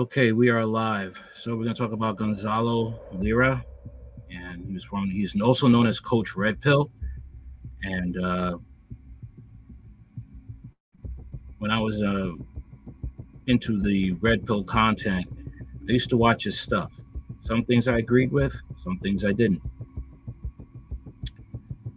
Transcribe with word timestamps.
Okay, 0.00 0.32
we 0.32 0.48
are 0.48 0.64
live. 0.64 1.22
So 1.36 1.54
we're 1.54 1.64
gonna 1.64 1.74
talk 1.74 1.92
about 1.92 2.16
Gonzalo 2.16 2.98
Lira, 3.12 3.62
and 4.30 4.64
he 4.64 4.72
was 4.72 4.82
from. 4.82 5.10
He's 5.10 5.38
also 5.38 5.68
known 5.68 5.86
as 5.86 6.00
Coach 6.00 6.34
Red 6.36 6.58
Pill, 6.58 6.90
and 7.82 8.16
uh, 8.16 8.56
when 11.58 11.70
I 11.70 11.78
was 11.78 12.00
uh, 12.00 12.30
into 13.46 13.78
the 13.82 14.12
Red 14.22 14.46
Pill 14.46 14.64
content, 14.64 15.26
I 15.86 15.92
used 15.92 16.08
to 16.08 16.16
watch 16.16 16.44
his 16.44 16.58
stuff. 16.58 16.94
Some 17.42 17.62
things 17.66 17.86
I 17.86 17.98
agreed 17.98 18.32
with, 18.32 18.58
some 18.82 18.98
things 19.00 19.26
I 19.26 19.32
didn't. 19.32 19.60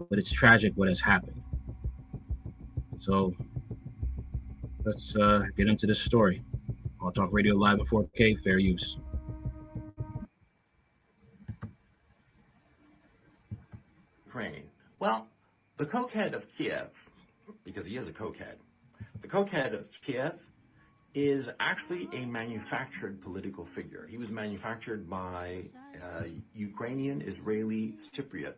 But 0.09 0.19
it's 0.19 0.29
tragic 0.29 0.73
what 0.75 0.89
has 0.89 0.99
happened. 0.99 1.41
So 2.99 3.33
let's 4.83 5.15
uh, 5.15 5.45
get 5.55 5.69
into 5.69 5.87
this 5.87 6.01
story. 6.01 6.43
I'll 7.15 7.25
talk 7.25 7.33
radio 7.33 7.53
live 7.55 7.79
at 7.79 7.85
4K, 7.85 8.39
fair 8.43 8.57
use. 8.57 8.97
Ukraine. 14.25 14.63
Well, 14.97 15.27
the 15.77 15.85
cokehead 15.85 16.33
of 16.33 16.47
Kiev, 16.57 17.11
because 17.63 17.85
he 17.85 17.97
is 17.97 18.07
a 18.07 18.11
cokehead, 18.11 18.55
the 19.21 19.27
cokehead 19.27 19.73
of 19.79 19.89
Kiev 20.03 20.39
is 21.13 21.51
actually 21.59 22.09
a 22.13 22.25
manufactured 22.25 23.21
political 23.21 23.63
figure. 23.63 24.07
He 24.09 24.17
was 24.17 24.31
manufactured 24.31 25.07
by 25.07 25.65
a 26.01 26.31
Ukrainian 26.55 27.21
Israeli 27.21 27.93
Cypriot 27.99 28.55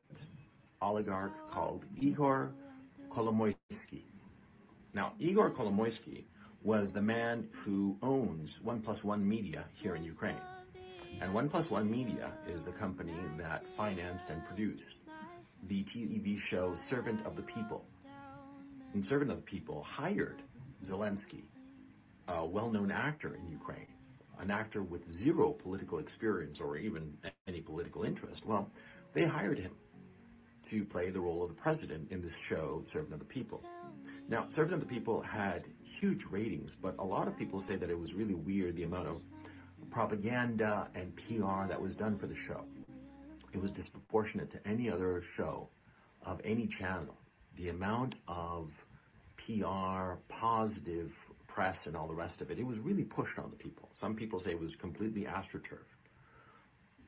oligarch 0.81 1.33
called 1.51 1.83
Igor 1.99 2.53
Kolomoisky. 3.09 4.03
Now, 4.93 5.11
Igor 5.19 5.51
Kolomoisky 5.51 6.23
was 6.65 6.91
the 6.91 7.01
man 7.01 7.47
who 7.51 7.95
owns 8.01 8.59
One 8.59 8.81
Plus 8.81 9.03
One 9.03 9.25
Media 9.25 9.65
here 9.73 9.95
in 9.95 10.03
Ukraine. 10.03 10.41
And 11.21 11.31
One 11.31 11.47
Plus 11.47 11.69
One 11.69 11.89
Media 11.89 12.31
is 12.49 12.65
the 12.65 12.71
company 12.71 13.13
that 13.37 13.67
financed 13.77 14.31
and 14.31 14.43
produced 14.43 14.95
the 15.67 15.83
TV 15.83 16.39
show 16.39 16.73
Servant 16.73 17.23
of 17.23 17.35
the 17.35 17.43
People. 17.43 17.85
And 18.93 19.05
Servant 19.05 19.29
of 19.29 19.37
the 19.37 19.43
People 19.43 19.83
hired 19.83 20.41
Zelensky, 20.83 21.43
a 22.27 22.43
well-known 22.43 22.91
actor 22.91 23.35
in 23.35 23.47
Ukraine, 23.47 23.93
an 24.39 24.49
actor 24.49 24.81
with 24.81 25.13
zero 25.13 25.51
political 25.51 25.99
experience 25.99 26.59
or 26.59 26.77
even 26.77 27.15
any 27.47 27.61
political 27.61 28.03
interest. 28.03 28.43
Well, 28.43 28.71
they 29.13 29.25
hired 29.25 29.59
him 29.59 29.71
to 30.69 30.83
play 30.83 31.11
the 31.11 31.21
role 31.21 31.43
of 31.43 31.49
the 31.49 31.61
president 31.61 32.11
in 32.11 32.23
this 32.23 32.39
show, 32.39 32.81
Servant 32.85 33.13
of 33.13 33.19
the 33.19 33.25
People. 33.25 33.63
Now, 34.27 34.47
Servant 34.49 34.73
of 34.73 34.79
the 34.79 34.87
People 34.87 35.21
had 35.21 35.65
huge 35.99 36.25
ratings, 36.25 36.75
but 36.75 36.95
a 36.99 37.03
lot 37.03 37.27
of 37.27 37.37
people 37.37 37.61
say 37.61 37.75
that 37.75 37.89
it 37.89 37.97
was 37.97 38.13
really 38.13 38.33
weird 38.33 38.75
the 38.75 38.83
amount 38.83 39.07
of 39.07 39.21
propaganda 39.89 40.89
and 40.95 41.15
PR 41.15 41.67
that 41.67 41.81
was 41.81 41.95
done 41.95 42.17
for 42.17 42.27
the 42.27 42.35
show. 42.35 42.65
It 43.53 43.61
was 43.61 43.71
disproportionate 43.71 44.51
to 44.51 44.67
any 44.67 44.89
other 44.89 45.21
show 45.21 45.69
of 46.25 46.41
any 46.43 46.67
channel. 46.67 47.15
The 47.55 47.69
amount 47.69 48.15
of 48.27 48.85
PR, 49.37 50.19
positive 50.27 51.15
press, 51.47 51.87
and 51.87 51.95
all 51.95 52.07
the 52.07 52.13
rest 52.13 52.41
of 52.41 52.51
it, 52.51 52.59
it 52.59 52.65
was 52.65 52.79
really 52.79 53.03
pushed 53.03 53.39
on 53.39 53.49
the 53.49 53.55
people. 53.55 53.89
Some 53.93 54.15
people 54.15 54.39
say 54.39 54.51
it 54.51 54.59
was 54.59 54.75
completely 54.75 55.23
astroturfed. 55.23 55.95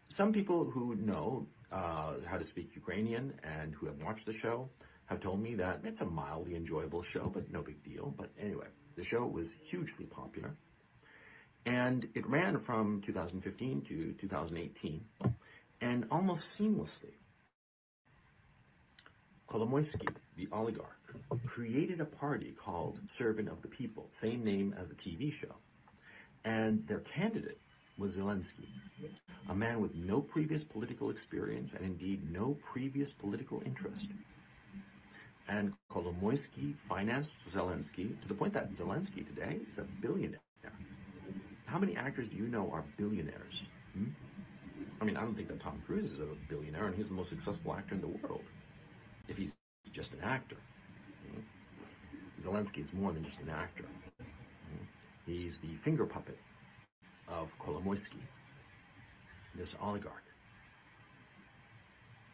Some 0.10 0.32
people 0.32 0.64
who 0.64 0.96
know 0.96 1.48
uh, 1.72 2.14
how 2.26 2.38
to 2.38 2.46
speak 2.46 2.76
Ukrainian 2.76 3.34
and 3.44 3.74
who 3.76 3.88
have 3.88 4.02
watched 4.02 4.26
the 4.26 4.32
show 4.32 4.70
have 5.08 5.20
told 5.20 5.42
me 5.42 5.56
that 5.56 5.82
it's 5.84 6.02
a 6.02 6.06
mildly 6.06 6.56
enjoyable 6.56 7.02
show, 7.02 7.32
but 7.34 7.52
no 7.52 7.62
big 7.62 7.84
deal. 7.84 8.14
But 8.16 8.30
anyway, 8.40 8.68
the 8.96 9.04
show 9.04 9.26
was 9.26 9.58
hugely 9.64 10.06
popular. 10.06 10.56
And 11.66 12.08
it 12.14 12.28
ran 12.28 12.60
from 12.60 13.02
2015 13.02 13.82
to 13.82 14.14
2018 14.14 15.04
and 15.82 16.06
almost 16.12 16.58
seamlessly. 16.58 17.14
Kolomoisky, 19.50 20.08
the 20.36 20.48
oligarch, 20.52 21.00
created 21.46 22.02
a 22.02 22.06
party 22.06 22.52
called 22.52 23.00
Servant 23.08 23.48
of 23.48 23.62
the 23.62 23.68
People, 23.68 24.08
same 24.12 24.44
name 24.44 24.76
as 24.78 24.90
the 24.90 24.96
TV 24.96 25.32
show. 25.32 25.56
And 26.44 26.86
their 26.88 27.00
candidate 27.00 27.60
was 27.98 28.18
Zelensky, 28.18 28.68
a 29.50 29.56
man 29.56 29.82
with 29.82 29.96
no 29.96 30.22
previous 30.22 30.64
political 30.64 31.10
experience 31.10 31.74
and 31.74 31.84
indeed 31.84 32.30
no 32.32 32.58
previous 32.72 33.14
political 33.14 33.62
interest. 33.66 34.08
And 35.48 35.74
Kolomoisky 35.90 36.76
financed 36.76 37.40
Zelensky 37.48 38.20
to 38.22 38.28
the 38.28 38.34
point 38.34 38.54
that 38.54 38.74
Zelensky 38.74 39.26
today 39.26 39.60
is 39.70 39.80
a 39.80 39.84
billionaire. 40.02 40.40
How 41.66 41.78
many 41.78 41.96
actors 41.96 42.30
do 42.30 42.38
you 42.38 42.48
know 42.48 42.70
are 42.72 42.84
billionaires? 42.98 43.66
Hmm? 43.94 44.08
I 45.02 45.06
mean, 45.06 45.18
I 45.18 45.22
don't 45.22 45.36
think 45.36 45.50
that 45.50 45.60
Tom 45.60 45.82
Cruise 45.86 46.14
is 46.14 46.20
a 46.20 46.28
billionaire, 46.50 46.88
and 46.88 46.96
he's 46.96 47.10
the 47.10 47.14
most 47.14 47.30
successful 47.30 47.74
actor 47.74 47.96
in 47.96 48.02
the 48.02 48.08
world. 48.08 48.44
If 49.28 49.38
he's 49.38 49.54
just 49.92 50.14
an 50.14 50.22
actor. 50.24 50.58
Hmm? 51.30 51.42
Zelensky 52.42 52.80
is 52.80 52.94
more 52.94 53.12
than 53.12 53.24
just 53.24 53.40
an 53.42 53.50
actor. 53.50 53.86
Hmm? 54.18 54.86
He's 55.26 55.60
the 55.60 55.76
finger 55.82 56.06
puppet 56.06 56.40
of 57.28 57.58
Kolomoisky, 57.60 58.22
this 59.56 59.76
oligarch. 59.82 60.24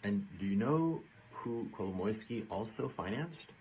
And 0.04 0.28
do 0.38 0.46
you 0.46 0.56
know 0.56 1.02
who 1.34 1.68
Kolomoisky 1.76 2.46
also 2.50 2.88
financed 2.88 3.52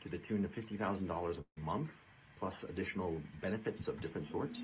to 0.00 0.08
the 0.08 0.18
tune 0.18 0.44
of 0.44 0.54
$50,000 0.54 1.38
a 1.38 1.60
month, 1.60 1.92
plus 2.38 2.64
additional 2.64 3.20
benefits 3.40 3.88
of 3.88 4.00
different 4.00 4.26
sorts? 4.26 4.60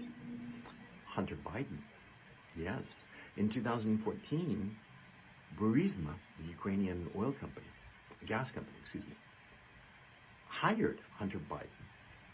Hunter 1.06 1.36
Biden. 1.46 1.78
Yes. 2.56 2.84
In 3.36 3.48
2014, 3.48 4.76
Burisma, 5.58 6.14
the 6.40 6.48
Ukrainian 6.48 7.08
oil 7.16 7.32
company, 7.32 7.66
gas 8.26 8.50
company, 8.50 8.76
excuse 8.80 9.04
me, 9.04 9.14
hired 10.48 11.00
Hunter 11.18 11.40
Biden 11.50 11.82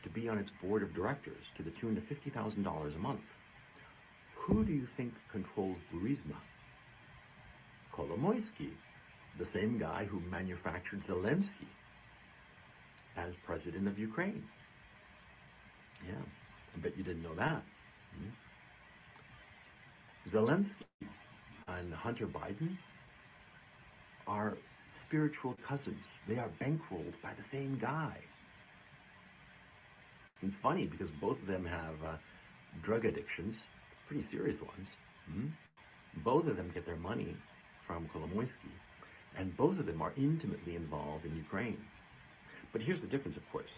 to 0.03 0.09
be 0.09 0.29
on 0.29 0.39
its 0.39 0.51
board 0.63 0.83
of 0.83 0.95
directors 0.95 1.51
to 1.55 1.63
the 1.63 1.71
tune 1.71 1.97
of 1.97 2.05
$50,000 2.05 2.95
a 2.95 2.99
month. 2.99 3.37
Who 4.35 4.65
do 4.65 4.73
you 4.73 4.87
think 4.87 5.15
controls 5.29 5.79
Burisma? 5.93 6.37
Kolomoisky, 7.93 8.71
the 9.39 9.45
same 9.45 9.79
guy 9.79 10.05
who 10.05 10.21
manufactured 10.31 11.01
Zelensky 11.01 11.69
as 13.17 13.37
president 13.37 13.89
of 13.89 13.99
Ukraine. 13.99 14.45
Yeah, 16.07 16.15
I 16.75 16.79
bet 16.81 16.97
you 16.97 17.05
didn't 17.05 17.23
know 17.23 17.35
that. 17.35 17.63
Hmm? 18.17 18.31
Zelensky 20.27 20.85
and 21.69 21.93
Hunter 21.95 22.27
Biden 22.27 22.77
are 24.27 24.57
spiritual 24.87 25.57
cousins. 25.67 26.19
They 26.29 26.39
are 26.39 26.51
bankrolled 26.61 27.15
by 27.23 27.33
the 27.37 27.43
same 27.43 27.79
guy. 27.81 28.19
It's 30.43 30.57
funny 30.57 30.87
because 30.87 31.11
both 31.11 31.41
of 31.41 31.47
them 31.47 31.65
have 31.65 31.95
uh, 32.05 32.17
drug 32.83 33.05
addictions, 33.05 33.65
pretty 34.07 34.23
serious 34.23 34.61
ones. 34.61 34.89
Hmm? 35.31 35.47
Both 36.17 36.47
of 36.49 36.57
them 36.57 36.71
get 36.75 36.85
their 36.85 36.97
money 36.97 37.37
from 37.81 38.09
Kolomoisky, 38.13 38.73
and 39.37 39.57
both 39.57 39.79
of 39.79 39.87
them 39.87 40.03
are 40.03 40.13
intimately 40.17 40.77
involved 40.77 41.25
in 41.25 41.37
Ukraine. 41.37 41.79
But 42.73 42.83
here's 42.83 43.01
the 43.01 43.07
difference, 43.07 43.37
of 43.37 43.51
course. 43.51 43.73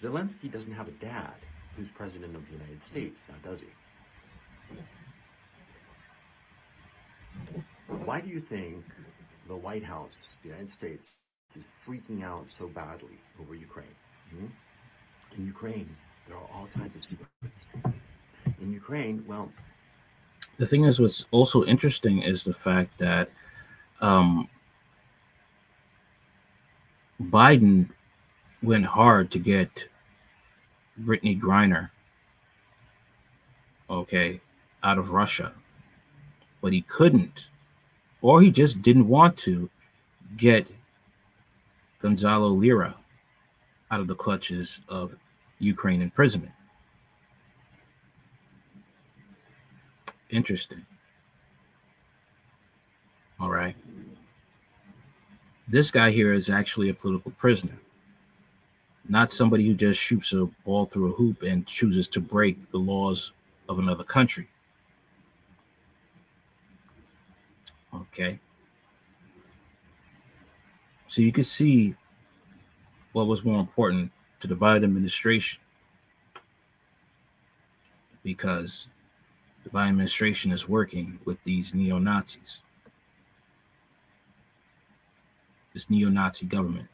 Zelensky 0.00 0.50
doesn't 0.50 0.72
have 0.72 0.88
a 0.88 0.92
dad 0.92 1.34
who's 1.76 1.90
president 1.90 2.34
of 2.36 2.46
the 2.46 2.52
United 2.52 2.82
States, 2.82 3.26
now 3.28 3.50
does 3.50 3.60
he? 3.60 3.68
Why 8.04 8.20
do 8.20 8.28
you 8.28 8.40
think 8.40 8.84
the 9.46 9.56
White 9.56 9.84
House, 9.84 10.36
the 10.42 10.48
United 10.48 10.70
States, 10.70 11.10
is 11.56 11.70
freaking 11.86 12.22
out 12.22 12.50
so 12.50 12.68
badly 12.68 13.18
over 13.40 13.54
Ukraine? 13.54 13.86
Hmm? 14.30 14.46
In 15.36 15.46
Ukraine, 15.46 15.94
there 16.26 16.36
are 16.36 16.48
all 16.54 16.68
kinds 16.74 16.96
of 16.96 17.04
secrets. 17.04 17.60
In 18.60 18.72
Ukraine, 18.72 19.24
well, 19.26 19.50
the 20.58 20.66
thing 20.66 20.84
is, 20.84 21.00
what's 21.00 21.24
also 21.30 21.64
interesting 21.64 22.22
is 22.22 22.42
the 22.42 22.52
fact 22.52 22.98
that 22.98 23.30
um, 24.00 24.48
Biden 27.20 27.90
went 28.62 28.86
hard 28.86 29.30
to 29.32 29.38
get 29.38 29.88
Brittney 31.00 31.40
Griner, 31.40 31.90
okay, 33.88 34.40
out 34.82 34.98
of 34.98 35.10
Russia, 35.10 35.52
but 36.60 36.72
he 36.72 36.82
couldn't 36.82 37.48
or 38.20 38.42
he 38.42 38.50
just 38.50 38.82
didn't 38.82 39.08
want 39.08 39.36
to 39.36 39.70
get 40.36 40.68
Gonzalo 42.00 42.48
Lira 42.48 42.96
out 43.90 44.00
of 44.00 44.06
the 44.06 44.14
clutches 44.14 44.80
of 44.88 45.14
Ukraine 45.58 46.02
imprisonment. 46.02 46.52
Interesting. 50.30 50.84
this 55.68 55.90
guy 55.90 56.10
here 56.10 56.32
is 56.32 56.48
actually 56.48 56.88
a 56.88 56.94
political 56.94 57.30
prisoner, 57.32 57.78
not 59.08 59.30
somebody 59.30 59.66
who 59.66 59.74
just 59.74 60.00
shoots 60.00 60.32
a 60.32 60.46
ball 60.64 60.86
through 60.86 61.12
a 61.12 61.14
hoop 61.14 61.42
and 61.42 61.66
chooses 61.66 62.08
to 62.08 62.20
break 62.20 62.70
the 62.70 62.78
laws 62.78 63.32
of 63.68 63.78
another 63.78 64.04
country. 64.04 64.48
Okay. 67.94 68.38
So 71.06 71.22
you 71.22 71.32
can 71.32 71.44
see 71.44 71.94
what 73.12 73.26
was 73.26 73.44
more 73.44 73.60
important 73.60 74.10
to 74.40 74.46
the 74.46 74.54
Biden 74.54 74.84
administration 74.84 75.60
because 78.22 78.88
the 79.64 79.70
Biden 79.70 79.88
administration 79.88 80.52
is 80.52 80.68
working 80.68 81.18
with 81.24 81.42
these 81.44 81.74
neo 81.74 81.98
Nazis. 81.98 82.62
This 85.78 85.88
neo 85.88 86.08
Nazi 86.08 86.44
government. 86.44 86.88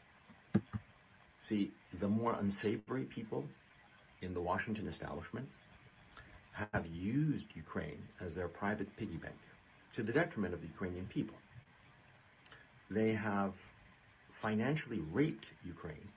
See, 1.39 1.71
the 1.99 2.07
more 2.07 2.33
unsavory 2.39 3.05
people 3.05 3.43
in 4.21 4.35
the 4.35 4.39
Washington 4.39 4.87
establishment 4.87 5.47
have 6.51 6.85
used 6.93 7.47
Ukraine 7.55 8.03
as 8.23 8.35
their 8.35 8.47
private 8.47 8.95
piggy 8.95 9.17
bank 9.17 9.39
to 9.95 10.03
the 10.03 10.13
detriment 10.13 10.53
of 10.53 10.61
the 10.61 10.67
Ukrainian 10.67 11.07
people. 11.07 11.35
They 12.91 13.13
have 13.13 13.53
financially 14.29 15.01
raped 15.11 15.47
Ukraine, 15.65 16.07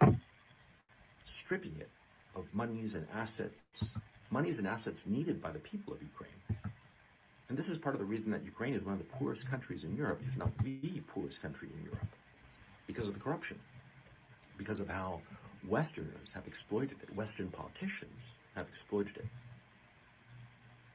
stripping 1.25 1.77
it 1.81 1.89
of 2.37 2.45
monies 2.53 2.95
and 2.95 3.07
assets, 3.15 3.61
monies 4.31 4.59
and 4.59 4.67
assets 4.69 5.07
needed 5.07 5.41
by 5.41 5.53
the 5.53 5.65
people 5.71 5.95
of 5.95 6.03
Ukraine. 6.03 6.41
And 7.49 7.57
this 7.57 7.71
is 7.71 7.79
part 7.79 7.95
of 7.95 7.99
the 7.99 8.11
reason 8.15 8.31
that 8.33 8.45
Ukraine 8.45 8.75
is 8.75 8.83
one 8.83 8.93
of 8.93 8.99
the 8.99 9.13
poorest 9.17 9.49
countries 9.53 9.85
in 9.85 9.97
Europe, 9.97 10.21
if 10.29 10.37
not 10.37 10.51
the 10.63 11.01
poorest 11.13 11.41
country 11.41 11.71
in 11.75 11.83
Europe, 11.83 12.09
because 12.89 13.07
of 13.07 13.15
the 13.15 13.21
corruption, 13.21 13.61
because 14.57 14.81
of 14.81 14.89
how 14.89 15.21
Westerners 15.69 16.33
have 16.35 16.49
exploited 16.49 16.97
it, 17.03 17.15
Western 17.15 17.49
politicians 17.49 18.35
have 18.57 18.67
exploited 18.67 19.17
it. 19.19 19.27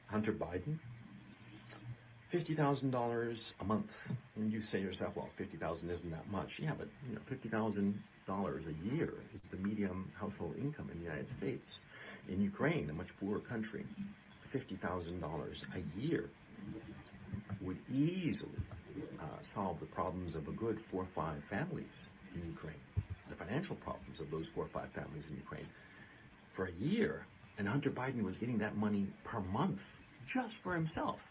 Hunter 0.08 0.34
Biden 0.34 0.80
fifty 2.30 2.56
thousand 2.56 2.90
dollars 2.90 3.54
a 3.62 3.64
month, 3.64 3.92
and 4.36 4.52
you 4.52 4.60
say 4.60 4.80
to 4.80 4.86
yourself, 4.86 5.16
"Well, 5.16 5.30
fifty 5.38 5.56
thousand 5.56 5.90
isn't 5.92 6.12
that 6.12 6.30
much." 6.30 6.60
Yeah, 6.60 6.74
but 6.78 6.88
you 7.08 7.16
know, 7.16 7.22
fifty 7.26 7.48
thousand 7.48 8.02
dollars 8.26 8.64
a 8.66 8.96
year 8.96 9.14
is 9.36 9.50
the 9.50 9.58
medium 9.58 10.12
household 10.20 10.56
income 10.58 10.90
in 10.92 10.98
the 11.00 11.06
United 11.06 11.30
States. 11.30 11.80
In 12.28 12.42
Ukraine, 12.42 12.90
a 12.90 12.94
much 12.94 13.16
poorer 13.20 13.40
country, 13.40 13.86
fifty 14.50 14.76
thousand 14.76 15.20
dollars 15.22 15.64
a 15.76 16.00
year 16.00 16.30
would 17.62 17.78
easily 17.94 18.50
uh, 19.20 19.26
solve 19.44 19.80
the 19.80 19.86
problems 19.86 20.36
of 20.36 20.48
a 20.48 20.52
good 20.52 20.80
four 20.80 21.04
or 21.04 21.08
five 21.16 21.44
families 21.50 21.94
in 22.36 22.46
Ukraine, 22.48 22.82
the 23.30 23.36
financial 23.36 23.76
problems 23.78 24.20
of 24.20 24.30
those 24.32 24.48
four 24.48 24.66
or 24.66 24.70
five 24.70 24.90
families 24.92 25.30
in 25.30 25.36
Ukraine 25.36 25.68
for 26.52 26.66
a 26.66 26.72
year. 26.74 27.26
And 27.58 27.68
Hunter 27.68 27.92
Biden 27.92 28.24
was 28.24 28.38
getting 28.38 28.58
that 28.60 28.76
money 28.76 29.08
per 29.24 29.40
month 29.40 29.98
just 30.28 30.56
for 30.56 30.74
himself. 30.74 31.24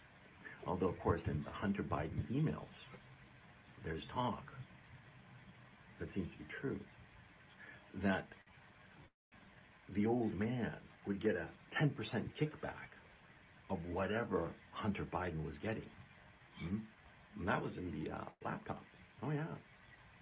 Although, 0.66 0.88
of 0.88 1.00
course, 1.00 1.26
in 1.26 1.42
the 1.42 1.50
Hunter 1.50 1.82
Biden 1.82 2.22
emails, 2.30 2.86
there's 3.84 4.04
talk 4.04 4.52
that 5.98 6.10
seems 6.10 6.30
to 6.30 6.38
be 6.38 6.44
true 6.44 6.78
that 7.94 8.26
the 9.88 10.06
old 10.06 10.38
man 10.38 10.74
would 11.06 11.20
get 11.20 11.36
a 11.36 11.48
10% 11.74 11.90
kickback 12.38 12.92
of 13.70 13.78
whatever 13.86 14.50
Hunter 14.72 15.04
Biden 15.04 15.44
was 15.44 15.58
getting. 15.58 15.90
Hmm? 16.58 16.78
And 17.38 17.48
that 17.48 17.62
was 17.62 17.76
in 17.76 17.90
the 17.90 18.10
uh, 18.10 18.24
laptop. 18.44 18.84
Oh, 19.22 19.30
yeah. 19.30 19.44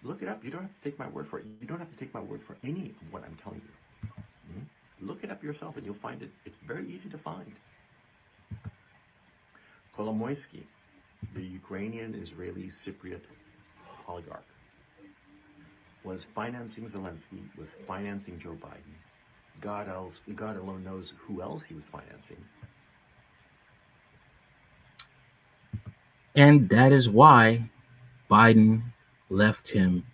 Look 0.03 0.23
it 0.23 0.29
up. 0.29 0.45
You 0.45 0.51
don't 0.51 0.63
have 0.63 0.75
to 0.75 0.83
take 0.83 0.99
my 0.99 1.09
word 1.09 1.27
for 1.27 1.39
it. 1.39 1.47
You 1.61 1.67
don't 1.67 1.79
have 1.79 1.91
to 1.91 1.97
take 1.97 2.15
my 2.15 2.21
word 2.21 2.43
for 2.43 2.57
any 2.65 2.95
of 3.01 3.13
what 3.13 3.23
I'm 3.25 3.37
telling 3.43 3.61
you. 3.61 4.09
Hmm? 4.53 5.07
Look 5.07 5.25
it 5.25 5.31
up 5.31 5.43
yourself 5.43 5.77
and 5.77 5.85
you'll 5.85 5.95
find 5.95 6.23
it. 6.23 6.31
It's 6.45 6.59
very 6.59 6.91
easy 6.91 7.09
to 7.11 7.19
find. 7.19 7.53
Kolomoisky, 9.97 10.63
the 11.35 11.43
Ukrainian 11.43 12.15
Israeli 12.15 12.71
Cypriot 12.71 13.25
oligarch, 14.09 14.47
was 16.05 16.25
financing 16.25 16.89
Zelensky, 16.89 17.43
was 17.59 17.73
financing 17.87 18.39
Joe 18.39 18.57
Biden. 18.61 18.95
God 19.61 19.89
else, 19.89 20.23
God 20.35 20.57
alone 20.57 20.83
knows 20.85 21.13
who 21.19 21.43
else 21.43 21.65
he 21.65 21.75
was 21.75 21.85
financing. 21.85 22.43
And 26.41 26.71
that 26.71 26.91
is 26.91 27.11
why 27.11 27.69
Biden 28.31 28.81
left 29.29 29.69
him 29.69 30.07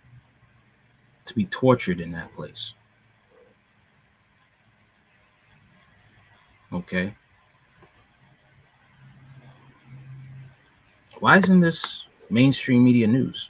to 1.25 1.33
be 1.33 1.45
tortured 1.45 2.01
in 2.01 2.11
that 2.11 2.35
place. 2.35 2.73
Okay. 6.73 7.15
Why 11.21 11.37
isn't 11.37 11.61
this 11.61 12.03
mainstream 12.29 12.83
media 12.83 13.07
news? 13.07 13.49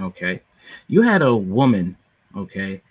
Okay. 0.00 0.42
You 0.88 1.02
had 1.02 1.22
a 1.22 1.36
woman, 1.36 1.96
okay, 2.36 2.82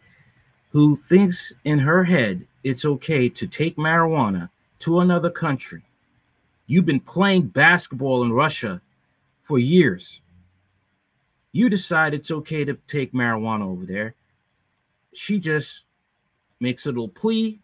who 0.72 0.96
thinks 0.96 1.52
in 1.66 1.78
her 1.80 2.06
head 2.06 2.48
it's 2.64 2.86
okay 2.86 3.28
to 3.28 3.48
take 3.48 3.76
marijuana 3.76 4.50
to 4.80 5.00
another 5.00 5.30
country. 5.30 5.84
You've 6.68 6.86
been 6.86 7.00
playing 7.00 7.48
basketball 7.48 8.24
in 8.24 8.32
Russia 8.32 8.82
for 9.44 9.60
years. 9.60 10.22
You 11.52 11.70
decide 11.70 12.14
it's 12.14 12.32
okay 12.32 12.64
to 12.64 12.76
take 12.88 13.14
marijuana 13.14 13.64
over 13.64 13.86
there. 13.86 14.14
She 15.14 15.40
just 15.40 15.84
makes 16.60 16.86
a 16.86 16.90
little 16.90 17.10
plea 17.10 17.60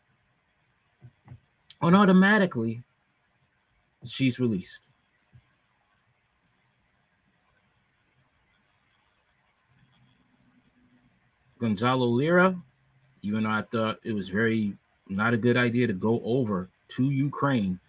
and 1.81 1.95
automatically 1.95 2.81
she's 4.05 4.39
released. 4.39 4.81
Gonzalo 11.59 12.05
Lira, 12.07 12.55
even 13.21 13.43
though 13.43 13.49
I 13.49 13.61
thought 13.61 13.99
it 14.03 14.11
was 14.11 14.29
very 14.29 14.75
not 15.07 15.33
a 15.33 15.37
good 15.37 15.57
idea 15.57 15.87
to 15.87 15.93
go 15.93 16.21
over 16.23 16.69
to 16.89 17.09
Ukraine 17.09 17.79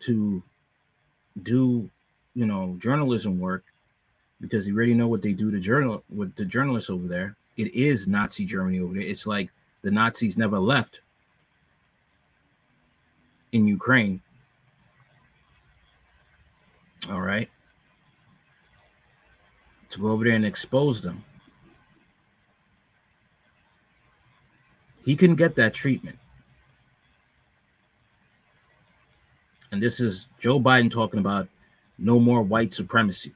to 0.00 0.42
do, 1.42 1.88
you 2.34 2.46
know, 2.46 2.76
journalism 2.78 3.38
work 3.38 3.64
because 4.40 4.66
you 4.66 4.76
already 4.76 4.94
know 4.94 5.08
what 5.08 5.22
they 5.22 5.32
do 5.32 5.50
to 5.50 5.58
journal 5.58 6.02
with 6.08 6.34
the 6.36 6.44
journalists 6.44 6.90
over 6.90 7.06
there. 7.06 7.36
It 7.56 7.74
is 7.74 8.06
Nazi 8.06 8.44
Germany 8.44 8.80
over 8.80 8.94
there. 8.94 9.02
It's 9.02 9.26
like 9.26 9.50
the 9.82 9.90
Nazis 9.90 10.36
never 10.36 10.58
left 10.58 11.00
in 13.52 13.66
Ukraine. 13.66 14.20
All 17.10 17.20
right. 17.20 17.48
To 19.90 19.98
go 20.00 20.08
over 20.08 20.24
there 20.24 20.34
and 20.34 20.44
expose 20.44 21.00
them. 21.00 21.24
He 25.04 25.16
couldn't 25.16 25.36
get 25.36 25.54
that 25.56 25.72
treatment. 25.72 26.18
And 29.70 29.82
this 29.82 30.00
is 30.00 30.26
Joe 30.40 30.58
Biden 30.58 30.90
talking 30.90 31.20
about 31.20 31.48
no 31.98 32.18
more 32.18 32.42
white 32.42 32.72
supremacy. 32.72 33.32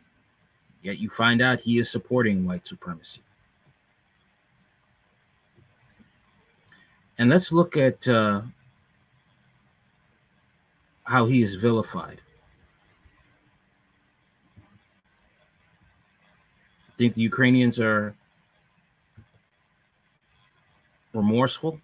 Yet 0.83 0.99
you 0.99 1.11
find 1.11 1.43
out 1.43 1.61
he 1.61 1.79
is 1.79 1.91
supporting 1.91 2.45
white 2.45 2.67
supremacy. 2.67 3.23
And 7.19 7.29
let's 7.31 7.53
look 7.53 7.77
at 7.77 8.09
uh, 8.09 8.43
how 11.05 11.27
he 11.27 11.43
is 11.43 11.55
vilified. 11.55 12.21
I 16.89 16.93
think 16.97 17.15
the 17.15 17.23
Ukrainians 17.23 17.79
are 17.79 18.15
remorseful. 21.12 21.81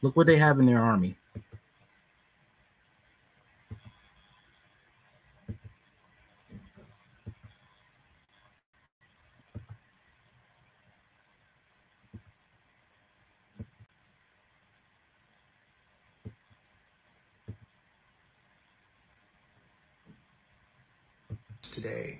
Look 0.00 0.16
what 0.16 0.26
they 0.26 0.36
have 0.36 0.58
in 0.58 0.66
their 0.66 0.82
army. 0.82 1.16
Today 21.82 22.18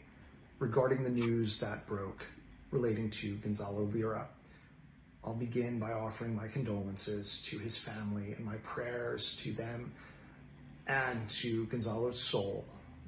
regarding 0.59 1.02
the 1.02 1.11
news 1.11 1.59
that 1.61 1.87
broke 1.87 2.25
relating 2.73 3.11
to 3.11 3.37
Gonzalo 3.37 3.83
Lira. 3.85 4.26
I'll 5.25 5.35
begin 5.35 5.78
by 5.78 5.92
offering 5.92 6.35
my 6.35 6.49
condolences 6.49 7.40
to 7.47 7.59
his 7.59 7.78
family 7.78 8.33
and 8.33 8.45
my 8.45 8.57
prayers 8.57 9.37
to 9.42 9.52
them 9.52 9.92
and 10.88 11.28
to 11.31 11.66
Gonzalo's 11.66 12.19
soul 12.21 12.64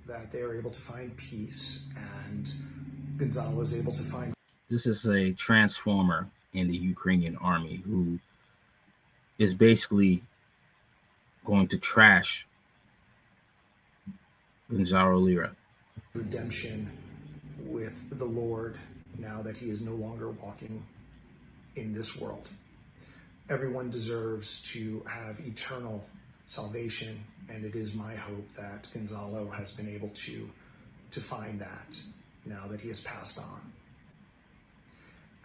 that 0.06 0.30
they 0.30 0.42
are 0.42 0.56
able 0.56 0.70
to 0.70 0.80
find 0.80 1.16
peace 1.16 1.82
and 1.96 2.48
Gonzalo 3.16 3.60
is 3.62 3.74
able 3.74 3.92
to 3.92 4.02
find. 4.04 4.34
This 4.70 4.86
is 4.86 5.06
a 5.06 5.32
transformer 5.32 6.28
in 6.52 6.68
the 6.68 6.76
Ukrainian 6.76 7.36
army 7.36 7.82
who 7.84 8.20
is 9.38 9.54
basically 9.54 10.22
going 11.44 11.66
to 11.68 11.78
trash 11.78 12.46
Gonzalo 14.70 15.16
Lira. 15.18 15.56
Redemption 16.14 16.90
with 17.58 17.92
the 18.16 18.24
Lord 18.24 18.78
now 19.18 19.42
that 19.42 19.56
he 19.56 19.66
is 19.66 19.80
no 19.80 19.94
longer 19.94 20.30
walking 20.30 20.84
in 21.74 21.92
this 21.92 22.16
world. 22.16 22.48
Everyone 23.50 23.90
deserves 23.90 24.62
to 24.72 25.02
have 25.08 25.40
eternal 25.40 26.04
salvation, 26.46 27.24
and 27.48 27.64
it 27.64 27.74
is 27.74 27.94
my 27.94 28.14
hope 28.14 28.46
that 28.56 28.86
Gonzalo 28.94 29.50
has 29.50 29.72
been 29.72 29.88
able 29.88 30.10
to 30.26 30.48
to 31.10 31.20
find 31.20 31.60
that 31.60 31.96
now 32.46 32.68
that 32.68 32.80
he 32.80 32.88
has 32.88 33.00
passed 33.00 33.38
on. 33.38 33.72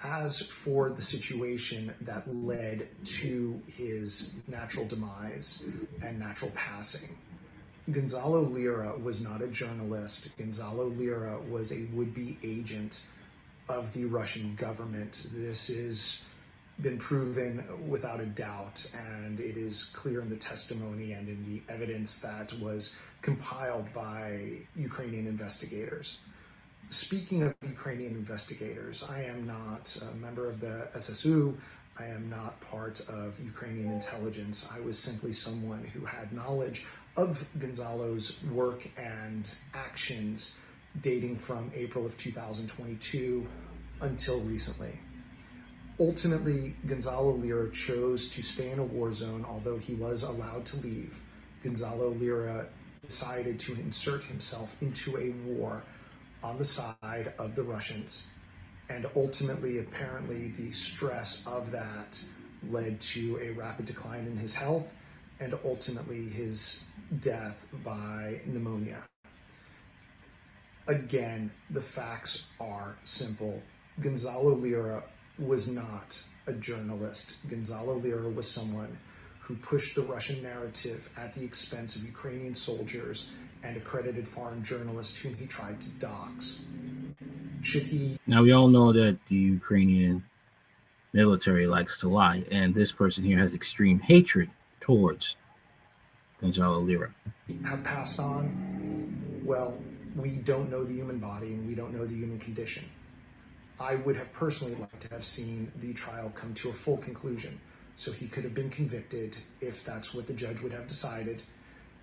As 0.04 0.40
for 0.64 0.92
the 0.92 1.02
situation 1.02 1.94
that 2.02 2.24
led 2.34 2.88
to 3.22 3.60
his 3.76 4.30
natural 4.48 4.88
demise 4.88 5.64
and 6.04 6.20
natural 6.20 6.52
passing, 6.52 7.18
Gonzalo 7.92 8.42
Lira 8.42 8.98
was 8.98 9.20
not 9.20 9.42
a 9.42 9.48
journalist. 9.48 10.30
Gonzalo 10.38 10.86
Lira 10.86 11.40
was 11.50 11.72
a 11.72 11.88
would-be 11.94 12.38
agent 12.44 13.00
of 13.68 13.92
the 13.94 14.06
Russian 14.06 14.56
government. 14.56 15.26
This 15.34 15.68
has 15.68 16.20
been 16.82 16.98
proven 17.00 17.64
without 17.90 18.20
a 18.20 18.26
doubt, 18.26 18.86
and 18.94 19.40
it 19.40 19.58
is 19.58 19.90
clear 19.94 20.22
in 20.22 20.30
the 20.30 20.38
testimony 20.38 21.14
and 21.14 21.28
in 21.28 21.44
the 21.46 21.74
evidence 21.74 22.20
that 22.20 22.52
was 22.62 22.92
compiled 23.22 23.92
by 23.94 24.60
Ukrainian 24.76 25.28
investigators. 25.28 26.18
Speaking 26.90 27.44
of 27.44 27.56
Ukrainian 27.62 28.14
investigators, 28.14 29.04
I 29.08 29.24
am 29.24 29.46
not 29.46 29.96
a 30.02 30.16
member 30.16 30.50
of 30.50 30.60
the 30.60 30.88
SSU. 30.96 31.56
I 31.98 32.06
am 32.06 32.30
not 32.30 32.62
part 32.62 33.02
of 33.10 33.34
Ukrainian 33.40 33.92
intelligence. 33.92 34.66
I 34.72 34.80
was 34.80 34.98
simply 34.98 35.34
someone 35.34 35.84
who 35.84 36.06
had 36.06 36.32
knowledge 36.32 36.86
of 37.20 37.38
Gonzalo's 37.60 38.40
work 38.54 38.88
and 38.98 39.54
actions 39.74 40.56
dating 41.02 41.38
from 41.38 41.70
April 41.76 42.06
of 42.06 42.18
2022 42.18 43.46
until 44.00 44.42
recently. 44.42 44.98
Ultimately, 46.00 46.78
Gonzalo 46.88 47.34
Lira 47.36 47.70
chose 47.74 48.30
to 48.30 48.42
stay 48.42 48.72
in 48.72 48.80
a 48.80 48.86
war 48.86 49.12
zone, 49.12 49.46
although 49.46 49.78
he 49.78 49.96
was 49.96 50.24
allowed 50.24 50.66
to 50.68 50.78
leave. 50.78 51.14
Gonzalo 51.62 52.12
Lira 52.12 52.70
decided 53.06 53.60
to 53.60 53.74
insert 53.74 54.24
himself 54.24 54.70
into 54.80 55.18
a 55.18 55.32
war 55.46 55.84
on 56.42 56.58
the 56.58 56.64
side 56.64 57.34
of 57.38 57.54
the 57.54 57.64
Russians. 57.64 58.24
And 58.90 59.06
ultimately, 59.14 59.80
apparently, 59.80 60.54
the 60.58 60.72
stress 60.72 61.44
of 61.46 61.72
that 61.72 62.18
led 62.70 63.02
to 63.02 63.40
a 63.42 63.52
rapid 63.52 63.88
decline 63.88 64.26
in 64.26 64.38
his 64.38 64.56
health 64.56 64.86
and 65.40 65.58
ultimately 65.64 66.28
his 66.30 66.80
death 67.22 67.58
by 67.84 68.42
pneumonia. 68.46 69.04
Again, 70.88 71.52
the 71.70 71.82
facts 71.82 72.48
are 72.60 72.96
simple. 73.04 73.62
Gonzalo 74.02 74.56
Lira 74.56 75.04
was 75.38 75.68
not 75.68 76.20
a 76.48 76.54
journalist. 76.54 77.36
Gonzalo 77.50 77.96
Lira 77.96 78.30
was 78.30 78.48
someone 78.48 78.98
who 79.40 79.56
pushed 79.56 79.96
the 79.96 80.02
Russian 80.02 80.42
narrative 80.44 81.08
at 81.18 81.34
the 81.36 81.44
expense 81.44 81.96
of 81.96 82.04
Ukrainian 82.04 82.56
soldiers 82.56 83.30
and 83.64 83.78
accredited 83.78 84.28
foreign 84.28 84.64
journalists 84.64 85.18
whom 85.18 85.36
he 85.36 85.46
tried 85.46 85.80
to 85.82 85.90
dox. 86.00 86.60
Should 87.62 87.84
he. 87.84 88.20
Now, 88.28 88.44
we 88.44 88.52
all 88.52 88.68
know 88.68 88.94
that 88.94 89.18
the 89.28 89.36
Ukrainian 89.36 90.24
military 91.14 91.68
likes 91.68 92.00
to 92.02 92.10
lie, 92.10 92.44
and 92.52 92.74
this 92.74 92.92
person 92.92 93.24
here 93.24 93.38
has 93.38 93.56
extreme 93.56 94.00
hatred 94.00 94.50
towards 94.90 95.36
Gonzalo 96.42 96.80
Lira. 96.80 97.14
Have 97.64 97.84
passed 97.84 98.20
on? 98.20 99.44
Well, 99.46 99.78
we 100.16 100.32
don't 100.32 100.72
know 100.72 100.84
the 100.84 100.94
human 100.94 101.20
body 101.20 101.54
and 101.54 101.68
we 101.68 101.76
don't 101.76 101.94
know 101.94 102.08
the 102.08 102.16
human 102.16 102.40
condition. 102.40 102.86
I 103.80 103.96
would 103.96 104.16
have 104.16 104.34
personally 104.34 104.74
liked 104.74 105.02
to 105.02 105.10
have 105.10 105.24
seen 105.24 105.72
the 105.76 105.94
trial 105.94 106.34
come 106.36 106.56
to 106.56 106.70
a 106.70 106.74
full 106.74 106.98
conclusion 106.98 107.62
so 107.98 108.12
he 108.12 108.28
could 108.28 108.44
have 108.44 108.56
been 108.56 108.72
convicted 108.72 109.38
if 109.62 109.86
that's 109.86 110.12
what 110.12 110.26
the 110.26 110.34
judge 110.34 110.60
would 110.62 110.72
have 110.72 110.88
decided 110.88 111.44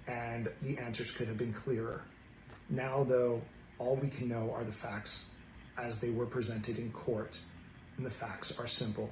and 0.07 0.49
the 0.63 0.79
answers 0.79 1.11
could 1.11 1.27
have 1.27 1.39
been 1.39 1.55
clearer. 1.55 2.03
Now, 2.71 3.03
though, 3.03 3.43
all 3.79 3.97
we 3.97 4.11
can 4.11 4.29
know 4.29 4.53
are 4.53 4.63
the 4.63 4.73
facts 4.73 5.27
as 5.77 5.99
they 5.99 6.11
were 6.11 6.27
presented 6.27 6.79
in 6.79 6.93
court, 6.93 7.37
and 7.97 8.07
the 8.07 8.11
facts 8.11 8.57
are 8.61 8.69
simple. 8.69 9.11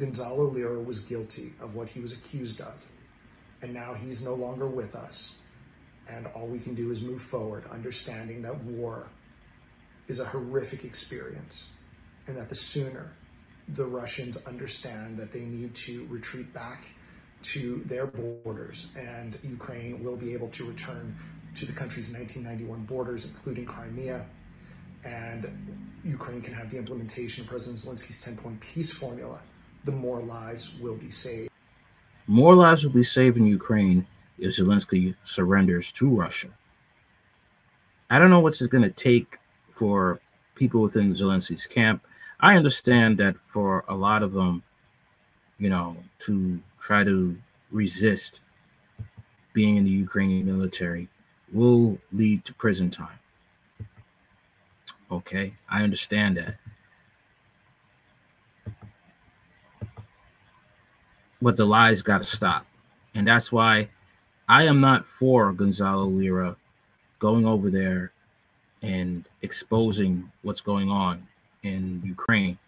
Gonzalo 0.00 0.50
Lira 0.50 0.80
was 0.80 1.00
guilty 1.00 1.52
of 1.60 1.74
what 1.74 1.88
he 1.88 2.00
was 2.00 2.12
accused 2.12 2.60
of, 2.60 2.74
and 3.62 3.74
now 3.74 3.94
he's 3.94 4.20
no 4.22 4.34
longer 4.34 4.66
with 4.66 4.94
us. 4.94 5.32
And 6.08 6.26
all 6.28 6.48
we 6.48 6.58
can 6.58 6.74
do 6.74 6.90
is 6.90 7.02
move 7.02 7.20
forward, 7.22 7.64
understanding 7.70 8.42
that 8.42 8.64
war 8.64 9.06
is 10.08 10.18
a 10.18 10.24
horrific 10.24 10.84
experience, 10.84 11.62
and 12.26 12.36
that 12.36 12.48
the 12.48 12.54
sooner 12.54 13.12
the 13.76 13.84
Russians 13.84 14.36
understand 14.46 15.18
that 15.18 15.32
they 15.32 15.40
need 15.40 15.74
to 15.86 16.06
retreat 16.08 16.52
back 16.52 16.82
to 17.54 17.82
their 17.86 18.06
borders, 18.06 18.86
and 18.96 19.38
Ukraine 19.42 20.02
will 20.02 20.16
be 20.16 20.32
able 20.32 20.48
to 20.50 20.64
return 20.64 21.14
to 21.56 21.66
the 21.66 21.72
country's 21.72 22.10
1991 22.10 22.84
borders, 22.86 23.24
including 23.24 23.66
Crimea, 23.66 24.26
and 25.04 25.46
Ukraine 26.04 26.42
can 26.42 26.54
have 26.54 26.70
the 26.70 26.78
implementation 26.78 27.44
of 27.44 27.50
President 27.50 27.80
Zelensky's 27.80 28.20
10 28.20 28.36
point 28.38 28.60
peace 28.60 28.92
formula, 28.92 29.40
the 29.84 29.92
more 29.92 30.20
lives 30.20 30.72
will 30.80 30.96
be 30.96 31.10
saved. 31.10 31.50
More 32.26 32.54
lives 32.54 32.84
will 32.84 32.92
be 32.92 33.02
saved 33.02 33.36
in 33.36 33.46
Ukraine 33.46 34.06
if 34.38 34.56
Zelensky 34.56 35.14
surrenders 35.24 35.92
to 35.92 36.08
Russia. 36.08 36.48
I 38.08 38.18
don't 38.18 38.30
know 38.30 38.40
what's 38.40 38.60
going 38.66 38.82
to 38.82 38.90
take 38.90 39.38
for 39.74 40.20
people 40.54 40.82
within 40.82 41.14
Zelensky's 41.14 41.66
camp. 41.66 42.04
I 42.40 42.56
understand 42.56 43.18
that 43.18 43.36
for 43.44 43.84
a 43.88 43.94
lot 43.94 44.22
of 44.22 44.32
them, 44.32 44.62
you 45.58 45.70
know, 45.70 45.96
to 46.20 46.60
try 46.80 47.04
to 47.04 47.36
resist 47.70 48.40
being 49.52 49.76
in 49.76 49.84
the 49.84 49.90
Ukrainian 49.90 50.46
military 50.46 51.08
will 51.52 51.98
lead 52.12 52.44
to 52.44 52.54
prison 52.54 52.90
time. 52.90 53.18
Okay, 55.10 55.54
I 55.68 55.82
understand 55.82 56.36
that. 56.36 56.56
But 61.42 61.56
the 61.56 61.64
lies 61.64 62.02
got 62.02 62.18
to 62.18 62.26
stop. 62.26 62.66
And 63.14 63.26
that's 63.26 63.50
why 63.50 63.88
I 64.48 64.64
am 64.64 64.80
not 64.80 65.04
for 65.04 65.52
Gonzalo 65.52 66.04
Lira 66.04 66.56
going 67.18 67.46
over 67.46 67.70
there 67.70 68.12
and 68.82 69.28
exposing 69.42 70.30
what's 70.42 70.60
going 70.60 70.90
on 70.90 71.26
in 71.62 72.02
Ukraine. 72.04 72.58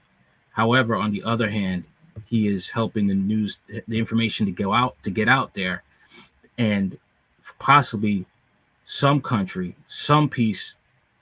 However, 0.51 0.95
on 0.95 1.11
the 1.11 1.23
other 1.23 1.49
hand, 1.49 1.85
he 2.27 2.49
is 2.49 2.69
helping 2.69 3.07
the 3.07 3.15
news, 3.15 3.59
the 3.89 3.99
information 3.99 4.47
to 4.47 4.53
go 4.53 4.73
out, 4.73 5.03
to 5.03 5.11
get 5.11 5.29
out 5.29 5.55
there, 5.55 5.83
and 6.59 6.99
possibly 7.59 8.27
some 8.85 9.21
country, 9.21 9.75
some 9.87 10.29
peace 10.29 10.75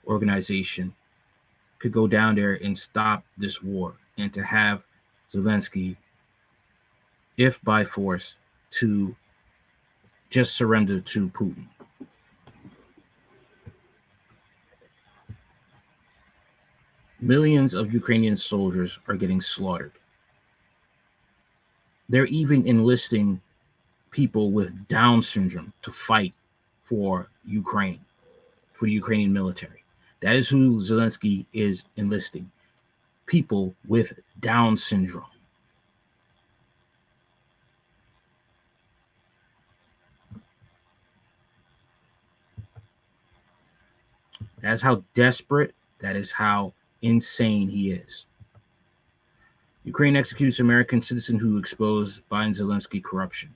organization 0.05 0.93
could 1.79 1.91
go 1.91 2.07
down 2.07 2.35
there 2.35 2.55
and 2.63 2.77
stop 2.77 3.23
this 3.37 3.63
war 3.63 3.93
and 4.17 4.33
to 4.33 4.43
have 4.43 4.83
Zelensky, 5.33 5.95
if 7.41 7.61
by 7.63 7.83
force, 7.83 8.37
to 8.69 9.15
just 10.29 10.55
surrender 10.55 11.01
to 11.01 11.27
Putin. 11.29 11.65
Millions 17.19 17.73
of 17.73 17.93
Ukrainian 17.93 18.37
soldiers 18.37 18.99
are 19.07 19.15
getting 19.15 19.41
slaughtered. 19.41 19.93
They're 22.09 22.27
even 22.27 22.67
enlisting 22.67 23.41
people 24.11 24.51
with 24.51 24.87
Down 24.87 25.21
syndrome 25.21 25.73
to 25.81 25.91
fight 25.91 26.35
for 26.83 27.29
Ukraine, 27.45 28.01
for 28.73 28.85
the 28.85 28.91
Ukrainian 28.91 29.33
military. 29.33 29.83
That 30.21 30.35
is 30.35 30.47
who 30.47 30.79
Zelensky 30.79 31.45
is 31.53 31.85
enlisting 31.97 32.51
people 33.25 33.73
with 33.87 34.13
Down 34.39 34.77
syndrome. 34.77 35.30
That's 44.61 44.81
how 44.81 45.03
desperate, 45.13 45.73
that 45.99 46.15
is 46.15 46.31
how 46.31 46.73
insane 47.01 47.69
he 47.69 47.91
is. 47.91 48.25
Ukraine 49.83 50.15
executes 50.15 50.59
American 50.59 51.01
citizen 51.01 51.39
who 51.39 51.57
exposed 51.57 52.21
Biden 52.29 52.55
Zelensky 52.55 53.03
corruption. 53.03 53.49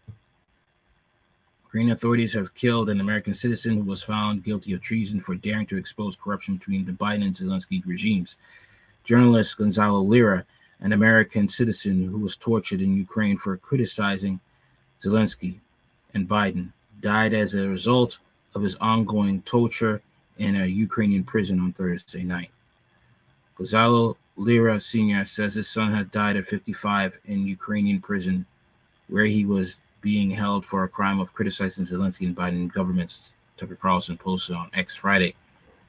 Ukrainian 1.65 1.93
authorities 1.93 2.33
have 2.33 2.55
killed 2.55 2.89
an 2.89 3.01
American 3.01 3.33
citizen 3.33 3.75
who 3.75 3.83
was 3.83 4.01
found 4.01 4.43
guilty 4.43 4.73
of 4.73 4.81
treason 4.81 5.19
for 5.19 5.35
daring 5.35 5.67
to 5.67 5.77
expose 5.77 6.15
corruption 6.15 6.55
between 6.55 6.85
the 6.85 6.91
Biden 6.93 7.25
and 7.25 7.35
Zelensky 7.35 7.85
regimes. 7.85 8.37
Journalist 9.03 9.57
Gonzalo 9.57 9.99
Lira, 9.99 10.45
an 10.79 10.93
American 10.93 11.47
citizen 11.47 12.07
who 12.07 12.17
was 12.17 12.35
tortured 12.35 12.81
in 12.81 12.97
Ukraine 12.97 13.37
for 13.37 13.57
criticizing 13.57 14.39
Zelensky 14.99 15.59
and 16.13 16.27
Biden 16.27 16.71
died 17.01 17.33
as 17.33 17.53
a 17.53 17.67
result 17.67 18.17
of 18.55 18.63
his 18.63 18.75
ongoing 18.77 19.41
torture 19.43 20.01
in 20.37 20.55
a 20.61 20.65
Ukrainian 20.65 21.23
prison 21.23 21.59
on 21.59 21.73
Thursday 21.73 22.23
night. 22.23 22.51
Gonzalo 23.57 24.17
Lira 24.35 24.79
Sr. 24.79 25.23
says 25.25 25.55
his 25.55 25.67
son 25.67 25.93
had 25.93 26.11
died 26.11 26.35
at 26.35 26.47
55 26.47 27.19
in 27.25 27.47
Ukrainian 27.47 28.01
prison, 28.01 28.45
where 29.07 29.25
he 29.25 29.45
was 29.45 29.77
being 30.01 30.29
held 30.29 30.65
for 30.65 30.83
a 30.83 30.89
crime 30.89 31.19
of 31.19 31.33
criticizing 31.33 31.85
Zelensky 31.85 32.27
and 32.27 32.35
Biden 32.35 32.71
governments, 32.71 33.33
Tucker 33.57 33.75
Carlson 33.75 34.17
posted 34.17 34.55
on 34.55 34.69
X 34.73 34.95
Friday. 34.95 35.35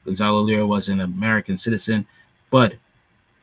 Gonzalo 0.05 0.41
Lira 0.41 0.65
was 0.65 0.87
an 0.87 1.01
American 1.01 1.57
citizen, 1.57 2.07
but 2.49 2.75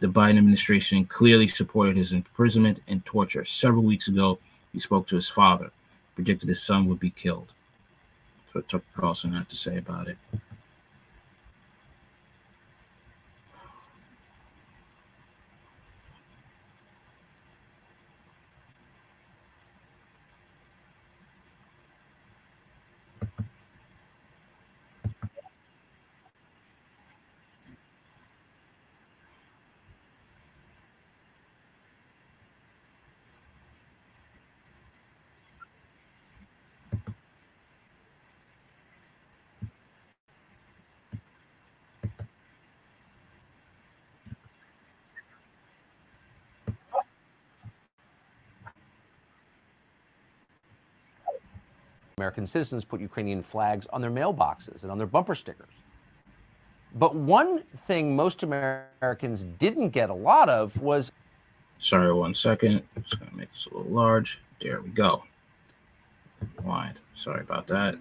the 0.00 0.06
Biden 0.06 0.38
administration 0.38 1.04
clearly 1.04 1.48
supported 1.48 1.96
his 1.96 2.12
imprisonment 2.12 2.80
and 2.88 3.04
torture. 3.04 3.44
Several 3.44 3.82
weeks 3.82 4.08
ago, 4.08 4.38
he 4.72 4.80
spoke 4.80 5.06
to 5.08 5.16
his 5.16 5.28
father, 5.28 5.70
predicted 6.14 6.48
his 6.48 6.62
son 6.62 6.86
would 6.86 6.98
be 6.98 7.10
killed. 7.10 7.52
That's 8.46 8.54
what 8.54 8.68
Tucker 8.68 8.84
Carlson 8.96 9.32
had 9.32 9.48
to 9.50 9.56
say 9.56 9.76
about 9.76 10.08
it. 10.08 10.16
American 52.24 52.46
citizens 52.46 52.86
put 52.86 53.02
Ukrainian 53.02 53.42
flags 53.42 53.86
on 53.92 54.00
their 54.00 54.10
mailboxes 54.10 54.82
and 54.82 54.90
on 54.90 54.96
their 54.96 55.06
bumper 55.06 55.34
stickers. 55.34 55.74
But 56.94 57.14
one 57.14 57.62
thing 57.86 58.16
most 58.16 58.42
Americans 58.42 59.44
didn't 59.58 59.90
get 59.90 60.08
a 60.08 60.14
lot 60.14 60.48
of 60.48 60.80
was. 60.80 61.12
Sorry, 61.78 62.10
one 62.14 62.34
second. 62.34 62.82
Just 63.02 63.18
going 63.18 63.30
to 63.30 63.36
make 63.36 63.50
this 63.50 63.66
a 63.66 63.76
little 63.76 63.92
large. 63.92 64.40
There 64.62 64.80
we 64.80 64.88
go. 64.88 65.24
Wide. 66.62 66.98
Sorry 67.14 67.42
about 67.42 67.66
that. 67.66 67.96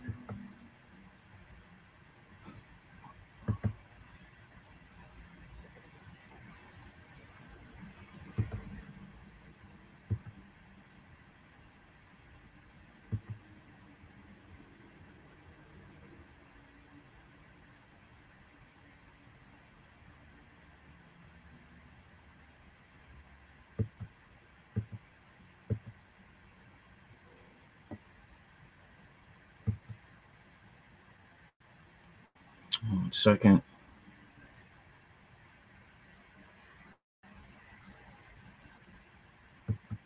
One 32.90 33.12
second. 33.12 33.62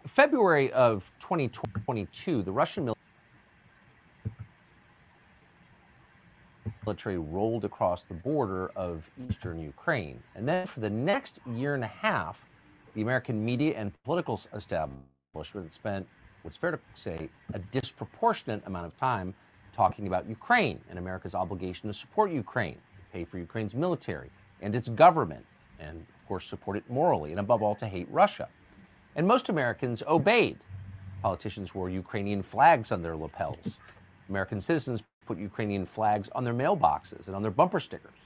February 0.05 0.71
of 0.73 1.11
2022, 1.19 2.41
the 2.41 2.51
Russian 2.51 2.91
military 6.85 7.17
rolled 7.17 7.65
across 7.65 8.03
the 8.03 8.13
border 8.13 8.71
of 8.75 9.09
eastern 9.29 9.59
Ukraine. 9.59 10.23
And 10.35 10.47
then 10.47 10.65
for 10.65 10.79
the 10.79 10.89
next 10.89 11.39
year 11.53 11.75
and 11.75 11.83
a 11.83 11.87
half, 11.87 12.47
the 12.93 13.01
American 13.01 13.43
media 13.43 13.75
and 13.75 13.91
political 14.05 14.39
establishment 14.53 15.71
spent, 15.71 16.07
what's 16.41 16.57
fair 16.57 16.71
to 16.71 16.79
say, 16.95 17.29
a 17.53 17.59
disproportionate 17.59 18.65
amount 18.65 18.85
of 18.85 18.97
time 18.97 19.35
talking 19.71 20.07
about 20.07 20.27
Ukraine 20.27 20.79
and 20.89 20.99
America's 20.99 21.35
obligation 21.35 21.87
to 21.87 21.93
support 21.93 22.31
Ukraine, 22.31 22.79
pay 23.13 23.25
for 23.25 23.37
Ukraine's 23.37 23.75
military 23.75 24.29
and 24.61 24.75
its 24.75 24.89
government, 24.89 25.45
and 25.79 25.99
of 25.99 26.27
course 26.27 26.45
support 26.45 26.77
it 26.77 26.89
morally, 26.89 27.31
and 27.31 27.39
above 27.39 27.61
all, 27.61 27.75
to 27.75 27.87
hate 27.87 28.07
Russia. 28.09 28.47
And 29.15 29.27
most 29.27 29.49
Americans 29.49 30.03
obeyed. 30.07 30.57
Politicians 31.21 31.73
wore 31.73 31.89
Ukrainian 31.89 32.41
flags 32.43 32.91
on 32.91 33.01
their 33.01 33.15
lapels. 33.15 33.79
American 34.29 34.59
citizens 34.59 35.03
put 35.25 35.37
Ukrainian 35.37 35.85
flags 35.85 36.29
on 36.29 36.43
their 36.43 36.53
mailboxes 36.53 37.27
and 37.27 37.35
on 37.35 37.41
their 37.41 37.51
bumper 37.51 37.79
stickers. 37.79 38.19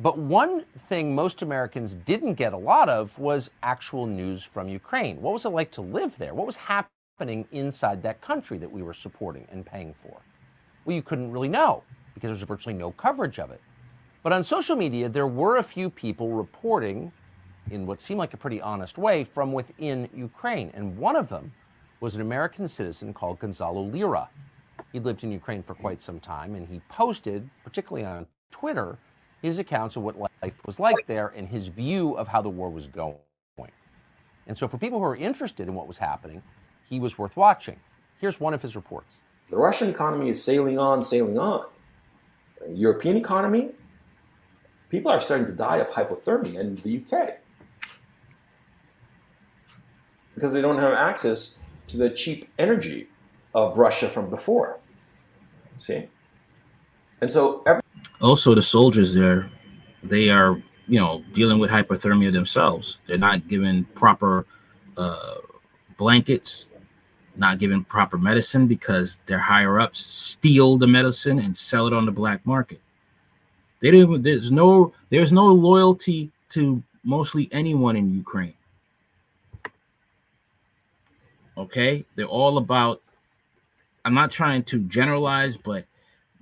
But 0.00 0.16
one 0.16 0.64
thing 0.76 1.14
most 1.14 1.42
Americans 1.42 1.94
didn't 1.94 2.34
get 2.34 2.52
a 2.52 2.56
lot 2.56 2.88
of 2.88 3.18
was 3.18 3.50
actual 3.62 4.06
news 4.06 4.44
from 4.44 4.68
Ukraine. 4.68 5.20
What 5.20 5.32
was 5.32 5.44
it 5.44 5.48
like 5.48 5.72
to 5.72 5.80
live 5.80 6.16
there? 6.18 6.34
What 6.34 6.46
was 6.46 6.56
happening 6.56 6.97
inside 7.20 8.02
that 8.02 8.20
country 8.20 8.58
that 8.58 8.70
we 8.70 8.82
were 8.82 8.94
supporting 8.94 9.46
and 9.50 9.64
paying 9.64 9.94
for? 10.02 10.20
Well, 10.84 10.94
you 10.94 11.02
couldn't 11.02 11.30
really 11.30 11.48
know 11.48 11.82
because 12.14 12.28
there's 12.28 12.42
virtually 12.42 12.74
no 12.74 12.92
coverage 12.92 13.38
of 13.38 13.50
it. 13.50 13.60
But 14.22 14.32
on 14.32 14.42
social 14.42 14.76
media, 14.76 15.08
there 15.08 15.26
were 15.26 15.56
a 15.56 15.62
few 15.62 15.90
people 15.90 16.32
reporting 16.32 17.12
in 17.70 17.86
what 17.86 18.00
seemed 18.00 18.18
like 18.18 18.34
a 18.34 18.36
pretty 18.36 18.60
honest 18.60 18.98
way 18.98 19.24
from 19.24 19.52
within 19.52 20.08
Ukraine. 20.14 20.70
And 20.74 20.96
one 20.96 21.16
of 21.16 21.28
them 21.28 21.52
was 22.00 22.14
an 22.14 22.20
American 22.20 22.66
citizen 22.66 23.12
called 23.12 23.38
Gonzalo 23.38 23.82
Lira. 23.82 24.28
He 24.92 25.00
lived 25.00 25.24
in 25.24 25.30
Ukraine 25.30 25.62
for 25.62 25.74
quite 25.74 26.00
some 26.00 26.18
time, 26.18 26.54
and 26.54 26.66
he 26.66 26.80
posted, 26.88 27.48
particularly 27.64 28.06
on 28.06 28.26
Twitter, 28.50 28.96
his 29.42 29.58
accounts 29.58 29.96
of 29.96 30.02
what 30.02 30.18
life 30.18 30.66
was 30.66 30.80
like 30.80 31.06
there 31.06 31.28
and 31.36 31.46
his 31.48 31.68
view 31.68 32.12
of 32.14 32.26
how 32.26 32.40
the 32.40 32.48
war 32.48 32.70
was 32.70 32.86
going. 32.86 33.16
And 34.48 34.56
so, 34.56 34.66
for 34.66 34.78
people 34.78 34.98
who 34.98 35.04
are 35.04 35.16
interested 35.16 35.68
in 35.68 35.74
what 35.74 35.86
was 35.86 35.98
happening, 35.98 36.42
he 36.88 36.98
was 36.98 37.18
worth 37.18 37.36
watching. 37.36 37.78
Here's 38.18 38.40
one 38.40 38.54
of 38.54 38.62
his 38.62 38.74
reports. 38.74 39.16
The 39.50 39.56
Russian 39.56 39.88
economy 39.88 40.28
is 40.30 40.42
sailing 40.42 40.78
on, 40.78 41.02
sailing 41.02 41.38
on. 41.38 41.66
European 42.68 43.16
economy, 43.16 43.70
people 44.88 45.10
are 45.10 45.20
starting 45.20 45.46
to 45.46 45.52
die 45.52 45.76
of 45.76 45.88
hypothermia 45.88 46.58
in 46.60 46.76
the 46.76 46.98
UK 46.98 47.34
because 50.34 50.52
they 50.52 50.60
don't 50.60 50.78
have 50.78 50.92
access 50.92 51.58
to 51.88 51.96
the 51.96 52.10
cheap 52.10 52.48
energy 52.58 53.08
of 53.54 53.78
Russia 53.78 54.08
from 54.08 54.28
before. 54.30 54.78
See? 55.76 56.08
And 57.20 57.30
so 57.30 57.62
every- 57.66 57.82
also 58.20 58.54
the 58.54 58.62
soldiers 58.62 59.14
there, 59.14 59.50
they 60.02 60.28
are, 60.30 60.62
you 60.86 61.00
know, 61.00 61.24
dealing 61.32 61.58
with 61.58 61.70
hypothermia 61.70 62.32
themselves. 62.32 62.98
They're 63.06 63.18
not 63.18 63.48
given 63.48 63.84
proper 63.94 64.46
uh, 64.96 65.36
blankets, 65.96 66.68
not 67.38 67.58
given 67.58 67.84
proper 67.84 68.18
medicine 68.18 68.66
because 68.66 69.18
their 69.26 69.38
higher 69.38 69.78
ups 69.78 70.00
steal 70.00 70.76
the 70.76 70.86
medicine 70.86 71.38
and 71.38 71.56
sell 71.56 71.86
it 71.86 71.92
on 71.92 72.04
the 72.04 72.12
black 72.12 72.44
market. 72.44 72.80
They 73.80 73.90
didn't. 73.90 74.22
There's 74.22 74.50
no. 74.50 74.92
There's 75.10 75.32
no 75.32 75.46
loyalty 75.46 76.30
to 76.50 76.82
mostly 77.04 77.48
anyone 77.52 77.96
in 77.96 78.12
Ukraine. 78.12 78.54
Okay, 81.56 82.04
they're 82.16 82.26
all 82.26 82.58
about. 82.58 83.02
I'm 84.04 84.14
not 84.14 84.30
trying 84.30 84.64
to 84.64 84.80
generalize, 84.80 85.56
but 85.56 85.84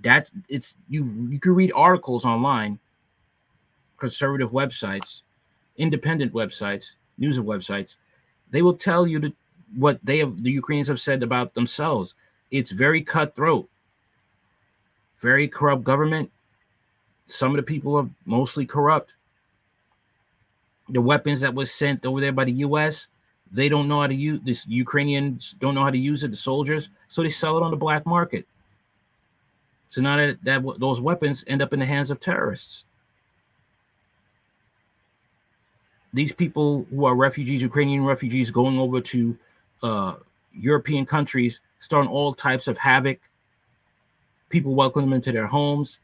that's 0.01 0.33
it's 0.49 0.75
you. 0.89 1.05
You 1.31 1.39
can 1.39 1.55
read 1.55 1.73
articles 1.75 2.25
online, 2.25 2.79
conservative 3.99 4.51
websites, 4.51 5.23
independent 5.77 6.33
websites, 6.33 6.95
news 7.19 7.39
websites. 7.39 7.97
They 8.51 8.63
will 8.63 8.77
tell 8.77 9.07
you 9.07 9.21
to 9.21 9.33
what 9.77 10.01
they 10.03 10.19
have 10.19 10.43
the 10.43 10.51
Ukrainians 10.51 10.89
have 10.89 11.01
said 11.01 11.23
about 11.23 11.55
themselves. 11.55 12.15
It's 12.51 12.71
very 12.71 13.03
cutthroat, 13.03 13.69
very 15.19 15.47
corrupt 15.47 15.85
government. 15.85 16.31
Some 17.27 17.51
of 17.51 17.57
the 17.57 17.63
people 17.63 17.97
are 17.97 18.09
mostly 18.25 18.67
corrupt. 18.67 19.15
The 20.89 21.01
weapons 21.01 21.41
that 21.41 21.55
was 21.55 21.71
sent 21.73 22.07
over 22.07 22.21
there 22.21 22.33
by 22.33 22.45
the 22.45 22.53
U.S. 22.53 23.09
They 23.53 23.69
don't 23.69 23.89
know 23.89 24.01
how 24.01 24.07
to 24.07 24.15
use 24.15 24.41
this. 24.45 24.67
Ukrainians 24.67 25.55
don't 25.61 25.75
know 25.75 25.83
how 25.83 25.91
to 25.91 25.99
use 25.99 26.25
it. 26.25 26.31
The 26.31 26.37
soldiers, 26.37 26.91
so 27.09 27.23
they 27.23 27.29
sell 27.29 27.57
it 27.59 27.63
on 27.63 27.71
the 27.71 27.77
black 27.77 28.07
market. 28.07 28.47
So 29.91 30.01
now 30.01 30.17
that, 30.17 30.39
that 30.45 30.63
those 30.79 31.01
weapons 31.01 31.45
end 31.47 31.63
up 31.63 31.73
in 31.73 31.81
the 31.81 31.87
hands 31.87 32.11
of 32.11 32.21
terrorists. 32.21 32.85
These 36.13 36.33
people 36.33 36.87
who 36.91 37.05
are 37.05 37.15
refugees, 37.15 37.61
Ukrainian 37.61 38.05
refugees, 38.05 38.51
going 38.51 38.79
over 38.79 39.01
to 39.01 39.37
uh, 39.83 40.17
European 40.53 41.07
countries 41.07 41.61
starting 41.81 42.11
all 42.11 42.35
types 42.35 42.69
of 42.69 42.79
havoc. 42.79 43.21
People 44.49 44.75
welcome 44.75 45.03
them 45.03 45.13
into 45.13 45.33
their 45.33 45.47
homes, 45.47 46.01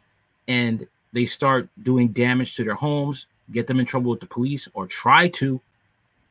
and 0.48 0.86
they 1.12 1.26
start 1.26 1.68
doing 1.82 2.08
damage 2.08 2.56
to 2.56 2.64
their 2.64 2.74
homes, 2.74 3.26
get 3.52 3.66
them 3.66 3.80
in 3.80 3.86
trouble 3.86 4.10
with 4.10 4.20
the 4.20 4.26
police, 4.26 4.68
or 4.74 4.86
try 4.86 5.28
to, 5.28 5.60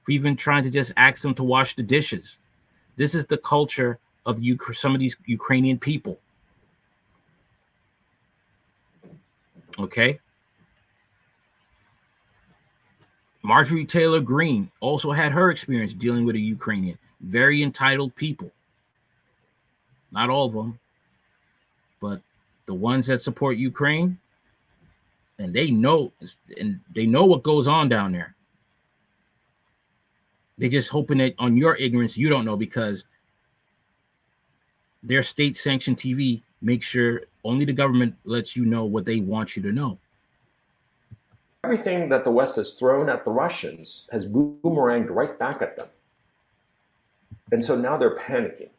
for 0.04 0.12
even 0.12 0.36
trying 0.36 0.64
to 0.64 0.70
just 0.70 0.92
ask 0.98 1.22
them 1.22 1.34
to 1.36 1.44
wash 1.44 1.76
the 1.76 1.84
dishes. 1.84 2.40
This 2.98 3.16
is 3.16 3.26
the 3.26 3.38
culture 3.38 4.00
of 4.26 4.40
the, 4.40 4.58
some 4.74 4.94
of 4.94 5.00
these 5.00 5.16
Ukrainian 5.26 5.80
people. 5.80 6.20
Okay. 9.80 10.20
Marjorie 13.44 13.86
Taylor 13.86 14.20
Greene 14.20 14.70
also 14.82 15.12
had 15.12 15.32
her 15.32 15.50
experience 15.50 15.94
dealing 15.94 16.26
with 16.26 16.36
a 16.36 16.40
Ukrainian. 16.40 16.98
Very 17.22 17.64
entitled 17.64 18.16
people. 18.16 18.52
Not 20.12 20.30
all 20.30 20.48
of 20.48 20.54
them, 20.54 20.80
but 22.02 22.22
the 22.66 22.74
ones 22.74 23.08
that 23.08 23.22
support 23.22 23.58
Ukraine, 23.58 24.18
and 25.40 25.54
they 25.54 25.72
know 25.72 26.12
and 26.60 26.80
they 26.94 27.06
know 27.06 27.26
what 27.26 27.44
goes 27.44 27.68
on 27.68 27.90
down 27.90 28.12
there. 28.12 28.36
They're 30.58 30.70
just 30.70 30.90
hoping 30.90 31.20
that 31.20 31.34
on 31.40 31.58
your 31.58 31.76
ignorance 31.76 32.18
you 32.18 32.30
don't 32.30 32.46
know 32.46 32.58
because 32.58 33.06
their 35.02 35.24
state 35.24 35.58
sanctioned 35.58 35.98
TV 35.98 36.44
makes 36.62 36.86
sure 36.86 37.24
only 37.44 37.66
the 37.66 37.74
government 37.74 38.16
lets 38.24 38.56
you 38.56 38.66
know 38.66 38.86
what 38.86 39.06
they 39.06 39.20
want 39.20 39.56
you 39.56 39.64
to 39.64 39.72
know. 39.72 39.98
Everything 41.64 42.10
that 42.10 42.24
the 42.24 42.32
West 42.32 42.56
has 42.56 42.74
thrown 42.74 43.10
at 43.10 43.24
the 43.24 43.32
Russians 43.32 44.10
has 44.12 44.32
boomeranged 44.32 45.10
right 45.10 45.38
back 45.38 45.62
at 45.62 45.76
them. 45.76 45.88
And 47.52 47.64
so 47.64 47.76
now 47.76 47.98
they're 47.98 48.16
panicking 48.16 48.70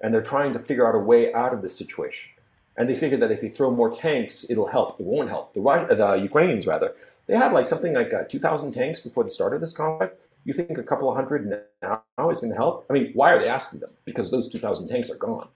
and 0.00 0.12
they're 0.12 0.22
trying 0.22 0.52
to 0.52 0.58
figure 0.58 0.88
out 0.88 0.94
a 0.94 0.98
way 0.98 1.32
out 1.32 1.52
of 1.52 1.62
this 1.62 1.76
situation. 1.76 2.30
And 2.76 2.88
they 2.88 2.94
figure 2.94 3.16
that 3.18 3.30
if 3.30 3.40
they 3.40 3.48
throw 3.48 3.70
more 3.70 3.90
tanks, 3.90 4.48
it'll 4.50 4.66
help. 4.66 5.00
It 5.00 5.06
won't 5.06 5.30
help. 5.30 5.54
The, 5.54 5.60
the 5.60 6.14
Ukrainians, 6.22 6.66
rather, 6.66 6.94
they 7.26 7.34
had 7.34 7.52
like 7.52 7.66
something 7.66 7.94
like 7.94 8.12
uh, 8.12 8.24
2,000 8.24 8.72
tanks 8.72 9.00
before 9.00 9.24
the 9.24 9.30
start 9.30 9.54
of 9.54 9.60
this 9.60 9.72
conflict. 9.72 10.20
You 10.44 10.52
think 10.52 10.78
a 10.78 10.82
couple 10.82 11.08
of 11.08 11.16
hundred 11.16 11.64
now 11.82 12.02
is 12.30 12.40
going 12.40 12.50
to 12.50 12.56
help? 12.56 12.86
I 12.88 12.92
mean, 12.92 13.10
why 13.14 13.32
are 13.32 13.38
they 13.38 13.48
asking 13.48 13.80
them? 13.80 13.90
Because 14.04 14.30
those 14.30 14.48
2,000 14.48 14.88
tanks 14.88 15.10
are 15.10 15.16
gone. 15.16 15.48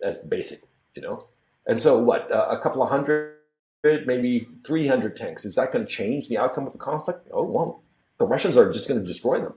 That's 0.00 0.18
basic, 0.18 0.62
you 0.94 1.02
know? 1.02 1.26
And 1.66 1.82
so, 1.82 2.02
what, 2.02 2.30
uh, 2.32 2.46
a 2.48 2.58
couple 2.58 2.82
of 2.82 2.88
hundred, 2.88 3.34
maybe 3.84 4.48
300 4.64 5.16
tanks, 5.16 5.44
is 5.44 5.56
that 5.56 5.72
going 5.72 5.84
to 5.84 5.92
change 5.92 6.28
the 6.28 6.38
outcome 6.38 6.66
of 6.66 6.72
the 6.72 6.78
conflict? 6.78 7.28
No, 7.30 7.40
it 7.40 7.48
won't. 7.48 7.76
The 8.18 8.26
Russians 8.26 8.56
are 8.56 8.72
just 8.72 8.88
going 8.88 9.00
to 9.00 9.06
destroy 9.06 9.40
them. 9.40 9.54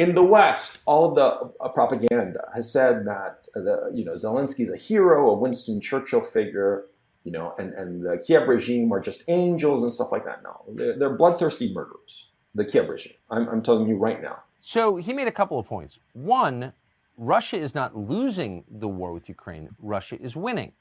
In 0.00 0.14
the 0.14 0.24
West, 0.24 0.78
all 0.86 1.10
of 1.10 1.14
the 1.14 1.52
uh, 1.62 1.68
propaganda 1.68 2.48
has 2.54 2.72
said 2.72 3.04
that 3.04 3.48
the, 3.52 3.90
you 3.92 4.02
know 4.02 4.14
Zelensky 4.14 4.60
is 4.60 4.72
a 4.72 4.76
hero, 4.78 5.28
a 5.28 5.34
Winston 5.34 5.78
Churchill 5.78 6.22
figure, 6.22 6.86
you 7.22 7.30
know, 7.30 7.52
and, 7.58 7.74
and 7.74 8.02
the 8.02 8.16
Kiev 8.16 8.48
regime 8.48 8.90
are 8.94 9.00
just 9.00 9.22
angels 9.28 9.82
and 9.82 9.92
stuff 9.92 10.10
like 10.10 10.24
that. 10.24 10.42
No, 10.42 10.62
they're, 10.74 10.98
they're 10.98 11.16
bloodthirsty 11.18 11.74
murderers. 11.74 12.30
The 12.54 12.64
Kiev 12.64 12.88
regime. 12.88 13.12
I'm, 13.30 13.46
I'm 13.50 13.60
telling 13.60 13.86
you 13.86 13.98
right 13.98 14.22
now. 14.22 14.38
So 14.60 14.96
he 14.96 15.12
made 15.12 15.28
a 15.28 15.32
couple 15.32 15.58
of 15.58 15.66
points. 15.66 15.98
One, 16.14 16.72
Russia 17.18 17.58
is 17.58 17.74
not 17.74 17.94
losing 17.94 18.64
the 18.70 18.88
war 18.88 19.12
with 19.12 19.28
Ukraine, 19.28 19.68
Russia 19.78 20.18
is 20.18 20.34
winning. 20.34 20.72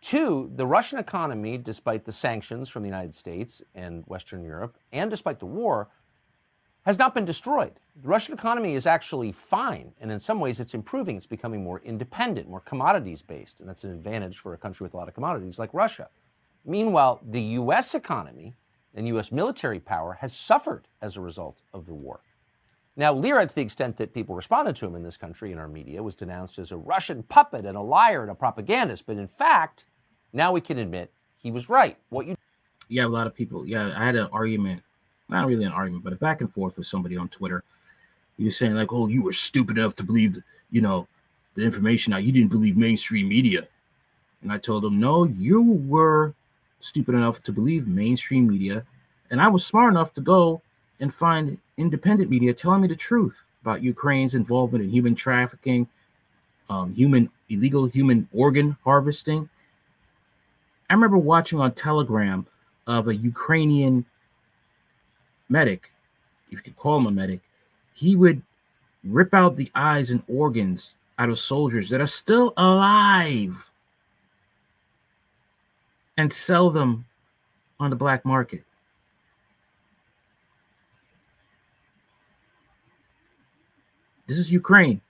Two, 0.00 0.50
the 0.56 0.66
Russian 0.66 0.98
economy, 0.98 1.58
despite 1.58 2.06
the 2.06 2.12
sanctions 2.12 2.70
from 2.70 2.82
the 2.82 2.88
United 2.88 3.14
States 3.14 3.62
and 3.74 4.04
Western 4.06 4.42
Europe, 4.42 4.78
and 4.90 5.10
despite 5.10 5.38
the 5.38 5.46
war, 5.46 5.90
has 6.84 6.98
not 6.98 7.14
been 7.14 7.24
destroyed. 7.24 7.72
The 8.02 8.08
Russian 8.08 8.34
economy 8.34 8.74
is 8.74 8.86
actually 8.86 9.32
fine, 9.32 9.92
and 10.00 10.12
in 10.12 10.20
some 10.20 10.40
ways 10.40 10.60
it's 10.60 10.74
improving. 10.74 11.16
It's 11.16 11.26
becoming 11.26 11.64
more 11.64 11.80
independent, 11.84 12.48
more 12.48 12.60
commodities 12.60 13.22
based, 13.22 13.60
and 13.60 13.68
that's 13.68 13.84
an 13.84 13.92
advantage 13.92 14.38
for 14.38 14.52
a 14.52 14.58
country 14.58 14.84
with 14.84 14.94
a 14.94 14.96
lot 14.96 15.08
of 15.08 15.14
commodities 15.14 15.58
like 15.58 15.72
Russia. 15.72 16.08
Meanwhile, 16.64 17.20
the 17.22 17.40
U.S. 17.40 17.94
economy 17.94 18.54
and 18.94 19.08
U.S. 19.08 19.32
military 19.32 19.80
power 19.80 20.14
has 20.20 20.36
suffered 20.36 20.88
as 21.00 21.16
a 21.16 21.20
result 21.20 21.62
of 21.72 21.86
the 21.86 21.94
war. 21.94 22.20
Now, 22.96 23.12
Lira, 23.12 23.46
to 23.46 23.54
the 23.54 23.62
extent 23.62 23.96
that 23.96 24.14
people 24.14 24.36
responded 24.36 24.76
to 24.76 24.86
him 24.86 24.94
in 24.94 25.02
this 25.02 25.16
country 25.16 25.50
in 25.50 25.58
our 25.58 25.66
media, 25.66 26.02
was 26.02 26.14
denounced 26.14 26.58
as 26.58 26.70
a 26.70 26.76
Russian 26.76 27.24
puppet 27.24 27.66
and 27.66 27.76
a 27.76 27.82
liar 27.82 28.22
and 28.22 28.30
a 28.30 28.34
propagandist. 28.36 29.06
But 29.06 29.16
in 29.16 29.26
fact, 29.26 29.86
now 30.32 30.52
we 30.52 30.60
can 30.60 30.78
admit 30.78 31.12
he 31.36 31.50
was 31.50 31.68
right. 31.68 31.98
What 32.10 32.26
you 32.26 32.36
yeah, 32.88 33.06
a 33.06 33.08
lot 33.08 33.26
of 33.26 33.34
people. 33.34 33.66
Yeah, 33.66 33.92
I 33.96 34.04
had 34.04 34.14
an 34.14 34.28
argument, 34.30 34.82
not 35.28 35.46
really 35.46 35.64
an 35.64 35.72
argument, 35.72 36.04
but 36.04 36.12
a 36.12 36.16
back 36.16 36.40
and 36.40 36.52
forth 36.52 36.76
with 36.76 36.86
somebody 36.86 37.16
on 37.16 37.28
Twitter. 37.28 37.62
Was 38.38 38.56
saying 38.56 38.74
like, 38.74 38.92
"Oh, 38.92 39.06
you 39.06 39.22
were 39.22 39.32
stupid 39.32 39.78
enough 39.78 39.94
to 39.96 40.02
believe, 40.02 40.34
the, 40.34 40.42
you 40.70 40.80
know, 40.80 41.06
the 41.54 41.62
information. 41.62 42.10
Now 42.10 42.16
you 42.18 42.32
didn't 42.32 42.50
believe 42.50 42.76
mainstream 42.76 43.28
media." 43.28 43.66
And 44.42 44.52
I 44.52 44.58
told 44.58 44.84
him, 44.84 44.98
"No, 44.98 45.24
you 45.24 45.62
were 45.62 46.34
stupid 46.80 47.14
enough 47.14 47.42
to 47.44 47.52
believe 47.52 47.86
mainstream 47.86 48.48
media, 48.48 48.84
and 49.30 49.40
I 49.40 49.48
was 49.48 49.64
smart 49.64 49.92
enough 49.92 50.12
to 50.14 50.20
go 50.20 50.60
and 51.00 51.14
find 51.14 51.58
independent 51.76 52.30
media 52.30 52.52
telling 52.52 52.82
me 52.82 52.88
the 52.88 52.96
truth 52.96 53.42
about 53.62 53.82
Ukraine's 53.82 54.34
involvement 54.34 54.84
in 54.84 54.90
human 54.90 55.14
trafficking, 55.14 55.88
um, 56.68 56.94
human 56.94 57.30
illegal 57.48 57.86
human 57.86 58.28
organ 58.32 58.76
harvesting. 58.84 59.48
I 60.90 60.94
remember 60.94 61.18
watching 61.18 61.60
on 61.60 61.72
Telegram 61.72 62.46
of 62.86 63.08
a 63.08 63.14
Ukrainian 63.14 64.04
medic, 65.48 65.90
if 66.50 66.58
you 66.58 66.62
could 66.62 66.76
call 66.76 66.98
him 66.98 67.06
a 67.06 67.10
medic, 67.10 67.40
he 67.94 68.16
would 68.16 68.42
rip 69.04 69.34
out 69.34 69.56
the 69.56 69.70
eyes 69.74 70.10
and 70.10 70.22
organs 70.28 70.94
out 71.18 71.28
of 71.28 71.38
soldiers 71.38 71.88
that 71.90 72.00
are 72.00 72.06
still 72.06 72.52
alive 72.56 73.70
and 76.16 76.32
sell 76.32 76.70
them 76.70 77.04
on 77.78 77.90
the 77.90 77.96
black 77.96 78.24
market. 78.24 78.64
This 84.26 84.38
is 84.38 84.50
Ukraine. 84.50 85.00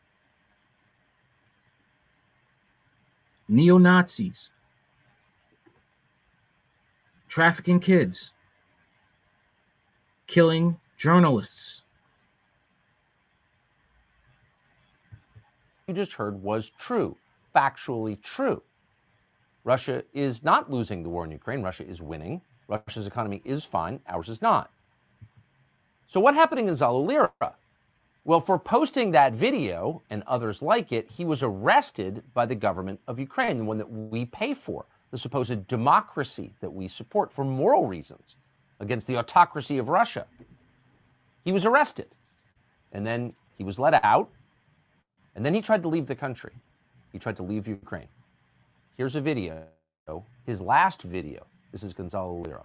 Neo 3.48 3.78
Nazis, 3.78 4.50
trafficking 7.28 7.78
kids, 7.78 8.32
killing 10.26 10.78
journalists. 10.96 11.82
You 15.86 15.94
just 15.94 16.14
heard 16.14 16.42
was 16.42 16.72
true, 16.78 17.16
factually 17.54 18.20
true. 18.22 18.62
Russia 19.64 20.02
is 20.12 20.42
not 20.42 20.70
losing 20.70 21.02
the 21.02 21.08
war 21.08 21.24
in 21.24 21.30
Ukraine. 21.30 21.62
Russia 21.62 21.86
is 21.86 22.00
winning. 22.00 22.40
Russia's 22.68 23.06
economy 23.06 23.42
is 23.44 23.64
fine. 23.64 24.00
Ours 24.08 24.28
is 24.28 24.40
not. 24.40 24.70
So, 26.06 26.20
what 26.20 26.34
happened 26.34 26.60
in 26.60 26.66
Gonzalo 26.66 27.00
Lira? 27.00 27.30
Well, 28.24 28.40
for 28.40 28.58
posting 28.58 29.10
that 29.10 29.34
video 29.34 30.02
and 30.08 30.22
others 30.26 30.62
like 30.62 30.92
it, 30.92 31.10
he 31.10 31.26
was 31.26 31.42
arrested 31.42 32.22
by 32.32 32.46
the 32.46 32.54
government 32.54 33.00
of 33.06 33.18
Ukraine, 33.18 33.58
the 33.58 33.64
one 33.64 33.76
that 33.76 33.90
we 33.90 34.24
pay 34.24 34.54
for, 34.54 34.86
the 35.10 35.18
supposed 35.18 35.66
democracy 35.66 36.54
that 36.60 36.72
we 36.72 36.88
support 36.88 37.30
for 37.30 37.44
moral 37.44 37.86
reasons 37.86 38.36
against 38.80 39.06
the 39.06 39.16
autocracy 39.16 39.78
of 39.78 39.88
Russia. 39.88 40.26
He 41.44 41.52
was 41.52 41.64
arrested. 41.64 42.08
And 42.92 43.06
then 43.06 43.34
he 43.56 43.64
was 43.64 43.78
let 43.78 44.02
out. 44.04 44.30
And 45.34 45.44
then 45.44 45.54
he 45.54 45.60
tried 45.60 45.82
to 45.82 45.88
leave 45.88 46.06
the 46.06 46.14
country. 46.14 46.52
He 47.12 47.18
tried 47.18 47.36
to 47.36 47.42
leave 47.42 47.66
Ukraine. 47.66 48.08
Here's 48.96 49.16
a 49.16 49.20
video, 49.20 49.64
his 50.46 50.60
last 50.60 51.02
video. 51.02 51.46
This 51.72 51.82
is 51.82 51.92
Gonzalo 51.92 52.42
Lira. 52.42 52.64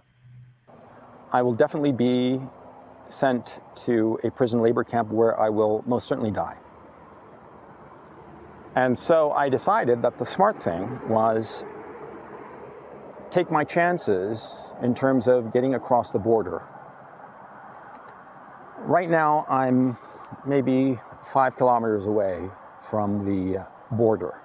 I 1.32 1.42
will 1.42 1.54
definitely 1.54 1.92
be 1.92 2.40
sent 3.08 3.60
to 3.86 4.18
a 4.22 4.30
prison 4.30 4.60
labor 4.60 4.84
camp 4.84 5.10
where 5.10 5.38
I 5.38 5.48
will 5.48 5.82
most 5.86 6.06
certainly 6.06 6.30
die. 6.30 6.56
And 8.76 8.96
so 8.96 9.32
I 9.32 9.48
decided 9.48 10.02
that 10.02 10.18
the 10.18 10.24
smart 10.24 10.62
thing 10.62 11.00
was 11.08 11.64
take 13.30 13.50
my 13.50 13.64
chances 13.64 14.56
in 14.82 14.94
terms 14.94 15.28
of 15.28 15.52
getting 15.52 15.74
across 15.74 16.10
the 16.10 16.18
border. 16.18 16.62
Right 18.78 19.08
now, 19.08 19.46
I'm 19.48 19.96
maybe 20.46 20.98
five 21.22 21.56
kilometers 21.56 22.06
away 22.06 22.50
from 22.80 23.24
the 23.24 23.66
border 23.92 24.40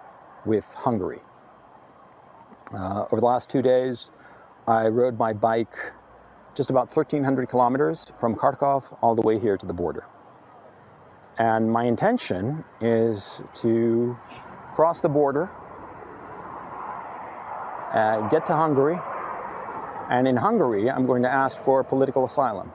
with 0.46 0.66
Hungary. 0.74 1.22
Uh, 2.74 3.06
over 3.12 3.20
the 3.20 3.26
last 3.26 3.50
two 3.50 3.62
days, 3.62 4.10
I 4.68 4.88
rode 4.88 5.18
my 5.18 5.34
bike 5.34 5.76
just 6.54 6.70
about 6.70 6.96
1,300 6.96 7.50
kilometers 7.50 8.12
from 8.20 8.36
Kharkov 8.36 8.98
all 9.02 9.16
the 9.16 9.22
way 9.22 9.40
here 9.40 9.58
to 9.58 9.66
the 9.66 9.74
border. 9.74 10.06
And 11.38 11.70
my 11.70 11.86
intention 11.86 12.64
is 12.82 13.42
to 13.56 14.18
cross 14.74 15.02
the 15.02 15.10
border, 15.10 15.50
uh, 17.96 18.28
get 18.30 18.46
to 18.46 18.54
Hungary, 18.54 19.00
and 20.10 20.28
in 20.28 20.36
Hungary, 20.36 20.92
I'm 20.92 21.08
going 21.08 21.24
to 21.24 21.32
ask 21.32 21.60
for 21.62 21.84
political 21.84 22.26
asylum. 22.26 22.72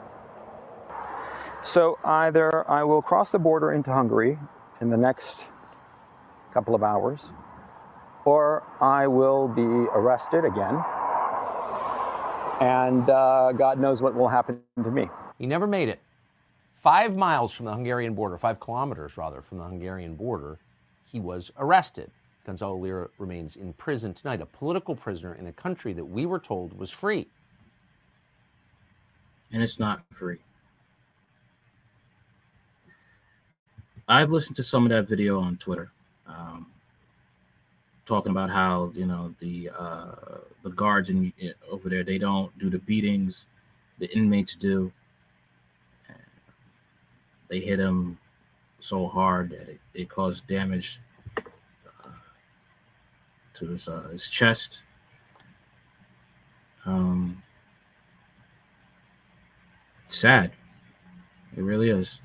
So 1.63 1.99
either 2.05 2.69
I 2.69 2.85
will 2.85 3.03
cross 3.03 3.31
the 3.31 3.39
border 3.39 3.73
into 3.73 3.93
Hungary 3.93 4.39
in 4.81 4.89
the 4.91 4.97
next 4.97 5.45
couple 6.53 6.75
of 6.75 6.83
hours, 6.83 7.33
or 8.25 8.65
I 8.81 9.07
will 9.07 9.47
be 9.47 9.63
arrested 9.63 10.45
again. 10.45 10.83
And 12.61 13.09
uh, 13.09 13.53
God 13.53 13.79
knows 13.79 14.03
what 14.03 14.15
will 14.15 14.29
happen 14.29 14.61
to 14.83 14.91
me. 14.91 15.09
He 15.39 15.47
never 15.47 15.67
made 15.67 15.89
it. 15.89 16.01
Five 16.73 17.15
miles 17.15 17.53
from 17.53 17.67
the 17.67 17.73
Hungarian 17.73 18.15
border, 18.15 18.39
five 18.39 18.59
kilometers 18.59 19.19
rather, 19.19 19.43
from 19.43 19.59
the 19.59 19.65
Hungarian 19.65 20.15
border, 20.17 20.59
he 21.05 21.21
was 21.21 21.51
arrested. 21.59 22.11
Gonzalo 22.51 22.79
Lira 22.79 23.09
remains 23.19 23.55
in 23.55 23.73
prison 23.75 24.13
tonight, 24.13 24.41
a 24.41 24.47
political 24.47 24.97
prisoner 24.97 25.35
in 25.35 25.47
a 25.47 25.53
country 25.53 25.93
that 25.93 26.05
we 26.05 26.27
were 26.27 26.41
told 26.41 26.77
was 26.77 26.91
free. 26.91 27.29
And 29.53 29.63
it's 29.63 29.79
not 29.79 30.03
free. 30.13 30.39
I've 34.09 34.33
listened 34.33 34.57
to 34.57 34.65
some 34.65 34.83
of 34.85 34.91
that 34.91 35.09
video 35.09 35.39
on 35.39 35.59
Twitter, 35.59 35.93
um, 36.27 36.67
talking 38.05 38.33
about 38.33 38.51
how 38.51 38.91
you 38.97 39.07
know 39.07 39.33
the 39.39 39.71
uh, 39.79 40.39
the 40.65 40.71
guards 40.71 41.09
in, 41.09 41.33
over 41.71 41.89
there 41.89 42.03
they 42.03 42.19
don't 42.19 42.51
do 42.59 42.69
the 42.69 42.81
beatings, 42.81 43.47
the 44.01 44.13
inmates 44.13 44.57
do. 44.57 44.91
They 47.47 47.61
hit 47.61 47.79
him 47.79 48.19
so 48.81 49.07
hard 49.07 49.51
that 49.51 49.69
it, 49.69 49.81
it 49.95 50.09
caused 50.09 50.49
damage 50.49 50.99
to 53.61 53.69
his 53.69 53.89
uh, 53.89 54.09
his 54.11 54.29
chest. 54.29 54.83
Um, 56.85 57.43
sad. 60.09 60.53
It 61.57 61.63
really 61.63 61.91
is. 61.91 62.21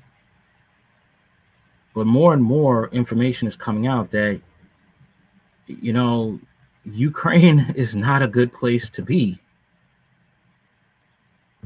But 1.94 2.06
more 2.06 2.32
and 2.32 2.42
more 2.42 2.88
information 2.88 3.48
is 3.48 3.56
coming 3.56 3.86
out 3.86 4.10
that, 4.10 4.40
you 5.66 5.92
know, 5.92 6.38
Ukraine 6.84 7.72
is 7.76 7.96
not 7.96 8.22
a 8.22 8.28
good 8.28 8.52
place 8.52 8.90
to 8.90 9.02
be. 9.02 9.38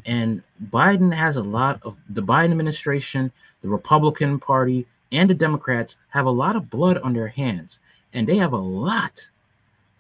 And 0.07 0.43
Biden 0.71 1.13
has 1.13 1.37
a 1.37 1.43
lot 1.43 1.81
of 1.83 1.97
the 2.09 2.23
Biden 2.23 2.53
administration, 2.53 3.31
the 3.61 3.69
Republican 3.69 4.39
Party, 4.39 4.87
and 5.13 5.29
the 5.29 5.35
Democrats 5.35 5.97
have 6.09 6.27
a 6.27 6.31
lot 6.31 6.57
of 6.57 6.71
blood 6.71 6.99
on 6.99 7.13
their 7.13 7.29
hands. 7.29 7.81
And 8.15 8.27
they 8.27 8.37
have 8.37 8.53
a 8.53 8.57
lot, 8.57 9.29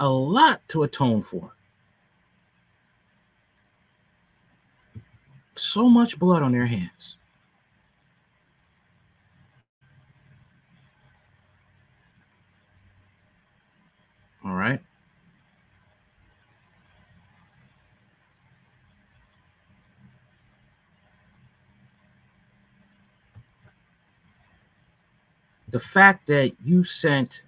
a 0.01 0.09
lot 0.09 0.67
to 0.69 0.83
atone 0.83 1.23
for. 1.23 1.53
So 5.55 5.91
much 5.91 6.19
blood 6.19 6.43
on 6.43 6.53
their 6.53 6.67
hands. 6.67 7.19
All 14.43 14.55
right. 14.55 14.81
The 25.69 25.79
fact 25.79 26.27
that 26.27 26.53
you 26.65 26.85
sent 26.85 27.43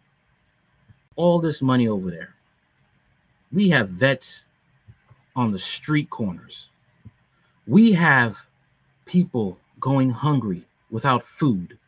all 1.17 1.41
this 1.41 1.62
money 1.62 1.88
over 1.88 2.11
there, 2.11 2.35
we 3.53 3.69
have 3.71 3.88
vets 3.88 4.45
on 5.37 5.53
the 5.53 5.59
street 5.59 6.11
corners. 6.11 6.69
We 7.67 7.93
have 7.93 8.38
people 9.05 9.59
going 9.81 10.11
hungry 10.11 10.65
without 10.91 11.25
food 11.25 11.79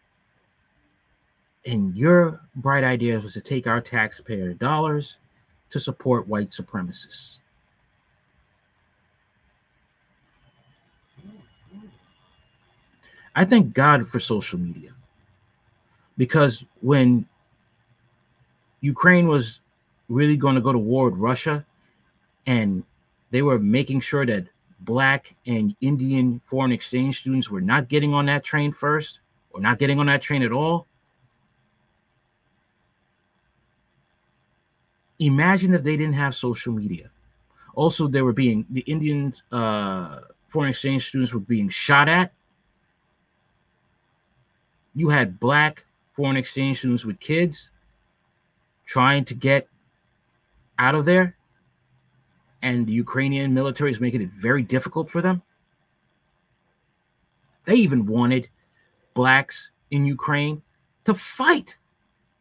and 1.67 1.97
your 1.97 2.41
bright 2.57 2.85
idea 2.85 3.19
was 3.19 3.33
to 3.33 3.41
take 3.41 3.67
our 3.67 3.81
taxpayer 3.81 4.53
dollars 4.53 5.17
to 5.71 5.81
support 5.81 6.29
white 6.29 6.51
supremacists. 6.51 7.41
I 13.35 13.45
thank 13.45 13.73
God 13.75 14.09
for 14.09 14.21
social 14.21 14.59
media 14.59 14.93
because 16.17 16.65
when 16.81 17.27
Ukraine 18.81 19.27
was 19.27 19.61
really 20.09 20.37
going 20.37 20.55
to 20.55 20.61
go 20.61 20.73
to 20.73 20.79
war 20.79 21.11
with 21.11 21.19
Russia 21.19 21.65
and 22.47 22.85
they 23.31 23.43
were 23.43 23.59
making 23.59 24.01
sure 24.01 24.27
that 24.27 24.47
black 24.81 25.35
and 25.47 25.75
Indian 25.81 26.41
foreign 26.45 26.73
exchange 26.73 27.21
students 27.21 27.51
were 27.51 27.61
not 27.61 27.89
getting 27.89 28.13
on 28.13 28.27
that 28.27 28.45
train 28.45 28.71
first 28.71 29.21
or 29.51 29.61
not 29.61 29.79
getting 29.79 29.99
on 29.99 30.07
that 30.07 30.21
train 30.21 30.43
at 30.43 30.53
all 30.53 30.87
imagine 35.19 35.75
if 35.75 35.83
they 35.83 35.97
didn't 35.97 36.15
have 36.15 36.35
social 36.35 36.73
media. 36.73 37.11
Also, 37.75 38.07
they 38.07 38.23
were 38.23 38.33
being 38.33 38.67
the 38.71 38.83
Indian 38.83 39.35
uh, 39.51 40.21
foreign 40.47 40.71
exchange 40.71 41.09
students 41.09 41.33
were 41.33 41.41
being 41.41 41.69
shot 41.69 42.09
at. 42.09 42.33
You 44.95 45.09
had 45.09 45.41
black 45.41 45.85
foreign 46.15 46.37
exchange 46.37 46.79
students 46.79 47.05
with 47.05 47.19
kids 47.19 47.71
trying 48.87 49.25
to 49.25 49.35
get 49.35 49.67
out 50.79 50.95
of 50.95 51.05
there, 51.05 51.37
and 52.63 52.87
the 52.87 52.93
Ukrainian 52.93 53.53
military 53.53 53.91
is 53.91 54.01
making 54.01 54.23
it 54.23 54.31
very 54.31 54.63
difficult 54.63 55.11
for 55.11 55.21
them. 55.21 55.43
They 57.65 57.77
even 57.77 58.07
wanted 58.07 58.49
blacks 59.15 59.71
in 59.91 60.05
Ukraine 60.05 60.63
to 61.05 61.15
fight 61.15 61.77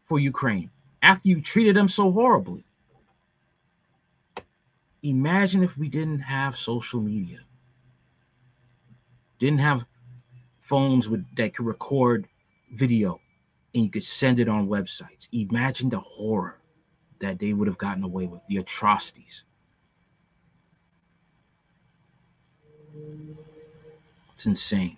for 0.05 0.19
Ukraine 0.19 0.69
after 1.01 1.27
you 1.27 1.41
treated 1.41 1.75
them 1.75 1.87
so 1.87 2.11
horribly. 2.11 2.65
Imagine 5.03 5.63
if 5.63 5.77
we 5.77 5.89
didn't 5.89 6.21
have 6.21 6.57
social 6.57 7.01
media, 7.01 7.39
didn't 9.39 9.59
have 9.59 9.85
phones 10.59 11.09
with 11.09 11.25
that 11.35 11.53
could 11.53 11.65
record 11.65 12.27
video 12.71 13.19
and 13.75 13.83
you 13.83 13.89
could 13.89 14.03
send 14.03 14.39
it 14.39 14.47
on 14.47 14.67
websites. 14.67 15.27
Imagine 15.33 15.89
the 15.89 15.99
horror 15.99 16.59
that 17.23 17.39
they 17.39 17.53
would 17.53 17.67
have 17.67 17.77
gotten 17.77 18.03
away 18.03 18.27
with, 18.27 18.41
the 18.47 18.57
atrocities. 18.57 19.43
It's 24.35 24.45
insane. 24.45 24.97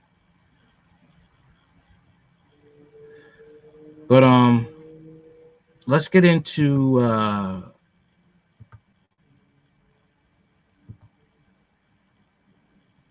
But 4.08 4.24
um 4.24 4.68
let's 5.86 6.08
get 6.08 6.26
into 6.26 7.00
uh, 7.00 7.62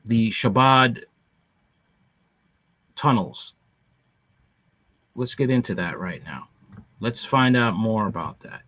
the 0.05 0.31
Chabad 0.31 1.05
tunnels. 2.96 3.55
Let's 5.14 5.35
get 5.35 5.50
into 5.50 5.74
that 5.77 5.98
right 5.98 6.22
now. 6.24 6.48
Let's 7.00 7.24
find 7.24 7.57
out 7.57 7.74
more 7.74 8.07
about 8.09 8.40
that. 8.40 8.62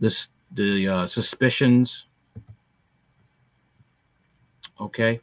This 0.00 0.28
the 0.52 0.88
uh, 0.88 1.06
suspicions. 1.06 2.06
Okay. 4.80 5.20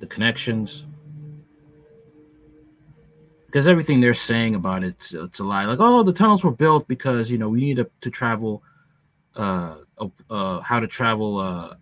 The 0.00 0.06
connections 0.06 0.84
because 3.56 3.66
everything 3.66 4.02
they're 4.02 4.12
saying 4.12 4.54
about 4.54 4.84
it, 4.84 4.88
it's, 4.88 5.14
it's, 5.14 5.38
a 5.38 5.44
lie. 5.44 5.64
Like, 5.64 5.78
oh, 5.80 6.02
the 6.02 6.12
tunnels 6.12 6.44
were 6.44 6.50
built 6.50 6.86
because 6.88 7.30
you 7.30 7.38
know 7.38 7.48
we 7.48 7.60
need 7.60 7.76
to, 7.76 7.88
to 8.02 8.10
travel, 8.10 8.62
uh, 9.34 9.76
uh, 10.28 10.60
how 10.60 10.78
to 10.78 10.86
travel, 10.86 11.38
uh, 11.38 11.74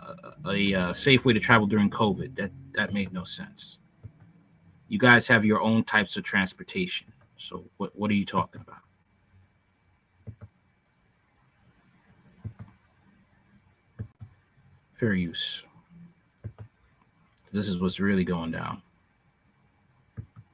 a, 0.49 0.73
a 0.75 0.95
safe 0.95 1.25
way 1.25 1.33
to 1.33 1.41
travel 1.41 1.67
during 1.67 1.91
COVID. 1.91 2.37
That 2.37 2.53
that 2.75 2.95
made 2.95 3.13
no 3.13 3.25
sense. 3.25 3.79
You 4.87 5.01
guys 5.01 5.27
have 5.27 5.45
your 5.45 5.61
own 5.61 5.83
types 5.83 6.17
of 6.17 6.23
transportation. 6.23 7.13
So 7.39 7.65
what 7.79 7.91
what 7.99 8.09
are 8.09 8.15
you 8.15 8.25
talking 8.25 8.61
about? 8.61 8.84
Fair 15.05 15.13
use. 15.13 15.63
This 17.53 17.69
is 17.69 17.79
what's 17.79 18.01
really 18.01 18.25
going 18.25 18.53
down 18.53 18.81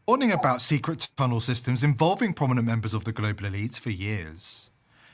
warning 0.09 0.33
about 0.33 0.61
secret 0.61 1.07
tunnel 1.17 1.39
systems 1.39 1.85
involving 1.85 2.33
prominent 2.33 2.67
members 2.67 2.93
of 2.93 3.05
the 3.05 3.13
global 3.13 3.45
elites 3.45 3.79
for 3.79 3.91
years. 3.91 4.73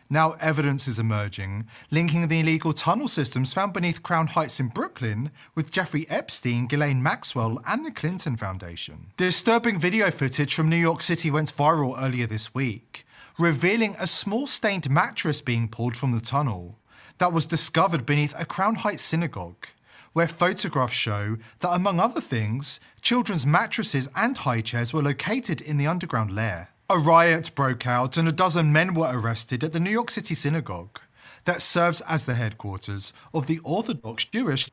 Now 0.08 0.36
evidence 0.40 0.88
is 0.88 0.98
emerging 0.98 1.66
linking 1.90 2.26
the 2.28 2.40
illegal 2.40 2.72
tunnel 2.72 3.08
systems 3.08 3.52
found 3.52 3.74
beneath 3.74 4.02
Crown 4.02 4.28
Heights 4.28 4.58
in 4.58 4.68
Brooklyn 4.68 5.30
with 5.54 5.70
Jeffrey 5.70 6.06
Epstein, 6.08 6.66
Ghislaine 6.66 7.02
Maxwell, 7.02 7.62
and 7.68 7.84
the 7.84 7.90
Clinton 7.90 8.38
Foundation. 8.38 9.08
Disturbing 9.18 9.78
video 9.78 10.10
footage 10.10 10.54
from 10.54 10.70
New 10.70 10.76
York 10.76 11.02
City 11.02 11.30
went 11.30 11.54
viral 11.54 12.02
earlier 12.02 12.26
this 12.26 12.54
week, 12.54 13.04
revealing 13.38 13.96
a 13.98 14.06
small 14.06 14.46
stained 14.46 14.88
mattress 14.88 15.42
being 15.42 15.68
pulled 15.68 15.94
from 15.94 16.12
the 16.12 16.22
tunnel 16.22 16.78
that 17.18 17.32
was 17.32 17.46
discovered 17.46 18.06
beneath 18.06 18.34
a 18.38 18.44
Crown 18.44 18.76
Heights 18.76 19.02
synagogue 19.02 19.66
where 20.16 20.26
photographs 20.26 20.94
show 20.94 21.36
that, 21.58 21.74
among 21.74 22.00
other 22.00 22.22
things, 22.22 22.80
children's 23.02 23.44
mattresses 23.44 24.08
and 24.16 24.38
high 24.38 24.62
chairs 24.62 24.94
were 24.94 25.02
located 25.02 25.60
in 25.60 25.76
the 25.76 25.86
underground 25.86 26.34
lair. 26.34 26.70
A 26.88 26.98
riot 26.98 27.50
broke 27.54 27.86
out 27.86 28.16
and 28.16 28.26
a 28.26 28.32
dozen 28.32 28.72
men 28.72 28.94
were 28.94 29.10
arrested 29.12 29.62
at 29.62 29.74
the 29.74 29.80
New 29.80 29.90
York 29.90 30.10
City 30.10 30.34
synagogue 30.34 31.00
that 31.44 31.60
serves 31.60 32.00
as 32.02 32.24
the 32.24 32.32
headquarters 32.34 33.12
of 33.34 33.46
the 33.46 33.58
Orthodox 33.62 34.24
Jewish 34.24 34.70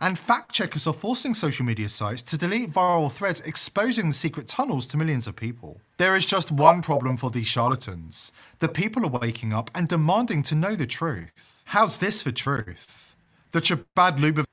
and 0.00 0.18
fact 0.18 0.52
checkers 0.52 0.86
are 0.86 0.92
forcing 0.92 1.34
social 1.34 1.64
media 1.64 1.88
sites 1.88 2.22
to 2.22 2.38
delete 2.38 2.72
viral 2.72 3.10
threads 3.10 3.40
exposing 3.42 4.08
the 4.08 4.14
secret 4.14 4.48
tunnels 4.48 4.86
to 4.88 4.96
millions 4.96 5.26
of 5.26 5.36
people. 5.36 5.80
There 5.98 6.16
is 6.16 6.26
just 6.26 6.52
one 6.52 6.82
problem 6.82 7.16
for 7.16 7.30
these 7.30 7.46
charlatans. 7.46 8.32
The 8.58 8.68
people 8.68 9.04
are 9.04 9.20
waking 9.20 9.52
up 9.52 9.70
and 9.74 9.88
demanding 9.88 10.42
to 10.44 10.54
know 10.54 10.74
the 10.74 10.86
truth. 10.86 11.62
How's 11.66 11.98
this 11.98 12.22
for 12.22 12.32
truth? 12.32 13.14
The 13.52 13.60
Chabad 13.60 14.18
Lubavitch 14.18 14.44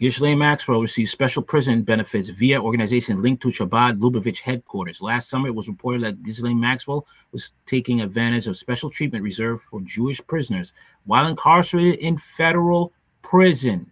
Ghislaine 0.00 0.38
Maxwell 0.38 0.80
received 0.80 1.10
special 1.10 1.42
prison 1.42 1.82
benefits 1.82 2.28
via 2.28 2.62
organization 2.62 3.20
linked 3.20 3.42
to 3.42 3.48
Chabad 3.48 3.98
Lubavitch 3.98 4.38
headquarters. 4.38 5.02
Last 5.02 5.28
summer, 5.28 5.48
it 5.48 5.54
was 5.56 5.66
reported 5.66 6.02
that 6.02 6.22
Ghislaine 6.22 6.60
Maxwell 6.60 7.04
was 7.32 7.50
taking 7.66 8.00
advantage 8.00 8.46
of 8.46 8.56
special 8.56 8.90
treatment 8.90 9.24
reserved 9.24 9.64
for 9.64 9.80
Jewish 9.80 10.24
prisoners 10.28 10.72
while 11.06 11.26
incarcerated 11.26 11.98
in 11.98 12.16
federal 12.16 12.92
prison. 13.22 13.90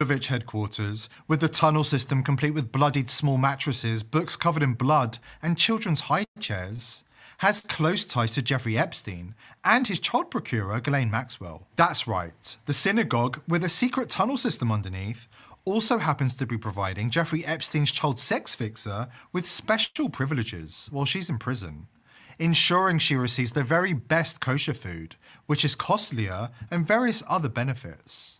Lubavitch 0.00 0.28
headquarters, 0.28 1.10
with 1.28 1.40
the 1.40 1.48
tunnel 1.48 1.84
system 1.84 2.22
complete 2.22 2.54
with 2.54 2.72
bloodied 2.72 3.10
small 3.10 3.36
mattresses, 3.36 4.02
books 4.02 4.34
covered 4.34 4.62
in 4.62 4.72
blood, 4.72 5.18
and 5.42 5.58
children's 5.58 6.00
high 6.00 6.24
chairs 6.38 7.04
has 7.38 7.60
close 7.62 8.04
ties 8.06 8.32
to 8.32 8.42
Jeffrey 8.42 8.78
Epstein 8.78 9.34
and 9.62 9.86
his 9.86 9.98
child 9.98 10.30
procurer, 10.30 10.80
Ghislaine 10.80 11.10
Maxwell. 11.10 11.66
That's 11.76 12.06
right, 12.06 12.56
the 12.64 12.72
synagogue, 12.72 13.42
with 13.46 13.62
a 13.62 13.68
secret 13.68 14.08
tunnel 14.08 14.38
system 14.38 14.72
underneath, 14.72 15.28
also 15.66 15.98
happens 15.98 16.34
to 16.36 16.46
be 16.46 16.56
providing 16.56 17.10
Jeffrey 17.10 17.44
Epstein's 17.44 17.92
child 17.92 18.18
sex 18.18 18.54
fixer 18.54 19.08
with 19.34 19.44
special 19.44 20.08
privileges 20.08 20.88
while 20.90 21.04
she's 21.04 21.28
in 21.28 21.38
prison, 21.38 21.88
ensuring 22.38 22.98
she 22.98 23.16
receives 23.16 23.52
the 23.52 23.64
very 23.64 23.92
best 23.92 24.40
kosher 24.40 24.74
food, 24.74 25.16
which 25.44 25.62
is 25.62 25.74
costlier, 25.74 26.48
and 26.70 26.86
various 26.86 27.22
other 27.28 27.50
benefits. 27.50 28.39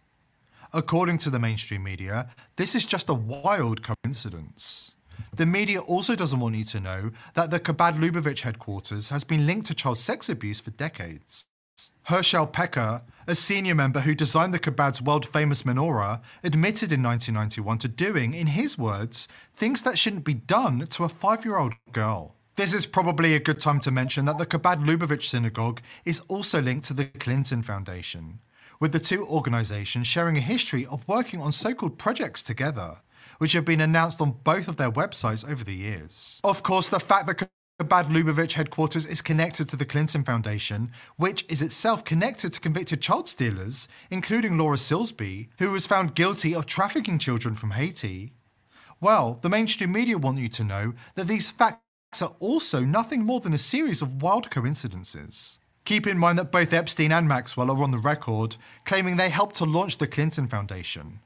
According 0.72 1.18
to 1.18 1.30
the 1.30 1.38
mainstream 1.38 1.82
media, 1.82 2.28
this 2.56 2.74
is 2.74 2.86
just 2.86 3.08
a 3.08 3.14
wild 3.14 3.82
coincidence. 3.82 4.94
The 5.34 5.46
media 5.46 5.80
also 5.80 6.14
doesn't 6.14 6.38
want 6.38 6.54
you 6.54 6.64
to 6.64 6.80
know 6.80 7.10
that 7.34 7.50
the 7.50 7.60
Chabad 7.60 7.98
Lubavitch 7.98 8.42
headquarters 8.42 9.08
has 9.08 9.24
been 9.24 9.46
linked 9.46 9.66
to 9.66 9.74
child 9.74 9.98
sex 9.98 10.28
abuse 10.28 10.60
for 10.60 10.70
decades. 10.70 11.46
Herschel 12.04 12.46
Pecker, 12.46 13.02
a 13.26 13.34
senior 13.34 13.74
member 13.74 14.00
who 14.00 14.14
designed 14.14 14.54
the 14.54 14.58
Chabad's 14.58 15.02
world 15.02 15.26
famous 15.26 15.62
menorah, 15.62 16.20
admitted 16.42 16.92
in 16.92 17.02
1991 17.02 17.78
to 17.78 17.88
doing, 17.88 18.34
in 18.34 18.48
his 18.48 18.78
words, 18.78 19.28
things 19.54 19.82
that 19.82 19.98
shouldn't 19.98 20.24
be 20.24 20.34
done 20.34 20.86
to 20.88 21.04
a 21.04 21.08
five 21.08 21.44
year 21.44 21.58
old 21.58 21.74
girl. 21.92 22.36
This 22.56 22.74
is 22.74 22.86
probably 22.86 23.34
a 23.34 23.40
good 23.40 23.60
time 23.60 23.80
to 23.80 23.90
mention 23.90 24.24
that 24.26 24.38
the 24.38 24.46
Chabad 24.46 24.84
Lubavitch 24.84 25.24
Synagogue 25.24 25.80
is 26.04 26.20
also 26.28 26.60
linked 26.60 26.86
to 26.86 26.94
the 26.94 27.06
Clinton 27.06 27.62
Foundation, 27.62 28.40
with 28.80 28.92
the 28.92 28.98
two 28.98 29.24
organizations 29.26 30.06
sharing 30.06 30.36
a 30.36 30.40
history 30.40 30.86
of 30.86 31.06
working 31.06 31.40
on 31.40 31.52
so 31.52 31.74
called 31.74 31.98
projects 31.98 32.42
together 32.42 32.96
which 33.38 33.52
have 33.52 33.64
been 33.64 33.80
announced 33.80 34.20
on 34.20 34.36
both 34.44 34.68
of 34.68 34.76
their 34.76 34.90
websites 34.90 35.50
over 35.50 35.64
the 35.64 35.74
years. 35.74 36.40
Of 36.44 36.62
course, 36.62 36.90
the 36.90 37.00
fact 37.00 37.26
that 37.26 37.48
Chabad 37.80 38.10
Lubavitch 38.10 38.52
headquarters 38.52 39.06
is 39.06 39.22
connected 39.22 39.66
to 39.70 39.76
the 39.76 39.86
Clinton 39.86 40.22
Foundation, 40.22 40.92
which 41.16 41.46
is 41.48 41.62
itself 41.62 42.04
connected 42.04 42.52
to 42.52 42.60
convicted 42.60 43.00
child 43.00 43.28
stealers, 43.28 43.88
including 44.10 44.58
Laura 44.58 44.76
Silsby, 44.76 45.48
who 45.58 45.70
was 45.70 45.86
found 45.86 46.14
guilty 46.14 46.54
of 46.54 46.66
trafficking 46.66 47.18
children 47.18 47.54
from 47.54 47.70
Haiti. 47.70 48.34
Well, 49.00 49.38
the 49.40 49.48
mainstream 49.48 49.92
media 49.92 50.18
want 50.18 50.38
you 50.38 50.48
to 50.48 50.64
know 50.64 50.92
that 51.14 51.26
these 51.26 51.50
facts 51.50 51.80
are 52.20 52.34
also 52.40 52.80
nothing 52.80 53.24
more 53.24 53.40
than 53.40 53.54
a 53.54 53.58
series 53.58 54.02
of 54.02 54.20
wild 54.20 54.50
coincidences. 54.50 55.59
Keep 55.90 56.06
in 56.06 56.18
mind 56.18 56.38
that 56.38 56.52
both 56.52 56.72
Epstein 56.72 57.10
and 57.10 57.26
Maxwell 57.26 57.68
are 57.68 57.82
on 57.82 57.90
the 57.90 57.98
record 57.98 58.54
claiming 58.84 59.16
they 59.16 59.28
helped 59.28 59.56
to 59.56 59.64
launch 59.64 59.98
the 59.98 60.06
Clinton 60.06 60.46
Foundation. 60.46 61.18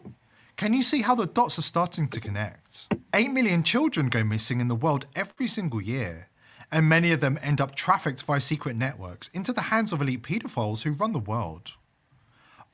Can 0.57 0.72
you 0.72 0.83
see 0.83 1.03
how 1.03 1.14
the 1.14 1.27
dots 1.27 1.59
are 1.59 1.62
starting 1.62 2.09
to 2.09 2.18
connect? 2.18 2.88
8 3.12 3.31
million 3.31 3.62
children 3.62 4.09
go 4.09 4.24
missing 4.24 4.62
in 4.62 4.68
the 4.68 4.74
world 4.74 5.07
every 5.14 5.48
single 5.48 5.83
year, 5.83 6.31
and 6.72 6.88
many 6.88 7.12
of 7.12 7.20
them 7.20 7.38
end 7.42 7.61
up 7.61 7.74
trafficked 7.74 8.22
via 8.22 8.40
secret 8.40 8.74
networks 8.74 9.29
into 9.35 9.53
the 9.53 9.61
hands 9.61 9.92
of 9.92 10.00
elite 10.00 10.22
pedophiles 10.22 10.85
who 10.85 10.92
run 10.92 11.12
the 11.12 11.18
world. 11.18 11.72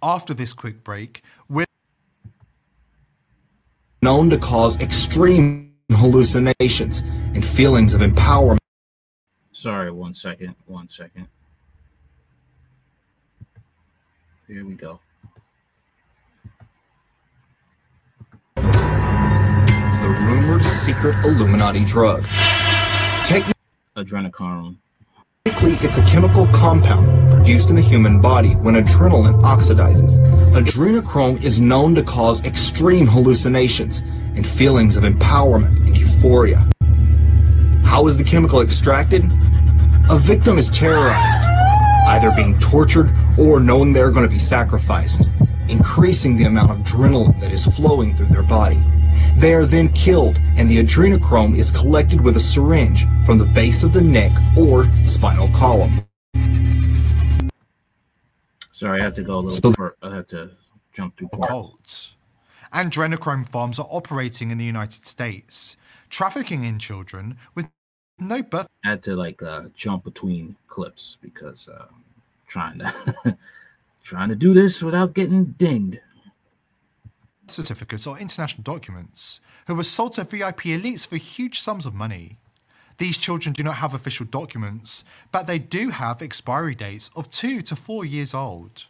After 0.00 0.33
this 0.33 0.53
quick 0.53 0.85
break, 0.85 1.24
we're 1.48 1.66
known 4.00 4.31
to 4.31 4.38
cause 4.38 4.81
extreme 4.81 5.74
hallucinations 5.90 7.00
and 7.35 7.44
feelings 7.44 7.94
of 7.94 8.00
empowerment. 8.00 8.59
Sorry, 9.50 9.90
one 9.90 10.14
second, 10.14 10.55
one 10.66 10.88
second. 10.88 11.26
Here 14.51 14.67
we 14.67 14.75
go. 14.75 14.99
The 18.57 18.63
rumored 20.27 20.65
secret 20.65 21.25
Illuminati 21.25 21.85
drug. 21.85 22.25
Technically, 23.23 23.55
adrenochrome. 23.96 24.79
Technically, 25.44 25.87
it's 25.87 25.98
a 25.98 26.03
chemical 26.03 26.48
compound 26.48 27.31
produced 27.31 27.71
in 27.71 27.77
the 27.77 27.83
human 27.83 28.21
body 28.21 28.55
when 28.55 28.75
adrenaline 28.75 29.40
oxidizes. 29.44 30.19
Adrenochrome 30.53 31.40
is 31.44 31.61
known 31.61 31.94
to 31.94 32.03
cause 32.03 32.44
extreme 32.44 33.07
hallucinations 33.07 34.01
and 34.35 34.44
feelings 34.44 34.96
of 34.96 35.05
empowerment 35.05 35.77
and 35.87 35.96
euphoria. 35.96 36.61
How 37.85 38.09
is 38.09 38.19
the 38.19 38.25
chemical 38.25 38.63
extracted? 38.63 39.23
A 40.11 40.19
victim 40.19 40.59
is 40.59 40.71
terrorized, 40.71 41.40
either 42.09 42.33
being 42.33 42.59
tortured 42.59 43.15
or 43.41 43.59
knowing 43.59 43.93
they're 43.95 44.11
going 44.11 44.27
to 44.27 44.33
be 44.33 44.38
sacrificed, 44.38 45.23
increasing 45.71 46.37
the 46.37 46.45
amount 46.45 46.71
of 46.71 46.77
adrenaline 46.79 47.41
that 47.41 47.51
is 47.51 47.65
flowing 47.65 48.13
through 48.13 48.27
their 48.27 48.43
body. 48.43 48.79
They 49.38 49.55
are 49.55 49.65
then 49.65 49.88
killed, 49.91 50.37
and 50.59 50.69
the 50.69 50.77
adrenochrome 50.77 51.57
is 51.57 51.71
collected 51.71 52.21
with 52.21 52.37
a 52.37 52.41
syringe 52.41 53.07
from 53.25 53.38
the 53.38 53.47
base 53.47 53.83
of 53.83 53.95
the 53.95 54.03
neck 54.03 54.31
or 54.59 54.85
spinal 55.07 55.49
column. 55.57 55.91
Sorry, 58.73 59.01
I 59.01 59.05
had 59.05 59.15
to 59.15 59.23
go 59.23 59.37
a 59.37 59.41
little 59.41 59.73
so, 59.73 59.93
I 60.03 60.15
had 60.17 60.29
to 60.29 60.51
jump 60.93 61.17
through 61.17 61.31
cults. 61.47 62.15
Adrenochrome 62.75 63.49
farms 63.49 63.79
are 63.79 63.88
operating 63.91 64.51
in 64.51 64.59
the 64.59 64.65
United 64.65 65.07
States, 65.07 65.79
trafficking 66.11 66.65
in 66.65 66.79
children 66.79 67.38
with 67.55 67.71
no 68.19 68.43
birth. 68.43 68.69
I 68.85 68.91
had 68.91 69.03
to 69.05 69.17
like 69.17 69.43
uh, 69.43 69.65
jump 69.75 70.05
between 70.05 70.57
clips 70.69 71.17
because 71.23 71.69
uh, 71.69 71.87
trying 72.51 72.81
to 72.81 73.38
trying 74.05 74.29
to 74.29 74.35
do 74.35 74.53
this 74.53 74.83
without 74.83 75.15
getting 75.15 75.44
dinged 75.57 76.01
certificates 77.46 78.07
or 78.07 78.19
international 78.19 78.63
documents 78.63 79.40
who 79.67 79.75
were 79.75 79.85
sold 79.85 80.13
to 80.15 80.25
VIP 80.25 80.63
elites 80.63 81.07
for 81.07 81.17
huge 81.17 81.61
sums 81.61 81.87
of 81.87 81.94
money. 81.94 82.38
These 82.98 83.19
children 83.19 83.53
do 83.53 83.63
not 83.63 83.77
have 83.77 83.94
official 83.94 84.27
documents, 84.27 85.05
but 85.33 85.46
they 85.46 85.59
do 85.59 85.90
have 85.90 86.23
expiry 86.23 86.75
dates 86.75 87.11
of 87.17 87.31
two 87.31 87.63
to 87.63 87.75
four 87.75 88.05
years 88.05 88.35
old, 88.35 88.87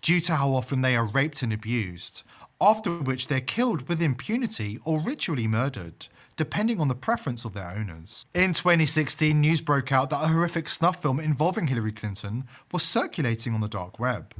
due 0.00 0.20
to 0.20 0.36
how 0.36 0.52
often 0.52 0.80
they 0.80 0.96
are 0.96 1.06
raped 1.06 1.42
and 1.42 1.52
abused, 1.52 2.22
after 2.60 2.90
which 2.90 3.26
they're 3.26 3.40
killed 3.40 3.88
with 3.88 4.00
impunity 4.00 4.78
or 4.84 5.00
ritually 5.00 5.48
murdered, 5.48 6.06
depending 6.38 6.80
on 6.80 6.88
the 6.88 6.94
preference 6.94 7.44
of 7.44 7.52
their 7.52 7.68
owners. 7.76 8.24
In 8.32 8.54
2016, 8.54 9.38
news 9.38 9.60
broke 9.60 9.92
out 9.92 10.08
that 10.08 10.22
a 10.22 10.28
horrific 10.28 10.68
snuff 10.68 11.02
film 11.02 11.20
involving 11.20 11.66
Hillary 11.66 11.92
Clinton 11.92 12.44
was 12.72 12.82
circulating 12.84 13.52
on 13.52 13.60
the 13.60 13.68
dark 13.68 13.98
web. 13.98 14.32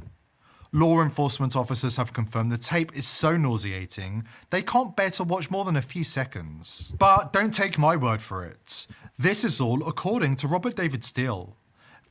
Law 0.71 1.01
enforcement 1.01 1.55
officers 1.55 1.97
have 1.97 2.13
confirmed 2.13 2.51
the 2.51 2.57
tape 2.57 2.95
is 2.95 3.05
so 3.05 3.35
nauseating, 3.35 4.23
they 4.49 4.61
can't 4.61 4.95
bear 4.95 5.09
to 5.09 5.23
watch 5.23 5.51
more 5.51 5.65
than 5.65 5.75
a 5.75 5.81
few 5.81 6.03
seconds. 6.03 6.93
But 6.97 7.33
don't 7.33 7.53
take 7.53 7.77
my 7.77 7.95
word 7.95 8.21
for 8.21 8.45
it. 8.45 8.87
This 9.17 9.43
is 9.43 9.59
all 9.59 9.85
according 9.87 10.37
to 10.37 10.47
Robert 10.47 10.75
David 10.75 11.03
Steele, 11.03 11.57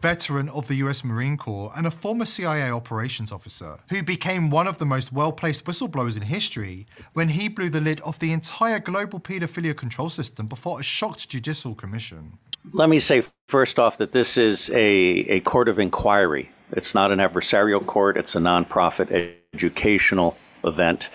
veteran 0.01 0.49
of 0.51 0.69
the 0.69 0.77
US 0.77 1.05
Marine 1.05 1.37
Corps 1.37 1.73
and 1.77 1.87
a 1.87 1.91
former 1.91 2.25
CIA 2.25 2.71
operations 2.71 3.33
officer, 3.33 3.79
who 3.91 4.03
became 4.03 4.51
one 4.51 4.67
of 4.67 4.79
the 4.79 4.87
most 4.87 5.13
well 5.13 5.33
placed 5.33 5.65
whistleblowers 5.65 6.17
in 6.17 6.23
history 6.23 6.87
when 7.13 7.31
he 7.31 7.49
blew 7.49 7.69
the 7.69 7.81
lid 7.81 8.01
off 8.03 8.19
the 8.19 8.33
entire 8.33 8.79
global 8.79 9.21
paedophilia 9.21 9.77
control 9.77 10.09
system 10.09 10.47
before 10.47 10.81
a 10.81 10.83
shocked 10.83 11.29
judicial 11.29 11.75
commission. 11.75 12.39
Let 12.73 12.89
me 12.89 12.99
say 12.99 13.23
first 13.49 13.79
off 13.79 13.99
that 13.99 14.13
this 14.13 14.37
is 14.37 14.71
a, 14.71 14.77
a 14.77 15.41
court 15.41 15.69
of 15.69 15.79
inquiry. 15.79 16.51
It's 16.73 16.95
not 16.95 17.11
an 17.11 17.19
adversarial 17.19 17.85
court, 17.85 18.17
it's 18.17 18.37
a 18.37 18.41
nonprofit 18.41 19.33
educational 19.55 20.37
event. 20.65 21.09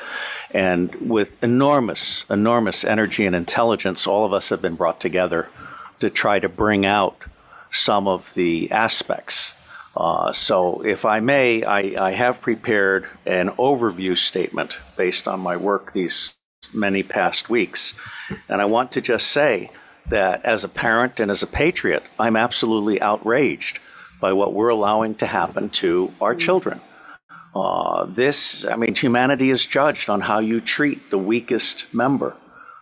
And 0.51 0.93
with 0.95 1.41
enormous, 1.43 2.25
enormous 2.29 2.83
energy 2.83 3.25
and 3.25 3.35
intelligence, 3.35 4.07
all 4.07 4.25
of 4.25 4.33
us 4.33 4.49
have 4.49 4.61
been 4.61 4.75
brought 4.75 4.99
together 4.99 5.49
to 5.99 6.09
try 6.09 6.39
to 6.39 6.49
bring 6.49 6.85
out 6.85 7.15
some 7.73 8.07
of 8.07 8.33
the 8.33 8.71
aspects. 8.71 9.55
Uh, 9.95 10.31
so, 10.31 10.83
if 10.83 11.05
I 11.05 11.19
may, 11.19 11.63
I, 11.63 12.07
I 12.07 12.11
have 12.11 12.41
prepared 12.41 13.07
an 13.25 13.49
overview 13.51 14.17
statement 14.17 14.79
based 14.97 15.27
on 15.27 15.39
my 15.39 15.55
work 15.55 15.93
these 15.93 16.35
many 16.73 17.03
past 17.03 17.49
weeks. 17.49 17.93
And 18.49 18.61
I 18.61 18.65
want 18.65 18.91
to 18.93 19.01
just 19.01 19.27
say 19.27 19.69
that 20.07 20.43
as 20.45 20.63
a 20.63 20.69
parent 20.69 21.19
and 21.19 21.29
as 21.29 21.43
a 21.43 21.47
patriot, 21.47 22.03
I'm 22.19 22.35
absolutely 22.35 23.01
outraged 23.01 23.79
by 24.19 24.33
what 24.33 24.53
we're 24.53 24.69
allowing 24.69 25.15
to 25.15 25.25
happen 25.25 25.69
to 25.69 26.13
our 26.21 26.33
children. 26.33 26.81
Uh, 27.55 28.05
this, 28.05 28.65
I 28.65 28.75
mean, 28.75 28.95
humanity 28.95 29.51
is 29.51 29.65
judged 29.65 30.09
on 30.09 30.21
how 30.21 30.39
you 30.39 30.59
treat 30.59 31.09
the 31.11 31.17
weakest 31.17 31.93
member 31.93 32.35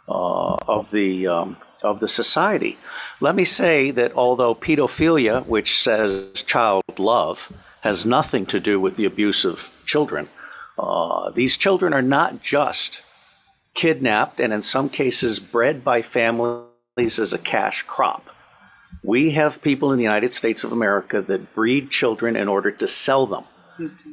uh, 0.08 0.56
of 0.68 0.92
the 0.92 1.28
um, 1.28 1.58
of 1.84 2.00
the 2.00 2.08
society. 2.08 2.78
Let 3.22 3.36
me 3.36 3.46
say 3.46 3.92
that 3.92 4.14
although 4.16 4.56
pedophilia, 4.56 5.46
which 5.46 5.78
says 5.78 6.42
child 6.42 6.84
love, 6.98 7.54
has 7.82 8.04
nothing 8.04 8.48
to 8.48 8.60
do 8.60 8.80
with 8.80 8.96
the 8.96 9.06
abuse 9.06 9.46
of 9.46 9.72
children, 9.86 10.28
uh, 10.80 11.30
these 11.30 11.56
children 11.56 11.94
are 11.94 12.02
not 12.02 12.42
just 12.42 13.04
kidnapped 13.76 14.40
and 14.40 14.52
in 14.52 14.64
some 14.64 14.90
cases 14.90 15.40
bred 15.40 15.84
by 15.84 16.02
families 16.02 17.20
as 17.20 17.32
a 17.32 17.38
cash 17.38 17.84
crop. 17.84 18.28
We 19.04 19.32
have 19.32 19.62
people 19.62 19.92
in 19.92 20.00
the 20.00 20.04
United 20.04 20.34
States 20.34 20.64
of 20.64 20.72
America 20.72 21.22
that 21.22 21.54
breed 21.54 21.92
children 21.92 22.36
in 22.36 22.48
order 22.48 22.72
to 22.72 22.88
sell 22.88 23.28
them. 23.28 23.44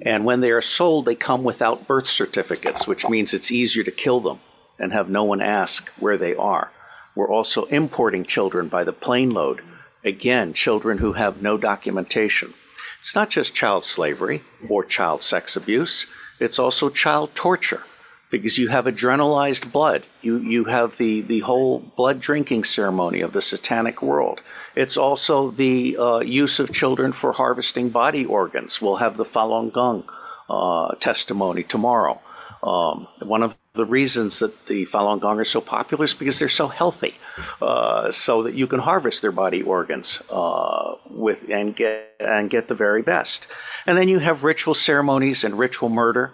And 0.02 0.26
when 0.26 0.40
they 0.40 0.50
are 0.50 0.60
sold, 0.60 1.06
they 1.06 1.14
come 1.14 1.44
without 1.44 1.86
birth 1.86 2.06
certificates, 2.06 2.86
which 2.86 3.08
means 3.08 3.32
it's 3.32 3.50
easier 3.50 3.84
to 3.84 3.90
kill 3.90 4.20
them 4.20 4.40
and 4.78 4.92
have 4.92 5.08
no 5.08 5.24
one 5.24 5.40
ask 5.40 5.88
where 5.98 6.18
they 6.18 6.34
are. 6.34 6.72
We're 7.18 7.32
also 7.32 7.64
importing 7.64 8.24
children 8.24 8.68
by 8.68 8.84
the 8.84 8.92
plane 8.92 9.30
load. 9.30 9.60
Again, 10.04 10.52
children 10.52 10.98
who 10.98 11.14
have 11.14 11.42
no 11.42 11.58
documentation. 11.58 12.54
It's 13.00 13.16
not 13.16 13.28
just 13.28 13.56
child 13.56 13.82
slavery 13.82 14.42
or 14.68 14.84
child 14.84 15.24
sex 15.24 15.56
abuse, 15.56 16.06
it's 16.38 16.60
also 16.60 16.88
child 16.88 17.34
torture 17.34 17.82
because 18.30 18.56
you 18.56 18.68
have 18.68 18.84
adrenalized 18.84 19.72
blood. 19.72 20.04
You, 20.22 20.38
you 20.38 20.66
have 20.66 20.96
the, 20.96 21.20
the 21.22 21.40
whole 21.40 21.80
blood 21.80 22.20
drinking 22.20 22.62
ceremony 22.62 23.20
of 23.20 23.32
the 23.32 23.42
satanic 23.42 24.00
world. 24.00 24.40
It's 24.76 24.96
also 24.96 25.50
the 25.50 25.96
uh, 25.96 26.18
use 26.20 26.60
of 26.60 26.72
children 26.72 27.10
for 27.10 27.32
harvesting 27.32 27.88
body 27.88 28.24
organs. 28.24 28.80
We'll 28.80 29.02
have 29.02 29.16
the 29.16 29.24
Falun 29.24 29.72
Gong 29.72 30.08
uh, 30.48 30.94
testimony 31.00 31.64
tomorrow. 31.64 32.20
Um, 32.62 33.06
one 33.22 33.44
of 33.44 33.56
the 33.74 33.84
reasons 33.84 34.40
that 34.40 34.66
the 34.66 34.84
Falun 34.86 35.20
Gong 35.20 35.38
are 35.38 35.44
so 35.44 35.60
popular 35.60 36.04
is 36.04 36.14
because 36.14 36.38
they're 36.38 36.48
so 36.48 36.68
healthy, 36.68 37.14
uh, 37.62 38.10
so 38.10 38.42
that 38.42 38.54
you 38.54 38.66
can 38.66 38.80
harvest 38.80 39.22
their 39.22 39.32
body 39.32 39.62
organs 39.62 40.22
uh, 40.30 40.94
with 41.08 41.48
and 41.50 41.76
get 41.76 42.16
and 42.18 42.50
get 42.50 42.66
the 42.66 42.74
very 42.74 43.02
best. 43.02 43.46
And 43.86 43.96
then 43.96 44.08
you 44.08 44.18
have 44.18 44.42
ritual 44.42 44.74
ceremonies 44.74 45.44
and 45.44 45.58
ritual 45.58 45.88
murder, 45.88 46.32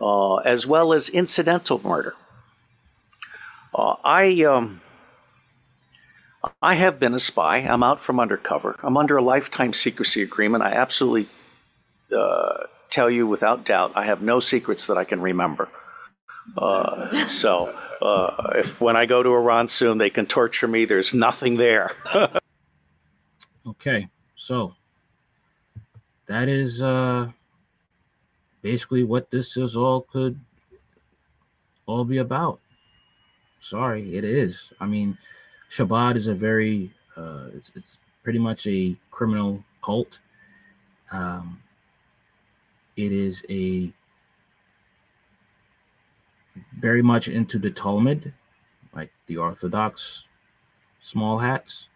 uh, 0.00 0.36
as 0.36 0.66
well 0.66 0.92
as 0.92 1.08
incidental 1.08 1.80
murder. 1.82 2.14
Uh, 3.74 3.96
I 4.04 4.44
um, 4.44 4.80
I 6.62 6.74
have 6.74 6.98
been 7.00 7.14
a 7.14 7.20
spy. 7.20 7.58
I'm 7.58 7.82
out 7.82 8.00
from 8.00 8.20
undercover. 8.20 8.78
I'm 8.82 8.96
under 8.96 9.16
a 9.16 9.22
lifetime 9.22 9.72
secrecy 9.72 10.22
agreement. 10.22 10.62
I 10.62 10.72
absolutely 10.72 11.26
uh, 12.16 12.66
tell 12.90 13.10
you 13.10 13.26
without 13.26 13.64
doubt, 13.64 13.92
I 13.94 14.04
have 14.04 14.22
no 14.22 14.40
secrets 14.40 14.86
that 14.86 14.98
I 14.98 15.04
can 15.04 15.20
remember. 15.20 15.68
Uh, 16.56 17.26
so 17.26 17.74
uh, 18.02 18.52
if 18.56 18.80
when 18.80 18.96
I 18.96 19.06
go 19.06 19.22
to 19.22 19.30
Iran 19.30 19.68
soon, 19.68 19.98
they 19.98 20.10
can 20.10 20.26
torture 20.26 20.68
me. 20.68 20.84
There's 20.84 21.14
nothing 21.14 21.56
there. 21.56 21.92
okay, 23.66 24.08
so 24.36 24.74
that 26.26 26.48
is 26.48 26.82
uh, 26.82 27.30
basically 28.62 29.04
what 29.04 29.30
this 29.30 29.56
is 29.56 29.76
all 29.76 30.02
could 30.02 30.38
all 31.86 32.04
be 32.04 32.18
about. 32.18 32.60
Sorry, 33.60 34.16
it 34.16 34.24
is. 34.24 34.72
I 34.80 34.86
mean, 34.86 35.18
Chabad 35.70 36.16
is 36.16 36.26
a 36.26 36.34
very 36.34 36.92
uh, 37.16 37.48
it's, 37.54 37.72
it's 37.76 37.98
pretty 38.22 38.38
much 38.38 38.66
a 38.66 38.96
criminal 39.10 39.62
cult. 39.84 40.20
Um, 41.12 41.60
it 43.06 43.12
is 43.12 43.42
a 43.48 43.90
very 46.78 47.02
much 47.02 47.28
into 47.28 47.58
the 47.58 47.70
Talmud, 47.70 48.32
like 48.94 49.10
the 49.26 49.36
Orthodox 49.38 50.24
small 51.00 51.38
hats. 51.38 51.86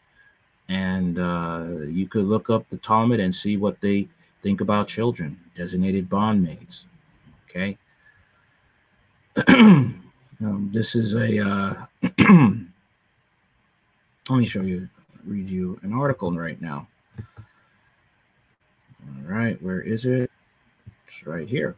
And 0.69 1.19
uh, 1.19 1.67
you 1.89 2.09
could 2.09 2.25
look 2.25 2.49
up 2.49 2.69
the 2.71 2.79
Talmud 2.79 3.21
and 3.21 3.35
see 3.35 3.59
what 3.59 3.81
they 3.81 4.09
think 4.43 4.63
about 4.63 4.89
children, 4.89 5.39
designated 5.55 6.09
bondmaids. 6.09 6.85
Okay. 7.49 7.77
um, 9.49 10.71
this 10.73 10.95
is 10.95 11.15
a, 11.15 11.47
uh, 11.47 11.87
let 14.31 14.39
me 14.39 14.47
show 14.47 14.63
you, 14.63 14.89
read 15.27 15.51
you 15.51 15.79
an 15.83 15.93
article 15.93 16.33
right 16.33 16.61
now. 16.63 16.89
All 19.07 19.25
right, 19.27 19.61
where 19.63 19.83
is 19.83 20.07
it? 20.07 20.31
It's 21.07 21.27
right 21.27 21.49
here. 21.49 21.77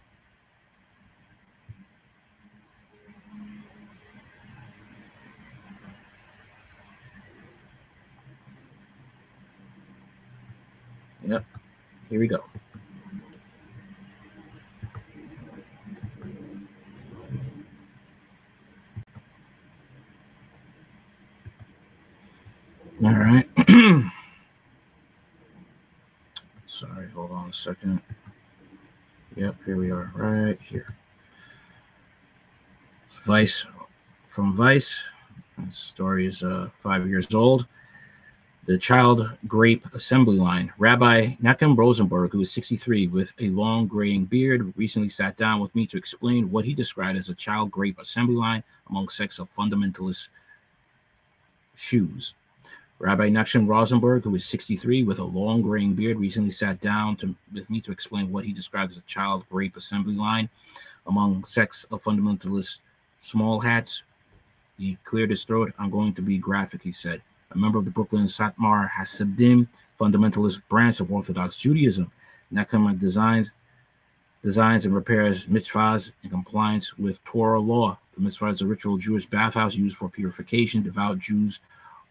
Yep. 11.27 11.45
Here 12.09 12.21
we 12.21 12.29
go. 12.29 12.45
All 23.05 23.13
right. 23.13 23.49
Sorry, 26.67 27.09
hold 27.15 27.31
on 27.33 27.51
a 27.51 27.53
second. 27.53 28.01
Yep, 29.37 29.57
here 29.67 29.77
we 29.77 29.91
are, 29.91 30.11
right 30.15 30.59
here. 30.63 30.95
It's 33.07 33.19
Vice 33.19 33.67
from 34.29 34.55
Vice. 34.57 35.05
The 35.59 35.71
story 35.71 36.27
is 36.27 36.43
uh, 36.43 36.71
five 36.79 37.07
years 37.07 37.35
old. 37.35 37.67
The 38.65 38.79
child 38.79 39.31
grape 39.47 39.85
assembly 39.93 40.39
line. 40.39 40.73
Rabbi 40.79 41.35
Nachum 41.43 41.77
Rosenberg, 41.77 42.33
who 42.33 42.41
is 42.41 42.51
63 42.51 43.09
with 43.09 43.35
a 43.39 43.51
long 43.51 43.87
graying 43.87 44.25
beard, 44.25 44.73
recently 44.75 45.11
sat 45.11 45.37
down 45.37 45.61
with 45.61 45.75
me 45.75 45.87
to 45.87 45.99
explain 45.99 46.51
what 46.51 46.65
he 46.65 46.73
described 46.73 47.19
as 47.19 47.29
a 47.29 47.35
child 47.35 47.71
grape 47.71 47.99
assembly 47.99 48.37
line 48.37 48.65
among 48.89 49.11
sects 49.11 49.39
of 49.39 49.55
fundamentalist 49.55 50.31
shoes. 51.75 52.33
Rabbi 52.99 53.29
Nachum 53.29 53.69
Rosenberg, 53.69 54.25
who 54.25 54.35
is 54.35 54.47
63 54.47 55.03
with 55.03 55.19
a 55.19 55.25
long 55.25 55.61
graying 55.61 55.93
beard, 55.95 56.19
recently 56.19 56.51
sat 56.51 56.81
down 56.81 57.17
to, 57.17 57.35
with 57.53 57.69
me 57.69 57.81
to 57.83 57.93
explain 57.93 58.33
what 58.33 58.47
he 58.47 58.53
describes 58.53 58.93
as 58.93 58.99
a 58.99 59.07
child 59.07 59.45
rape 59.51 59.77
assembly 59.77 60.15
line 60.15 60.49
among 61.07 61.45
sects 61.45 61.85
of 61.91 62.03
fundamentalist 62.03 62.81
small 63.21 63.61
hats. 63.61 64.03
He 64.79 64.97
cleared 65.05 65.31
his 65.31 65.45
throat. 65.45 65.75
I'm 65.79 65.91
going 65.91 66.15
to 66.15 66.23
be 66.23 66.39
graphic, 66.39 66.83
he 66.83 66.93
said. 66.93 67.21
A 67.53 67.59
member 67.59 67.79
of 67.79 67.85
the 67.85 67.91
Brooklyn 67.91 68.25
Satmar 68.25 68.91
Hasidim 68.91 69.69
fundamentalist 70.01 70.63
branch 70.69 71.01
of 71.01 71.13
Orthodox 71.13 71.57
Judaism. 71.57 72.11
Nachum 72.53 72.99
designs 72.99 73.53
designs 74.43 74.85
and 74.85 74.95
repairs 74.95 75.47
mikvahs 75.47 76.13
in 76.23 76.31
compliance 76.31 76.97
with 76.97 77.23
Torah 77.25 77.61
law. 77.61 77.99
The 78.17 78.23
mikvah 78.23 78.53
is 78.53 78.63
a 78.63 78.67
ritual 78.67 78.97
Jewish 78.97 79.27
bathhouse 79.27 79.75
used 79.75 79.97
for 79.97 80.09
purification. 80.09 80.83
Devout 80.83 81.19
Jews 81.19 81.61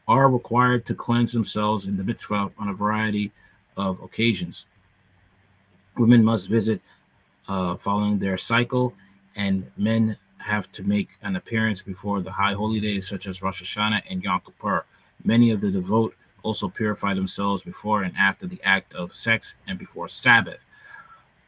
are 0.07 0.29
required 0.29 0.85
to 0.85 0.95
cleanse 0.95 1.31
themselves 1.33 1.87
in 1.87 1.97
the 1.97 2.03
mikvah 2.03 2.51
on 2.57 2.69
a 2.69 2.73
variety 2.73 3.31
of 3.77 4.01
occasions. 4.01 4.65
Women 5.97 6.23
must 6.23 6.49
visit 6.49 6.81
uh, 7.47 7.75
following 7.75 8.19
their 8.19 8.37
cycle, 8.37 8.93
and 9.35 9.69
men 9.77 10.17
have 10.37 10.71
to 10.73 10.83
make 10.83 11.09
an 11.23 11.35
appearance 11.35 11.81
before 11.81 12.21
the 12.21 12.31
high 12.31 12.53
holy 12.53 12.79
days 12.79 13.07
such 13.07 13.25
as 13.27 13.41
Rosh 13.41 13.63
Hashanah 13.63 14.03
and 14.09 14.23
Yom 14.23 14.41
Kippur. 14.45 14.85
Many 15.23 15.49
of 15.51 15.61
the 15.61 15.71
devout 15.71 16.13
also 16.43 16.69
purify 16.69 17.15
themselves 17.15 17.63
before 17.63 18.03
and 18.03 18.15
after 18.15 18.45
the 18.45 18.61
act 18.63 18.93
of 18.93 19.15
sex 19.15 19.55
and 19.67 19.79
before 19.79 20.07
Sabbath. 20.07 20.59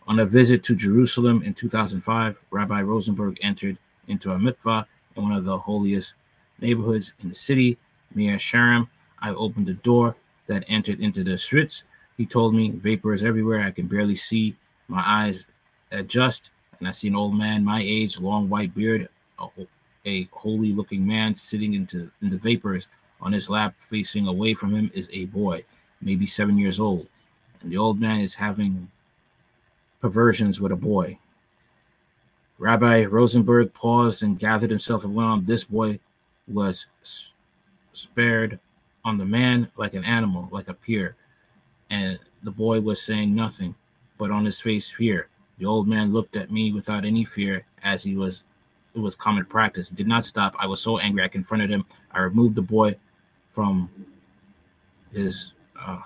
On 0.07 0.19
a 0.19 0.25
visit 0.25 0.63
to 0.63 0.75
Jerusalem 0.75 1.43
in 1.43 1.53
2005, 1.53 2.37
Rabbi 2.49 2.81
Rosenberg 2.81 3.37
entered 3.41 3.77
into 4.07 4.31
a 4.31 4.37
mikvah 4.37 4.85
in 5.15 5.23
one 5.23 5.33
of 5.33 5.43
the 5.43 5.57
holiest 5.57 6.15
neighborhoods 6.59 7.13
in 7.21 7.29
the 7.29 7.35
city 7.35 7.77
Mea 8.17 8.35
Shearim. 8.35 8.87
I 9.21 9.29
opened 9.29 9.67
the 9.67 9.73
door 9.73 10.15
that 10.47 10.65
entered 10.67 10.99
into 10.99 11.23
the 11.23 11.37
streets. 11.37 11.83
He 12.17 12.25
told 12.25 12.55
me, 12.55 12.71
vapor 12.71 13.13
is 13.13 13.23
everywhere. 13.23 13.61
I 13.61 13.71
can 13.71 13.87
barely 13.87 14.15
see. 14.15 14.55
My 14.87 15.03
eyes 15.05 15.45
adjust, 15.91 16.49
and 16.79 16.87
I 16.87 16.91
see 16.91 17.07
an 17.07 17.15
old 17.15 17.35
man 17.35 17.63
my 17.63 17.81
age, 17.81 18.19
long 18.19 18.49
white 18.49 18.73
beard, 18.73 19.07
a, 19.39 19.47
a 20.05 20.27
holy 20.31 20.73
looking 20.73 21.05
man 21.05 21.35
sitting 21.35 21.75
into 21.75 22.09
in 22.21 22.29
the 22.29 22.37
vapors. 22.37 22.87
On 23.21 23.31
his 23.31 23.49
lap, 23.49 23.75
facing 23.77 24.27
away 24.27 24.53
from 24.53 24.75
him, 24.75 24.91
is 24.93 25.09
a 25.11 25.25
boy, 25.25 25.63
maybe 26.01 26.25
seven 26.25 26.57
years 26.57 26.79
old. 26.79 27.07
And 27.61 27.71
the 27.71 27.77
old 27.77 27.99
man 27.99 28.21
is 28.21 28.35
having 28.35 28.89
perversions 30.01 30.61
with 30.61 30.71
a 30.71 30.75
boy. 30.75 31.17
Rabbi 32.59 33.05
Rosenberg 33.05 33.73
paused 33.73 34.23
and 34.23 34.39
gathered 34.39 34.69
himself 34.69 35.05
around. 35.05 35.45
This 35.45 35.63
boy 35.63 35.99
was 36.47 36.87
spared 37.97 38.59
on 39.03 39.17
the 39.17 39.25
man 39.25 39.69
like 39.77 39.93
an 39.93 40.03
animal, 40.03 40.47
like 40.51 40.67
a 40.67 40.73
peer. 40.73 41.15
And 41.89 42.19
the 42.43 42.51
boy 42.51 42.79
was 42.81 43.01
saying 43.01 43.33
nothing, 43.33 43.75
but 44.17 44.31
on 44.31 44.45
his 44.45 44.59
face 44.59 44.89
fear. 44.89 45.29
The 45.57 45.65
old 45.65 45.87
man 45.87 46.13
looked 46.13 46.35
at 46.35 46.51
me 46.51 46.71
without 46.71 47.05
any 47.05 47.25
fear, 47.25 47.65
as 47.83 48.03
he 48.03 48.15
was 48.15 48.43
it 48.93 48.99
was 48.99 49.15
common 49.15 49.45
practice. 49.45 49.89
He 49.89 49.95
did 49.95 50.07
not 50.07 50.25
stop. 50.25 50.55
I 50.57 50.65
was 50.65 50.81
so 50.81 50.97
angry 50.97 51.23
I 51.23 51.27
confronted 51.27 51.69
him. 51.69 51.85
I 52.11 52.19
removed 52.19 52.55
the 52.55 52.61
boy 52.61 52.95
from 53.51 53.89
his 55.11 55.53
uh, 55.79 56.01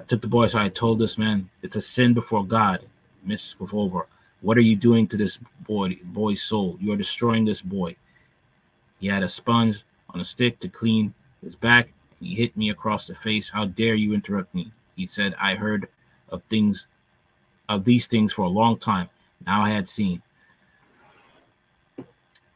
I 0.00 0.04
took 0.04 0.20
the 0.20 0.28
boy 0.28 0.46
so 0.46 0.58
I 0.58 0.68
told 0.68 0.98
this 0.98 1.18
man 1.18 1.48
it's 1.62 1.76
a 1.76 1.80
sin 1.80 2.14
before 2.14 2.44
God, 2.44 2.86
Miss 3.24 3.54
Skvova. 3.54 4.04
What 4.40 4.58
are 4.58 4.62
you 4.62 4.76
doing 4.76 5.06
to 5.08 5.16
this 5.16 5.38
boy 5.66 5.98
boy's 6.04 6.42
soul? 6.42 6.76
You 6.80 6.92
are 6.92 6.96
destroying 6.96 7.44
this 7.44 7.62
boy. 7.62 7.96
He 8.98 9.06
had 9.06 9.22
a 9.22 9.28
sponge 9.28 9.84
on 10.14 10.20
a 10.20 10.24
stick 10.24 10.60
to 10.60 10.68
clean 10.68 11.12
his 11.42 11.54
back. 11.54 11.92
He 12.20 12.34
hit 12.34 12.56
me 12.56 12.70
across 12.70 13.06
the 13.06 13.14
face. 13.14 13.50
How 13.50 13.66
dare 13.66 13.94
you 13.94 14.14
interrupt 14.14 14.54
me? 14.54 14.72
He 14.96 15.06
said, 15.06 15.34
I 15.40 15.54
heard 15.54 15.88
of 16.30 16.42
things 16.44 16.86
of 17.68 17.84
these 17.84 18.06
things 18.06 18.32
for 18.32 18.42
a 18.42 18.48
long 18.48 18.78
time. 18.78 19.08
Now 19.46 19.62
I 19.62 19.70
had 19.70 19.88
seen. 19.88 20.22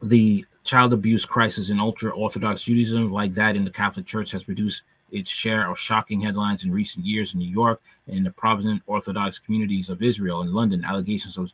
The 0.01 0.45
child 0.63 0.93
abuse 0.93 1.25
crisis 1.25 1.69
in 1.69 1.79
ultra 1.79 2.11
Orthodox 2.11 2.61
Judaism, 2.61 3.11
like 3.11 3.33
that 3.33 3.55
in 3.55 3.65
the 3.65 3.71
Catholic 3.71 4.05
Church, 4.05 4.31
has 4.31 4.43
produced 4.43 4.83
its 5.11 5.29
share 5.29 5.69
of 5.69 5.79
shocking 5.79 6.21
headlines 6.21 6.63
in 6.63 6.71
recent 6.71 7.05
years 7.05 7.33
in 7.33 7.39
New 7.39 7.49
York 7.49 7.81
and 8.07 8.15
in 8.15 8.23
the 8.23 8.31
Protestant 8.31 8.81
Orthodox 8.85 9.39
communities 9.39 9.89
of 9.89 10.03
Israel 10.03 10.41
and 10.41 10.53
London. 10.53 10.85
Allegations 10.85 11.37
of 11.37 11.51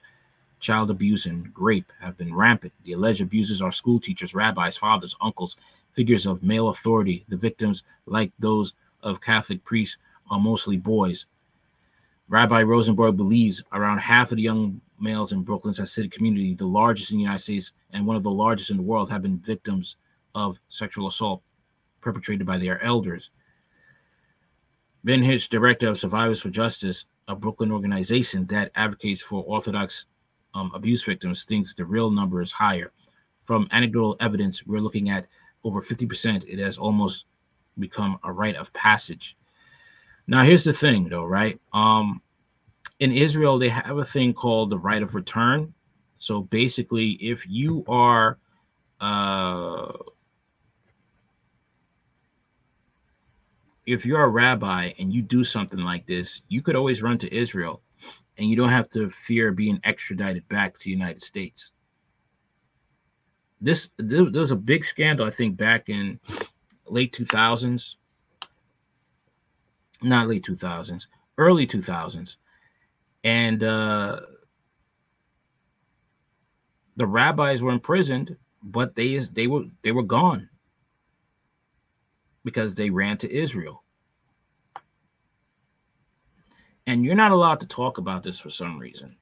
child 0.59 0.91
abuse 0.91 1.25
and 1.25 1.51
rape 1.57 1.91
have 2.01 2.17
been 2.17 2.35
rampant. 2.35 2.73
The 2.83 2.93
alleged 2.93 3.21
abusers 3.21 3.61
are 3.61 3.71
school 3.71 3.99
teachers, 3.99 4.35
rabbis, 4.35 4.77
fathers, 4.77 5.15
uncles, 5.21 5.57
figures 5.95 6.25
of 6.25 6.43
male 6.43 6.69
authority. 6.69 7.25
The 7.29 7.37
victims, 7.37 7.83
like 8.05 8.31
those 8.37 8.73
of 9.01 9.21
Catholic 9.21 9.63
priests, 9.63 9.97
are 10.29 10.39
mostly 10.39 10.77
boys. 10.77 11.25
Rabbi 12.27 12.63
Rosenberg 12.63 13.15
believes 13.17 13.63
around 13.71 13.99
half 13.99 14.31
of 14.31 14.37
the 14.37 14.43
young 14.43 14.81
males 14.99 15.31
in 15.31 15.43
Brooklyn's 15.43 15.79
Hasidic 15.79 16.11
community, 16.11 16.53
the 16.53 16.65
largest 16.65 17.11
in 17.11 17.17
the 17.17 17.23
United 17.23 17.43
States 17.43 17.71
and 17.91 18.05
one 18.05 18.15
of 18.15 18.23
the 18.23 18.31
largest 18.31 18.71
in 18.71 18.77
the 18.77 18.83
world, 18.83 19.09
have 19.09 19.21
been 19.21 19.37
victims 19.39 19.95
of 20.33 20.59
sexual 20.69 21.07
assault 21.07 21.41
perpetrated 22.01 22.45
by 22.45 22.57
their 22.57 22.83
elders. 22.83 23.29
Ben 25.03 25.23
Hirsch, 25.23 25.47
director 25.47 25.87
of 25.87 25.99
Survivors 25.99 26.41
for 26.41 26.49
Justice, 26.49 27.05
a 27.27 27.35
Brooklyn 27.35 27.71
organization 27.71 28.45
that 28.47 28.71
advocates 28.75 29.21
for 29.21 29.43
Orthodox 29.43 30.05
um, 30.55 30.71
abuse 30.73 31.03
victims, 31.03 31.43
thinks 31.43 31.73
the 31.73 31.85
real 31.85 32.09
number 32.09 32.41
is 32.41 32.51
higher. 32.51 32.91
From 33.45 33.67
anecdotal 33.71 34.17
evidence, 34.19 34.65
we're 34.65 34.79
looking 34.79 35.09
at 35.09 35.27
over 35.65 35.81
50%. 35.81 36.45
It 36.47 36.59
has 36.59 36.77
almost 36.77 37.25
become 37.77 38.17
a 38.23 38.31
rite 38.31 38.55
of 38.55 38.71
passage. 38.71 39.35
Now, 40.27 40.43
here's 40.43 40.63
the 40.63 40.73
thing, 40.73 41.09
though, 41.09 41.25
right? 41.25 41.59
Um, 41.73 42.21
in 42.99 43.11
Israel, 43.11 43.59
they 43.59 43.69
have 43.69 43.97
a 43.97 44.05
thing 44.05 44.33
called 44.33 44.69
the 44.69 44.77
right 44.77 45.03
of 45.03 45.13
return. 45.13 45.73
So 46.17 46.43
basically, 46.43 47.11
if 47.13 47.45
you 47.47 47.83
are 47.89 48.37
uh, 49.01 49.91
if 53.85 54.05
you're 54.05 54.23
a 54.23 54.29
rabbi 54.29 54.93
and 54.97 55.13
you 55.13 55.21
do 55.21 55.43
something 55.43 55.79
like 55.79 56.05
this, 56.07 56.41
you 56.47 56.61
could 56.61 56.75
always 56.75 57.03
run 57.03 57.17
to 57.19 57.35
Israel 57.35 57.81
and 58.37 58.49
you 58.49 58.55
don't 58.55 58.69
have 58.69 58.89
to 58.89 59.09
fear 59.09 59.51
being 59.51 59.79
extradited 59.83 60.47
back 60.49 60.73
to 60.73 60.83
the 60.83 60.89
United 60.89 61.21
States. 61.21 61.73
This 63.65 63.89
there 63.97 64.23
was 64.25 64.51
a 64.51 64.55
big 64.55 64.85
scandal, 64.85 65.25
I 65.25 65.31
think, 65.31 65.57
back 65.57 65.89
in 65.89 66.19
late 66.85 67.11
2000s, 67.17 67.95
not 70.03 70.27
late 70.27 70.45
2000s, 70.45 71.07
early 71.39 71.65
2000s. 71.65 72.35
And 73.23 73.63
uh, 73.63 74.19
the 76.95 77.07
rabbis 77.07 77.63
were 77.63 77.71
imprisoned, 77.71 78.37
but 78.61 78.93
they 78.93 79.17
they 79.17 79.47
were 79.47 79.63
they 79.81 79.91
were 79.91 80.03
gone 80.03 80.47
because 82.43 82.75
they 82.75 82.91
ran 82.91 83.17
to 83.17 83.35
Israel. 83.35 83.81
And 86.85 87.03
you're 87.03 87.15
not 87.15 87.31
allowed 87.31 87.61
to 87.61 87.67
talk 87.67 87.97
about 87.97 88.21
this 88.21 88.39
for 88.39 88.51
some 88.51 88.77
reason. 88.77 89.15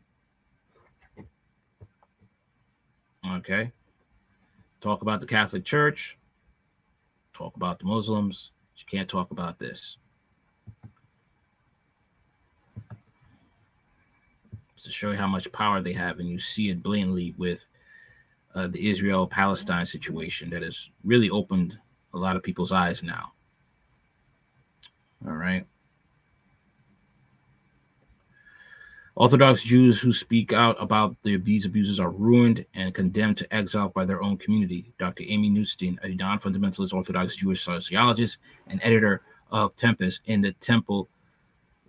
Okay. 3.26 3.72
Talk 4.84 5.02
about 5.02 5.22
the 5.22 5.26
Catholic 5.26 5.64
Church, 5.64 6.18
talk 7.34 7.56
about 7.56 7.80
the 7.80 7.86
Muslims. 7.86 8.52
You 8.76 8.84
can't 8.86 9.08
talk 9.08 9.32
about 9.32 9.58
this. 9.58 9.96
to 14.84 14.92
show 14.92 15.12
you 15.12 15.16
how 15.16 15.28
much 15.28 15.50
power 15.54 15.80
they 15.80 15.94
have, 15.94 16.20
and 16.20 16.28
you 16.28 16.38
see 16.38 16.70
it 16.70 16.84
blatantly 16.84 17.34
with 17.38 17.64
uh, 18.56 18.68
the 18.68 18.90
Israel 18.90 19.26
Palestine 19.26 19.86
situation 19.86 20.50
that 20.50 20.62
has 20.62 20.90
really 21.06 21.30
opened 21.30 21.78
a 22.14 22.18
lot 22.18 22.36
of 22.36 22.44
people's 22.44 22.74
eyes 22.74 23.02
now. 23.02 23.32
All 25.26 25.32
right. 25.32 25.66
Orthodox 29.16 29.62
Jews 29.62 30.02
who 30.02 30.12
speak 30.12 30.54
out 30.54 30.76
about 30.82 31.16
the, 31.22 31.38
these 31.38 31.66
abuses 31.66 32.00
are 32.00 32.10
ruined 32.10 32.66
and 32.74 32.96
condemned 32.96 33.38
to 33.38 33.56
exile 33.56 33.90
by 33.90 34.06
their 34.06 34.24
own 34.24 34.38
community. 34.38 34.92
Dr. 34.98 35.24
Amy 35.28 35.52
Neustein, 35.52 36.04
a 36.04 36.10
non 36.16 36.40
fundamentalist 36.40 36.96
Orthodox 36.96 37.36
Jewish 37.36 37.62
sociologist 37.62 38.40
and 38.66 38.80
editor 38.82 39.22
of 39.52 39.76
Tempest 39.76 40.22
in 40.26 40.42
the 40.42 40.54
Temple 40.54 41.10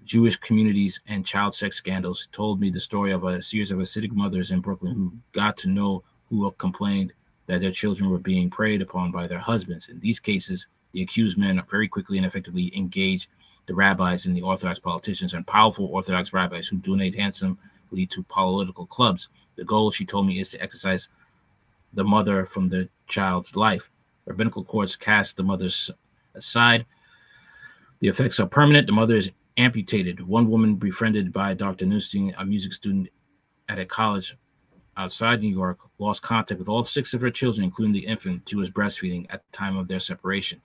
Jewish 0.04 0.36
Communities 0.36 1.00
and 1.08 1.24
Child 1.24 1.54
Sex 1.54 1.78
Scandals, 1.78 2.28
told 2.30 2.60
me 2.60 2.68
the 2.68 2.78
story 2.78 3.10
of 3.10 3.24
a 3.24 3.40
series 3.40 3.70
of 3.70 3.78
Hasidic 3.78 4.12
mothers 4.12 4.50
in 4.50 4.60
Brooklyn 4.60 4.92
who 4.94 5.12
got 5.32 5.56
to 5.58 5.68
know 5.70 6.04
who 6.28 6.50
complained 6.58 7.14
that 7.46 7.62
their 7.62 7.72
children 7.72 8.10
were 8.10 8.18
being 8.18 8.50
preyed 8.50 8.82
upon 8.82 9.10
by 9.10 9.26
their 9.26 9.38
husbands. 9.38 9.88
In 9.88 9.98
these 9.98 10.20
cases, 10.20 10.66
the 10.92 11.00
accused 11.00 11.38
men 11.38 11.62
very 11.70 11.88
quickly 11.88 12.18
and 12.18 12.26
effectively 12.26 12.70
engage 12.76 13.30
the 13.66 13.74
rabbis 13.74 14.26
and 14.26 14.36
the 14.36 14.42
Orthodox 14.42 14.78
politicians 14.78 15.34
and 15.34 15.46
powerful 15.46 15.86
Orthodox 15.86 16.32
rabbis 16.32 16.68
who 16.68 16.76
donate 16.76 17.14
handsomely 17.14 17.56
to 18.08 18.22
political 18.24 18.86
clubs. 18.86 19.28
The 19.56 19.64
goal, 19.64 19.90
she 19.90 20.04
told 20.04 20.26
me, 20.26 20.40
is 20.40 20.50
to 20.50 20.62
exercise 20.62 21.08
the 21.92 22.04
mother 22.04 22.46
from 22.46 22.68
the 22.68 22.88
child's 23.08 23.56
life. 23.56 23.90
Rabbinical 24.26 24.64
courts 24.64 24.96
cast 24.96 25.36
the 25.36 25.42
mother 25.42 25.68
aside. 26.34 26.86
The 28.00 28.08
effects 28.08 28.40
are 28.40 28.46
permanent. 28.46 28.86
The 28.86 28.92
mother 28.92 29.16
is 29.16 29.30
amputated. 29.56 30.20
One 30.26 30.50
woman 30.50 30.74
befriended 30.76 31.32
by 31.32 31.54
Dr. 31.54 31.86
Neustein, 31.86 32.34
a 32.36 32.44
music 32.44 32.72
student 32.72 33.08
at 33.68 33.78
a 33.78 33.86
college 33.86 34.36
outside 34.96 35.40
New 35.40 35.48
York, 35.48 35.78
lost 35.98 36.22
contact 36.22 36.58
with 36.58 36.68
all 36.68 36.84
six 36.84 37.14
of 37.14 37.20
her 37.20 37.30
children, 37.30 37.64
including 37.64 37.92
the 37.92 38.06
infant 38.06 38.48
she 38.48 38.56
was 38.56 38.70
breastfeeding 38.70 39.26
at 39.30 39.42
the 39.44 39.56
time 39.56 39.76
of 39.76 39.88
their 39.88 40.00
separation. 40.00 40.60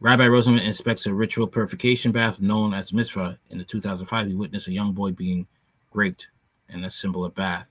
Rabbi 0.00 0.26
Rosenman 0.26 0.62
inspects 0.62 1.06
a 1.06 1.14
ritual 1.14 1.46
purification 1.46 2.12
bath 2.12 2.40
known 2.40 2.74
as 2.74 2.92
Mikvah. 2.92 3.38
In 3.50 3.58
the 3.58 3.64
2005, 3.64 4.26
he 4.26 4.34
witnessed 4.34 4.68
a 4.68 4.72
young 4.72 4.92
boy 4.92 5.12
being 5.12 5.46
raped 5.94 6.28
in 6.68 6.84
a 6.84 6.90
similar 6.90 7.30
bath. 7.30 7.66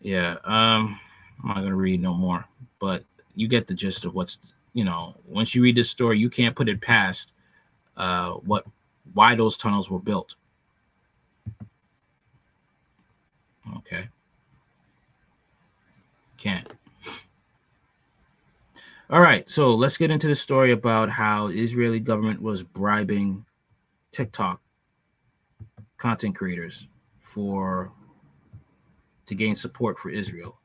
Yeah, 0.00 0.36
um, 0.44 0.98
I'm 1.42 1.48
not 1.48 1.54
gonna 1.56 1.74
read 1.74 2.02
no 2.02 2.12
more, 2.12 2.44
but 2.80 3.04
you 3.36 3.48
get 3.48 3.66
the 3.66 3.74
gist 3.74 4.04
of 4.04 4.14
what's 4.14 4.38
you 4.74 4.84
know. 4.84 5.14
Once 5.26 5.54
you 5.54 5.62
read 5.62 5.76
this 5.76 5.88
story, 5.88 6.18
you 6.18 6.28
can't 6.28 6.54
put 6.54 6.68
it 6.68 6.80
past 6.80 7.32
uh, 7.96 8.32
what 8.32 8.66
why 9.14 9.34
those 9.34 9.56
tunnels 9.56 9.88
were 9.88 9.98
built. 9.98 10.34
Okay, 13.78 14.08
can't. 16.36 16.68
All 19.10 19.20
right, 19.20 19.48
so 19.50 19.74
let's 19.74 19.98
get 19.98 20.10
into 20.10 20.28
the 20.28 20.34
story 20.34 20.72
about 20.72 21.10
how 21.10 21.48
Israeli 21.48 22.00
government 22.00 22.40
was 22.40 22.62
bribing 22.62 23.44
TikTok 24.12 24.62
content 25.98 26.34
creators 26.34 26.88
for 27.20 27.92
to 29.26 29.34
gain 29.34 29.54
support 29.54 29.98
for 29.98 30.08
Israel. 30.08 30.58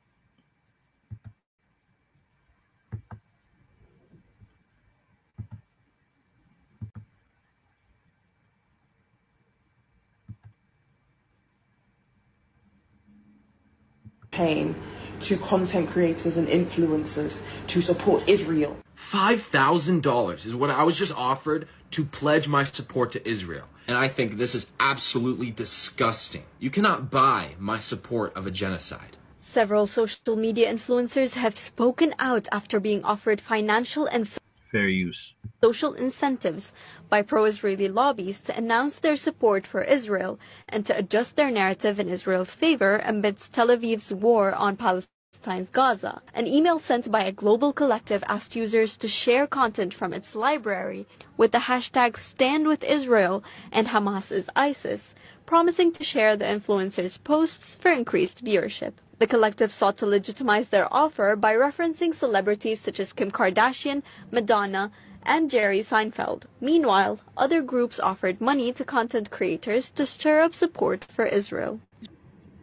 Pain 14.32 14.74
to 15.22 15.38
content 15.38 15.90
creators 15.90 16.38
and 16.38 16.48
influencers 16.48 17.42
to 17.68 17.82
support 17.82 18.28
Israel. 18.28 18.78
$5,000 19.12 20.46
is 20.46 20.56
what 20.56 20.70
I 20.70 20.84
was 20.84 20.98
just 20.98 21.16
offered 21.16 21.68
to 21.92 22.06
pledge 22.06 22.48
my 22.48 22.64
support 22.64 23.12
to 23.14 23.28
Israel. 23.28 23.66
And 23.88 23.98
I 23.98 24.08
think 24.08 24.38
this 24.38 24.54
is 24.54 24.68
absolutely 24.80 25.50
disgusting. 25.50 26.44
You 26.60 26.70
cannot 26.70 27.10
buy 27.10 27.56
my 27.58 27.80
support 27.80 28.36
of 28.36 28.46
a 28.46 28.52
genocide. 28.52 29.18
Several 29.40 29.88
social 29.88 30.36
media 30.36 30.72
influencers 30.72 31.34
have 31.34 31.58
spoken 31.58 32.14
out 32.20 32.48
after 32.52 32.80
being 32.80 33.04
offered 33.04 33.42
financial 33.42 34.06
and 34.06 34.28
fair 34.70 34.88
use 34.88 35.34
social 35.62 35.94
incentives 35.94 36.74
by 37.10 37.22
pro-Israeli 37.22 37.90
lobbies 37.90 38.40
to 38.42 38.56
announce 38.56 39.00
their 39.00 39.18
support 39.18 39.68
for 39.68 39.82
Israel 39.84 40.40
and 40.70 40.86
to 40.86 40.98
adjust 40.98 41.36
their 41.36 41.52
narrative 41.52 42.00
in 42.00 42.08
Israel's 42.08 42.56
favor 42.56 43.02
amidst 43.04 43.54
Tel 43.54 43.68
Aviv's 43.68 44.14
war 44.14 44.54
on 44.54 44.78
Palestine's 44.78 45.70
Gaza. 45.72 46.22
An 46.34 46.48
email 46.48 46.80
sent 46.80 47.12
by 47.12 47.24
a 47.24 47.32
global 47.32 47.74
collective 47.74 48.24
asked 48.28 48.56
users 48.56 48.96
to 48.98 49.08
share 49.08 49.48
content 49.48 49.94
from 49.94 50.14
its 50.14 50.36
library 50.36 51.08
with 51.36 51.52
the 51.52 51.66
hashtag 51.70 52.18
Stand 52.18 52.68
with 52.68 52.84
Israel 52.84 53.44
and 53.72 53.88
Hamas 53.88 54.32
is 54.32 54.50
ISIS, 54.56 55.16
promising 55.46 55.92
to 55.94 56.04
share 56.04 56.38
the 56.38 56.46
influencers' 56.46 57.22
posts 57.24 57.76
for 57.76 57.92
increased 57.92 58.46
viewership. 58.46 58.94
The 59.20 59.28
collective 59.28 59.74
sought 59.74 59.98
to 59.98 60.06
legitimize 60.06 60.70
their 60.70 60.88
offer 60.94 61.36
by 61.36 61.54
referencing 61.54 62.16
celebrities 62.16 62.80
such 62.80 63.02
as 63.02 63.12
Kim 63.12 63.32
Kardashian, 63.32 64.02
Madonna, 64.32 64.92
and 65.24 65.52
Jerry 65.52 65.82
Seinfeld. 65.82 66.44
Meanwhile, 66.62 67.20
other 67.36 67.62
groups 67.62 68.00
offered 68.00 68.40
money 68.40 68.72
to 68.72 68.86
content 68.86 69.30
creators 69.30 69.90
to 69.92 70.06
stir 70.06 70.40
up 70.40 70.56
support 70.56 71.04
for 71.04 71.26
Israel. 71.26 71.82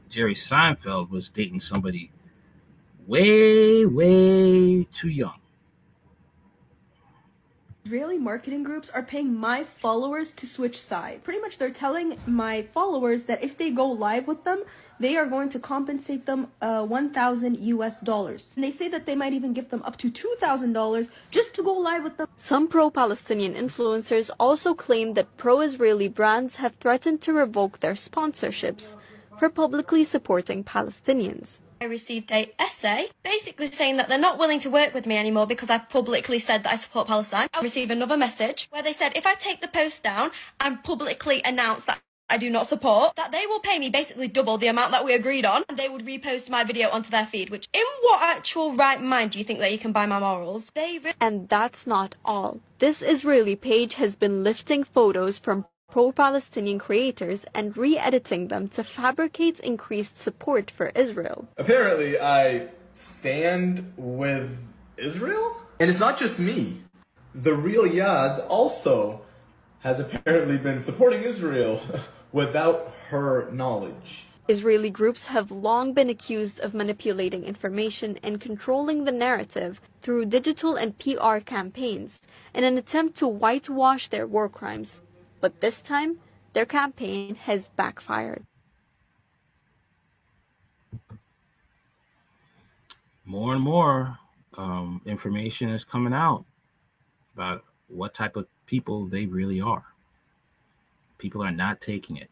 Jerry 0.09 0.35
Seinfeld 0.35 1.11
was 1.11 1.29
dating 1.29 1.61
somebody 1.61 2.11
way, 3.07 3.85
way 3.85 4.85
too 4.95 5.11
young. 5.11 5.39
Israeli 7.85 8.19
marketing 8.19 8.65
groups 8.65 8.91
are 8.91 9.03
paying 9.03 9.33
my 9.33 9.63
followers 9.63 10.33
to 10.33 10.47
switch 10.47 10.81
sides. 10.81 11.23
Pretty 11.23 11.41
much 11.41 11.59
they're 11.59 11.71
telling 11.71 12.19
my 12.27 12.63
followers 12.63 13.25
that 13.25 13.45
if 13.45 13.59
they 13.59 13.71
go 13.71 13.87
live 13.87 14.27
with 14.27 14.43
them, 14.43 14.65
they 14.99 15.17
are 15.17 15.27
going 15.27 15.49
to 15.51 15.59
compensate 15.59 16.27
them 16.27 16.49
uh, 16.61 16.85
1,000 16.85 17.59
US 17.59 18.01
dollars. 18.01 18.53
And 18.55 18.65
they 18.65 18.71
say 18.71 18.89
that 18.89 19.07
they 19.07 19.17
might 19.17 19.33
even 19.33 19.53
give 19.53 19.71
them 19.71 19.83
up 19.85 19.97
to 19.99 20.11
$2,000 20.11 21.09
just 21.31 21.55
to 21.55 21.63
go 21.63 21.73
live 21.75 22.05
with 22.05 22.17
them. 22.17 22.29
Some 22.37 22.69
pro-Palestinian 22.69 23.55
influencers 23.55 24.31
also 24.39 24.75
claim 24.75 25.15
that 25.15 25.37
pro-Israeli 25.37 26.09
brands 26.09 26.57
have 26.57 26.75
threatened 26.77 27.21
to 27.23 27.33
revoke 27.33 27.81
their 27.81 27.95
sponsorships 27.95 28.97
for 29.39 29.49
publicly 29.49 30.05
supporting 30.05 30.65
Palestinians. 30.65 31.61
I 31.81 31.85
received 31.85 32.33
a 32.33 32.51
essay 32.59 33.11
basically 33.23 33.71
saying 33.71 33.99
that 33.99 34.09
they're 34.09 34.19
not 34.19 34.39
willing 34.39 34.61
to 34.61 34.71
work 34.71 34.95
with 34.95 35.05
me 35.05 35.19
anymore 35.19 35.47
because 35.47 35.69
I've 35.69 35.91
publicly 35.91 36.39
said 36.39 36.63
that 36.63 36.73
I 36.73 36.77
support 36.77 37.07
Palestine. 37.07 37.49
I 37.53 37.61
received 37.61 37.91
another 37.91 38.17
message 38.17 38.67
where 38.71 38.83
they 38.83 38.95
said 38.95 39.13
if 39.15 39.27
I 39.27 39.35
take 39.35 39.61
the 39.61 39.69
post 39.69 40.03
down 40.03 40.31
and 40.59 40.83
publicly 40.83 41.43
announce 41.45 41.85
that 41.85 42.01
I 42.29 42.39
do 42.39 42.51
not 42.51 42.67
support, 42.67 43.15
that 43.17 43.31
they 43.31 43.47
will 43.47 43.61
pay 43.61 43.79
me 43.79 43.89
basically 43.89 44.27
double 44.29 44.59
the 44.59 44.67
amount 44.67 44.91
that 44.91 45.05
we 45.05 45.15
agreed 45.15 45.45
on, 45.45 45.65
and 45.69 45.79
they 45.79 45.89
would 45.89 46.05
repost 46.05 46.51
my 46.51 46.65
video 46.65 46.89
onto 46.91 47.11
their 47.11 47.27
feed, 47.27 47.51
which 47.51 47.69
in 47.73 47.85
what 48.03 48.21
actual 48.21 48.73
right 48.73 49.01
mind 49.01 49.31
do 49.31 49.39
you 49.39 49.45
think 49.45 49.61
that 49.61 49.71
you 49.71 49.79
can 49.79 49.93
buy 49.93 50.07
my 50.07 50.19
morals? 50.19 50.71
They 50.71 51.01
and 51.21 51.49
that's 51.49 51.87
not 51.87 52.17
all. 52.25 52.61
This 52.79 53.01
Israeli 53.01 53.55
page 53.55 53.95
has 53.95 54.17
been 54.17 54.43
lifting 54.43 54.83
photos 54.83 55.39
from 55.39 55.67
pro-Palestinian 55.89 56.79
creators 56.79 57.47
and 57.55 57.77
re-editing 57.77 58.49
them 58.49 58.69
to 58.69 58.83
fabricate 58.83 59.61
increased 59.61 60.19
support 60.19 60.71
for 60.71 60.89
Israel. 60.97 61.47
Apparently, 61.57 62.19
I 62.19 62.69
stand 62.93 63.93
with 63.97 64.59
Israel? 64.97 65.57
And 65.79 65.91
it's 65.91 66.01
not 66.01 66.19
just 66.19 66.41
me. 66.41 66.83
The 67.35 67.55
real 67.55 67.85
Yaz 67.85 68.45
also 68.49 69.21
has 69.81 70.01
apparently 70.01 70.57
been 70.57 70.81
supporting 70.81 71.23
Israel 71.23 71.81
without 72.37 72.93
her 73.09 73.51
knowledge. 73.51 74.27
Israeli 74.47 74.91
groups 74.91 75.25
have 75.29 75.51
long 75.51 75.95
been 75.95 76.11
accused 76.11 76.61
of 76.61 76.75
manipulating 76.75 77.45
information 77.45 78.19
and 78.23 78.39
controlling 78.39 79.05
the 79.05 79.19
narrative 79.27 79.81
through 80.03 80.27
digital 80.27 80.77
and 80.77 80.99
PR 80.99 81.39
campaigns 81.39 82.21
in 82.53 82.63
an 82.63 82.77
attempt 82.77 83.17
to 83.17 83.27
whitewash 83.27 84.09
their 84.09 84.27
war 84.27 84.51
crimes. 84.51 85.01
But 85.41 85.63
this 85.63 85.81
time, 85.81 86.19
their 86.53 86.67
campaign 86.67 87.37
has 87.37 87.71
backfired. 87.71 88.45
More 93.25 93.55
and 93.55 93.63
more 93.63 94.19
um, 94.59 95.01
information 95.07 95.71
is 95.71 95.85
coming 95.85 96.13
out 96.13 96.45
about 97.33 97.65
what 97.89 98.13
type 98.13 98.37
of 98.37 98.47
people 98.67 99.07
they 99.07 99.25
really 99.25 99.63
are. 99.63 99.87
People 101.19 101.43
are 101.43 101.51
not 101.51 101.81
taking 101.81 102.17
it. 102.17 102.31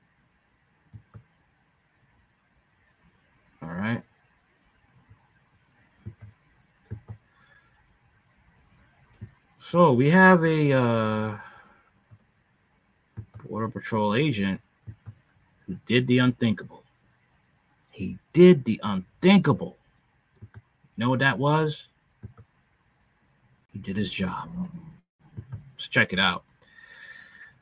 All 3.62 3.68
right. 3.68 4.03
So 9.59 9.93
we 9.93 10.11
have 10.11 10.45
a 10.45 10.72
uh, 10.72 11.39
Border 13.49 13.68
Patrol 13.68 14.14
agent 14.14 14.61
who 15.66 15.76
did 15.87 16.07
the 16.07 16.18
unthinkable. 16.18 16.82
He 17.91 18.18
did 18.32 18.64
the 18.64 18.80
unthinkable. 18.82 19.76
You 20.97 21.05
know 21.05 21.11
what 21.11 21.20
that 21.20 21.39
was? 21.39 21.89
He 23.72 23.78
did 23.78 23.97
his 23.97 24.11
job. 24.11 24.51
Let's 25.74 25.89
check 25.89 26.12
it 26.12 26.18
out. 26.18 26.45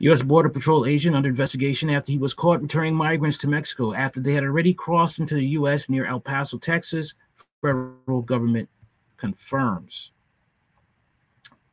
U.S. 0.03 0.21
Border 0.21 0.49
Patrol 0.49 0.85
agent 0.85 1.15
under 1.15 1.29
investigation 1.29 1.89
after 1.89 2.11
he 2.11 2.17
was 2.17 2.33
caught 2.33 2.61
returning 2.61 2.93
migrants 2.93 3.37
to 3.37 3.47
Mexico 3.47 3.93
after 3.93 4.19
they 4.19 4.33
had 4.33 4.43
already 4.43 4.73
crossed 4.73 5.19
into 5.19 5.35
the 5.35 5.45
U.S. 5.59 5.87
near 5.87 6.05
El 6.05 6.19
Paso, 6.19 6.57
Texas. 6.57 7.13
Federal 7.61 8.21
government 8.21 8.67
confirms. 9.15 10.11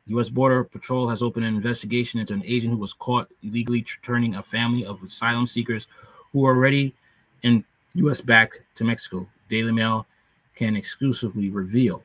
U.S. 0.06 0.28
Border 0.28 0.62
Patrol 0.62 1.08
has 1.08 1.24
opened 1.24 1.44
an 1.44 1.56
investigation 1.56 2.20
into 2.20 2.32
an 2.32 2.44
agent 2.46 2.72
who 2.72 2.78
was 2.78 2.92
caught 2.92 3.28
illegally 3.42 3.80
returning 3.80 4.36
a 4.36 4.42
family 4.44 4.86
of 4.86 5.02
asylum 5.02 5.48
seekers 5.48 5.88
who 6.32 6.38
were 6.38 6.54
already 6.54 6.94
in 7.42 7.64
U.S. 7.94 8.20
back 8.20 8.60
to 8.76 8.84
Mexico. 8.84 9.26
Daily 9.48 9.72
Mail 9.72 10.06
can 10.54 10.76
exclusively 10.76 11.50
reveal. 11.50 12.04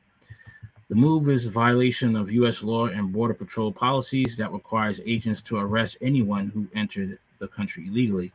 The 0.88 0.96
move 0.96 1.30
is 1.30 1.48
a 1.48 1.52
violation 1.52 2.16
of 2.16 2.32
U.S. 2.32 2.62
law 2.62 2.86
and 2.86 3.12
Border 3.12 3.34
Patrol 3.34 3.72
policies 3.72 4.38
that 4.38 4.52
requires 4.52 5.02
agents 5.04 5.42
to 5.44 5.58
arrest 5.58 5.98
anyone 6.00 6.50
who 6.50 6.68
entered 6.76 7.18
the 7.40 7.48
country 7.48 7.88
illegally. 7.88 8.32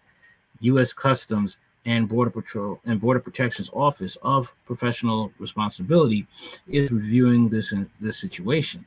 U.S. 0.58 0.92
Customs 0.92 1.58
and 1.86 2.08
Border 2.08 2.30
Patrol 2.30 2.80
and 2.84 3.00
Border 3.00 3.20
Protection's 3.20 3.70
Office 3.72 4.16
of 4.22 4.52
Professional 4.66 5.32
Responsibility 5.38 6.26
is 6.66 6.90
reviewing 6.90 7.48
this 7.48 7.72
this 8.00 8.18
situation. 8.18 8.84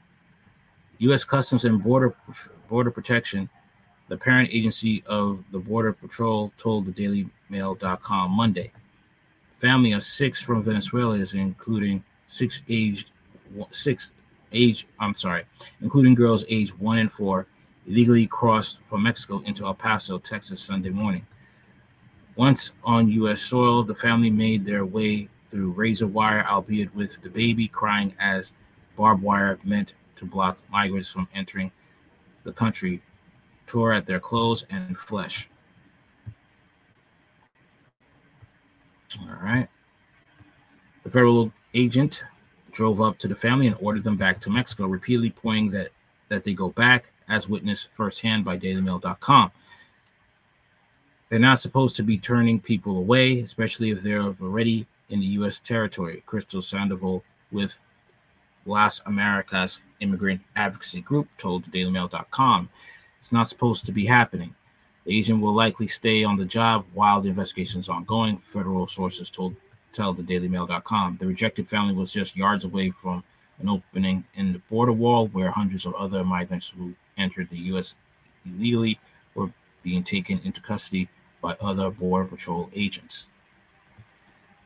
U.S. 1.00 1.24
Customs 1.24 1.64
and 1.64 1.82
Border 1.82 2.14
Border 2.68 2.92
Protection, 2.92 3.50
the 4.10 4.18
parent 4.18 4.50
agency 4.52 5.04
of 5.06 5.42
the 5.54 5.60
Border 5.60 5.94
Patrol, 5.94 6.52
told 6.58 6.86
the 6.86 6.92
DailyMail.com 6.92 8.30
Monday. 8.30 8.74
Family 9.62 9.94
of 9.94 10.04
six 10.04 10.44
from 10.44 10.64
Venezuela 10.64 11.16
is 11.16 11.34
including 11.34 12.04
six 12.28 12.62
aged 12.68 13.13
six 13.72 14.12
age, 14.52 14.88
I'm 15.00 15.14
sorry, 15.14 15.46
including 15.82 16.16
girls 16.16 16.46
age 16.50 16.78
one 16.78 17.00
and 17.00 17.12
four, 17.12 17.48
illegally 17.88 18.28
crossed 18.28 18.80
from 18.90 19.04
Mexico 19.04 19.42
into 19.46 19.66
El 19.66 19.74
Paso, 19.74 20.20
Texas, 20.20 20.62
Sunday 20.62 20.90
morning. 20.90 21.26
Once 22.36 22.74
on 22.84 23.10
U.S. 23.10 23.42
soil, 23.42 23.84
the 23.84 23.94
family 23.94 24.30
made 24.30 24.66
their 24.66 24.86
way 24.86 25.28
through 25.48 25.72
razor 25.72 26.08
wire, 26.08 26.46
albeit 26.50 26.94
with 26.96 27.22
the 27.22 27.30
baby 27.30 27.68
crying 27.68 28.14
as 28.20 28.54
barbed 28.96 29.22
wire 29.22 29.60
meant 29.64 29.94
to 30.16 30.26
block 30.26 30.58
migrants 30.70 31.12
from 31.12 31.28
entering 31.36 31.72
the 32.44 32.52
country, 32.52 33.02
tore 33.68 33.94
at 33.94 34.06
their 34.06 34.20
clothes 34.20 34.66
and 34.70 34.98
flesh. 34.98 35.48
All 39.20 39.28
right. 39.44 39.68
The 41.04 41.10
federal 41.12 41.52
agent 41.76 42.24
drove 42.74 43.00
up 43.00 43.18
to 43.20 43.28
the 43.28 43.36
family 43.36 43.68
and 43.68 43.78
ordered 43.80 44.04
them 44.04 44.18
back 44.18 44.42
to 44.42 44.50
Mexico, 44.50 44.88
repeatedly 44.88 45.30
pointing 45.30 45.72
that 45.72 45.90
that 46.30 46.44
they 46.44 46.54
go 46.54 46.70
back, 46.70 47.12
as 47.30 47.48
witnessed 47.48 47.90
firsthand 47.92 48.44
by 48.44 48.58
DailyMail.com. 48.58 49.52
They're 51.30 51.40
not 51.40 51.60
supposed 51.60 51.96
to 51.98 52.04
be 52.04 52.18
turning 52.18 52.60
people 52.60 52.98
away, 52.98 53.40
especially 53.40 53.92
if 53.92 54.02
they're 54.02 54.22
already 54.22 54.88
in 55.10 55.20
the 55.20 55.26
U.S. 55.38 55.60
territory. 55.60 56.24
Crystal 56.26 56.62
Sandoval 56.62 57.24
with 57.52 57.78
Las 58.66 59.02
Americas 59.06 59.80
Immigrant 60.00 60.42
Advocacy 60.56 61.02
Group 61.02 61.28
told 61.38 61.72
DailyMail.com. 61.72 62.70
It's 63.20 63.32
not 63.32 63.50
supposed 63.50 63.86
to 63.86 63.92
be 63.92 64.06
happening. 64.06 64.56
The 65.06 65.18
agent 65.18 65.42
will 65.42 65.54
likely 65.54 65.88
stay 65.88 66.24
on 66.24 66.38
the 66.38 66.46
job 66.46 66.86
while 66.94 67.22
the 67.22 67.30
investigation 67.30 67.82
is 67.82 67.90
ongoing, 67.90 68.38
federal 68.38 68.88
sources 68.88 69.30
told 69.30 69.56
tell 69.94 70.14
the 70.14 70.24
dailymail.com. 70.24 71.18
The 71.20 71.28
rejected 71.28 71.68
family 71.68 71.94
was 71.94 72.12
just 72.12 72.36
yards 72.36 72.66
away 72.66 72.92
from 72.92 73.24
an 73.60 73.70
opening 73.70 74.24
in 74.36 74.54
the 74.54 74.60
border 74.70 74.92
wall 74.92 75.28
where 75.28 75.52
hundreds 75.52 75.86
of 75.86 75.94
other 75.96 76.24
migrants 76.24 76.74
who 76.76 76.94
entered 77.18 77.50
the 77.50 77.58
U.S. 77.58 77.96
illegally 78.46 79.00
were 79.36 79.52
being 79.84 80.04
taken 80.04 80.40
into 80.44 80.62
custody 80.62 81.08
by 81.42 81.56
other 81.62 81.90
Border 81.90 82.26
Patrol 82.26 82.70
agents. 82.74 83.28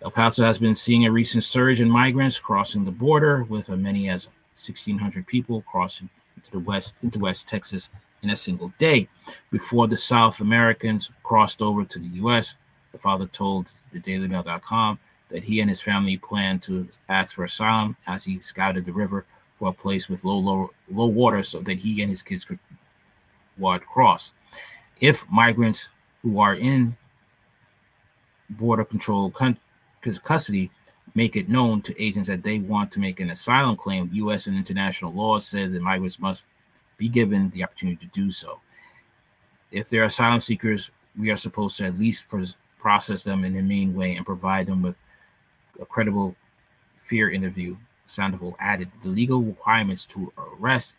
El 0.02 0.12
Paso 0.12 0.46
has 0.46 0.60
been 0.60 0.76
seeing 0.76 1.06
a 1.06 1.12
recent 1.12 1.44
surge 1.44 1.82
in 1.82 1.90
migrants 1.90 2.40
crossing 2.40 2.86
the 2.86 2.92
border, 2.92 3.44
with 3.44 3.70
as 3.70 3.80
many 3.80 4.10
as 4.10 4.28
1,600 4.56 5.26
people 5.26 5.64
crossing 5.64 6.10
into 6.36 6.52
the 6.52 6.60
west 6.60 6.94
into 7.02 7.20
West 7.20 7.48
Texas 7.48 7.90
in 8.22 8.30
a 8.30 8.36
single 8.36 8.72
day. 8.78 9.08
Before 9.52 9.88
the 9.88 9.98
South 9.98 10.40
Americans 10.40 11.12
crossed 11.24 11.62
over 11.62 11.84
to 11.84 12.00
the 12.00 12.08
U.S., 12.22 12.56
the 12.92 13.00
father 13.00 13.26
told 13.26 13.72
the 13.92 14.00
DailyMail.com 14.00 15.00
that 15.30 15.44
he 15.44 15.60
and 15.60 15.70
his 15.70 15.82
family 15.82 16.18
planned 16.18 16.64
to 16.64 16.88
ask 17.10 17.36
for 17.36 17.44
asylum 17.44 17.98
as 18.08 18.24
he 18.24 18.40
scouted 18.40 18.86
the 18.86 18.94
river 18.94 19.26
for 19.60 19.70
a 19.70 19.74
place 19.74 20.08
with 20.08 20.24
low, 20.24 20.38
low, 20.38 20.72
low 20.90 21.08
water 21.08 21.44
so 21.44 21.60
that 21.60 21.78
he 21.78 22.02
and 22.02 22.10
his 22.10 22.24
kids 22.24 22.46
could 22.46 22.60
cross. 23.86 24.32
If 25.02 25.30
migrants 25.30 25.90
who 26.22 26.40
are 26.40 26.56
in 26.56 26.96
border 28.52 28.86
control 28.86 29.34
custody 30.24 30.72
make 31.16 31.36
it 31.36 31.50
known 31.50 31.82
to 31.82 32.02
agents 32.02 32.30
that 32.30 32.44
they 32.44 32.60
want 32.60 32.92
to 32.92 33.00
make 33.00 33.20
an 33.20 33.32
asylum 33.32 33.76
claim, 33.76 34.10
U.S. 34.14 34.48
and 34.48 34.56
international 34.56 35.12
law 35.12 35.40
says 35.40 35.72
that 35.72 35.82
migrants 35.82 36.20
must 36.20 36.44
be 36.98 37.10
given 37.10 37.50
the 37.50 37.64
opportunity 37.64 38.06
to 38.06 38.12
do 38.14 38.32
so. 38.32 38.62
If 39.72 39.90
they're 39.90 40.06
asylum 40.06 40.40
seekers, 40.40 40.92
we 41.18 41.32
are 41.32 41.38
supposed 41.38 41.78
to 41.78 41.86
at 41.86 42.00
least 42.00 42.26
process 42.80 43.24
them 43.24 43.44
in 43.44 43.54
a 43.54 43.60
humane 43.60 43.96
way 43.96 44.16
and 44.16 44.26
provide 44.26 44.68
them 44.68 44.82
with 44.82 44.98
a 45.80 45.86
credible 45.86 46.36
fear 47.02 47.30
interview. 47.30 47.76
Sandoval 48.06 48.56
added 48.60 48.90
the 49.04 49.10
legal 49.10 49.42
requirements 49.42 50.06
to 50.06 50.32
arrest 50.38 50.96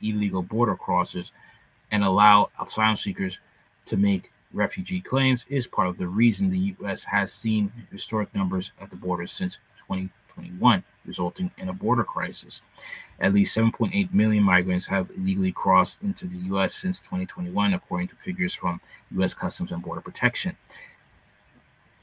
illegal 0.00 0.42
border 0.42 0.76
crossers 0.76 1.30
and 1.90 2.04
allow 2.04 2.50
asylum 2.60 2.96
seekers 2.96 3.40
to 3.86 3.96
make 3.96 4.30
refugee 4.52 5.00
claims 5.00 5.44
is 5.48 5.66
part 5.66 5.88
of 5.88 5.98
the 5.98 6.08
reason 6.08 6.50
the 6.50 6.74
U.S. 6.80 7.04
has 7.04 7.32
seen 7.32 7.72
historic 7.90 8.34
numbers 8.34 8.72
at 8.80 8.90
the 8.90 8.96
border 8.96 9.26
since 9.26 9.56
2021, 9.86 10.82
resulting 11.04 11.50
in 11.58 11.68
a 11.68 11.72
border 11.72 12.04
crisis. 12.04 12.62
At 13.20 13.34
least 13.34 13.56
7.8 13.56 14.12
million 14.12 14.44
migrants 14.44 14.86
have 14.86 15.10
illegally 15.16 15.52
crossed 15.52 16.02
into 16.02 16.26
the 16.26 16.38
U.S. 16.48 16.74
since 16.74 17.00
2021, 17.00 17.74
according 17.74 18.08
to 18.08 18.16
figures 18.16 18.54
from 18.54 18.80
U.S. 19.12 19.34
Customs 19.34 19.72
and 19.72 19.82
Border 19.82 20.00
Protection. 20.00 20.56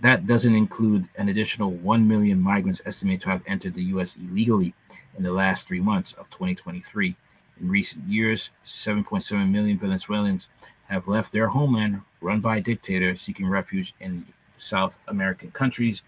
That 0.04 0.28
doesn't 0.28 0.54
include 0.54 1.08
an 1.16 1.30
additional 1.30 1.72
1 1.72 2.06
million 2.06 2.38
migrants 2.42 2.82
estimated 2.86 3.22
to 3.22 3.30
have 3.30 3.42
entered 3.48 3.74
the 3.74 3.86
U.S. 3.86 4.18
illegally 4.18 4.74
in 5.18 5.24
the 5.24 5.32
last 5.32 5.66
three 5.66 5.80
months 5.80 6.12
of 6.12 6.30
2023. 6.30 7.16
In 7.62 7.70
recent 7.70 8.04
years, 8.04 8.50
7.7 8.66 9.50
million 9.50 9.78
Venezuelans 9.78 10.50
have 10.90 11.08
left 11.08 11.32
their 11.32 11.48
homeland 11.48 12.02
run 12.20 12.42
by 12.42 12.58
a 12.58 12.62
dictator 12.62 13.16
seeking 13.16 13.48
refuge 13.48 13.96
in 14.02 14.26
South 14.58 15.00
American 15.08 15.52
countries 15.52 16.02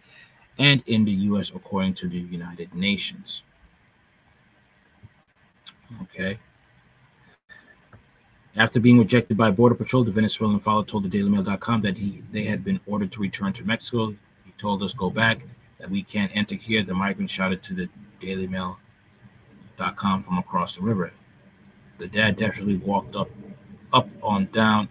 and 0.59 0.83
in 0.87 1.05
the 1.05 1.11
U.S., 1.29 1.49
according 1.55 1.93
to 1.93 2.09
the 2.09 2.19
United 2.19 2.75
Nations. 2.75 3.43
Okay. 6.01 6.37
After 8.57 8.79
being 8.79 8.99
rejected 8.99 9.35
by 9.35 9.51
Border 9.51 9.75
Patrol, 9.75 10.05
the 10.05 10.11
Venezuelan 10.11 10.61
father 10.61 10.85
told 10.85 11.03
the 11.03 11.09
DailyMail.com 11.09 11.81
that 11.81 11.97
he 11.97 12.23
they 12.31 12.45
had 12.45 12.63
been 12.63 12.79
ordered 12.85 13.11
to 13.11 13.19
return 13.19 13.51
to 13.53 13.65
Mexico. 13.65 14.15
He 14.45 14.51
told 14.57 14.81
us, 14.81 14.93
"Go 14.93 15.09
back. 15.09 15.41
That 15.77 15.91
we 15.91 16.03
can't 16.03 16.31
enter 16.33 16.55
here." 16.55 16.81
The 16.81 16.93
migrant 16.93 17.29
shouted 17.29 17.61
to 17.63 17.73
the 17.73 17.89
DailyMail.com 18.21 20.23
from 20.23 20.37
across 20.37 20.77
the 20.77 20.83
river. 20.83 21.11
The 21.97 22.07
dad 22.07 22.37
definitely 22.37 22.77
walked 22.77 23.17
up, 23.17 23.29
up 23.91 24.07
on 24.23 24.45
down 24.53 24.87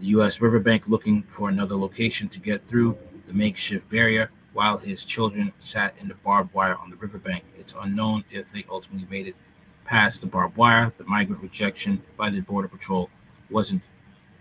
the 0.00 0.06
U.S. 0.06 0.40
riverbank 0.40 0.88
looking 0.88 1.22
for 1.24 1.48
another 1.48 1.76
location 1.76 2.28
to 2.30 2.40
get 2.40 2.66
through 2.66 2.98
the 3.28 3.32
makeshift 3.32 3.88
barrier, 3.88 4.30
while 4.54 4.78
his 4.78 5.04
children 5.04 5.52
sat 5.60 5.94
in 6.00 6.08
the 6.08 6.14
barbed 6.14 6.52
wire 6.52 6.76
on 6.76 6.90
the 6.90 6.96
riverbank. 6.96 7.44
It's 7.56 7.74
unknown 7.80 8.24
if 8.30 8.50
they 8.52 8.64
ultimately 8.68 9.06
made 9.08 9.28
it 9.28 9.36
past 9.84 10.20
the 10.20 10.26
barbed 10.26 10.56
wire. 10.56 10.92
The 10.98 11.04
migrant 11.04 11.42
rejection 11.42 12.02
by 12.16 12.30
the 12.30 12.40
Border 12.40 12.68
Patrol 12.68 13.10
wasn't 13.50 13.82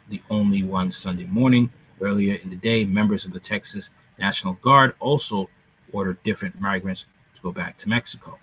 the 0.09 0.21
only 0.29 0.63
one 0.63 0.91
Sunday 0.91 1.25
morning. 1.25 1.71
Earlier 2.01 2.35
in 2.35 2.49
the 2.49 2.55
day, 2.55 2.83
members 2.85 3.25
of 3.25 3.33
the 3.33 3.39
Texas 3.39 3.89
National 4.19 4.53
Guard 4.55 4.95
also 4.99 5.49
ordered 5.91 6.21
different 6.23 6.59
migrants 6.59 7.05
to 7.35 7.41
go 7.41 7.51
back 7.51 7.77
to 7.79 7.89
Mexico. 7.89 8.37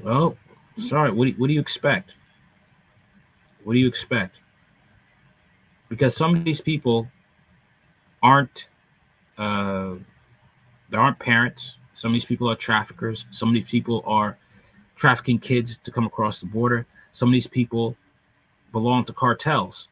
Well, 0.00 0.36
sorry, 0.76 1.10
what 1.10 1.26
do, 1.26 1.34
what 1.38 1.48
do 1.48 1.54
you 1.54 1.60
expect? 1.60 2.14
What 3.64 3.72
do 3.72 3.78
you 3.78 3.88
expect? 3.88 4.36
Because 5.88 6.16
some 6.16 6.36
of 6.36 6.44
these 6.44 6.60
people 6.60 7.08
aren't, 8.22 8.68
uh, 9.38 9.94
they 10.90 10.96
aren't 10.96 11.18
parents, 11.18 11.78
some 11.96 12.10
of 12.10 12.12
these 12.12 12.26
people 12.26 12.50
are 12.50 12.54
traffickers. 12.54 13.24
Some 13.30 13.48
of 13.48 13.54
these 13.54 13.70
people 13.70 14.02
are 14.04 14.36
trafficking 14.96 15.38
kids 15.38 15.78
to 15.78 15.90
come 15.90 16.04
across 16.04 16.40
the 16.40 16.44
border. 16.44 16.86
Some 17.12 17.30
of 17.30 17.32
these 17.32 17.46
people 17.46 17.96
belong 18.70 19.06
to 19.06 19.14
cartels. 19.14 19.88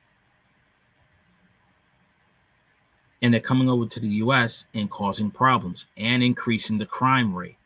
And 3.23 3.33
they're 3.33 3.41
coming 3.41 3.71
over 3.71 3.87
to 3.87 4.01
the 4.01 4.09
US 4.21 4.67
and 4.75 4.91
causing 4.91 5.31
problems 5.31 5.87
and 5.97 6.23
increasing 6.23 6.77
the 6.77 6.85
crime 6.85 7.35
rate. 7.35 7.57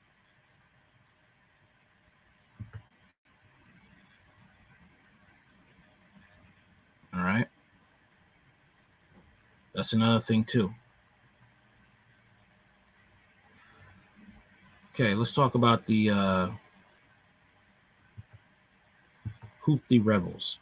All 7.13 7.23
right. 7.23 7.49
That's 9.75 9.95
another 9.95 10.21
thing, 10.21 10.45
too. 10.45 10.73
Okay, 15.01 15.15
let's 15.15 15.31
talk 15.31 15.55
about 15.55 15.87
the 15.87 16.11
uh, 16.11 16.49
Houthi 19.65 20.05
rebels. 20.05 20.59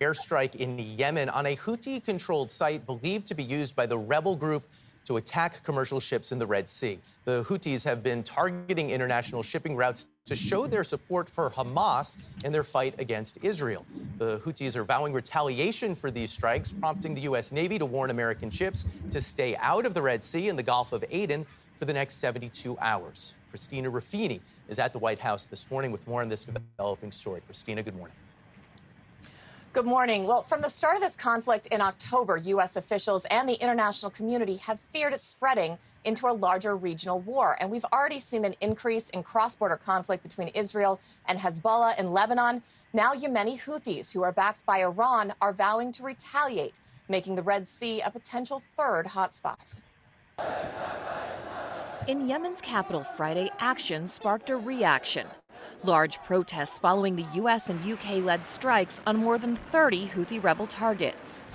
Airstrike 0.00 0.54
in 0.54 0.78
Yemen 0.78 1.28
on 1.28 1.46
a 1.46 1.56
Houthi 1.56 2.02
controlled 2.02 2.50
site 2.50 2.86
believed 2.86 3.26
to 3.26 3.34
be 3.34 3.42
used 3.42 3.76
by 3.76 3.86
the 3.86 3.98
rebel 3.98 4.34
group 4.34 4.66
to 5.04 5.16
attack 5.16 5.62
commercial 5.62 6.00
ships 6.00 6.32
in 6.32 6.38
the 6.38 6.46
Red 6.46 6.68
Sea. 6.68 6.98
The 7.24 7.42
Houthis 7.42 7.84
have 7.84 8.02
been 8.02 8.22
targeting 8.22 8.90
international 8.90 9.42
shipping 9.42 9.76
routes 9.76 10.06
to 10.26 10.36
show 10.36 10.66
their 10.66 10.84
support 10.84 11.28
for 11.28 11.50
Hamas 11.50 12.16
in 12.44 12.52
their 12.52 12.62
fight 12.62 12.94
against 12.98 13.44
Israel. 13.44 13.84
The 14.18 14.38
Houthis 14.38 14.76
are 14.76 14.84
vowing 14.84 15.12
retaliation 15.12 15.94
for 15.94 16.10
these 16.10 16.30
strikes, 16.30 16.72
prompting 16.72 17.14
the 17.14 17.22
U.S. 17.22 17.52
Navy 17.52 17.78
to 17.78 17.86
warn 17.86 18.10
American 18.10 18.50
ships 18.50 18.86
to 19.10 19.20
stay 19.20 19.56
out 19.56 19.84
of 19.84 19.94
the 19.94 20.02
Red 20.02 20.22
Sea 20.22 20.48
and 20.48 20.58
the 20.58 20.62
Gulf 20.62 20.92
of 20.92 21.04
Aden 21.10 21.44
for 21.74 21.84
the 21.84 21.92
next 21.92 22.16
72 22.16 22.78
hours. 22.78 23.34
Christina 23.50 23.90
Ruffini 23.90 24.40
is 24.68 24.78
at 24.78 24.92
the 24.92 24.98
White 24.98 25.18
House 25.18 25.46
this 25.46 25.70
morning 25.70 25.90
with 25.90 26.06
more 26.06 26.22
on 26.22 26.28
this 26.28 26.44
developing 26.44 27.10
story. 27.10 27.40
Christina, 27.46 27.82
good 27.82 27.96
morning. 27.96 28.14
Good 29.72 29.86
morning. 29.86 30.26
Well, 30.26 30.42
from 30.42 30.62
the 30.62 30.68
start 30.68 30.96
of 30.96 31.00
this 31.00 31.14
conflict 31.14 31.68
in 31.68 31.80
October, 31.80 32.36
U.S. 32.36 32.74
officials 32.74 33.24
and 33.26 33.48
the 33.48 33.54
international 33.54 34.10
community 34.10 34.56
have 34.56 34.80
feared 34.80 35.12
it 35.12 35.22
spreading 35.22 35.78
into 36.04 36.26
a 36.26 36.34
larger 36.34 36.74
regional 36.74 37.20
war. 37.20 37.56
And 37.60 37.70
we've 37.70 37.84
already 37.92 38.18
seen 38.18 38.44
an 38.44 38.56
increase 38.60 39.10
in 39.10 39.22
cross 39.22 39.54
border 39.54 39.76
conflict 39.76 40.24
between 40.24 40.48
Israel 40.48 40.98
and 41.24 41.38
Hezbollah 41.38 41.96
in 42.00 42.12
Lebanon. 42.12 42.64
Now, 42.92 43.14
Yemeni 43.14 43.64
Houthis, 43.64 44.12
who 44.12 44.24
are 44.24 44.32
backed 44.32 44.66
by 44.66 44.78
Iran, 44.78 45.34
are 45.40 45.52
vowing 45.52 45.92
to 45.92 46.02
retaliate, 46.02 46.80
making 47.08 47.36
the 47.36 47.42
Red 47.42 47.68
Sea 47.68 48.00
a 48.00 48.10
potential 48.10 48.64
third 48.76 49.06
hotspot. 49.06 49.82
In 52.08 52.26
Yemen's 52.28 52.60
capital 52.60 53.04
Friday, 53.04 53.52
action 53.60 54.08
sparked 54.08 54.50
a 54.50 54.56
reaction. 54.56 55.28
Large 55.84 56.22
protests 56.22 56.78
following 56.78 57.16
the 57.16 57.26
U.S. 57.34 57.70
and 57.70 57.80
UK 57.84 58.22
led 58.22 58.44
strikes 58.44 59.00
on 59.06 59.16
more 59.16 59.38
than 59.38 59.56
30 59.56 60.08
Houthi 60.08 60.42
rebel 60.42 60.66
targets. 60.66 61.46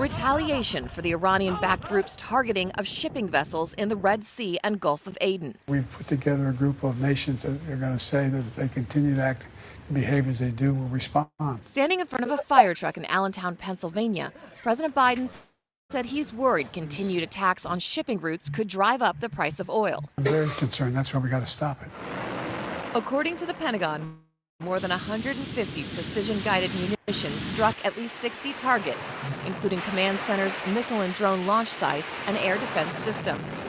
Retaliation 0.00 0.88
for 0.88 1.02
the 1.02 1.10
Iranian 1.10 1.58
backed 1.60 1.84
group's 1.84 2.16
targeting 2.16 2.70
of 2.72 2.86
shipping 2.86 3.28
vessels 3.28 3.74
in 3.74 3.90
the 3.90 3.96
Red 3.96 4.24
Sea 4.24 4.58
and 4.64 4.80
Gulf 4.80 5.06
of 5.06 5.18
Aden. 5.20 5.56
We've 5.68 5.90
put 5.90 6.06
together 6.06 6.48
a 6.48 6.54
group 6.54 6.82
of 6.82 7.02
nations 7.02 7.42
that 7.42 7.50
are 7.70 7.76
going 7.76 7.92
to 7.92 7.98
say 7.98 8.30
that 8.30 8.38
if 8.38 8.54
they 8.54 8.68
continue 8.68 9.14
to 9.16 9.22
act 9.22 9.44
and 9.88 9.96
behave 9.96 10.26
as 10.26 10.38
they 10.38 10.52
do, 10.52 10.72
we'll 10.72 10.88
respond. 10.88 11.28
Standing 11.60 12.00
in 12.00 12.06
front 12.06 12.24
of 12.24 12.30
a 12.30 12.38
fire 12.38 12.72
truck 12.72 12.96
in 12.96 13.04
Allentown, 13.04 13.56
Pennsylvania, 13.56 14.32
President 14.62 14.94
Biden 14.94 15.30
said 15.90 16.06
he's 16.06 16.32
worried 16.32 16.72
continued 16.72 17.22
attacks 17.22 17.66
on 17.66 17.78
shipping 17.78 18.20
routes 18.20 18.48
could 18.48 18.68
drive 18.68 19.02
up 19.02 19.20
the 19.20 19.28
price 19.28 19.60
of 19.60 19.68
oil. 19.68 20.04
I'm 20.16 20.24
very 20.24 20.48
concerned. 20.48 20.96
That's 20.96 21.12
why 21.12 21.20
we 21.20 21.28
got 21.28 21.40
to 21.40 21.46
stop 21.46 21.82
it. 21.82 21.90
According 22.92 23.36
to 23.36 23.46
the 23.46 23.54
Pentagon, 23.54 24.18
more 24.60 24.80
than 24.80 24.90
150 24.90 25.84
precision 25.94 26.40
guided 26.42 26.72
munitions 26.74 27.40
struck 27.44 27.76
at 27.86 27.96
least 27.96 28.16
60 28.16 28.52
targets, 28.54 29.14
including 29.46 29.78
command 29.82 30.18
centers, 30.18 30.56
missile 30.74 31.02
and 31.02 31.14
drone 31.14 31.46
launch 31.46 31.68
sites, 31.68 32.08
and 32.26 32.36
air 32.38 32.56
defense 32.56 32.90
systems. 32.98 33.62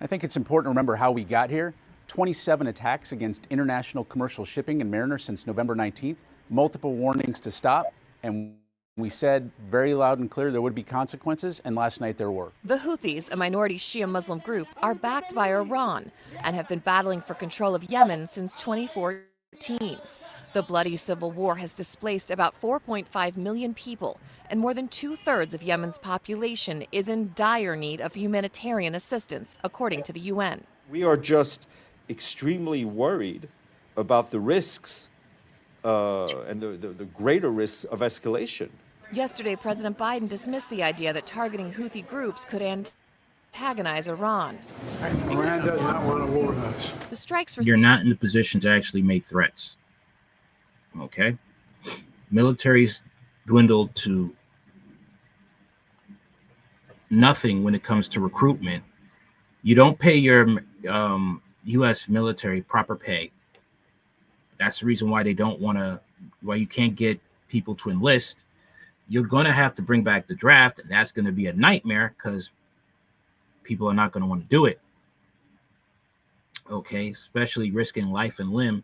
I 0.00 0.06
think 0.06 0.24
it's 0.24 0.38
important 0.38 0.64
to 0.64 0.70
remember 0.70 0.96
how 0.96 1.12
we 1.12 1.22
got 1.22 1.50
here. 1.50 1.74
27 2.08 2.66
attacks 2.66 3.12
against 3.12 3.46
international 3.50 4.04
commercial 4.04 4.46
shipping 4.46 4.80
and 4.80 4.90
mariners 4.90 5.22
since 5.22 5.46
November 5.46 5.76
19th, 5.76 6.16
multiple 6.48 6.94
warnings 6.94 7.40
to 7.40 7.50
stop, 7.50 7.92
and 8.22 8.56
we 8.98 9.08
said 9.08 9.50
very 9.70 9.94
loud 9.94 10.18
and 10.18 10.30
clear 10.30 10.50
there 10.50 10.60
would 10.60 10.74
be 10.74 10.82
consequences, 10.82 11.62
and 11.64 11.74
last 11.74 12.00
night 12.00 12.18
there 12.18 12.30
were. 12.30 12.52
The 12.64 12.76
Houthis, 12.76 13.32
a 13.32 13.36
minority 13.36 13.76
Shia 13.76 14.06
Muslim 14.06 14.38
group, 14.38 14.68
are 14.82 14.94
backed 14.94 15.34
by 15.34 15.48
Iran 15.48 16.12
and 16.44 16.54
have 16.54 16.68
been 16.68 16.80
battling 16.80 17.22
for 17.22 17.32
control 17.32 17.74
of 17.74 17.84
Yemen 17.84 18.26
since 18.26 18.54
2014. 18.56 19.98
The 20.52 20.62
bloody 20.62 20.96
civil 20.96 21.30
war 21.30 21.56
has 21.56 21.74
displaced 21.74 22.30
about 22.30 22.60
4.5 22.60 23.38
million 23.38 23.72
people, 23.72 24.20
and 24.50 24.60
more 24.60 24.74
than 24.74 24.88
two 24.88 25.16
thirds 25.16 25.54
of 25.54 25.62
Yemen's 25.62 25.96
population 25.96 26.84
is 26.92 27.08
in 27.08 27.32
dire 27.34 27.74
need 27.74 28.02
of 28.02 28.12
humanitarian 28.12 28.94
assistance, 28.94 29.56
according 29.64 30.02
to 30.02 30.12
the 30.12 30.20
UN. 30.20 30.64
We 30.90 31.02
are 31.02 31.16
just 31.16 31.66
extremely 32.10 32.84
worried 32.84 33.48
about 33.96 34.30
the 34.30 34.40
risks 34.40 35.08
uh, 35.82 36.26
and 36.46 36.60
the, 36.60 36.68
the, 36.68 36.88
the 36.88 37.04
greater 37.06 37.50
risks 37.50 37.84
of 37.84 38.00
escalation. 38.00 38.68
Yesterday, 39.12 39.56
President 39.56 39.98
Biden 39.98 40.26
dismissed 40.26 40.70
the 40.70 40.82
idea 40.82 41.12
that 41.12 41.26
targeting 41.26 41.70
Houthi 41.70 42.06
groups 42.06 42.46
could 42.46 42.62
antagonize 42.62 44.08
Iran. 44.08 44.58
Iran 45.28 45.66
does 45.66 45.82
not 45.82 46.02
want 46.04 46.26
to 46.26 46.32
war 46.32 46.46
with 46.46 46.58
us. 46.58 46.92
The 47.10 47.16
strikes 47.16 47.54
were. 47.54 47.62
You're 47.62 47.76
not 47.76 48.00
in 48.00 48.08
the 48.08 48.16
position 48.16 48.58
to 48.62 48.70
actually 48.70 49.02
make 49.02 49.22
threats. 49.22 49.76
Okay? 50.98 51.36
Militaries 52.32 53.02
dwindled 53.46 53.94
to 53.96 54.34
nothing 57.10 57.62
when 57.62 57.74
it 57.74 57.82
comes 57.82 58.08
to 58.08 58.20
recruitment. 58.20 58.82
You 59.62 59.74
don't 59.74 59.98
pay 59.98 60.16
your 60.16 60.62
um, 60.88 61.42
U.S. 61.64 62.08
military 62.08 62.62
proper 62.62 62.96
pay. 62.96 63.30
That's 64.56 64.80
the 64.80 64.86
reason 64.86 65.10
why 65.10 65.22
they 65.22 65.34
don't 65.34 65.60
want 65.60 65.76
to, 65.76 66.00
why 66.40 66.54
you 66.54 66.66
can't 66.66 66.96
get 66.96 67.20
people 67.48 67.74
to 67.74 67.90
enlist 67.90 68.44
you're 69.12 69.22
going 69.22 69.44
to 69.44 69.52
have 69.52 69.74
to 69.74 69.82
bring 69.82 70.02
back 70.02 70.26
the 70.26 70.34
draft, 70.34 70.78
and 70.78 70.90
that's 70.90 71.12
going 71.12 71.26
to 71.26 71.32
be 71.32 71.48
a 71.48 71.52
nightmare 71.52 72.14
because 72.16 72.50
people 73.62 73.86
are 73.86 73.92
not 73.92 74.10
going 74.10 74.22
to 74.22 74.26
want 74.26 74.40
to 74.40 74.48
do 74.48 74.64
it. 74.64 74.80
Okay, 76.70 77.10
especially 77.10 77.70
risking 77.70 78.10
life 78.10 78.38
and 78.38 78.54
limb 78.54 78.82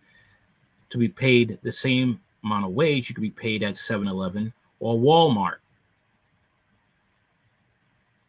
to 0.91 0.99
be 0.99 1.09
paid 1.09 1.59
the 1.63 1.73
same 1.73 2.21
amount 2.45 2.67
of 2.67 2.73
wage 2.73 3.09
you 3.09 3.15
could 3.15 3.23
be 3.23 3.31
paid 3.31 3.63
at 3.63 3.75
7 3.75 4.07
Eleven 4.07 4.53
or 4.81 4.97
Walmart. 4.97 5.61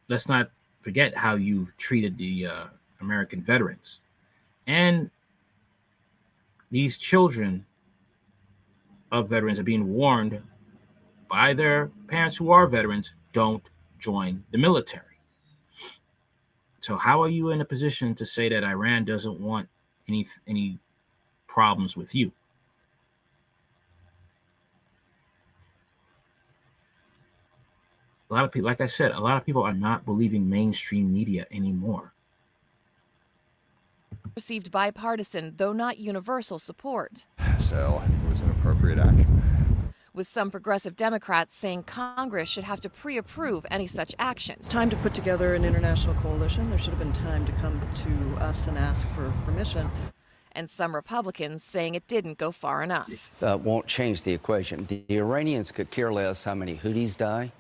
Let's 0.08 0.30
not 0.30 0.52
forget 0.80 1.18
how 1.18 1.36
you've 1.36 1.76
treated 1.76 2.18
the 2.18 2.46
uh, 2.46 2.66
American 3.02 3.42
veterans. 3.42 4.00
And 4.68 5.12
these 6.72 6.98
children 6.98 7.66
of 9.12 9.28
veterans 9.28 9.60
are 9.60 9.64
being 9.64 9.94
warned 9.94 10.42
by 11.30 11.54
their 11.54 11.92
parents 12.08 12.36
who 12.36 12.52
are 12.52 12.68
veterans 12.68 13.14
don't 13.32 13.70
join 14.00 14.44
the 14.52 14.58
military. 14.58 15.06
So 16.82 16.98
how 16.98 17.22
are 17.22 17.30
you 17.30 17.52
in 17.52 17.62
a 17.62 17.66
position 17.66 18.16
to 18.16 18.26
say 18.26 18.50
that 18.50 18.64
Iran 18.64 19.06
doesn't 19.06 19.40
want 19.40 19.70
any 20.08 20.26
any 20.48 20.80
problems 21.48 21.96
with 21.96 22.16
you? 22.16 22.32
A 28.30 28.34
lot 28.34 28.46
of 28.46 28.52
people, 28.52 28.68
like 28.68 28.80
I 28.80 28.86
said, 28.86 29.12
a 29.12 29.20
lot 29.20 29.38
of 29.38 29.46
people 29.46 29.64
are 29.64 29.74
not 29.74 30.06
believing 30.06 30.48
mainstream 30.48 31.12
media 31.12 31.48
anymore. 31.52 32.14
Received 34.36 34.72
bipartisan, 34.72 35.56
though 35.58 35.74
not 35.74 35.98
universal, 35.98 36.60
support. 36.60 37.26
So 37.58 38.00
I 38.02 38.08
think 38.08 38.24
it 38.24 38.30
was 38.30 38.42
an 38.42 38.52
appropriate 38.52 39.00
action 39.00 39.39
with 40.14 40.28
some 40.28 40.52
progressive 40.52 40.96
Democrats 40.96 41.56
saying 41.56 41.84
Congress 41.84 42.50
should 42.50 42.64
have 42.64 42.80
to 42.82 42.90
pre 42.90 43.18
approve 43.18 43.66
any 43.72 43.88
such 43.88 44.16
action. 44.20 44.56
It's 44.60 44.68
time 44.68 44.90
to 44.90 44.96
put 44.98 45.14
together 45.14 45.56
an 45.56 45.66
international 45.66 46.16
coalition. 46.16 46.70
There 46.70 46.80
should 46.80 46.92
have 46.92 47.00
been 47.00 47.14
time 47.14 47.46
to 47.46 47.52
come 47.54 47.80
to 47.80 48.44
us 48.44 48.68
and 48.68 48.78
ask 48.78 49.08
for 49.10 49.32
permission. 49.46 49.90
And 50.54 50.70
some 50.70 50.96
Republicans 50.96 51.64
saying 51.64 51.96
it 51.96 52.08
didn't 52.08 52.38
go 52.38 52.52
far 52.52 52.84
enough. 52.84 53.32
That 53.40 53.62
won't 53.62 53.88
change 53.88 54.24
the 54.24 54.34
equation. 54.34 54.86
The 54.86 55.04
Iranians 55.10 55.72
could 55.72 55.92
care 55.92 56.12
less 56.12 56.44
how 56.44 56.56
many 56.56 56.76
Houthis 56.76 57.16
die, 57.16 57.52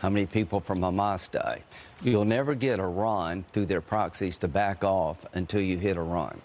how 0.00 0.10
many 0.10 0.26
people 0.26 0.60
from 0.60 0.80
Hamas 0.80 1.30
die. 1.30 1.62
You'll 2.02 2.26
never 2.26 2.54
get 2.54 2.80
Iran 2.80 3.44
through 3.52 3.66
their 3.66 3.80
proxies 3.80 4.36
to 4.38 4.48
back 4.48 4.84
off 4.84 5.24
until 5.32 5.62
you 5.62 5.78
hit 5.78 5.96
Iran. 5.96 6.40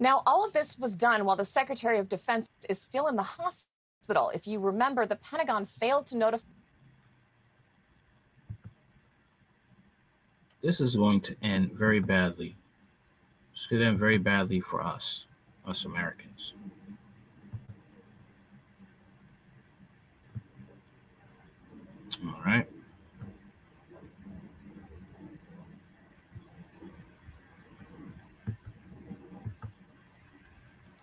Now, 0.00 0.22
all 0.26 0.44
of 0.44 0.52
this 0.52 0.78
was 0.78 0.96
done 0.96 1.24
while 1.24 1.36
the 1.36 1.44
Secretary 1.44 1.98
of 1.98 2.08
Defense 2.08 2.48
is 2.68 2.80
still 2.80 3.08
in 3.08 3.16
the 3.16 3.22
hospital. 3.22 4.30
If 4.32 4.46
you 4.46 4.60
remember, 4.60 5.04
the 5.06 5.16
Pentagon 5.16 5.66
failed 5.66 6.06
to 6.08 6.16
notify. 6.16 6.46
This 10.62 10.80
is 10.80 10.96
going 10.96 11.20
to 11.22 11.36
end 11.42 11.72
very 11.72 12.00
badly. 12.00 12.56
It's 13.52 13.66
going 13.66 13.82
to 13.82 13.88
end 13.88 13.98
very 13.98 14.18
badly 14.18 14.60
for 14.60 14.82
us, 14.82 15.24
us 15.66 15.84
Americans. 15.84 16.54
All 22.24 22.40
right. 22.44 22.68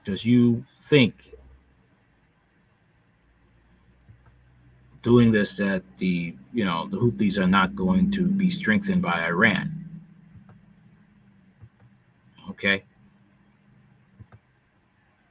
Does 0.06 0.24
you 0.24 0.64
think 0.82 1.16
doing 5.02 5.32
this 5.32 5.54
that 5.58 5.84
the 5.98 6.36
you 6.54 6.64
know 6.64 6.88
the 6.88 6.98
Houthis 6.98 7.40
are 7.40 7.48
not 7.48 7.76
going 7.76 8.12
to 8.12 8.28
be 8.28 8.50
strengthened 8.52 9.02
by 9.02 9.26
Iran? 9.26 9.72
Okay. 12.52 12.84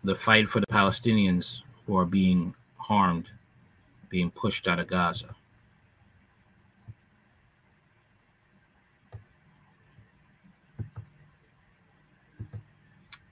The 0.03 0.14
fight 0.14 0.49
for 0.49 0.61
the 0.61 0.66
Palestinians 0.66 1.61
who 1.87 1.97
are 1.97 2.05
being 2.05 2.55
harmed, 2.77 3.29
being 4.11 4.31
pushed 4.31 4.68
out 4.68 4.81
of 4.81 4.89
Gaza. 4.89 5.35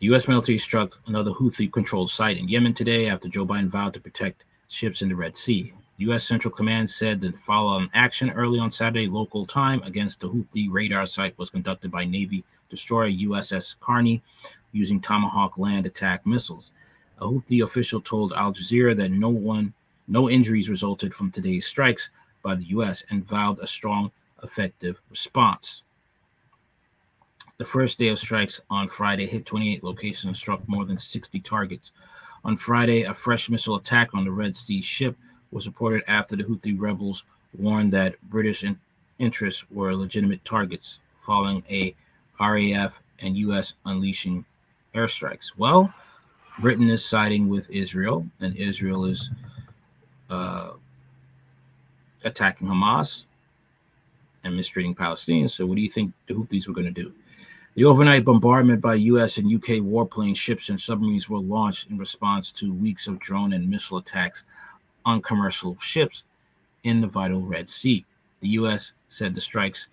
The 0.03 0.07
U.S. 0.07 0.27
military 0.27 0.59
struck 0.59 0.99
another 1.07 1.31
Houthi 1.31 1.73
controlled 1.73 2.11
site 2.11 2.37
in 2.37 2.49
Yemen 2.49 2.75
today 2.75 3.09
after 3.09 3.29
Joe 3.29 3.47
Biden 3.47 3.69
vowed 3.69 3.95
to 3.95 4.01
protect 4.01 4.43
ships 4.67 5.01
in 5.01 5.09
the 5.09 5.15
Red 5.15 5.37
Sea. 5.37 5.73
U.S. 5.99 6.27
Central 6.27 6.53
Command 6.53 6.91
said 6.91 7.21
that 7.21 7.39
follow 7.39 7.75
on 7.75 7.89
action 7.95 8.29
early 8.31 8.59
on 8.59 8.73
Saturday 8.73 9.07
local 9.07 9.47
time 9.47 9.81
against 9.85 10.19
the 10.19 10.29
Houthi 10.29 10.67
radar 10.69 11.07
site 11.07 11.39
was 11.39 11.51
conducted 11.51 11.93
by 11.93 12.05
Navy 12.05 12.43
destroyer 12.69 13.13
USS 13.13 13.79
Carney 13.79 14.21
using 14.73 15.01
Tomahawk 15.01 15.57
land 15.57 15.87
attack 15.87 16.27
missiles. 16.27 16.73
A 17.21 17.25
Houthi 17.25 17.63
official 17.63 18.01
told 18.01 18.33
Al 18.33 18.53
Jazeera 18.53 18.97
that 18.97 19.13
no 19.13 19.29
one, 19.29 19.73
no 20.09 20.29
injuries 20.29 20.69
resulted 20.69 21.15
from 21.15 21.31
today's 21.31 21.67
strikes 21.67 22.11
by 22.43 22.57
the 22.57 22.65
U.S. 22.71 23.05
and 23.11 23.25
vowed 23.25 23.61
a 23.61 23.69
strong, 23.69 24.11
effective 24.43 25.01
response. 25.11 25.85
The 27.59 27.65
first 27.65 27.99
day 27.99 28.09
of 28.09 28.19
strikes 28.19 28.61
on 28.71 28.89
Friday 28.89 29.27
hit 29.27 29.47
28 29.47 29.85
locations 29.85 30.25
and 30.25 30.37
struck 30.37 30.67
more 30.69 30.85
than 30.85 30.99
60 30.99 31.39
targets. 31.41 31.93
On 32.45 32.57
Friday, 32.57 33.03
a 33.03 33.15
fresh 33.15 33.49
missile 33.51 33.77
attack 33.77 34.11
on 34.15 34.25
the 34.25 34.33
Red 34.33 34.57
Sea 34.57 34.83
ship 34.83 35.17
was 35.53 35.67
reported 35.67 36.03
after 36.09 36.35
the 36.35 36.43
Houthi 36.43 36.79
rebels 36.79 37.25
warned 37.57 37.93
that 37.93 38.21
British 38.31 38.65
in- 38.65 38.81
interests 39.19 39.65
were 39.71 39.95
legitimate 39.95 40.45
targets 40.45 40.99
following 41.25 41.63
a 41.71 41.95
RAF 42.41 42.95
and 43.21 43.37
U.S. 43.37 43.75
unleashing 43.85 44.45
airstrikes. 44.95 45.53
Well, 45.57 45.93
Britain 46.59 46.91
is 46.91 47.05
siding 47.05 47.49
with 47.49 47.71
Israel, 47.71 48.27
and 48.41 48.57
Israel 48.57 49.05
is 49.05 49.31
uh, 50.29 50.73
attacking 52.25 52.67
Hamas 52.67 53.25
and 54.45 54.57
mistreating 54.57 54.95
Palestinians. 54.95 55.51
So, 55.51 55.67
what 55.67 55.77
do 55.77 55.83
you 55.83 55.91
think 55.91 56.13
the 56.27 56.35
Houthis 56.35 56.67
were 56.67 56.75
going 56.75 56.93
to 56.93 57.03
do? 57.03 57.13
The 57.75 57.85
overnight 57.85 58.27
bombardment 58.27 58.83
by 58.83 58.95
U.S. 58.97 59.39
and 59.39 59.51
U.K. 59.51 59.81
warplane 59.81 60.37
ships 60.37 60.69
and 60.69 60.79
submarines 60.79 61.31
were 61.31 61.39
launched 61.39 61.89
in 61.91 61.97
response 61.97 62.53
to 62.53 62.75
weeks 62.75 63.07
of 63.07 63.19
drone 63.19 63.55
and 63.55 63.69
missile 63.69 63.97
attacks 63.97 64.45
on 65.07 65.23
commercial 65.23 65.79
ships 65.81 66.25
in 66.85 67.01
the 67.01 67.07
vital 67.07 67.41
Red 67.41 67.71
Sea. 67.71 68.05
The 68.41 68.49
U.S. 68.49 68.93
said 69.09 69.35
the 69.35 69.41
strikes 69.41 69.89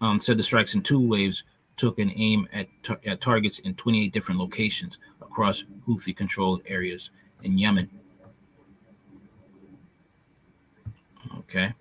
um, 0.00 0.20
said 0.20 0.38
the 0.38 0.42
strikes 0.42 0.74
in 0.74 0.82
two 0.82 1.00
waves 1.00 1.42
took 1.76 1.98
an 1.98 2.12
aim 2.16 2.48
at, 2.52 2.68
tar- 2.82 3.00
at 3.06 3.20
targets 3.20 3.58
in 3.60 3.74
28 3.74 4.12
different 4.12 4.40
locations 4.40 4.98
across 5.20 5.64
Houthi 5.86 6.16
controlled 6.16 6.62
areas 6.66 7.10
in 7.42 7.58
Yemen. 7.58 7.90
Okay. 11.40 11.74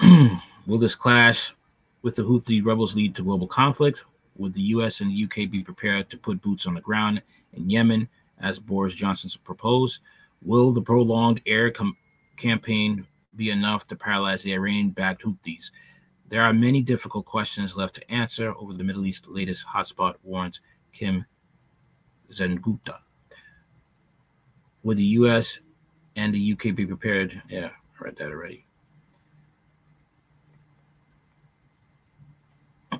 Will 0.66 0.78
this 0.78 0.94
clash 0.94 1.54
with 2.02 2.14
the 2.14 2.22
Houthi 2.22 2.64
rebels 2.64 2.94
lead 2.94 3.14
to 3.16 3.22
global 3.22 3.46
conflict? 3.46 4.04
Would 4.36 4.54
the 4.54 4.62
US 4.62 5.00
and 5.00 5.10
the 5.10 5.24
UK 5.24 5.50
be 5.50 5.62
prepared 5.62 6.08
to 6.10 6.16
put 6.18 6.40
boots 6.40 6.66
on 6.66 6.74
the 6.74 6.80
ground 6.80 7.22
in 7.54 7.68
Yemen 7.68 8.08
as 8.40 8.58
Boris 8.58 8.94
Johnson 8.94 9.30
proposed? 9.44 10.00
Will 10.42 10.72
the 10.72 10.82
prolonged 10.82 11.40
air 11.46 11.70
com- 11.70 11.96
campaign 12.36 13.06
be 13.34 13.50
enough 13.50 13.86
to 13.88 13.96
paralyze 13.96 14.42
the 14.42 14.52
Iranian 14.52 14.90
backed 14.90 15.24
Houthis? 15.24 15.70
There 16.28 16.42
are 16.42 16.52
many 16.52 16.82
difficult 16.82 17.24
questions 17.24 17.74
left 17.74 17.94
to 17.96 18.10
answer 18.10 18.54
over 18.56 18.74
the 18.74 18.84
Middle 18.84 19.06
East 19.06 19.26
latest 19.26 19.66
hotspot, 19.66 20.14
warns 20.22 20.60
Kim 20.92 21.24
Sengupta. 22.30 22.98
Would 24.84 24.98
the 24.98 25.04
US 25.04 25.58
and 26.14 26.32
the 26.32 26.52
UK 26.52 26.74
be 26.74 26.86
prepared? 26.86 27.42
Yeah, 27.48 27.70
I 27.98 28.04
read 28.04 28.16
that 28.18 28.30
already. 28.30 28.67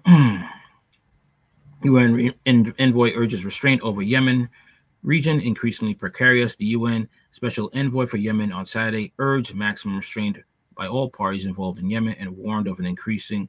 UN 1.85 2.35
envoy 2.79 3.13
urges 3.15 3.45
restraint 3.45 3.83
over 3.83 4.03
Yemen 4.03 4.49
region 5.03 5.41
increasingly 5.41 5.95
precarious. 5.95 6.57
The 6.57 6.67
UN 6.67 7.09
special 7.31 7.71
envoy 7.75 8.07
for 8.07 8.17
Yemen 8.17 8.53
on 8.53 8.67
Saturday 8.67 9.13
urged 9.19 9.55
maximum 9.55 9.97
restraint 9.97 10.39
by 10.77 10.87
all 10.87 11.11
parties 11.11 11.47
involved 11.47 11.79
in 11.79 11.91
Yemen 11.91 12.17
and 12.19 12.37
warned 12.37 12.67
of 12.67 12.79
an 12.79 12.87
increasing 12.87 13.49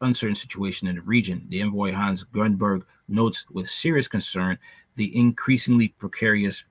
uncertain 0.00 0.34
situation 0.34 0.88
in 0.88 0.96
the 0.96 1.02
region. 1.02 1.46
The 1.48 1.60
envoy 1.60 1.92
Hans 1.92 2.24
Grundberg 2.24 2.82
notes 3.08 3.46
with 3.50 3.68
serious 3.68 4.08
concern 4.08 4.58
the 4.96 5.14
increasingly 5.16 5.88
precarious 5.88 6.64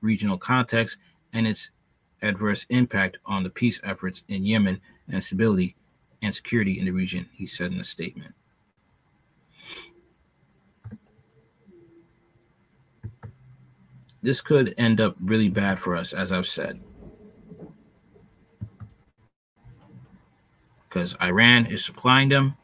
regional 0.00 0.38
context 0.38 0.98
and 1.32 1.46
its 1.46 1.70
adverse 2.22 2.66
impact 2.70 3.18
on 3.26 3.42
the 3.42 3.50
peace 3.50 3.80
efforts 3.82 4.22
in 4.28 4.44
Yemen 4.44 4.80
and 5.08 5.22
stability 5.22 5.76
and 6.22 6.34
security 6.34 6.78
in 6.78 6.84
the 6.84 6.90
region, 6.92 7.26
he 7.32 7.46
said 7.46 7.72
in 7.72 7.80
a 7.80 7.84
statement. 7.84 8.34
this 14.26 14.40
could 14.40 14.74
end 14.76 15.00
up 15.00 15.14
really 15.20 15.48
bad 15.48 15.78
for 15.78 15.94
us, 15.94 16.12
as 16.12 16.32
I've 16.32 16.48
said. 16.48 16.80
Because 20.88 21.14
Iran 21.22 21.66
is 21.66 21.84
supplying 21.84 22.28
them. 22.28 22.56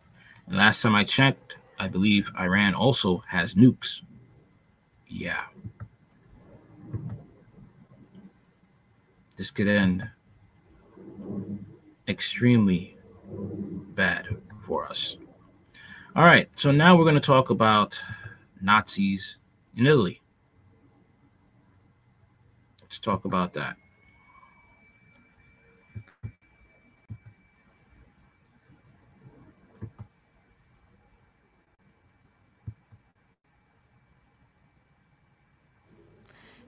And 0.48 0.56
last 0.56 0.82
time 0.82 0.96
I 0.96 1.04
checked, 1.04 1.58
I 1.78 1.86
believe 1.86 2.32
Iran 2.36 2.74
also 2.74 3.22
has 3.28 3.54
nukes. 3.54 4.02
Yeah. 5.06 5.44
This 9.36 9.52
could 9.52 9.68
end 9.68 10.10
extremely 12.08 12.91
bad 13.94 14.28
for 14.66 14.86
us. 14.86 15.16
All 16.14 16.24
right, 16.24 16.48
so 16.56 16.70
now 16.70 16.96
we're 16.96 17.04
going 17.04 17.14
to 17.14 17.20
talk 17.20 17.50
about 17.50 18.00
Nazis 18.60 19.38
in 19.76 19.86
Italy. 19.86 20.20
Let's 22.82 22.98
talk 22.98 23.24
about 23.24 23.54
that. 23.54 23.76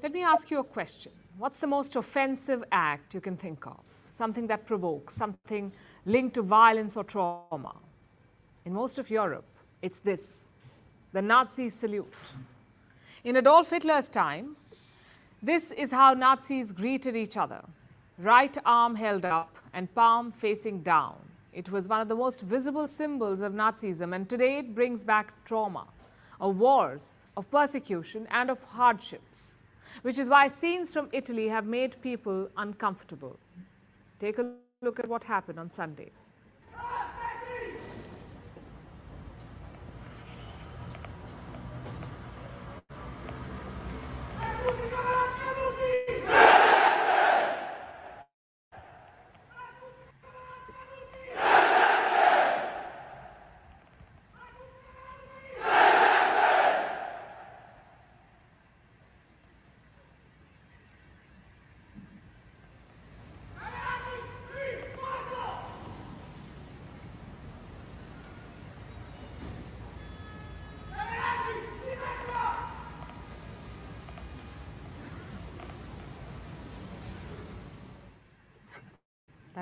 Let 0.02 0.12
me 0.12 0.22
ask 0.22 0.50
you 0.50 0.58
a 0.58 0.64
question. 0.64 1.12
What's 1.38 1.60
the 1.60 1.66
most 1.66 1.96
offensive 1.96 2.62
act 2.70 3.14
you 3.14 3.22
can 3.22 3.38
think 3.38 3.66
of? 3.66 3.80
Something 4.08 4.46
that 4.48 4.66
provokes, 4.66 5.14
something 5.14 5.72
linked 6.06 6.34
to 6.34 6.42
violence 6.42 6.96
or 6.96 7.04
trauma. 7.04 7.74
In 8.64 8.72
most 8.72 8.98
of 8.98 9.10
Europe, 9.10 9.46
it's 9.82 9.98
this 9.98 10.48
the 11.12 11.22
Nazi 11.22 11.68
salute. 11.68 12.32
In 13.22 13.36
Adolf 13.36 13.70
Hitler's 13.70 14.10
time, 14.10 14.56
this 15.42 15.70
is 15.72 15.92
how 15.92 16.14
Nazis 16.14 16.72
greeted 16.72 17.14
each 17.14 17.36
other 17.36 17.62
right 18.18 18.56
arm 18.64 18.94
held 18.94 19.24
up 19.24 19.58
and 19.72 19.92
palm 19.94 20.30
facing 20.30 20.80
down. 20.82 21.16
It 21.52 21.70
was 21.70 21.88
one 21.88 22.00
of 22.00 22.08
the 22.08 22.14
most 22.14 22.42
visible 22.42 22.88
symbols 22.88 23.40
of 23.40 23.52
Nazism, 23.52 24.14
and 24.14 24.28
today 24.28 24.58
it 24.58 24.74
brings 24.74 25.04
back 25.04 25.32
trauma 25.44 25.86
of 26.40 26.58
wars, 26.58 27.24
of 27.36 27.50
persecution, 27.50 28.26
and 28.30 28.50
of 28.50 28.62
hardships, 28.64 29.60
which 30.02 30.18
is 30.18 30.28
why 30.28 30.48
scenes 30.48 30.92
from 30.92 31.08
Italy 31.12 31.48
have 31.48 31.66
made 31.66 31.96
people 32.02 32.48
uncomfortable. 32.56 33.38
Take 34.18 34.38
a 34.38 34.52
look 34.84 35.00
at 35.00 35.08
what 35.08 35.24
happened 35.24 35.58
on 35.58 35.70
Sunday. 35.70 36.10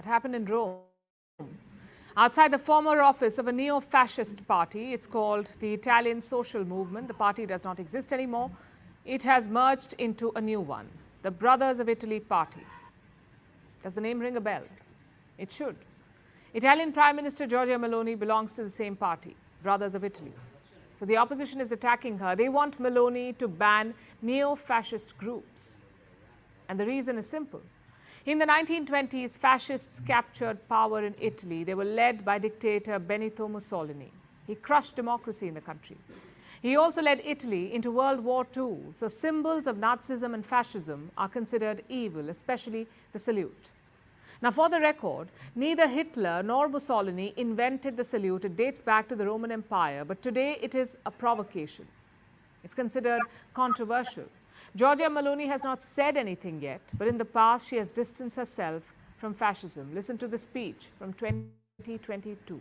That 0.03 0.09
happened 0.09 0.35
in 0.35 0.47
Rome. 0.47 0.81
Outside 2.17 2.53
the 2.53 2.59
former 2.59 3.01
office 3.01 3.39
of 3.39 3.47
a 3.47 3.53
neo 3.53 3.79
fascist 3.79 4.47
party, 4.49 4.93
it's 4.93 5.07
called 5.07 5.53
the 5.61 5.73
Italian 5.73 6.21
Social 6.21 6.65
Movement. 6.65 7.07
The 7.07 7.15
party 7.15 7.47
does 7.47 7.63
not 7.63 7.79
exist 7.79 8.13
anymore. 8.13 8.51
It 9.05 9.23
has 9.23 9.49
merged 9.49 9.95
into 9.99 10.33
a 10.35 10.41
new 10.41 10.61
one, 10.61 10.89
the 11.23 11.31
Brothers 11.31 11.79
of 11.79 11.89
Italy 11.89 12.19
Party. 12.19 12.67
Does 13.85 13.95
the 13.95 14.01
name 14.01 14.19
ring 14.19 14.37
a 14.37 14.41
bell? 14.41 14.65
It 15.39 15.53
should. 15.53 15.77
Italian 16.53 16.93
Prime 16.93 17.15
Minister 17.15 17.47
Giorgia 17.47 17.79
Meloni 17.79 18.19
belongs 18.19 18.55
to 18.55 18.65
the 18.65 18.71
same 18.71 18.97
party, 18.97 19.37
Brothers 19.63 19.95
of 19.95 20.03
Italy. 20.03 20.33
So 20.99 21.07
the 21.07 21.17
opposition 21.17 21.61
is 21.61 21.71
attacking 21.71 22.19
her. 22.19 22.35
They 22.35 22.49
want 22.49 22.83
Meloni 22.83 23.39
to 23.39 23.47
ban 23.47 23.95
neo 24.21 24.57
fascist 24.57 25.17
groups. 25.17 25.87
And 26.69 26.79
the 26.79 26.87
reason 26.87 27.19
is 27.19 27.27
simple 27.29 27.63
in 28.25 28.39
the 28.39 28.47
1920s, 28.47 29.37
fascists 29.37 30.01
captured 30.01 30.69
power 30.69 31.05
in 31.05 31.15
Italy. 31.21 31.65
They 31.65 31.75
were 31.75 31.85
led 31.85 32.25
by 32.25 32.39
dictator 32.39 32.99
Benito 32.99 33.49
Mussolini. 33.49 34.13
He 34.47 34.55
crushed 34.55 34.97
democracy 34.97 35.49
in 35.49 35.55
the 35.55 35.61
country. 35.61 35.97
He 36.61 36.77
also 36.77 37.03
led 37.03 37.21
Italy 37.25 37.75
into 37.75 37.91
World 37.91 38.21
War 38.21 38.47
II, 38.57 38.93
so 38.93 39.09
symbols 39.09 39.67
of 39.67 39.77
Nazism 39.77 40.35
and 40.35 40.47
fascism 40.47 41.11
are 41.19 41.29
considered 41.29 41.83
evil, 41.89 42.29
especially 42.29 42.87
the 43.13 43.19
salute. 43.19 43.71
Now, 44.41 44.53
for 44.53 44.69
the 44.69 44.81
record, 44.81 45.29
neither 45.57 45.89
Hitler 45.89 46.43
nor 46.45 46.69
Mussolini 46.69 47.33
invented 47.37 47.97
the 47.97 48.05
salute. 48.05 48.45
It 48.45 48.57
dates 48.57 48.81
back 48.81 49.09
to 49.09 49.17
the 49.17 49.27
Roman 49.27 49.51
Empire, 49.51 50.05
but 50.05 50.23
today 50.23 50.59
it 50.61 50.77
is 50.77 50.97
a 51.07 51.11
provocation. 51.11 51.87
It's 52.63 52.75
considered 52.75 53.21
controversial. 53.55 54.25
Giorgia 54.75 55.11
Meloni 55.11 55.47
has 55.49 55.63
not 55.63 55.83
said 55.83 56.17
anything 56.17 56.59
yet, 56.63 56.81
but 56.97 57.07
in 57.07 57.19
the 57.19 57.27
past 57.27 57.69
she 57.69 57.77
has 57.77 57.93
distanced 57.93 58.37
herself 58.37 58.95
from 59.19 59.35
fascism. 59.35 59.95
Listen 59.95 60.17
to 60.17 60.27
the 60.27 60.39
speech 60.39 60.89
from 60.99 61.13
2022. 61.13 62.59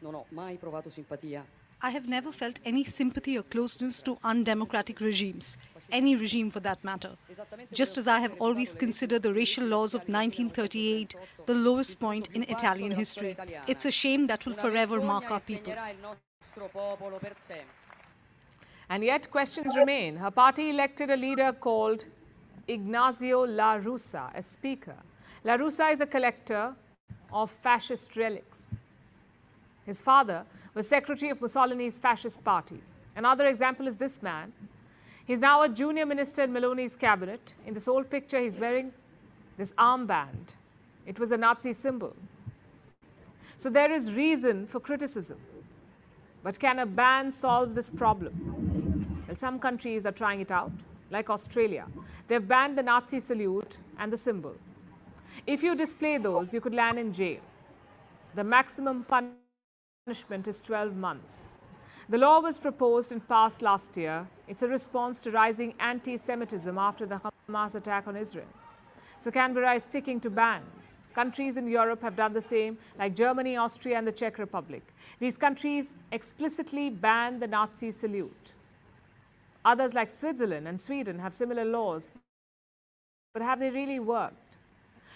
Non 0.00 0.14
ho 0.14 0.26
mai 0.30 0.56
provato 0.56 0.90
simpatia. 0.90 1.42
I 1.82 1.90
have 1.90 2.08
never 2.08 2.32
felt 2.32 2.60
any 2.64 2.82
sympathy 2.82 3.36
or 3.36 3.42
closeness 3.42 4.00
to 4.02 4.16
undemocratic 4.24 5.00
regimes, 5.00 5.58
any 5.92 6.16
regime 6.16 6.50
for 6.50 6.60
that 6.60 6.82
matter. 6.82 7.10
Just 7.72 7.98
as 7.98 8.08
I 8.08 8.20
have 8.20 8.32
always 8.40 8.74
considered 8.74 9.20
the 9.20 9.34
racial 9.34 9.66
laws 9.66 9.92
of 9.92 10.08
1938 10.08 11.14
the 11.44 11.52
lowest 11.52 12.00
point 12.00 12.28
in 12.32 12.44
Italian 12.44 12.92
history. 12.92 13.36
It's 13.66 13.84
a 13.84 13.90
shame 13.90 14.28
that 14.28 14.46
will 14.46 14.54
forever 14.54 14.98
mark 15.02 15.30
our 15.30 15.40
people. 15.40 15.74
And 18.94 19.02
yet, 19.02 19.28
questions 19.28 19.76
remain. 19.76 20.14
Her 20.14 20.30
party 20.30 20.70
elected 20.70 21.10
a 21.10 21.16
leader 21.16 21.52
called 21.52 22.04
Ignazio 22.68 23.44
La 23.44 23.80
Russa 23.80 24.30
as 24.32 24.46
Speaker. 24.46 24.94
La 25.42 25.56
Russa 25.56 25.92
is 25.92 26.00
a 26.00 26.06
collector 26.06 26.76
of 27.32 27.50
fascist 27.50 28.16
relics. 28.16 28.66
His 29.84 30.00
father 30.00 30.44
was 30.74 30.86
secretary 30.86 31.32
of 31.32 31.40
Mussolini's 31.40 31.98
fascist 31.98 32.44
party. 32.44 32.80
Another 33.16 33.48
example 33.48 33.88
is 33.88 33.96
this 33.96 34.22
man. 34.22 34.52
He's 35.26 35.40
now 35.40 35.64
a 35.64 35.68
junior 35.68 36.06
minister 36.06 36.44
in 36.44 36.52
Meloni's 36.52 36.94
cabinet. 36.94 37.54
In 37.66 37.74
this 37.74 37.88
old 37.88 38.08
picture, 38.08 38.38
he's 38.38 38.60
wearing 38.60 38.92
this 39.56 39.72
armband. 39.72 40.54
It 41.04 41.18
was 41.18 41.32
a 41.32 41.36
Nazi 41.36 41.72
symbol. 41.72 42.14
So 43.56 43.70
there 43.70 43.90
is 43.90 44.14
reason 44.14 44.68
for 44.68 44.78
criticism. 44.78 45.40
But 46.44 46.60
can 46.60 46.78
a 46.78 46.86
ban 46.86 47.32
solve 47.32 47.74
this 47.74 47.90
problem? 47.90 48.83
Some 49.36 49.58
countries 49.58 50.06
are 50.06 50.12
trying 50.12 50.40
it 50.40 50.52
out, 50.52 50.72
like 51.10 51.30
Australia. 51.30 51.86
They've 52.28 52.46
banned 52.46 52.78
the 52.78 52.82
Nazi 52.82 53.20
salute 53.20 53.78
and 53.98 54.12
the 54.12 54.16
symbol. 54.16 54.54
If 55.46 55.62
you 55.62 55.74
display 55.74 56.18
those, 56.18 56.54
you 56.54 56.60
could 56.60 56.74
land 56.74 56.98
in 56.98 57.12
jail. 57.12 57.40
The 58.34 58.44
maximum 58.44 59.04
punishment 59.04 60.48
is 60.48 60.62
12 60.62 60.96
months. 60.96 61.60
The 62.08 62.18
law 62.18 62.40
was 62.40 62.58
proposed 62.58 63.12
and 63.12 63.26
passed 63.26 63.62
last 63.62 63.96
year. 63.96 64.26
It's 64.46 64.62
a 64.62 64.68
response 64.68 65.22
to 65.22 65.30
rising 65.30 65.74
anti 65.80 66.16
Semitism 66.16 66.76
after 66.76 67.06
the 67.06 67.20
Hamas 67.48 67.74
attack 67.74 68.06
on 68.06 68.16
Israel. 68.16 68.46
So 69.18 69.30
Canberra 69.30 69.74
is 69.74 69.84
sticking 69.84 70.20
to 70.20 70.30
bans. 70.30 71.08
Countries 71.14 71.56
in 71.56 71.66
Europe 71.66 72.02
have 72.02 72.14
done 72.14 72.34
the 72.34 72.42
same, 72.42 72.76
like 72.98 73.14
Germany, 73.14 73.56
Austria, 73.56 73.96
and 73.96 74.06
the 74.06 74.12
Czech 74.12 74.38
Republic. 74.38 74.82
These 75.18 75.38
countries 75.38 75.94
explicitly 76.12 76.90
ban 76.90 77.38
the 77.38 77.46
Nazi 77.46 77.90
salute. 77.90 78.52
Others, 79.64 79.94
like 79.94 80.10
Switzerland 80.10 80.68
and 80.68 80.80
Sweden, 80.80 81.18
have 81.18 81.32
similar 81.32 81.64
laws. 81.64 82.10
But 83.32 83.42
have 83.42 83.58
they 83.60 83.70
really 83.70 83.98
worked? 83.98 84.58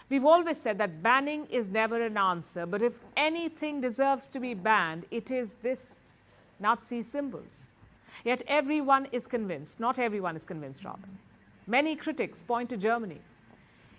We've 0.08 0.24
always 0.24 0.58
said 0.58 0.78
that 0.78 1.02
banning 1.02 1.46
is 1.50 1.68
never 1.68 2.02
an 2.02 2.16
answer, 2.16 2.64
but 2.64 2.82
if 2.82 2.94
anything 3.16 3.80
deserves 3.80 4.30
to 4.30 4.40
be 4.40 4.54
banned, 4.54 5.04
it 5.10 5.30
is 5.30 5.54
this 5.62 6.06
Nazi 6.58 7.02
symbols. 7.02 7.76
Yet 8.24 8.42
everyone 8.48 9.06
is 9.12 9.26
convinced, 9.26 9.80
not 9.80 9.98
everyone 9.98 10.34
is 10.34 10.46
convinced, 10.46 10.84
rather. 10.84 11.08
Many 11.66 11.94
critics 11.94 12.42
point 12.42 12.70
to 12.70 12.78
Germany. 12.78 13.20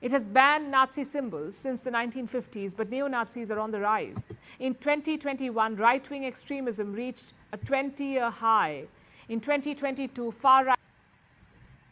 It 0.01 0.11
has 0.11 0.27
banned 0.27 0.71
Nazi 0.71 1.03
symbols 1.03 1.55
since 1.55 1.81
the 1.81 1.91
1950s, 1.91 2.75
but 2.75 2.89
neo 2.89 3.07
Nazis 3.07 3.51
are 3.51 3.59
on 3.59 3.71
the 3.71 3.81
rise. 3.81 4.33
In 4.59 4.73
2021, 4.75 5.75
right 5.75 6.09
wing 6.09 6.25
extremism 6.25 6.93
reached 6.93 7.33
a 7.51 7.57
20 7.57 8.03
year 8.03 8.29
high. 8.29 8.85
In 9.30 9.39
2022, 9.39 10.32
far 10.32 10.65
right. 10.65 10.77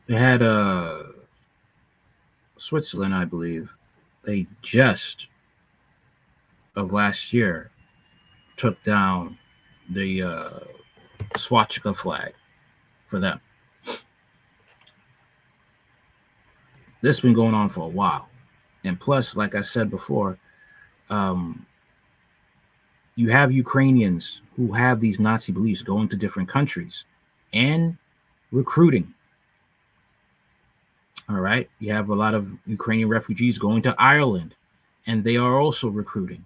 They 0.08 0.16
had 0.16 0.42
uh, 0.42 1.04
Switzerland, 2.58 3.14
I 3.14 3.26
believe. 3.26 3.76
They 4.24 4.48
just 4.64 5.28
of 6.76 6.92
last 6.92 7.32
year 7.34 7.70
took 8.58 8.84
down 8.84 9.38
the 9.92 10.24
uh, 10.24 10.60
swastika 11.38 11.94
flag 11.94 12.34
for 13.06 13.20
them. 13.20 13.40
This 17.02 17.18
has 17.18 17.20
been 17.20 17.34
going 17.34 17.54
on 17.54 17.70
for 17.70 17.82
a 17.82 17.88
while. 17.88 18.30
And 18.84 19.00
plus, 19.00 19.36
like 19.36 19.54
I 19.54 19.62
said 19.62 19.92
before, 19.92 20.40
um, 21.12 21.68
you 23.16 23.30
have 23.30 23.52
Ukrainians 23.52 24.42
who 24.56 24.72
have 24.72 25.00
these 25.00 25.20
Nazi 25.20 25.52
beliefs 25.52 25.84
going 25.84 26.10
to 26.10 26.16
different 26.16 26.50
countries 26.50 27.06
and 27.54 27.98
recruiting. 28.52 29.14
All 31.30 31.40
right. 31.40 31.70
You 31.80 31.92
have 31.92 32.10
a 32.10 32.16
lot 32.16 32.34
of 32.34 32.50
Ukrainian 32.66 33.10
refugees 33.10 33.58
going 33.58 33.82
to 33.84 33.96
Ireland 33.98 34.56
and 35.08 35.24
they 35.24 35.38
are 35.38 35.60
also 35.60 35.88
recruiting, 35.88 36.46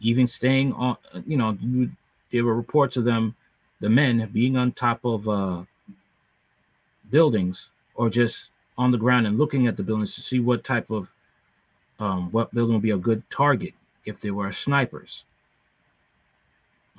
even 0.00 0.26
staying 0.26 0.72
on, 0.72 0.96
you 1.26 1.36
know, 1.36 1.56
you, 1.60 1.90
there 2.30 2.44
were 2.44 2.54
reports 2.54 2.96
of 2.96 3.04
them, 3.04 3.34
the 3.80 3.88
men 3.88 4.28
being 4.32 4.56
on 4.56 4.72
top 4.72 5.04
of 5.04 5.28
uh, 5.28 5.62
buildings 7.10 7.68
or 7.94 8.08
just 8.08 8.48
on 8.78 8.90
the 8.90 8.98
ground 8.98 9.26
and 9.26 9.38
looking 9.38 9.66
at 9.66 9.76
the 9.76 9.82
buildings 9.82 10.14
to 10.14 10.22
see 10.22 10.40
what 10.40 10.64
type 10.64 10.90
of 10.90 11.12
um, 12.00 12.32
what 12.32 12.52
building 12.54 12.74
would 12.74 12.82
be 12.82 12.90
a 12.90 12.96
good 12.96 13.22
target 13.30 13.74
if 14.06 14.20
there 14.20 14.34
were 14.34 14.50
snipers. 14.50 15.24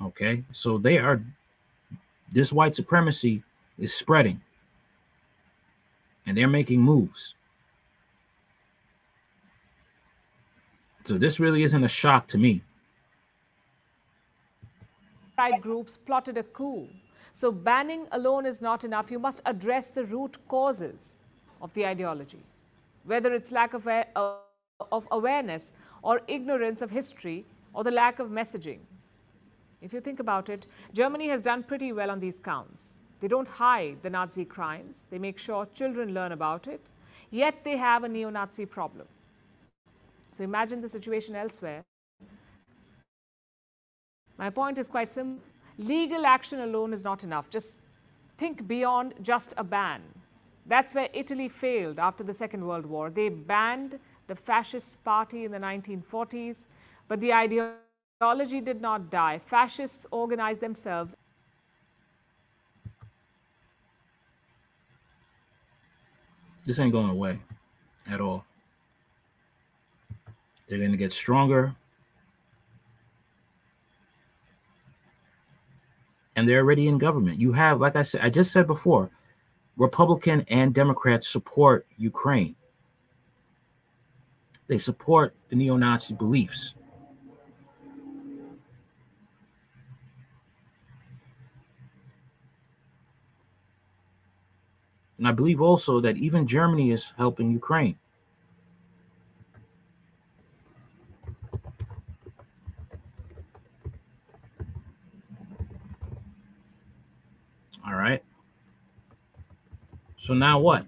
Okay, 0.00 0.44
so 0.52 0.78
they 0.78 0.98
are 0.98 1.20
this 2.34 2.52
white 2.52 2.74
supremacy 2.74 3.42
is 3.78 3.94
spreading 3.94 4.40
and 6.26 6.36
they're 6.36 6.48
making 6.48 6.80
moves. 6.80 7.34
So 11.04 11.16
this 11.16 11.38
really 11.38 11.62
isn't 11.62 11.84
a 11.84 11.88
shock 11.88 12.26
to 12.28 12.38
me. 12.38 12.62
Right 15.38 15.60
groups 15.60 15.96
plotted 15.96 16.36
a 16.38 16.42
coup. 16.42 16.88
So 17.32 17.52
banning 17.52 18.06
alone 18.12 18.46
is 18.46 18.60
not 18.60 18.84
enough. 18.84 19.10
You 19.10 19.18
must 19.18 19.42
address 19.46 19.88
the 19.88 20.04
root 20.04 20.38
causes 20.48 21.20
of 21.60 21.72
the 21.74 21.86
ideology, 21.86 22.42
whether 23.04 23.32
it's 23.34 23.52
lack 23.52 23.74
of, 23.74 23.86
of 24.16 25.08
awareness 25.10 25.72
or 26.02 26.20
ignorance 26.26 26.82
of 26.82 26.90
history 26.90 27.44
or 27.74 27.84
the 27.84 27.90
lack 27.90 28.18
of 28.18 28.28
messaging. 28.28 28.78
If 29.84 29.92
you 29.92 30.00
think 30.00 30.18
about 30.18 30.48
it, 30.48 30.66
Germany 30.94 31.28
has 31.28 31.42
done 31.42 31.62
pretty 31.62 31.92
well 31.92 32.10
on 32.10 32.18
these 32.18 32.38
counts. 32.38 33.00
They 33.20 33.28
don't 33.28 33.46
hide 33.46 33.98
the 34.02 34.08
Nazi 34.08 34.46
crimes, 34.46 35.06
they 35.10 35.18
make 35.18 35.38
sure 35.38 35.66
children 35.74 36.14
learn 36.14 36.32
about 36.32 36.66
it, 36.66 36.80
yet 37.30 37.62
they 37.64 37.76
have 37.76 38.02
a 38.02 38.08
neo 38.08 38.30
Nazi 38.30 38.64
problem. 38.64 39.06
So 40.30 40.42
imagine 40.42 40.80
the 40.80 40.88
situation 40.88 41.36
elsewhere. 41.36 41.82
My 44.38 44.48
point 44.48 44.78
is 44.78 44.88
quite 44.88 45.12
simple. 45.12 45.44
Legal 45.76 46.24
action 46.24 46.60
alone 46.60 46.94
is 46.94 47.04
not 47.04 47.22
enough. 47.22 47.50
Just 47.50 47.80
think 48.38 48.66
beyond 48.66 49.14
just 49.20 49.52
a 49.58 49.64
ban. 49.64 50.00
That's 50.66 50.94
where 50.94 51.10
Italy 51.12 51.48
failed 51.48 51.98
after 51.98 52.24
the 52.24 52.32
Second 52.32 52.66
World 52.66 52.86
War. 52.86 53.10
They 53.10 53.28
banned 53.28 53.98
the 54.28 54.34
fascist 54.34 55.04
party 55.04 55.44
in 55.44 55.52
the 55.52 55.58
1940s, 55.58 56.66
but 57.06 57.20
the 57.20 57.32
ideology 58.22 58.60
did 58.60 58.80
not 58.80 59.10
die. 59.10 59.38
Fascists 59.38 60.06
organized 60.10 60.60
themselves. 60.60 61.16
This 66.64 66.80
ain't 66.80 66.92
going 66.92 67.10
away 67.10 67.38
at 68.08 68.20
all. 68.20 68.44
They're 70.68 70.78
going 70.78 70.92
to 70.92 70.96
get 70.96 71.12
stronger. 71.12 71.74
And 76.36 76.48
they're 76.48 76.60
already 76.60 76.88
in 76.88 76.98
government. 76.98 77.38
You 77.38 77.52
have, 77.52 77.80
like 77.80 77.96
I 77.96 78.02
said, 78.02 78.22
I 78.22 78.30
just 78.30 78.50
said 78.50 78.66
before, 78.66 79.10
Republican 79.76 80.44
and 80.48 80.74
Democrats 80.74 81.28
support 81.28 81.86
Ukraine. 81.98 82.56
They 84.66 84.78
support 84.78 85.34
the 85.50 85.56
neo 85.56 85.76
Nazi 85.76 86.14
beliefs. 86.14 86.74
And 95.24 95.30
I 95.30 95.32
believe 95.32 95.62
also 95.62 96.00
that 96.00 96.18
even 96.18 96.46
Germany 96.46 96.90
is 96.90 97.14
helping 97.16 97.50
Ukraine. 97.50 97.96
All 107.86 107.94
right. 107.94 108.22
So 110.18 110.34
now 110.34 110.58
what? 110.58 110.84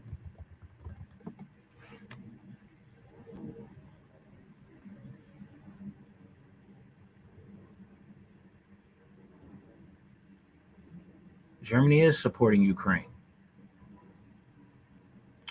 Germany 11.62 12.02
is 12.02 12.18
supporting 12.18 12.60
Ukraine. 12.60 13.15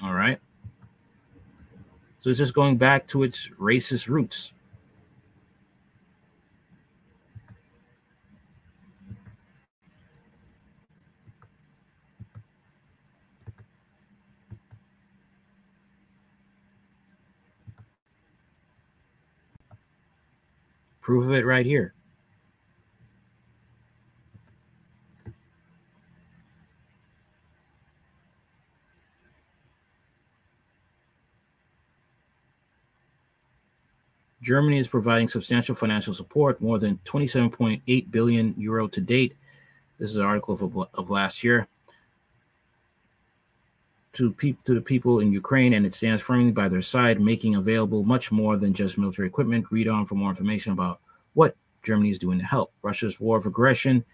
All 0.06 0.14
right. 0.14 0.40
So 2.20 2.30
it's 2.30 2.38
just 2.38 2.54
going 2.54 2.78
back 2.78 3.08
to 3.08 3.24
its 3.24 3.50
racist 3.60 4.08
roots. 4.08 4.52
Proof 21.02 21.26
of 21.26 21.32
it 21.32 21.48
right 21.48 21.66
here. 21.66 21.95
Germany 34.46 34.78
is 34.78 34.88
providing 34.88 35.28
substantial 35.28 35.74
financial 35.74 36.14
support, 36.14 36.62
more 36.62 36.78
than 36.78 37.00
27.8 37.06 38.12
billion 38.12 38.54
euro 38.60 38.88
to 38.88 39.02
date. 39.02 39.34
This 39.98 40.12
is 40.12 40.18
an 40.18 40.26
article 40.26 40.54
of, 40.54 40.88
of 40.94 41.10
last 41.10 41.44
year. 41.44 41.68
To, 44.14 44.32
pe- 44.32 44.56
to 44.66 44.76
the 44.76 44.82
people 44.82 45.20
in 45.20 45.34
Ukraine, 45.34 45.74
and 45.74 45.84
it 45.84 45.96
stands 45.96 46.22
firmly 46.22 46.52
by 46.52 46.70
their 46.70 46.84
side, 46.84 47.20
making 47.20 47.56
available 47.56 48.04
much 48.04 48.32
more 48.32 48.56
than 48.56 48.72
just 48.72 49.00
military 49.00 49.28
equipment. 49.28 49.66
Read 49.72 49.88
on 49.88 50.06
for 50.06 50.14
more 50.14 50.30
information 50.30 50.74
about 50.74 51.00
what 51.34 51.56
Germany 51.82 52.12
is 52.12 52.20
doing 52.20 52.38
to 52.38 52.46
help. 52.46 52.72
Russia's 52.84 53.20
war 53.20 53.38
of 53.38 53.48
aggression 53.48 54.06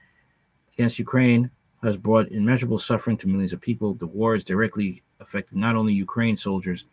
against 0.73 0.97
Ukraine 0.97 1.51
has 1.83 1.97
brought 1.97 2.31
immeasurable 2.31 2.79
suffering 2.79 3.17
to 3.17 3.27
millions 3.27 3.51
of 3.51 3.59
people. 3.59 3.95
The 3.95 4.07
war 4.07 4.33
is 4.33 4.45
directly 4.45 5.03
affecting 5.19 5.59
not 5.59 5.75
only 5.75 5.93
Ukraine 5.93 6.37
soldiers 6.37 6.85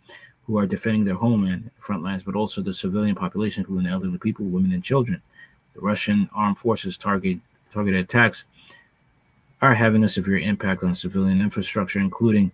who 0.48 0.56
are 0.56 0.66
defending 0.66 1.04
their 1.04 1.14
homeland 1.14 1.70
front 1.78 2.02
lines, 2.02 2.22
but 2.22 2.34
also 2.34 2.62
the 2.62 2.72
civilian 2.72 3.14
population, 3.14 3.60
including 3.60 3.86
elderly 3.86 4.16
people, 4.16 4.46
women, 4.46 4.72
and 4.72 4.82
children. 4.82 5.20
The 5.74 5.80
Russian 5.80 6.28
armed 6.34 6.58
forces 6.58 6.96
target 6.96 7.38
targeted 7.70 8.00
attacks 8.00 8.44
are 9.60 9.74
having 9.74 10.04
a 10.04 10.08
severe 10.08 10.38
impact 10.38 10.82
on 10.82 10.94
civilian 10.94 11.42
infrastructure, 11.42 12.00
including 12.00 12.50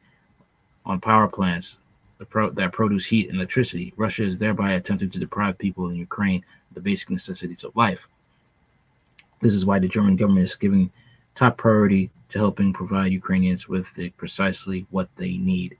on 0.84 1.00
power 1.00 1.28
plants 1.28 1.78
that 2.18 2.72
produce 2.72 3.06
heat 3.06 3.28
and 3.28 3.36
electricity. 3.36 3.94
Russia 3.96 4.24
is 4.24 4.38
thereby 4.38 4.72
attempting 4.72 5.10
to 5.10 5.18
deprive 5.20 5.56
people 5.56 5.88
in 5.88 5.94
Ukraine 5.94 6.44
of 6.70 6.74
the 6.74 6.80
basic 6.80 7.10
necessities 7.10 7.62
of 7.62 7.76
life. 7.76 8.08
This 9.40 9.54
is 9.54 9.64
why 9.64 9.78
the 9.78 9.88
German 9.88 10.16
government 10.16 10.44
is 10.44 10.56
giving 10.56 10.90
top 11.36 11.58
priority 11.58 12.10
to 12.30 12.38
helping 12.38 12.72
provide 12.72 13.12
Ukrainians 13.12 13.68
with 13.68 13.92
the, 13.94 14.10
precisely 14.10 14.86
what 14.90 15.08
they 15.16 15.36
need. 15.36 15.76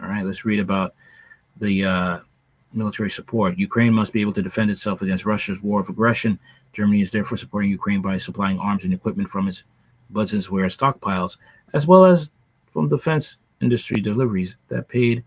All 0.00 0.08
right, 0.08 0.24
let's 0.24 0.44
read 0.44 0.60
about 0.60 0.94
the 1.58 1.84
uh, 1.84 2.18
military 2.72 3.10
support. 3.10 3.58
Ukraine 3.58 3.92
must 3.92 4.12
be 4.12 4.20
able 4.20 4.32
to 4.34 4.42
defend 4.42 4.70
itself 4.70 5.02
against 5.02 5.24
Russia's 5.24 5.62
war 5.62 5.80
of 5.80 5.88
aggression. 5.88 6.38
Germany 6.72 7.00
is 7.00 7.10
therefore 7.10 7.38
supporting 7.38 7.70
Ukraine 7.70 8.02
by 8.02 8.16
supplying 8.18 8.58
arms 8.58 8.84
and 8.84 8.92
equipment 8.92 9.30
from 9.30 9.48
its 9.48 9.64
Bundeswehr 10.12 10.66
stockpiles, 10.66 11.36
as 11.72 11.86
well 11.86 12.04
as 12.04 12.30
from 12.72 12.88
defense 12.88 13.38
industry 13.60 14.00
deliveries 14.00 14.56
that 14.68 14.88
paid 14.88 15.24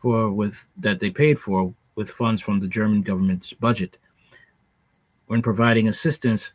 for 0.00 0.32
with 0.32 0.66
that 0.78 0.98
they 0.98 1.10
paid 1.10 1.38
for 1.38 1.72
with 1.94 2.10
funds 2.10 2.40
from 2.40 2.58
the 2.58 2.66
German 2.66 3.02
government's 3.02 3.52
budget. 3.52 3.98
When 5.26 5.42
providing 5.42 5.88
assistance, 5.88 6.52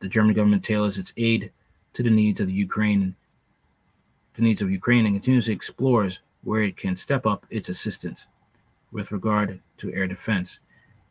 the 0.00 0.08
German 0.08 0.34
government 0.34 0.64
tailors 0.64 0.98
its 0.98 1.12
aid 1.16 1.52
to 1.92 2.02
the 2.02 2.10
needs 2.10 2.40
of 2.40 2.46
the 2.46 2.52
Ukraine, 2.52 3.14
the 4.34 4.42
needs 4.42 4.62
of 4.62 4.70
Ukraine, 4.70 5.04
and 5.04 5.14
continuously 5.14 5.52
explores 5.52 6.20
where 6.48 6.62
it 6.62 6.78
can 6.78 6.96
step 6.96 7.26
up 7.26 7.44
its 7.50 7.68
assistance 7.68 8.26
with 8.90 9.12
regard 9.12 9.60
to 9.76 9.92
air 9.92 10.06
defense. 10.06 10.60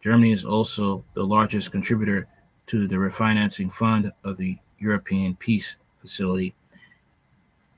Germany 0.01 0.31
is 0.31 0.43
also 0.43 1.03
the 1.13 1.23
largest 1.23 1.71
contributor 1.71 2.27
to 2.65 2.87
the 2.87 2.95
refinancing 2.95 3.71
fund 3.71 4.11
of 4.23 4.35
the 4.37 4.57
European 4.79 5.35
Peace 5.35 5.75
Facility, 6.01 6.55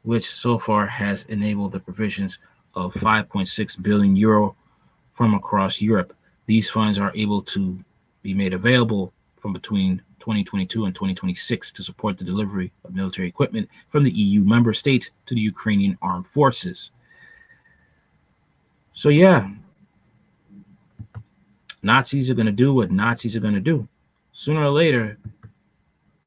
which 0.03 0.25
so 0.25 0.57
far 0.57 0.87
has 0.87 1.23
enabled 1.23 1.73
the 1.73 1.81
provisions 1.81 2.39
of 2.75 2.93
5.6 2.93 3.81
billion 3.81 4.15
euro 4.15 4.55
from 5.13 5.33
across 5.33 5.81
Europe. 5.81 6.15
These 6.45 6.69
funds 6.69 6.97
are 6.97 7.11
able 7.13 7.41
to 7.41 7.77
be 8.21 8.33
made 8.33 8.53
available 8.53 9.11
from 9.35 9.51
between 9.51 9.97
2022 10.19 10.85
and 10.85 10.95
2026 10.95 11.73
to 11.73 11.83
support 11.83 12.17
the 12.17 12.23
delivery 12.23 12.71
of 12.85 12.95
military 12.95 13.27
equipment 13.27 13.67
from 13.89 14.05
the 14.05 14.11
EU 14.11 14.45
member 14.45 14.73
states 14.73 15.11
to 15.25 15.35
the 15.35 15.41
Ukrainian 15.41 15.97
armed 16.01 16.27
forces. 16.27 16.91
So, 18.93 19.09
yeah, 19.09 19.49
Nazis 21.81 22.29
are 22.29 22.35
going 22.35 22.45
to 22.45 22.51
do 22.51 22.73
what 22.73 22.91
Nazis 22.91 23.35
are 23.35 23.39
going 23.39 23.53
to 23.53 23.59
do. 23.59 23.87
Sooner 24.33 24.61
or 24.61 24.69
later, 24.69 25.17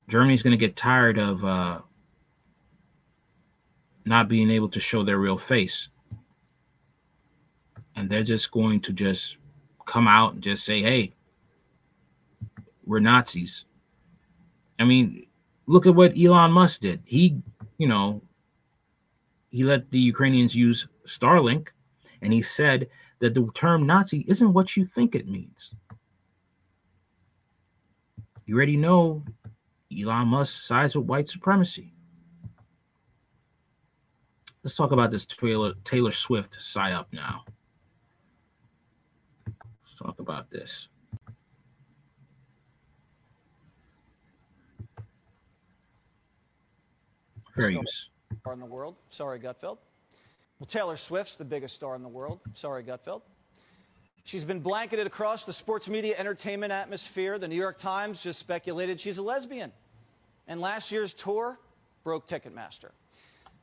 Germany's 0.09 0.43
going 0.43 0.53
to 0.53 0.67
get 0.67 0.77
tired 0.77 1.19
of 1.19 1.45
uh, 1.45 1.81
not 4.05 4.29
being 4.29 4.51
able 4.51 4.69
to 4.71 4.81
show 4.81 5.03
their 5.03 5.19
real 5.19 5.39
face. 5.39 5.89
And 7.97 8.09
they're 8.09 8.23
just 8.23 8.51
going 8.51 8.81
to 8.83 8.93
just 8.93 9.37
come 9.87 10.09
out 10.09 10.35
and 10.35 10.43
just 10.43 10.65
say, 10.65 10.83
hey, 10.83 11.13
we're 12.85 13.01
Nazis. 13.01 13.65
I 14.79 14.85
mean, 14.85 15.27
look 15.67 15.87
at 15.87 15.95
what 15.95 16.19
Elon 16.19 16.53
Musk 16.53 16.81
did. 16.81 17.01
He, 17.05 17.37
you 17.79 17.87
know, 17.87 18.23
he 19.51 19.65
let 19.65 19.91
the 19.91 19.99
Ukrainians 19.99 20.55
use 20.55 20.87
Starlink, 21.07 21.69
and 22.23 22.33
he 22.33 22.41
said 22.41 22.89
that 23.19 23.35
the 23.35 23.49
term 23.55 23.87
Nazi 23.87 24.25
isn't 24.29 24.53
what 24.53 24.77
you 24.77 24.87
think 24.87 25.15
it 25.15 25.29
means. 25.29 25.75
You 28.47 28.57
already 28.57 28.77
know 28.77 29.23
Elon 29.97 30.29
Musk 30.29 30.65
sides 30.65 30.97
with 30.97 31.07
white 31.07 31.29
supremacy. 31.29 31.93
Let's 34.63 34.77
talk 34.77 34.93
about 34.93 35.11
this 35.11 35.27
Taylor, 35.27 35.75
Taylor 35.85 36.13
Swift 36.13 36.59
psyop 36.59 37.07
now. 37.13 37.45
Let's 39.47 39.95
talk 39.99 40.21
about 40.21 40.51
this. 40.51 40.89
Fair 47.55 47.71
use. 47.71 48.09
In 48.51 48.61
the 48.61 48.67
world. 48.67 48.97
Sorry, 49.11 49.39
Gutfeld. 49.39 49.79
Well, 50.63 50.67
Taylor 50.69 50.97
Swift's 50.97 51.35
the 51.35 51.45
biggest 51.45 51.75
star 51.75 51.97
in 51.97 52.05
the 52.05 52.09
world. 52.09 52.39
Sorry, 52.55 52.85
Gutfeld. 52.85 53.23
She's 54.23 54.45
been 54.45 54.61
blanketed 54.61 55.09
across 55.09 55.45
the 55.45 55.53
sports 55.53 55.89
media 55.89 56.15
entertainment 56.17 56.73
atmosphere. 56.73 57.37
The 57.37 57.49
New 57.49 57.57
York 57.57 57.79
Times 57.79 58.23
just 58.23 58.39
speculated 58.39 59.01
she's 59.01 59.19
a 59.19 59.23
lesbian. 59.23 59.73
And 60.47 60.61
last 60.61 60.93
year's 60.93 61.15
tour 61.15 61.59
broke 62.05 62.29
Ticketmaster. 62.29 62.91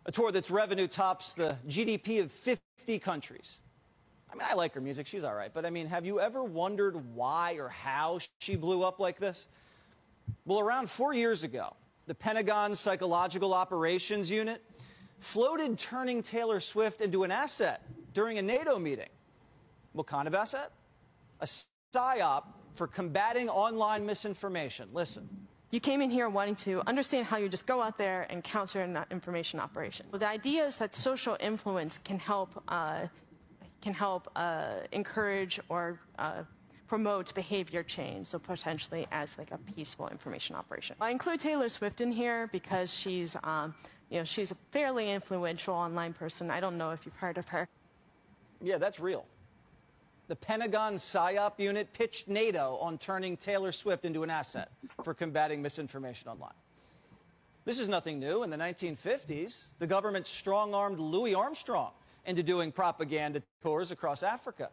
A 0.08 0.12
tour 0.12 0.34
that's 0.34 0.52
revenue 0.52 0.90
tops 0.90 1.32
the 1.32 1.56
GDP 1.70 2.20
of 2.22 2.34
50 2.34 3.00
countries. 3.00 3.60
I 4.30 4.36
mean, 4.36 4.46
I 4.46 4.56
like 4.56 4.74
her 4.74 4.82
music. 4.82 5.08
She's 5.08 5.24
all 5.24 5.36
right. 5.36 5.54
But 5.54 5.66
I 5.66 5.70
mean, 5.70 5.88
have 5.88 6.06
you 6.06 6.20
ever 6.20 6.44
wondered 6.44 7.16
why 7.16 7.54
or 7.54 7.70
how 7.70 8.20
she 8.40 8.58
blew 8.58 8.84
up 8.84 9.00
like 9.00 9.20
this? 9.20 9.48
Well, 10.46 10.60
around 10.60 10.90
four 10.90 11.14
years 11.14 11.46
ago, 11.46 11.78
the 12.08 12.14
Pentagon's 12.14 12.78
Psychological 12.78 13.54
Operations 13.54 14.30
Unit 14.30 14.62
floated 15.20 15.78
turning 15.78 16.24
Taylor 16.24 16.60
Swift 16.60 17.02
into 17.02 17.24
an 17.24 17.32
asset 17.32 17.84
during 18.14 18.38
a 18.38 18.41
NATO 18.41 18.80
meeting. 18.80 19.10
What 19.94 20.08
kind 20.08 20.28
of 20.28 20.36
asset? 20.36 20.72
A 21.41 21.48
psyop 21.94 22.44
for 22.76 22.88
combating 22.88 23.50
online 23.50 24.06
misinformation. 24.06 24.90
Listen. 24.94 25.28
You 25.72 25.80
came 25.80 26.02
in 26.02 26.10
here 26.10 26.30
wanting 26.30 26.56
to 26.56 26.82
understand 26.88 27.28
how 27.28 27.38
you 27.38 27.48
just 27.48 27.68
go 27.68 27.82
out 27.82 27.98
there 27.98 28.26
and 28.30 28.44
counter 28.44 28.82
an 28.82 28.98
information 29.12 29.60
operation. 29.60 30.08
Well, 30.12 30.20
the 30.20 30.28
idea 30.28 30.66
is 30.66 30.78
that 30.78 30.96
social 30.96 31.38
influence 31.40 32.00
can 32.00 32.18
help 32.18 32.64
uh, 32.68 33.08
can 33.82 33.94
help 33.94 34.30
uh, 34.36 34.78
encourage 34.91 35.60
or 35.70 36.00
uh, 36.18 36.44
promote 36.88 37.34
behavior 37.36 37.84
change, 37.84 38.26
so 38.26 38.40
potentially 38.40 39.08
as 39.12 39.38
like 39.38 39.52
a 39.52 39.58
peaceful 39.60 40.08
information 40.10 40.56
operation. 40.56 40.96
I 41.00 41.12
include 41.12 41.40
Taylor 41.40 41.70
Swift 41.70 42.02
in 42.02 42.12
here 42.12 42.50
because 42.52 42.94
she's, 42.94 43.38
um, 43.44 43.76
you 44.10 44.18
know, 44.18 44.23
she's 44.23 44.52
a 44.52 44.57
fairly 44.72 45.11
influential 45.11 45.73
online 45.73 46.14
person. 46.14 46.49
I 46.49 46.60
don't 46.60 46.77
know 46.77 46.91
if 46.91 47.06
you've 47.06 47.15
heard 47.15 47.38
of 47.38 47.48
her. 47.49 47.68
Yeah, 48.61 48.77
that's 48.77 48.99
real. 48.99 49.26
The 50.27 50.36
Pentagon 50.36 50.95
PSYOP 50.95 51.60
unit 51.60 51.91
pitched 51.94 52.27
NATO 52.27 52.77
on 52.81 52.98
turning 52.98 53.38
Taylor 53.38 53.72
Swift 53.72 54.06
into 54.06 54.23
an 54.23 54.30
asset 54.30 54.72
for 55.03 55.14
combating 55.14 55.61
misinformation 55.61 56.27
online. 56.27 56.53
This 57.65 57.80
is 57.80 57.88
nothing 57.88 58.19
new. 58.19 58.44
In 58.44 58.49
the 58.49 58.57
1950s, 58.57 59.64
the 59.80 59.88
government 59.88 60.27
strong 60.27 60.73
armed 60.73 60.99
Louis 60.99 61.36
Armstrong 61.36 61.91
into 62.26 62.44
doing 62.44 62.72
propaganda 62.72 63.41
tours 63.64 63.91
across 63.91 64.23
Africa. 64.23 64.69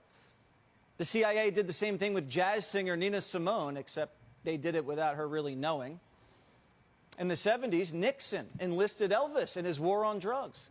The 0.98 1.04
CIA 1.04 1.50
did 1.50 1.66
the 1.66 1.72
same 1.72 1.98
thing 1.98 2.14
with 2.14 2.28
jazz 2.28 2.66
singer 2.66 2.96
Nina 2.96 3.20
Simone, 3.20 3.76
except 3.76 4.14
they 4.44 4.56
did 4.56 4.74
it 4.74 4.84
without 4.84 5.16
her 5.16 5.28
really 5.28 5.54
knowing. 5.54 6.00
In 7.18 7.28
the 7.28 7.34
70s, 7.34 7.93
Nixon 7.93 8.47
enlisted 8.60 9.10
Elvis 9.10 9.56
in 9.56 9.64
his 9.64 9.80
war 9.80 10.05
on 10.05 10.18
drugs. 10.18 10.68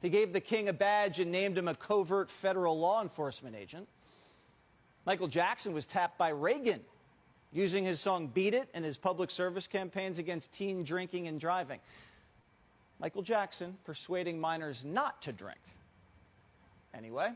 He 0.00 0.08
gave 0.08 0.32
the 0.32 0.40
king 0.40 0.68
a 0.68 0.72
badge 0.72 1.20
and 1.20 1.30
named 1.30 1.58
him 1.58 1.68
a 1.68 1.74
covert 1.74 2.30
federal 2.30 2.78
law 2.78 3.02
enforcement 3.02 3.54
agent. 3.54 3.88
Michael 5.04 5.28
Jackson 5.28 5.74
was 5.74 5.84
tapped 5.84 6.16
by 6.16 6.30
Reagan 6.30 6.80
using 7.52 7.84
his 7.84 8.00
song 8.00 8.26
Beat 8.28 8.54
It 8.54 8.68
in 8.74 8.82
his 8.82 8.96
public 8.96 9.30
service 9.30 9.66
campaigns 9.66 10.18
against 10.18 10.52
teen 10.52 10.82
drinking 10.82 11.28
and 11.28 11.38
driving. 11.38 11.78
Michael 12.98 13.22
Jackson 13.22 13.76
persuading 13.84 14.40
minors 14.40 14.84
not 14.84 15.20
to 15.22 15.32
drink. 15.32 15.58
Anyway, 16.94 17.30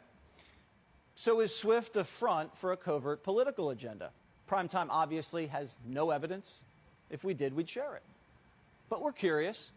so 1.15 1.41
is 1.41 1.55
Swift 1.55 1.97
a 1.97 2.05
front 2.05 2.57
for 2.57 2.73
a 2.73 2.77
covert 2.77 3.23
political 3.23 3.70
agenda? 3.70 4.11
Primetime 4.49 4.87
obviously 4.91 5.47
has 5.49 5.77
no 5.87 6.11
evidence. 6.11 6.61
If 7.11 7.24
we 7.24 7.35
did, 7.35 7.55
we'd 7.55 7.69
share 7.69 7.97
it. 7.97 8.03
But 8.89 9.03
we're 9.03 9.13
curious 9.13 9.71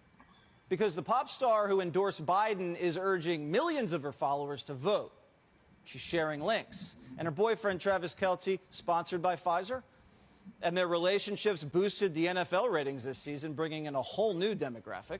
because 0.70 0.96
the 0.96 1.02
pop 1.02 1.30
star 1.30 1.68
who 1.68 1.82
endorsed 1.82 2.26
Biden 2.26 2.78
is 2.80 2.98
urging 2.98 3.52
millions 3.52 3.94
of 3.94 4.04
her 4.04 4.12
followers 4.12 4.64
to 4.66 4.74
vote. 4.74 5.12
She's 5.84 6.02
sharing 6.02 6.42
links. 6.42 6.96
And 7.18 7.26
her 7.26 7.32
boyfriend, 7.32 7.82
Travis 7.82 8.16
Kelce, 8.16 8.60
sponsored 8.70 9.22
by 9.22 9.36
Pfizer. 9.36 9.82
And 10.62 10.78
their 10.78 10.88
relationships 10.88 11.64
boosted 11.64 12.14
the 12.14 12.28
NFL 12.28 12.72
ratings 12.72 13.04
this 13.04 13.18
season, 13.18 13.54
bringing 13.54 13.86
in 13.86 13.96
a 13.96 14.02
whole 14.02 14.34
new 14.34 14.56
demographic. 14.56 15.20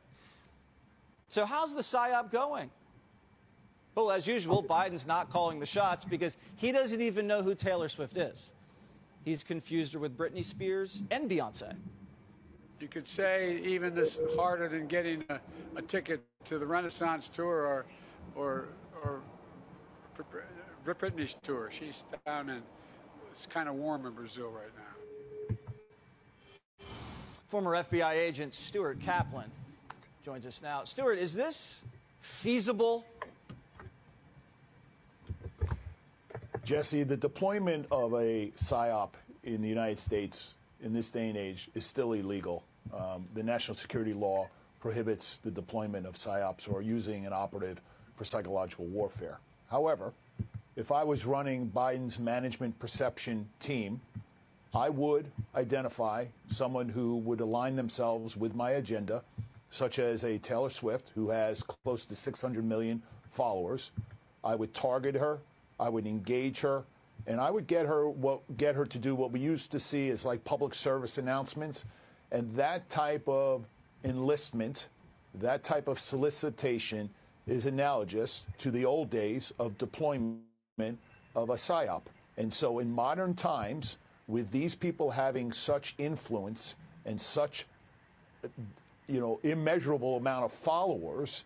So, 1.28 1.46
how's 1.46 1.76
the 1.76 1.82
PSYOP 1.82 2.32
going? 2.32 2.72
Well, 3.96 4.12
as 4.12 4.26
usual, 4.28 4.64
Biden's 4.64 5.06
not 5.06 5.30
calling 5.30 5.60
the 5.60 5.66
shots 5.66 6.06
because 6.06 6.38
he 6.56 6.72
doesn't 6.72 7.02
even 7.02 7.28
know 7.28 7.44
who 7.44 7.54
Taylor 7.54 7.90
Swift 7.90 8.18
is. 8.18 8.52
He's 9.26 9.44
confused 9.44 9.94
her 9.94 10.00
with 10.00 10.18
Britney 10.18 10.46
Spears 10.46 11.04
and 11.12 11.30
Beyonce. 11.30 11.76
You 12.80 12.88
could 12.88 13.08
say 13.08 13.62
even 13.66 13.94
this 13.94 14.18
harder 14.36 14.70
than 14.70 14.88
getting 14.88 15.24
a, 15.30 15.40
a 15.76 15.82
ticket 15.82 16.24
to 16.46 16.58
the 16.58 16.66
Renaissance 16.66 17.30
tour 17.30 17.66
or 17.66 17.86
or 18.36 18.70
or 19.04 19.22
Britney's 20.86 21.36
tour. 21.44 21.70
She's 21.78 22.04
down 22.26 22.50
in 22.50 22.62
it's 23.34 23.46
kind 23.46 23.70
of 23.70 23.76
warm 23.76 24.06
in 24.06 24.14
Brazil 24.14 24.50
right 24.50 24.72
now. 24.78 25.56
Former 27.48 27.72
FBI 27.84 28.14
agent 28.14 28.54
Stuart 28.54 29.00
Kaplan 29.00 29.50
joins 30.24 30.46
us 30.46 30.62
now. 30.62 30.84
Stuart, 30.84 31.18
is 31.18 31.34
this 31.34 31.82
feasible? 32.22 33.06
Jesse, 36.64 37.04
the 37.04 37.18
deployment 37.18 37.88
of 37.92 38.14
a 38.14 38.52
PSYOP 38.56 39.10
in 39.44 39.62
the 39.62 39.68
United 39.68 40.00
States 40.00 40.54
in 40.84 40.94
this 40.94 41.10
day 41.10 41.30
and 41.30 41.38
age 41.38 41.70
is 41.74 41.86
still 41.86 42.14
illegal. 42.14 42.64
Um, 42.94 43.28
the 43.34 43.44
national 43.44 43.76
security 43.76 44.14
law 44.14 44.50
prohibits 44.80 45.38
the 45.38 45.52
deployment 45.52 46.06
of 46.06 46.16
PSYOPs 46.16 46.72
or 46.72 46.82
using 46.82 47.26
an 47.26 47.34
operative 47.34 47.82
for 48.16 48.26
psychological 48.26 48.86
warfare. 48.86 49.40
However, 49.70 50.14
if 50.76 50.92
I 50.92 51.04
was 51.04 51.26
running 51.26 51.70
Biden's 51.70 52.20
management 52.20 52.78
perception 52.80 53.48
team, 53.60 54.00
I 54.74 54.90
would 54.90 55.32
identify 55.56 56.26
someone 56.48 56.90
who 56.90 57.18
would 57.18 57.42
align 57.42 57.76
themselves 57.76 58.38
with 58.38 58.56
my 58.56 58.72
agenda, 58.72 59.24
such 59.70 60.00
as 60.00 60.24
a 60.24 60.38
Taylor 60.38 60.70
Swift, 60.70 61.10
who 61.16 61.30
has 61.30 61.64
close 61.64 62.06
to 62.06 62.16
600 62.16 62.64
million 62.64 63.02
followers. 63.32 63.92
I 64.44 64.56
would 64.56 64.74
target 64.74 65.16
her, 65.16 65.40
I 65.80 65.90
would 65.90 66.08
engage 66.08 66.60
her, 66.62 66.84
and 67.28 67.42
I 67.42 67.52
would 67.52 67.68
get 67.68 67.86
her 67.86 68.10
what 68.10 68.58
get 68.58 68.76
her 68.76 68.86
to 68.86 68.98
do 68.98 69.16
what 69.16 69.32
we 69.32 69.40
used 69.40 69.72
to 69.72 69.80
see 69.80 70.10
as 70.10 70.24
like 70.24 70.44
public 70.44 70.74
service 70.74 71.18
announcements 71.18 71.86
and 72.32 72.54
that 72.56 72.90
type 72.90 73.28
of 73.28 73.66
enlistment, 74.04 74.88
that 75.36 75.64
type 75.64 75.88
of 75.88 76.00
solicitation 76.00 77.10
is 77.48 77.66
analogous 77.66 78.46
to 78.60 78.72
the 78.72 78.86
old 78.86 79.10
days 79.10 79.54
of 79.60 79.78
deployment 79.78 80.40
of 81.36 81.50
a 81.50 81.56
PSYOP. 81.56 82.04
And 82.38 82.54
so 82.54 82.80
in 82.80 82.92
modern 82.92 83.34
times, 83.34 83.98
with 84.28 84.52
these 84.52 84.76
people 84.76 85.12
having 85.12 85.52
such 85.52 85.96
influence 85.98 86.76
and 87.06 87.20
such 87.20 87.66
you 89.08 89.20
know 89.20 89.40
immeasurable 89.44 90.18
amount 90.18 90.46
of 90.46 90.54
followers, 90.54 91.44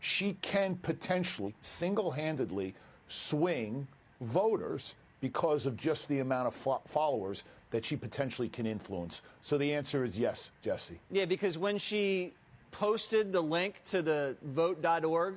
she 0.00 0.36
can 0.40 0.76
potentially 0.76 1.54
single-handedly 1.60 2.74
swing 3.08 3.86
voters 4.20 4.94
because 5.20 5.66
of 5.66 5.76
just 5.76 6.08
the 6.08 6.18
amount 6.20 6.46
of 6.46 6.54
fo- 6.54 6.82
followers 6.86 7.44
that 7.74 7.84
she 7.84 7.96
potentially 7.96 8.48
can 8.48 8.66
influence? 8.66 9.22
So 9.42 9.58
the 9.58 9.74
answer 9.74 10.04
is 10.04 10.16
yes, 10.16 10.52
Jesse. 10.62 11.00
Yeah, 11.10 11.24
because 11.24 11.58
when 11.58 11.76
she 11.76 12.32
posted 12.70 13.32
the 13.32 13.40
link 13.40 13.82
to 13.86 14.00
the 14.00 14.36
vote.org, 14.42 15.34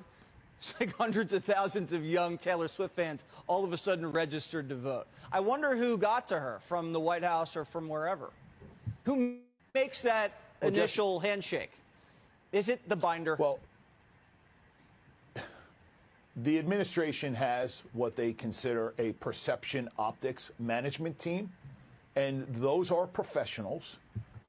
it's 0.60 0.76
like 0.80 0.96
hundreds 0.96 1.34
of 1.34 1.44
thousands 1.44 1.94
of 1.94 2.06
young 2.06 2.38
Taylor 2.38 2.68
Swift 2.68 2.96
fans 2.96 3.26
all 3.48 3.66
of 3.66 3.74
a 3.74 3.78
sudden 3.78 4.12
registered 4.12 4.70
to 4.70 4.76
vote. 4.76 5.08
I 5.32 5.40
wonder 5.40 5.76
who 5.76 5.98
got 5.98 6.28
to 6.28 6.40
her 6.40 6.60
from 6.62 6.94
the 6.94 7.00
White 7.00 7.24
House 7.24 7.56
or 7.56 7.66
from 7.66 7.90
wherever. 7.90 8.30
Who 9.06 9.38
makes 9.74 10.04
that 10.04 10.32
well, 10.62 10.70
initial 10.70 11.20
Jesse, 11.20 11.30
handshake? 11.30 11.72
Is 12.52 12.70
it 12.70 12.88
the 12.88 12.96
binder? 12.96 13.36
Well, 13.40 13.58
the 16.36 16.60
administration 16.60 17.34
has 17.34 17.82
what 17.94 18.16
they 18.16 18.32
consider 18.32 18.94
a 19.00 19.14
perception 19.14 19.90
optics 19.98 20.52
management 20.60 21.18
team. 21.18 21.50
And 22.18 22.48
those 22.56 22.90
are 22.90 23.06
professionals 23.06 24.00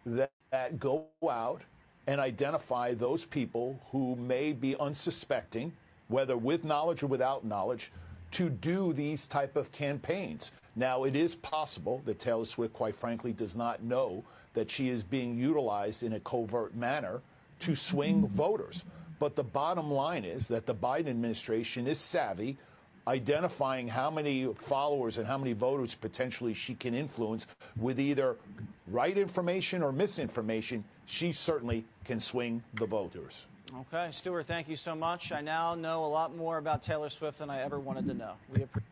that, 0.06 0.30
that 0.50 0.80
go 0.80 1.04
out 1.22 1.60
and 2.06 2.18
identify 2.18 2.94
those 2.94 3.26
people 3.26 3.78
who 3.92 4.16
may 4.16 4.54
be 4.54 4.74
unsuspecting, 4.80 5.74
whether 6.08 6.38
with 6.38 6.64
knowledge 6.64 7.02
or 7.02 7.08
without 7.08 7.44
knowledge, 7.44 7.92
to 8.30 8.48
do 8.48 8.94
these 8.94 9.26
type 9.26 9.54
of 9.54 9.70
campaigns. 9.70 10.52
Now, 10.76 11.04
it 11.04 11.14
is 11.14 11.34
possible 11.34 12.00
that 12.06 12.18
Taylor 12.18 12.46
Swift, 12.46 12.72
quite 12.72 12.96
frankly, 12.96 13.34
does 13.34 13.54
not 13.54 13.82
know 13.82 14.24
that 14.54 14.70
she 14.70 14.88
is 14.88 15.02
being 15.02 15.36
utilized 15.36 16.02
in 16.02 16.14
a 16.14 16.20
covert 16.20 16.74
manner 16.74 17.20
to 17.60 17.74
swing 17.74 18.26
voters. 18.26 18.86
But 19.18 19.36
the 19.36 19.44
bottom 19.44 19.90
line 19.90 20.24
is 20.24 20.48
that 20.48 20.64
the 20.64 20.74
Biden 20.74 21.08
administration 21.08 21.86
is 21.86 21.98
savvy 21.98 22.56
identifying 23.08 23.88
how 23.88 24.10
many 24.10 24.52
followers 24.54 25.16
and 25.16 25.26
how 25.26 25.38
many 25.38 25.54
voters 25.54 25.94
potentially 25.94 26.52
she 26.52 26.74
can 26.74 26.94
influence 26.94 27.46
with 27.80 27.98
either 27.98 28.36
right 28.86 29.16
information 29.16 29.82
or 29.82 29.90
misinformation, 29.90 30.84
she 31.06 31.32
certainly 31.32 31.84
can 32.04 32.20
swing 32.20 32.62
the 32.74 32.86
voters. 32.86 33.46
Okay, 33.80 34.08
Stuart, 34.10 34.46
thank 34.46 34.68
you 34.68 34.76
so 34.76 34.94
much. 34.94 35.32
I 35.32 35.40
now 35.40 35.74
know 35.74 36.04
a 36.04 36.06
lot 36.06 36.36
more 36.36 36.58
about 36.58 36.82
Taylor 36.82 37.08
Swift 37.10 37.38
than 37.38 37.50
I 37.50 37.62
ever 37.62 37.78
wanted 37.80 38.06
to 38.06 38.14
know. 38.14 38.34
We 38.54 38.62
appreciate 38.62 38.84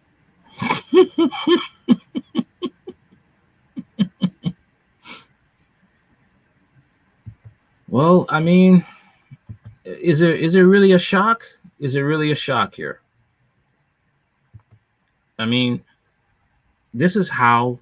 Well, 7.89 8.27
I 8.29 8.41
mean, 8.41 8.85
is 9.85 10.19
there 10.19 10.35
is 10.35 10.53
there 10.53 10.67
really 10.67 10.93
a 10.93 10.99
shock? 10.99 11.45
Is 11.79 11.95
it 11.95 12.01
really 12.01 12.31
a 12.31 12.35
shock 12.35 12.75
here? 12.75 13.01
I 15.39 15.45
mean, 15.45 15.83
this 16.95 17.17
is 17.17 17.29
how 17.29 17.79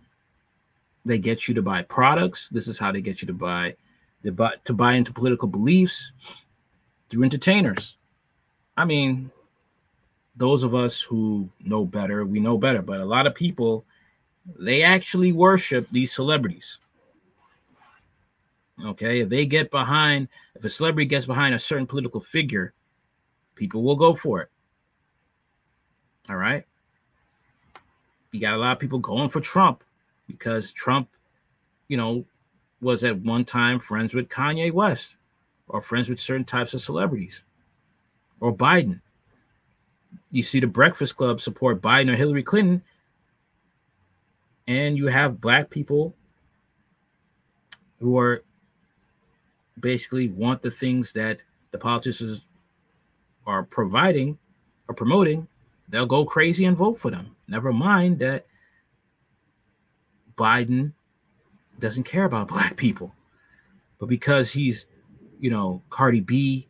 they 1.05 1.19
get 1.19 1.47
you 1.47 1.55
to 1.55 1.63
buy 1.63 1.83
products. 1.83 2.49
This 2.49 2.67
is 2.67 2.79
how 2.79 2.91
they 2.91 3.01
get 3.01 3.23
you 3.23 3.27
to 3.27 3.33
buy, 3.33 3.77
to 4.25 4.33
buy, 4.33 4.55
to 4.65 4.73
buy 4.73 4.95
into 4.95 5.13
political 5.13 5.49
beliefs 5.49 6.13
through 7.09 7.25
entertainers. 7.25 7.97
I 8.77 8.85
mean, 8.85 9.31
those 10.37 10.65
of 10.65 10.75
us 10.75 11.01
who 11.01 11.49
know 11.61 11.85
better, 11.85 12.25
we 12.25 12.41
know 12.41 12.59
better. 12.59 12.83
But 12.83 13.01
a 13.01 13.05
lot 13.05 13.27
of 13.27 13.35
people, 13.35 13.85
they 14.59 14.83
actually 14.83 15.33
worship 15.33 15.87
these 15.93 16.13
celebrities. 16.13 16.79
Okay, 18.85 19.21
if 19.21 19.29
they 19.29 19.47
get 19.47 19.71
behind, 19.71 20.27
if 20.57 20.65
a 20.65 20.69
celebrity 20.69 21.07
gets 21.07 21.27
behind 21.27 21.55
a 21.55 21.59
certain 21.59 21.87
political 21.87 22.21
figure, 22.21 22.75
people 23.55 23.85
will 23.85 23.95
go 23.95 24.13
for 24.13 24.41
it. 24.41 24.49
All 26.29 26.37
right 26.37 26.65
you 28.35 28.41
got 28.41 28.55
a 28.55 28.59
lot 28.59 28.73
of 28.73 28.81
people 28.81 28.99
going 28.99 29.29
for 29.29 29.41
Trump 29.41 29.85
because 30.27 30.73
Trump, 30.73 31.09
you 31.87 31.97
know, 31.97 32.25
was 32.81 33.05
at 33.05 33.17
one 33.21 33.45
time 33.45 33.79
friends 33.79 34.13
with 34.13 34.29
Kanye 34.29 34.73
West 34.73 35.15
or 35.69 35.81
friends 35.81 36.09
with 36.09 36.19
certain 36.19 36.45
types 36.45 36.75
of 36.75 36.81
celebrities 36.81 37.45
or 38.41 38.53
Biden. 38.53 39.01
You 40.33 40.43
see 40.43 40.59
the 40.59 40.67
Breakfast 40.67 41.17
Club 41.17 41.41
support 41.41 41.81
Biden 41.81 42.11
or 42.11 42.17
Hillary 42.17 42.43
Clinton, 42.43 42.83
and 44.67 44.97
you 44.97 45.07
have 45.07 45.41
black 45.41 45.71
people 45.71 46.13
who 48.01 48.19
are 48.19 48.43
basically 49.79 50.27
want 50.31 50.61
the 50.61 50.73
things 50.73 51.13
that 51.13 51.39
the 51.71 51.79
politicians 51.79 52.43
are 53.47 53.63
providing 53.63 54.37
or 54.89 54.95
promoting 54.95 55.47
they'll 55.89 56.05
go 56.05 56.25
crazy 56.25 56.65
and 56.65 56.77
vote 56.77 56.99
for 56.99 57.13
them. 57.13 57.34
Never 57.47 57.73
mind 57.73 58.19
that 58.21 58.47
Biden 60.37 60.93
doesn't 61.79 62.05
care 62.05 62.25
about 62.25 62.49
black 62.55 62.77
people. 62.77 63.15
But 63.99 64.07
because 64.09 64.53
he's, 64.53 64.87
you 65.41 65.51
know, 65.51 65.83
Cardi 65.91 66.21
B, 66.21 66.69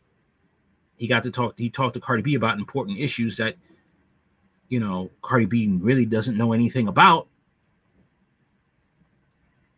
he 0.97 1.07
got 1.07 1.23
to 1.23 1.31
talk, 1.31 1.55
he 1.57 1.69
talked 1.69 1.95
to 1.95 1.99
Cardi 1.99 2.21
B 2.21 2.35
about 2.35 2.57
important 2.57 2.99
issues 2.99 3.37
that, 3.37 3.55
you 4.69 4.79
know, 4.79 5.11
Cardi 5.21 5.45
B 5.45 5.67
really 5.67 6.05
doesn't 6.05 6.37
know 6.37 6.53
anything 6.53 6.87
about. 6.87 7.27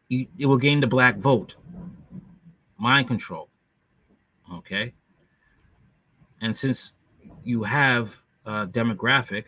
it 0.10 0.45
will 0.45 0.57
gain 0.57 0.80
the 0.80 0.88
black 0.88 1.18
vote. 1.18 1.56
Mind 2.78 3.07
control. 3.07 3.49
Okay. 4.53 4.94
And 6.41 6.57
since 6.57 6.94
you 7.44 7.64
have 7.64 8.15
a 8.45 8.68
demographic 8.68 9.45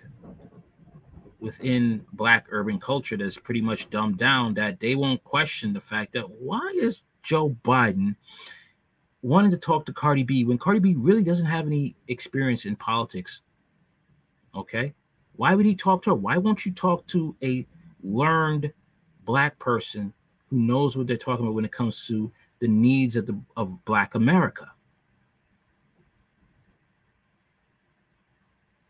within 1.40 2.06
black 2.14 2.48
urban 2.50 2.80
culture 2.80 3.18
that's 3.18 3.38
pretty 3.38 3.62
much 3.62 3.90
dumbed 3.90 4.18
down 4.18 4.54
that 4.54 4.80
they 4.80 4.96
won't 4.96 5.24
question 5.24 5.74
the 5.74 5.82
fact 5.82 6.14
that 6.14 6.30
why 6.30 6.74
is 6.76 7.04
Joe 7.24 7.56
Biden 7.64 8.16
wanting 9.22 9.52
to 9.52 9.58
talk 9.58 9.86
to 9.86 9.94
Cardi 9.94 10.24
B 10.24 10.44
when 10.44 10.58
Cardi 10.58 10.80
B 10.80 10.96
really 10.96 11.24
doesn't 11.24 11.46
have 11.46 11.66
any 11.66 11.96
experience 12.08 12.66
in 12.66 12.76
politics? 12.76 13.42
Okay. 14.56 14.94
Why 15.36 15.56
would 15.56 15.66
he 15.66 15.76
talk 15.76 16.04
to 16.04 16.10
her? 16.12 16.16
Why 16.16 16.38
won't 16.38 16.66
you 16.66 16.74
talk 16.74 17.08
to 17.08 17.36
a 17.42 17.66
learned 18.04 18.74
black 19.26 19.58
person 19.60 20.14
who 20.50 20.60
knows 20.60 20.98
what 20.98 21.08
they're 21.08 21.18
talking 21.18 21.46
about 21.46 21.56
when 21.56 21.66
it 21.66 21.72
comes 21.72 22.06
to 22.08 22.32
the 22.60 22.68
needs 22.68 23.16
of 23.16 23.26
the 23.26 23.40
of 23.56 23.86
black 23.86 24.16
America? 24.16 24.72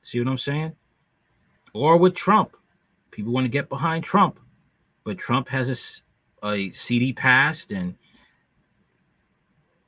See 0.02 0.20
what 0.20 0.28
I'm 0.28 0.38
saying? 0.38 0.76
Or 1.74 1.98
with 1.98 2.16
Trump. 2.16 2.56
People 3.12 3.34
want 3.34 3.46
to 3.46 3.50
get 3.50 3.70
behind 3.70 4.04
Trump, 4.04 4.40
but 5.04 5.18
Trump 5.18 5.50
has 5.50 6.04
a, 6.44 6.48
a 6.48 6.72
seedy 6.72 7.14
past 7.14 7.72
and 7.72 7.96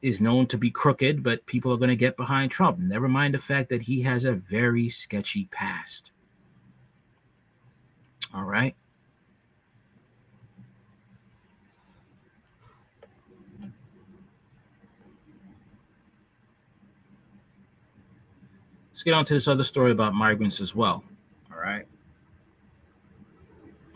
is 0.01 0.19
known 0.19 0.47
to 0.47 0.57
be 0.57 0.71
crooked, 0.71 1.23
but 1.23 1.45
people 1.45 1.71
are 1.71 1.77
going 1.77 1.89
to 1.89 1.95
get 1.95 2.17
behind 2.17 2.51
Trump. 2.51 2.79
Never 2.79 3.07
mind 3.07 3.33
the 3.33 3.39
fact 3.39 3.69
that 3.69 3.83
he 3.83 4.01
has 4.01 4.25
a 4.25 4.33
very 4.33 4.89
sketchy 4.89 5.45
past. 5.51 6.11
All 8.33 8.43
right. 8.43 8.75
Let's 18.89 19.03
get 19.03 19.13
on 19.13 19.25
to 19.25 19.33
this 19.33 19.47
other 19.47 19.63
story 19.63 19.91
about 19.91 20.13
migrants 20.13 20.61
as 20.61 20.75
well. 20.75 21.03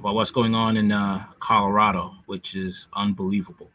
About 0.06 0.14
what's 0.14 0.30
going 0.30 0.54
on 0.54 0.78
in 0.78 0.92
uh, 0.92 1.26
Colorado, 1.40 2.14
which 2.28 2.54
is 2.54 2.88
unbelievable. 2.94 3.72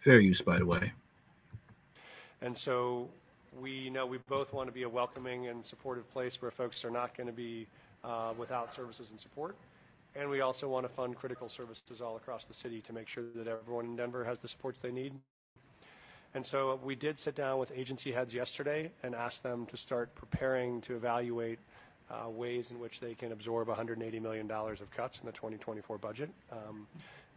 Fair 0.00 0.20
use, 0.20 0.42
by 0.42 0.58
the 0.58 0.66
way. 0.66 0.92
And 2.42 2.58
so 2.58 3.08
we 3.60 3.90
know 3.90 4.06
we 4.06 4.18
both 4.28 4.52
want 4.52 4.68
to 4.68 4.72
be 4.72 4.82
a 4.82 4.88
welcoming 4.88 5.48
and 5.48 5.64
supportive 5.64 6.10
place 6.12 6.40
where 6.40 6.50
folks 6.50 6.84
are 6.84 6.90
not 6.90 7.16
going 7.16 7.26
to 7.26 7.32
be 7.32 7.66
uh, 8.02 8.32
without 8.36 8.72
services 8.72 9.10
and 9.10 9.20
support. 9.20 9.56
And 10.16 10.30
we 10.30 10.40
also 10.40 10.68
want 10.68 10.86
to 10.86 10.92
fund 10.92 11.16
critical 11.16 11.48
services 11.48 12.00
all 12.00 12.16
across 12.16 12.44
the 12.44 12.54
city 12.54 12.80
to 12.82 12.92
make 12.92 13.08
sure 13.08 13.24
that 13.34 13.48
everyone 13.48 13.86
in 13.86 13.96
Denver 13.96 14.24
has 14.24 14.38
the 14.38 14.48
supports 14.48 14.78
they 14.78 14.92
need. 14.92 15.14
And 16.34 16.44
so 16.44 16.78
we 16.82 16.94
did 16.94 17.18
sit 17.18 17.34
down 17.34 17.58
with 17.58 17.72
agency 17.74 18.12
heads 18.12 18.34
yesterday 18.34 18.90
and 19.02 19.14
ask 19.14 19.42
them 19.42 19.66
to 19.66 19.76
start 19.76 20.14
preparing 20.14 20.80
to 20.82 20.96
evaluate 20.96 21.58
uh, 22.10 22.28
ways 22.28 22.70
in 22.70 22.78
which 22.78 23.00
they 23.00 23.14
can 23.14 23.32
absorb 23.32 23.68
$180 23.68 24.20
million 24.20 24.50
of 24.50 24.90
cuts 24.90 25.20
in 25.20 25.26
the 25.26 25.32
2024 25.32 25.98
budget. 25.98 26.30
Um, 26.52 26.86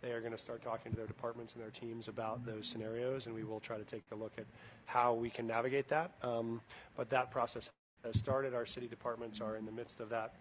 they 0.02 0.12
are 0.12 0.20
going 0.20 0.32
to 0.32 0.38
start 0.38 0.62
talking 0.64 0.92
to 0.92 0.98
their 0.98 1.08
departments 1.08 1.54
and 1.54 1.64
their 1.64 1.72
teams 1.72 2.08
about 2.08 2.46
those 2.46 2.68
scenarios, 2.68 3.26
and 3.26 3.34
we 3.34 3.44
will 3.44 3.60
try 3.60 3.78
to 3.78 3.84
take 3.84 4.04
a 4.12 4.16
look 4.16 4.34
at 4.38 4.46
how 4.88 5.14
we 5.14 5.30
can 5.30 5.46
navigate 5.46 5.90
that. 5.90 6.12
Um, 6.24 6.62
but 6.96 7.12
that 7.12 7.30
process 7.30 7.70
has 8.04 8.18
started. 8.18 8.56
Our 8.56 8.66
city 8.66 8.88
departments 8.88 9.40
are 9.40 9.56
in 9.56 9.66
the 9.66 9.72
midst 9.72 10.00
of 10.00 10.10
that 10.10 10.34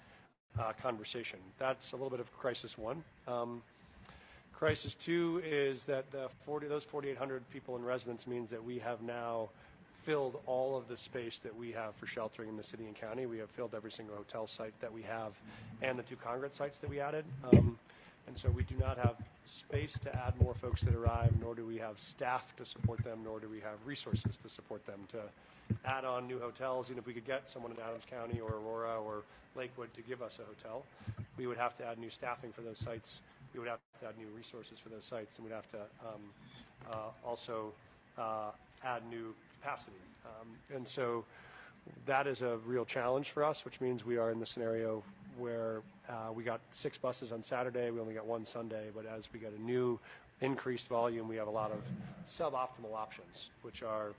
uh, 0.58 0.72
conversation. 0.80 1.38
That's 1.58 1.92
a 1.92 1.96
little 1.96 2.10
bit 2.10 2.20
of 2.20 2.32
crisis 2.32 2.78
one. 2.78 3.04
Um, 3.28 3.62
crisis 4.54 4.94
two 4.94 5.42
is 5.44 5.84
that 5.84 6.10
the 6.12 6.28
40, 6.44 6.68
those 6.68 6.84
4,800 6.84 7.42
people 7.50 7.76
in 7.76 7.84
residence 7.84 8.26
means 8.26 8.50
that 8.50 8.64
we 8.64 8.78
have 8.78 9.02
now 9.02 9.50
filled 10.04 10.40
all 10.46 10.76
of 10.76 10.86
the 10.86 10.96
space 10.96 11.40
that 11.40 11.54
we 11.54 11.72
have 11.72 11.96
for 11.96 12.06
sheltering 12.06 12.48
in 12.48 12.56
the 12.56 12.62
city 12.62 12.86
and 12.86 12.94
county. 12.94 13.26
We 13.26 13.38
have 13.38 13.50
filled 13.50 13.74
every 13.74 13.90
single 13.90 14.14
hotel 14.14 14.46
site 14.46 14.78
that 14.80 14.92
we 14.92 15.02
have 15.02 15.32
and 15.82 15.98
the 15.98 16.04
two 16.04 16.14
congregate 16.14 16.54
sites 16.54 16.78
that 16.78 16.88
we 16.88 17.00
added. 17.00 17.24
Um, 17.52 17.76
and 18.28 18.38
so 18.38 18.48
we 18.48 18.62
do 18.62 18.76
not 18.76 18.98
have 18.98 19.16
space 19.46 19.98
to 20.00 20.14
add 20.14 20.34
more 20.40 20.54
folks 20.54 20.82
that 20.82 20.94
arrive, 20.94 21.32
nor 21.40 21.54
do 21.54 21.64
we 21.64 21.78
have 21.78 21.98
staff 21.98 22.54
to 22.56 22.64
support 22.64 23.02
them, 23.04 23.20
nor 23.24 23.40
do 23.40 23.48
we 23.48 23.60
have 23.60 23.78
resources 23.84 24.36
to 24.36 24.48
support 24.48 24.84
them 24.86 25.00
to 25.12 25.20
add 25.84 26.04
on 26.04 26.26
new 26.26 26.38
hotels. 26.38 26.88
Even 26.90 26.98
if 26.98 27.06
we 27.06 27.12
could 27.12 27.26
get 27.26 27.48
someone 27.48 27.72
in 27.72 27.78
Adams 27.80 28.04
County 28.10 28.40
or 28.40 28.54
Aurora 28.54 29.00
or 29.00 29.22
Lakewood 29.54 29.92
to 29.94 30.02
give 30.02 30.22
us 30.22 30.38
a 30.38 30.44
hotel, 30.44 30.84
we 31.36 31.46
would 31.46 31.56
have 31.56 31.76
to 31.76 31.86
add 31.86 31.98
new 31.98 32.10
staffing 32.10 32.52
for 32.52 32.62
those 32.62 32.78
sites. 32.78 33.20
We 33.54 33.60
would 33.60 33.68
have 33.68 33.78
to 34.00 34.08
add 34.08 34.18
new 34.18 34.28
resources 34.36 34.78
for 34.78 34.88
those 34.88 35.04
sites, 35.04 35.38
and 35.38 35.46
we'd 35.46 35.54
have 35.54 35.70
to 35.70 35.78
um, 35.78 36.90
uh, 36.90 36.96
also 37.26 37.72
uh, 38.18 38.50
add 38.84 39.02
new 39.10 39.34
capacity. 39.60 39.96
Um, 40.24 40.48
and 40.74 40.86
so 40.86 41.24
that 42.06 42.26
is 42.26 42.42
a 42.42 42.58
real 42.66 42.84
challenge 42.84 43.30
for 43.30 43.44
us, 43.44 43.64
which 43.64 43.80
means 43.80 44.04
we 44.04 44.18
are 44.18 44.30
in 44.30 44.40
the 44.40 44.46
scenario 44.46 45.02
where 45.38 45.82
uh, 46.08 46.32
we 46.32 46.42
got 46.44 46.60
six 46.72 46.98
buses 46.98 47.32
on 47.32 47.42
Saturday, 47.42 47.90
we 47.90 48.00
only 48.00 48.14
got 48.14 48.26
one 48.26 48.44
Sunday, 48.44 48.86
but 48.94 49.06
as 49.06 49.28
we 49.32 49.40
get 49.40 49.52
a 49.52 49.62
new 49.62 49.98
increased 50.40 50.88
volume, 50.88 51.28
we 51.28 51.36
have 51.36 51.48
a 51.48 51.50
lot 51.50 51.72
of 51.72 51.78
suboptimal 52.28 52.94
options, 52.94 53.50
which 53.62 53.82
are 53.82 54.12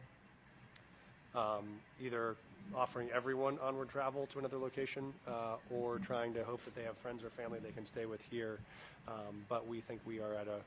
um, 1.36 1.66
either 2.02 2.36
offering 2.76 3.10
everyone 3.14 3.58
onward 3.62 3.90
travel 3.90 4.28
to 4.28 4.40
another 4.40 4.58
location 4.58 5.14
uh, 5.28 5.56
or 5.72 6.00
trying 6.00 6.34
to 6.34 6.44
hope 6.44 6.64
that 6.66 6.76
they 6.76 6.84
have 6.84 6.98
friends 6.98 7.24
or 7.24 7.30
family 7.30 7.60
they 7.60 7.72
can 7.72 7.86
stay 7.86 8.06
with 8.06 8.22
here. 8.30 8.60
Um, 9.08 9.46
but 9.48 9.68
we 9.68 9.80
think 9.80 10.02
we 10.06 10.20
are 10.20 10.34
at 10.34 10.48
a 10.48 10.60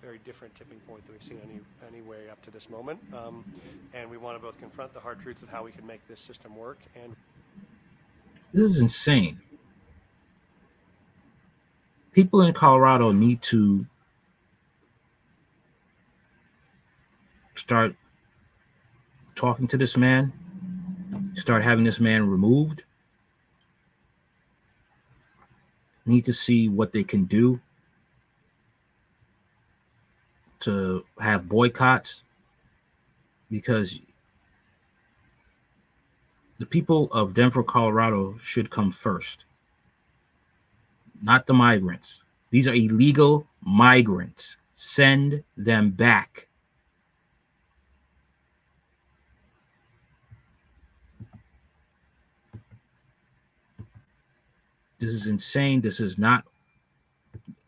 very 0.00 0.20
different 0.24 0.54
tipping 0.54 0.78
point 0.80 1.04
than 1.06 1.14
we've 1.14 1.22
seen 1.22 1.40
any, 1.44 1.60
any 1.92 2.02
way 2.02 2.30
up 2.30 2.40
to 2.42 2.50
this 2.50 2.70
moment. 2.70 3.00
Um, 3.12 3.44
and 3.92 4.08
we 4.08 4.16
want 4.16 4.38
to 4.38 4.42
both 4.42 4.58
confront 4.60 4.94
the 4.94 5.00
hard 5.00 5.20
truths 5.20 5.42
of 5.42 5.48
how 5.48 5.64
we 5.64 5.72
can 5.72 5.86
make 5.86 6.06
this 6.06 6.20
system 6.20 6.56
work 6.56 6.78
and 6.94 7.16
this 8.52 8.68
is 8.68 8.82
insane 8.82 9.40
people 12.12 12.42
in 12.42 12.52
Colorado 12.52 13.12
need 13.12 13.42
to 13.42 13.86
start 17.54 17.94
talking 19.34 19.66
to 19.68 19.76
this 19.76 19.96
man, 19.96 20.32
start 21.34 21.62
having 21.62 21.84
this 21.84 22.00
man 22.00 22.28
removed. 22.28 22.84
Need 26.06 26.24
to 26.24 26.32
see 26.32 26.68
what 26.68 26.92
they 26.92 27.04
can 27.04 27.24
do 27.24 27.60
to 30.60 31.04
have 31.20 31.48
boycotts 31.48 32.24
because 33.50 34.00
the 36.58 36.66
people 36.66 37.10
of 37.12 37.32
Denver, 37.32 37.62
Colorado 37.62 38.36
should 38.42 38.70
come 38.70 38.90
first 38.92 39.44
not 41.22 41.46
the 41.46 41.54
migrants. 41.54 42.22
These 42.50 42.68
are 42.68 42.74
illegal 42.74 43.46
migrants. 43.62 44.56
Send 44.74 45.42
them 45.56 45.90
back. 45.90 46.48
This 54.98 55.12
is 55.12 55.26
insane. 55.26 55.80
This 55.80 56.00
is 56.00 56.18
not. 56.18 56.44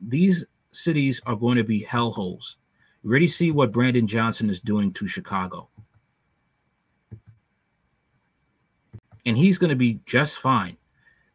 These 0.00 0.44
cities 0.72 1.20
are 1.24 1.36
going 1.36 1.56
to 1.56 1.64
be 1.64 1.82
hellholes. 1.82 2.56
You 3.02 3.10
already 3.10 3.28
see 3.28 3.50
what 3.50 3.72
Brandon 3.72 4.06
Johnson 4.06 4.50
is 4.50 4.60
doing 4.60 4.92
to 4.92 5.08
Chicago. 5.08 5.68
And 9.24 9.36
he's 9.36 9.58
going 9.58 9.70
to 9.70 9.76
be 9.76 10.00
just 10.04 10.38
fine. 10.38 10.76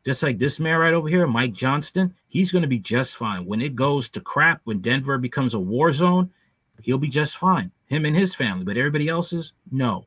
Just 0.08 0.24
like 0.24 0.38
this 0.38 0.58
man 0.58 0.80
right 0.80 0.94
over 0.94 1.10
here, 1.10 1.28
Mike 1.28 1.52
Johnston, 1.52 2.16
he's 2.30 2.50
going 2.50 2.62
to 2.62 2.68
be 2.70 2.80
just 2.80 3.18
fine. 3.18 3.46
When 3.46 3.60
it 3.60 3.76
goes 3.76 4.08
to 4.08 4.22
crap, 4.22 4.62
when 4.64 4.80
Denver 4.80 5.18
becomes 5.18 5.54
a 5.54 5.60
war 5.60 5.92
zone, 5.92 6.32
he'll 6.82 6.98
be 6.98 7.10
just 7.10 7.36
fine. 7.36 7.74
Him 7.88 8.06
and 8.06 8.16
his 8.16 8.34
family, 8.34 8.64
but 8.64 8.78
everybody 8.78 9.10
else's, 9.10 9.52
no. 9.70 10.06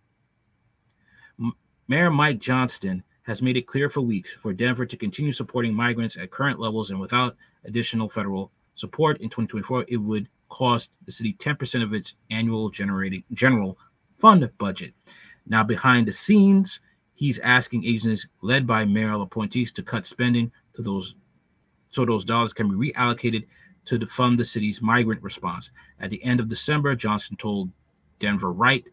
Mayor 1.86 2.10
Mike 2.10 2.38
Johnston 2.38 3.02
has 3.24 3.42
made 3.42 3.58
it 3.58 3.66
clear 3.66 3.90
for 3.90 4.00
weeks 4.00 4.32
for 4.32 4.54
Denver 4.54 4.86
to 4.86 4.96
continue 4.96 5.34
supporting 5.34 5.74
migrants 5.74 6.16
at 6.16 6.30
current 6.30 6.58
levels 6.58 6.90
and 6.90 6.98
without 6.98 7.36
additional 7.66 8.08
federal 8.08 8.50
support 8.76 9.20
in 9.20 9.28
2024, 9.28 9.84
it 9.86 9.98
would 9.98 10.30
cost 10.48 10.92
the 11.04 11.12
city 11.12 11.36
10% 11.38 11.82
of 11.82 11.92
its 11.92 12.14
annual 12.30 12.70
generating 12.70 13.22
general 13.34 13.76
fund 14.16 14.50
budget. 14.56 14.94
Now, 15.46 15.62
behind 15.62 16.08
the 16.08 16.12
scenes, 16.12 16.80
he's 17.20 17.38
asking 17.40 17.84
agencies 17.84 18.26
led 18.40 18.66
by 18.66 18.82
mayoral 18.82 19.20
appointees 19.20 19.70
to 19.70 19.82
cut 19.82 20.06
spending 20.06 20.50
to 20.72 20.80
those 20.80 21.14
so 21.90 22.06
those 22.06 22.24
dollars 22.24 22.54
can 22.54 22.66
be 22.66 22.90
reallocated 22.90 23.44
to 23.84 24.06
fund 24.06 24.38
the 24.38 24.44
city's 24.44 24.80
migrant 24.80 25.22
response. 25.22 25.70
At 26.00 26.08
the 26.08 26.22
end 26.24 26.40
of 26.40 26.48
December, 26.48 26.96
Johnson 26.96 27.36
told 27.36 27.68
Denverite 28.20 28.86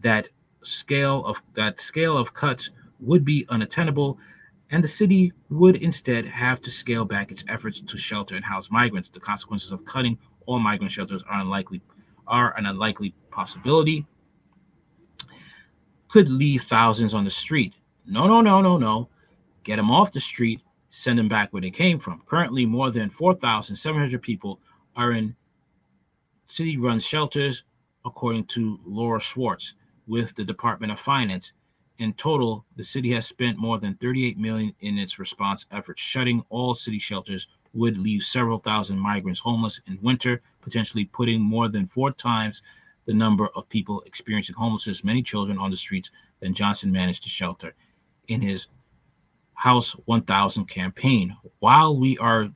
that 0.00 0.30
scale 0.64 1.24
of 1.24 1.40
that 1.54 1.80
scale 1.80 2.18
of 2.18 2.34
cuts 2.34 2.70
would 2.98 3.24
be 3.24 3.46
unattainable 3.50 4.18
and 4.70 4.82
the 4.82 4.88
city 4.88 5.32
would 5.48 5.76
instead 5.76 6.26
have 6.26 6.60
to 6.62 6.70
scale 6.70 7.04
back 7.04 7.30
its 7.30 7.44
efforts 7.46 7.80
to 7.80 7.96
shelter 7.96 8.34
and 8.34 8.44
house 8.44 8.68
migrants. 8.68 9.10
The 9.10 9.20
consequences 9.20 9.70
of 9.70 9.84
cutting 9.84 10.18
all 10.46 10.58
migrant 10.58 10.90
shelters 10.90 11.22
are 11.30 11.40
unlikely 11.40 11.82
are 12.26 12.56
an 12.58 12.66
unlikely 12.66 13.14
possibility 13.30 14.06
could 16.12 16.30
leave 16.30 16.64
thousands 16.64 17.14
on 17.14 17.24
the 17.24 17.30
street. 17.30 17.72
No, 18.06 18.26
no, 18.26 18.42
no, 18.42 18.60
no, 18.60 18.76
no. 18.76 19.08
Get 19.64 19.76
them 19.76 19.90
off 19.90 20.12
the 20.12 20.20
street, 20.20 20.60
send 20.90 21.18
them 21.18 21.28
back 21.28 21.50
where 21.52 21.62
they 21.62 21.70
came 21.70 21.98
from. 21.98 22.22
Currently, 22.26 22.66
more 22.66 22.90
than 22.90 23.08
4,700 23.08 24.20
people 24.20 24.60
are 24.94 25.12
in 25.12 25.34
city 26.44 26.76
run 26.76 27.00
shelters, 27.00 27.64
according 28.04 28.44
to 28.46 28.78
Laura 28.84 29.20
Schwartz 29.20 29.74
with 30.06 30.34
the 30.34 30.44
Department 30.44 30.92
of 30.92 31.00
Finance. 31.00 31.52
In 31.98 32.12
total, 32.12 32.66
the 32.76 32.84
city 32.84 33.10
has 33.12 33.26
spent 33.26 33.56
more 33.56 33.78
than 33.78 33.94
38 33.94 34.36
million 34.36 34.74
in 34.80 34.98
its 34.98 35.18
response 35.18 35.64
efforts. 35.70 36.02
Shutting 36.02 36.44
all 36.50 36.74
city 36.74 36.98
shelters 36.98 37.48
would 37.72 37.96
leave 37.96 38.22
several 38.22 38.58
thousand 38.58 38.98
migrants 38.98 39.40
homeless 39.40 39.80
in 39.86 39.98
winter, 40.02 40.42
potentially 40.60 41.06
putting 41.06 41.40
more 41.40 41.68
than 41.68 41.86
four 41.86 42.12
times 42.12 42.60
the 43.06 43.14
number 43.14 43.48
of 43.48 43.68
people 43.68 44.02
experiencing 44.06 44.54
homelessness, 44.54 45.04
many 45.04 45.22
children 45.22 45.58
on 45.58 45.70
the 45.70 45.76
streets 45.76 46.10
than 46.40 46.54
Johnson 46.54 46.92
managed 46.92 47.22
to 47.24 47.28
shelter 47.28 47.74
in 48.28 48.40
his 48.40 48.68
House 49.54 49.92
1000 50.06 50.66
campaign. 50.66 51.36
While 51.60 51.96
we 51.96 52.18
are 52.18 52.48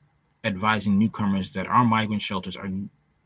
advising 0.45 0.99
newcomers 0.99 1.53
that 1.53 1.67
our 1.67 1.85
migrant 1.85 2.23
shelters 2.23 2.57
are 2.57 2.69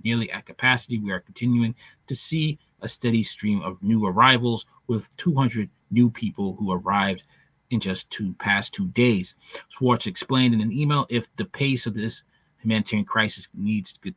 nearly 0.02 0.30
at 0.32 0.46
capacity, 0.46 0.98
we 0.98 1.12
are 1.12 1.20
continuing 1.20 1.74
to 2.06 2.14
see 2.14 2.58
a 2.82 2.88
steady 2.88 3.22
stream 3.22 3.62
of 3.62 3.82
new 3.82 4.06
arrivals 4.06 4.66
with 4.86 5.08
200 5.16 5.68
new 5.90 6.10
people 6.10 6.56
who 6.58 6.72
arrived 6.72 7.22
in 7.70 7.80
just 7.80 8.10
two 8.10 8.34
past 8.34 8.72
two 8.72 8.88
days. 8.88 9.34
Schwartz 9.68 10.06
explained 10.06 10.54
in 10.54 10.60
an 10.60 10.72
email 10.72 11.06
if 11.08 11.28
the 11.36 11.44
pace 11.44 11.86
of 11.86 11.94
this 11.94 12.22
humanitarian 12.58 13.06
crisis 13.06 13.48
needs 13.54 13.92
to, 13.94 14.12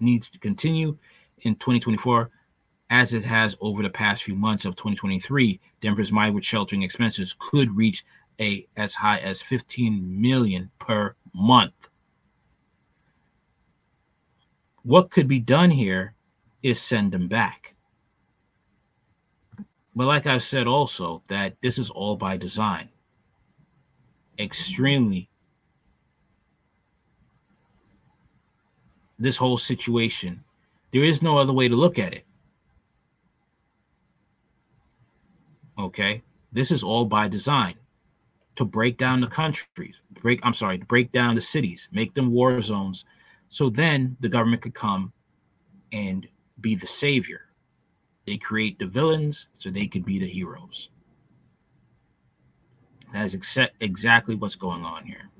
needs 0.00 0.30
to 0.30 0.38
continue 0.38 0.96
in 1.42 1.54
2024 1.56 2.30
as 2.92 3.12
it 3.12 3.24
has 3.24 3.56
over 3.60 3.82
the 3.82 3.90
past 3.90 4.22
few 4.22 4.36
months 4.36 4.64
of 4.64 4.76
2023 4.76 5.58
denver's 5.80 6.12
migrant 6.12 6.44
sheltering 6.44 6.82
expenses 6.82 7.34
could 7.38 7.76
reach 7.76 8.04
a 8.40 8.66
as 8.76 8.94
high 8.94 9.18
as 9.18 9.42
15 9.42 10.20
million 10.20 10.70
per 10.78 11.14
month 11.34 11.88
what 14.82 15.10
could 15.10 15.26
be 15.26 15.40
done 15.40 15.70
here 15.70 16.14
is 16.62 16.80
send 16.80 17.10
them 17.10 17.26
back 17.26 17.72
but 19.94 20.06
like 20.06 20.26
I've 20.26 20.42
said 20.42 20.66
also, 20.66 21.22
that 21.28 21.56
this 21.62 21.78
is 21.78 21.90
all 21.90 22.16
by 22.16 22.36
design. 22.36 22.88
Extremely. 24.38 25.28
This 29.18 29.36
whole 29.36 29.58
situation, 29.58 30.42
there 30.92 31.04
is 31.04 31.22
no 31.22 31.36
other 31.36 31.52
way 31.52 31.68
to 31.68 31.76
look 31.76 31.98
at 31.98 32.14
it. 32.14 32.24
Okay. 35.78 36.22
This 36.52 36.70
is 36.70 36.82
all 36.82 37.04
by 37.04 37.28
design 37.28 37.74
to 38.56 38.64
break 38.64 38.98
down 38.98 39.20
the 39.20 39.26
countries, 39.26 39.96
break, 40.20 40.40
I'm 40.42 40.52
sorry, 40.52 40.78
to 40.78 40.84
break 40.84 41.10
down 41.12 41.34
the 41.34 41.40
cities, 41.40 41.88
make 41.92 42.12
them 42.12 42.30
war 42.30 42.60
zones. 42.60 43.06
So 43.48 43.70
then 43.70 44.16
the 44.20 44.28
government 44.28 44.62
could 44.62 44.74
come 44.74 45.12
and 45.92 46.26
be 46.60 46.74
the 46.74 46.86
savior 46.86 47.52
they 48.26 48.36
create 48.36 48.78
the 48.78 48.86
villains 48.86 49.48
so 49.52 49.70
they 49.70 49.86
could 49.86 50.04
be 50.04 50.18
the 50.18 50.28
heroes. 50.28 50.88
That 53.12 53.26
is 53.26 53.34
ex- 53.34 53.70
exactly 53.80 54.34
what's 54.34 54.54
going 54.54 54.84
on 54.84 55.04
here. 55.04 55.30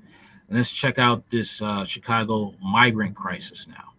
And 0.47 0.57
let's 0.57 0.69
check 0.69 0.99
out 0.99 1.29
this 1.29 1.61
uh, 1.61 1.85
Chicago 1.85 2.53
migrant 2.61 3.15
crisis 3.15 3.67
now. 3.67 3.92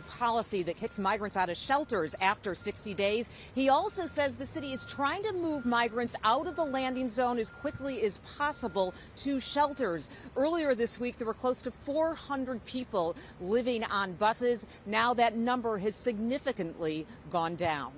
Policy 0.00 0.62
that 0.64 0.76
kicks 0.76 0.98
migrants 0.98 1.36
out 1.36 1.48
of 1.48 1.56
shelters 1.56 2.14
after 2.20 2.54
60 2.54 2.94
days. 2.94 3.28
He 3.54 3.68
also 3.68 4.06
says 4.06 4.34
the 4.34 4.46
city 4.46 4.72
is 4.72 4.84
trying 4.86 5.22
to 5.22 5.32
move 5.32 5.64
migrants 5.64 6.16
out 6.24 6.46
of 6.46 6.56
the 6.56 6.64
landing 6.64 7.08
zone 7.08 7.38
as 7.38 7.50
quickly 7.50 8.02
as 8.02 8.18
possible 8.36 8.94
to 9.16 9.40
shelters. 9.40 10.08
Earlier 10.36 10.74
this 10.74 10.98
week, 10.98 11.18
there 11.18 11.26
were 11.26 11.34
close 11.34 11.62
to 11.62 11.72
400 11.84 12.64
people 12.64 13.16
living 13.40 13.84
on 13.84 14.14
buses. 14.14 14.66
Now 14.86 15.14
that 15.14 15.36
number 15.36 15.78
has 15.78 15.94
significantly 15.94 17.06
gone 17.30 17.54
down. 17.54 17.92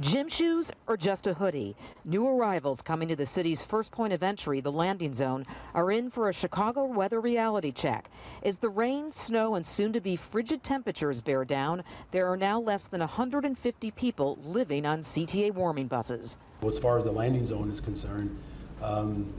Gym 0.00 0.30
shoes 0.30 0.70
or 0.86 0.96
just 0.96 1.26
a 1.26 1.34
hoodie? 1.34 1.76
New 2.06 2.26
arrivals 2.26 2.80
coming 2.80 3.06
to 3.08 3.16
the 3.16 3.26
city's 3.26 3.60
first 3.60 3.92
point 3.92 4.14
of 4.14 4.22
entry, 4.22 4.62
the 4.62 4.72
landing 4.72 5.12
zone, 5.12 5.44
are 5.74 5.92
in 5.92 6.10
for 6.10 6.30
a 6.30 6.32
Chicago 6.32 6.86
weather 6.86 7.20
reality 7.20 7.70
check. 7.70 8.08
As 8.42 8.56
the 8.56 8.70
rain, 8.70 9.10
snow, 9.10 9.56
and 9.56 9.66
soon 9.66 9.92
to 9.92 10.00
be 10.00 10.16
frigid 10.16 10.62
temperatures 10.62 11.20
bear 11.20 11.44
down, 11.44 11.84
there 12.12 12.26
are 12.32 12.36
now 12.36 12.58
less 12.58 12.84
than 12.84 13.00
150 13.00 13.90
people 13.90 14.38
living 14.42 14.86
on 14.86 15.00
CTA 15.00 15.52
warming 15.52 15.86
buses. 15.86 16.38
As 16.66 16.78
far 16.78 16.96
as 16.96 17.04
the 17.04 17.12
landing 17.12 17.44
zone 17.44 17.70
is 17.70 17.80
concerned, 17.80 18.38
um, 18.82 19.30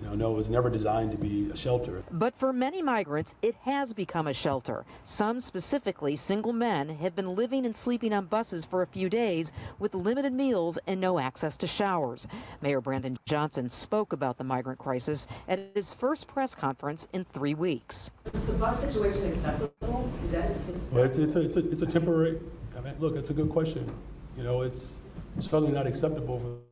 you 0.00 0.08
know, 0.08 0.14
no, 0.14 0.32
it 0.32 0.36
was 0.36 0.50
never 0.50 0.70
designed 0.70 1.10
to 1.10 1.18
be 1.18 1.50
a 1.52 1.56
shelter. 1.56 2.02
But 2.10 2.34
for 2.38 2.52
many 2.52 2.80
migrants, 2.82 3.34
it 3.42 3.54
has 3.62 3.92
become 3.92 4.26
a 4.26 4.32
shelter. 4.32 4.84
Some, 5.04 5.40
specifically 5.40 6.16
single 6.16 6.52
men, 6.52 6.88
have 6.88 7.14
been 7.14 7.34
living 7.34 7.66
and 7.66 7.74
sleeping 7.74 8.12
on 8.12 8.26
buses 8.26 8.64
for 8.64 8.82
a 8.82 8.86
few 8.86 9.08
days 9.08 9.52
with 9.78 9.94
limited 9.94 10.32
meals 10.32 10.78
and 10.86 11.00
no 11.00 11.18
access 11.18 11.56
to 11.58 11.66
showers. 11.66 12.26
Mayor 12.62 12.80
Brandon 12.80 13.18
Johnson 13.26 13.68
spoke 13.68 14.12
about 14.12 14.38
the 14.38 14.44
migrant 14.44 14.78
crisis 14.78 15.26
at 15.48 15.70
his 15.74 15.92
first 15.92 16.26
press 16.26 16.54
conference 16.54 17.06
in 17.12 17.24
three 17.24 17.54
weeks. 17.54 18.10
Is 18.32 18.42
the 18.44 18.52
bus 18.52 18.80
situation 18.80 19.26
acceptable? 19.26 20.10
Is 20.24 20.32
that 20.32 20.50
well, 20.92 21.04
it's, 21.04 21.18
it's, 21.18 21.36
a, 21.36 21.40
it's, 21.40 21.56
a, 21.56 21.70
it's 21.70 21.82
a 21.82 21.86
temporary, 21.86 22.40
I 22.76 22.80
mean, 22.80 22.94
look, 22.98 23.16
it's 23.16 23.30
a 23.30 23.34
good 23.34 23.50
question. 23.50 23.90
You 24.36 24.44
know, 24.44 24.62
it's 24.62 25.00
certainly 25.40 25.72
not 25.72 25.86
acceptable 25.86 26.38
for 26.38 26.69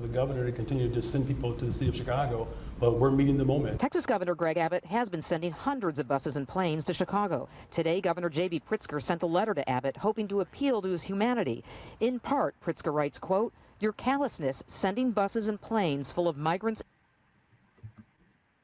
the 0.00 0.06
governor 0.06 0.46
to 0.46 0.52
continue 0.52 0.88
to 0.88 1.02
send 1.02 1.26
people 1.26 1.52
to 1.52 1.64
the 1.64 1.72
city 1.72 1.88
of 1.88 1.96
Chicago, 1.96 2.46
but 2.78 3.00
we're 3.00 3.10
meeting 3.10 3.36
the 3.36 3.44
moment. 3.44 3.80
Texas 3.80 4.06
Governor 4.06 4.36
Greg 4.36 4.56
Abbott 4.56 4.84
has 4.84 5.08
been 5.08 5.20
sending 5.20 5.50
hundreds 5.50 5.98
of 5.98 6.06
buses 6.06 6.36
and 6.36 6.46
planes 6.46 6.84
to 6.84 6.94
Chicago. 6.94 7.48
Today, 7.72 8.00
Governor 8.00 8.28
J.B. 8.28 8.62
Pritzker 8.70 9.02
sent 9.02 9.24
a 9.24 9.26
letter 9.26 9.54
to 9.54 9.68
Abbott 9.68 9.96
hoping 9.96 10.28
to 10.28 10.40
appeal 10.40 10.80
to 10.82 10.90
his 10.90 11.02
humanity. 11.02 11.64
In 11.98 12.20
part, 12.20 12.54
Pritzker 12.64 12.94
writes, 12.94 13.18
quote, 13.18 13.52
your 13.80 13.92
callousness 13.92 14.62
sending 14.68 15.10
buses 15.10 15.48
and 15.48 15.60
planes 15.60 16.12
full 16.12 16.28
of 16.28 16.36
migrants 16.36 16.80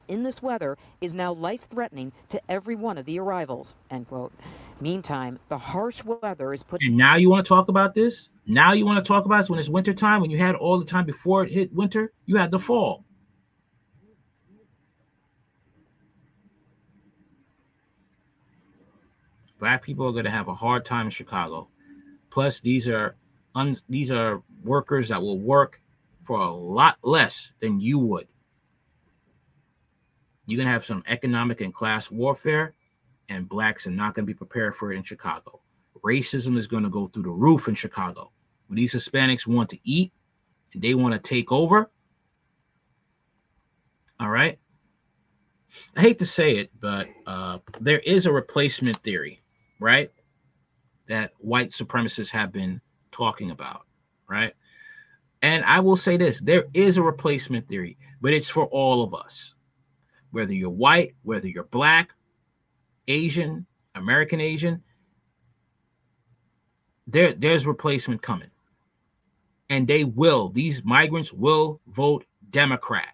in 0.07 0.23
this 0.23 0.41
weather 0.41 0.77
is 1.01 1.13
now 1.13 1.33
life-threatening 1.33 2.11
to 2.29 2.41
every 2.49 2.75
one 2.75 2.97
of 2.97 3.05
the 3.05 3.19
arrivals, 3.19 3.75
end 3.89 4.07
quote. 4.07 4.33
Meantime, 4.81 5.39
the 5.49 5.57
harsh 5.57 6.03
weather 6.03 6.53
is 6.53 6.63
put. 6.63 6.81
And 6.81 6.97
now 6.97 7.15
you 7.15 7.29
want 7.29 7.45
to 7.45 7.49
talk 7.49 7.69
about 7.69 7.93
this? 7.93 8.29
Now 8.45 8.73
you 8.73 8.85
want 8.85 9.03
to 9.03 9.07
talk 9.07 9.25
about 9.25 9.39
this 9.39 9.49
when 9.49 9.59
it's 9.59 9.69
winter 9.69 9.93
time, 9.93 10.21
when 10.21 10.29
you 10.29 10.37
had 10.37 10.55
all 10.55 10.79
the 10.79 10.85
time 10.85 11.05
before 11.05 11.43
it 11.45 11.51
hit 11.51 11.73
winter, 11.73 12.11
you 12.25 12.35
had 12.35 12.51
the 12.51 12.59
fall. 12.59 13.05
Black 19.59 19.81
people 19.81 20.05
are 20.05 20.11
going 20.11 20.25
to 20.25 20.31
have 20.31 20.49
a 20.49 20.53
hard 20.53 20.85
time 20.85 21.07
in 21.07 21.11
Chicago. 21.11 21.69
Plus, 22.29 22.59
these 22.59 22.89
are 22.89 23.15
un, 23.55 23.77
these 23.87 24.11
are 24.11 24.43
workers 24.63 25.09
that 25.09 25.21
will 25.21 25.39
work 25.39 25.81
for 26.25 26.39
a 26.39 26.53
lot 26.53 26.97
less 27.01 27.53
than 27.61 27.79
you 27.79 27.97
would. 27.97 28.27
You're 30.45 30.57
going 30.57 30.67
to 30.67 30.73
have 30.73 30.85
some 30.85 31.03
economic 31.07 31.61
and 31.61 31.73
class 31.73 32.11
warfare 32.11 32.73
and 33.29 33.49
blacks 33.49 33.87
are 33.87 33.91
not 33.91 34.13
going 34.13 34.25
to 34.25 34.27
be 34.27 34.37
prepared 34.37 34.75
for 34.75 34.91
it 34.91 34.97
in 34.97 35.03
Chicago. 35.03 35.61
Racism 36.03 36.57
is 36.57 36.67
going 36.67 36.83
to 36.83 36.89
go 36.89 37.07
through 37.07 37.23
the 37.23 37.29
roof 37.29 37.67
in 37.67 37.73
Chicago. 37.73 38.31
When 38.67 38.77
these 38.77 38.93
Hispanics 38.93 39.47
want 39.47 39.69
to 39.71 39.79
eat 39.83 40.13
and 40.73 40.81
they 40.81 40.93
want 40.93 41.13
to 41.13 41.19
take 41.19 41.51
over, 41.51 41.89
all 44.19 44.29
right. 44.29 44.59
I 45.97 46.01
hate 46.01 46.19
to 46.19 46.25
say 46.25 46.57
it, 46.57 46.71
but 46.79 47.07
uh, 47.25 47.57
there 47.81 47.99
is 47.99 48.27
a 48.27 48.31
replacement 48.31 48.97
theory, 48.97 49.41
right? 49.79 50.11
That 51.07 51.31
white 51.39 51.69
supremacists 51.69 52.29
have 52.29 52.51
been 52.51 52.79
talking 53.11 53.51
about, 53.51 53.85
right? 54.29 54.53
And 55.41 55.65
I 55.65 55.79
will 55.79 55.95
say 55.95 56.17
this 56.17 56.39
there 56.39 56.65
is 56.73 56.97
a 56.97 57.03
replacement 57.03 57.67
theory, 57.67 57.97
but 58.21 58.31
it's 58.31 58.49
for 58.49 58.65
all 58.65 59.03
of 59.03 59.13
us. 59.13 59.54
Whether 60.35 60.53
you're 60.53 60.69
white, 60.69 61.15
whether 61.23 61.47
you're 61.47 61.63
black, 61.63 62.09
Asian, 63.07 63.65
American 63.95 64.41
Asian, 64.41 64.83
there 67.07 67.31
there's 67.31 67.65
replacement 67.65 68.21
coming. 68.21 68.49
And 69.69 69.87
they 69.87 70.03
will, 70.03 70.49
these 70.49 70.83
migrants 70.83 71.31
will 71.31 71.79
vote 71.87 72.25
Democrat. 72.49 73.13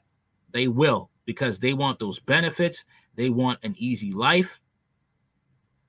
They 0.51 0.67
will 0.67 1.11
because 1.25 1.59
they 1.59 1.73
want 1.73 1.99
those 1.99 2.17
benefits, 2.17 2.85
they 3.15 3.29
want 3.29 3.59
an 3.61 3.75
easy 3.77 4.11
life. 4.13 4.59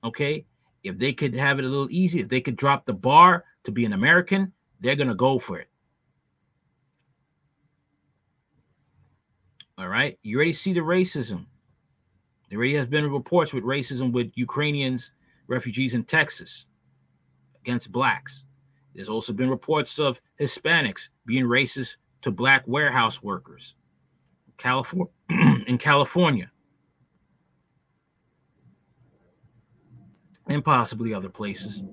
Okay? 0.03 0.45
If 0.83 0.99
they 0.99 1.13
could 1.13 1.33
have 1.33 1.57
it 1.57 1.65
a 1.65 1.67
little 1.67 1.89
easy, 1.89 2.19
if 2.19 2.29
they 2.29 2.41
could 2.41 2.57
drop 2.57 2.85
the 2.85 2.93
bar 2.93 3.43
to 3.63 3.71
be 3.71 3.85
an 3.85 3.93
American, 3.93 4.53
they're 4.81 4.95
going 4.95 5.07
to 5.07 5.15
go 5.15 5.39
for 5.39 5.57
it. 5.57 5.67
All 9.83 9.89
right. 9.89 10.17
You 10.23 10.37
already 10.37 10.53
see 10.53 10.71
the 10.71 10.79
racism. 10.79 11.45
There 12.49 12.57
already 12.57 12.75
has 12.75 12.87
been 12.87 13.11
reports 13.11 13.51
with 13.51 13.65
racism 13.65 14.13
with 14.13 14.31
Ukrainians, 14.35 15.11
refugees 15.47 15.93
in 15.93 16.05
Texas 16.05 16.65
against 17.59 17.91
blacks. 17.91 18.45
There's 18.95 19.09
also 19.09 19.33
been 19.33 19.49
reports 19.49 19.99
of 19.99 20.21
Hispanics 20.39 21.09
being 21.25 21.43
racist 21.43 21.97
to 22.21 22.31
black 22.31 22.63
warehouse 22.65 23.21
workers. 23.21 23.75
California 24.57 25.11
in 25.67 25.77
California. 25.77 26.49
And 30.47 30.63
possibly 30.63 31.13
other 31.13 31.29
places. 31.29 31.83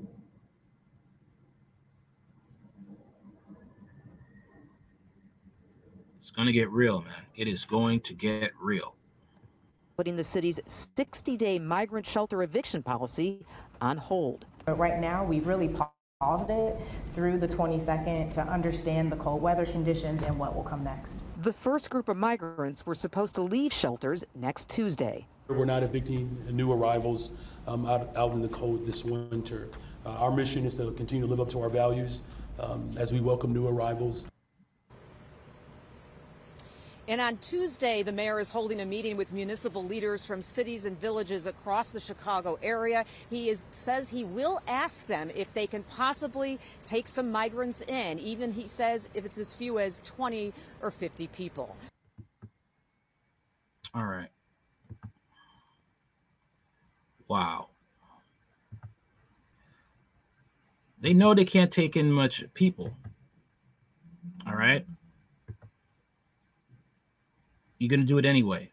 It's 6.41 6.45
going 6.47 6.55
to 6.55 6.59
get 6.59 6.71
real, 6.71 7.03
man. 7.03 7.23
It 7.37 7.49
is 7.49 7.67
going 7.67 8.01
to 8.01 8.15
get 8.15 8.53
real. 8.59 8.95
Putting 9.99 10.17
the 10.17 10.25
city's 10.25 10.59
60 10.97 11.37
day 11.37 11.59
migrant 11.59 12.07
shelter 12.07 12.43
eviction 12.43 12.83
policy 12.83 13.45
on 13.83 13.99
hold. 13.99 14.47
But 14.65 14.79
right 14.79 14.99
now, 14.99 15.23
we've 15.23 15.47
really 15.47 15.69
paused 15.69 16.49
it 16.49 16.79
through 17.12 17.41
the 17.41 17.47
22nd 17.47 18.31
to 18.31 18.41
understand 18.41 19.12
the 19.12 19.17
cold 19.17 19.43
weather 19.43 19.67
conditions 19.67 20.23
and 20.23 20.39
what 20.39 20.57
will 20.57 20.62
come 20.62 20.83
next. 20.83 21.19
The 21.43 21.53
first 21.53 21.91
group 21.91 22.09
of 22.09 22.17
migrants 22.17 22.87
were 22.87 22.95
supposed 22.95 23.35
to 23.35 23.43
leave 23.43 23.71
shelters 23.71 24.25
next 24.35 24.71
Tuesday. 24.71 25.27
We're 25.49 25.67
not 25.67 25.83
evicting 25.83 26.43
new 26.51 26.73
arrivals 26.73 27.33
um, 27.67 27.85
out, 27.85 28.17
out 28.17 28.33
in 28.33 28.41
the 28.41 28.49
cold 28.49 28.87
this 28.87 29.05
winter. 29.05 29.69
Uh, 30.07 30.12
our 30.12 30.31
mission 30.31 30.65
is 30.65 30.75
to 30.77 30.91
continue 30.93 31.27
to 31.27 31.31
live 31.31 31.41
up 31.41 31.51
to 31.51 31.61
our 31.61 31.69
values 31.69 32.23
um, 32.59 32.95
as 32.97 33.12
we 33.12 33.21
welcome 33.21 33.53
new 33.53 33.69
arrivals. 33.69 34.27
And 37.11 37.20
on 37.20 37.39
Tuesday, 37.39 38.05
the 38.05 38.12
mayor 38.12 38.39
is 38.39 38.51
holding 38.51 38.81
a 38.81 38.87
meeting 38.87 39.16
with 39.16 39.32
municipal 39.32 39.85
leaders 39.85 40.24
from 40.24 40.43
cities 40.43 40.87
and 40.87 40.97
villages 41.01 41.47
across 41.47 41.91
the 41.91 41.99
Chicago 41.99 42.57
area. 42.62 43.05
He 43.31 43.49
is, 43.49 43.65
says 43.73 44.09
he 44.09 44.23
will 44.23 44.62
ask 44.69 45.09
them 45.09 45.28
if 45.35 45.53
they 45.53 45.66
can 45.66 45.82
possibly 45.82 46.61
take 46.85 47.09
some 47.09 47.32
migrants 47.32 47.82
in, 47.82 48.20
even 48.20 48.53
he 48.53 48.69
says 48.69 49.09
if 49.12 49.24
it's 49.24 49.39
as 49.39 49.53
few 49.53 49.81
as 49.81 50.01
20 50.05 50.53
or 50.82 50.93
50 50.93 51.27
people. 51.27 51.74
All 53.93 54.07
right. 54.07 54.31
Wow. 57.27 57.70
They 61.01 61.12
know 61.12 61.35
they 61.35 61.45
can't 61.45 61.73
take 61.73 61.97
in 61.97 62.12
much 62.12 62.45
people. 62.55 62.93
All 64.47 64.55
right. 64.55 64.87
You're 67.81 67.89
going 67.89 68.01
to 68.01 68.07
do 68.07 68.19
it 68.19 68.27
anyway. 68.27 68.70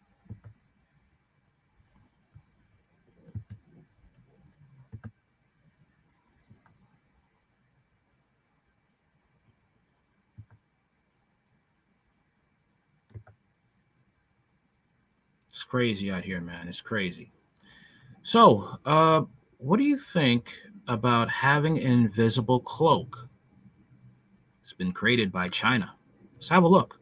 It's 15.52 15.64
crazy 15.64 16.12
out 16.12 16.26
here, 16.26 16.42
man. 16.42 16.68
It's 16.68 16.82
crazy. 16.82 17.32
So, 18.24 18.78
uh, 18.86 19.22
what 19.58 19.78
do 19.78 19.84
you 19.84 19.98
think 19.98 20.54
about 20.90 21.30
having 21.30 21.78
an 21.78 21.90
invisible 21.90 22.60
cloak? 22.60 23.30
It's 24.64 24.74
been 24.74 24.92
created 24.92 25.32
by 25.32 25.48
China. 25.48 25.94
Let's 26.34 26.50
have 26.50 26.64
a 26.64 26.68
look. 26.68 27.00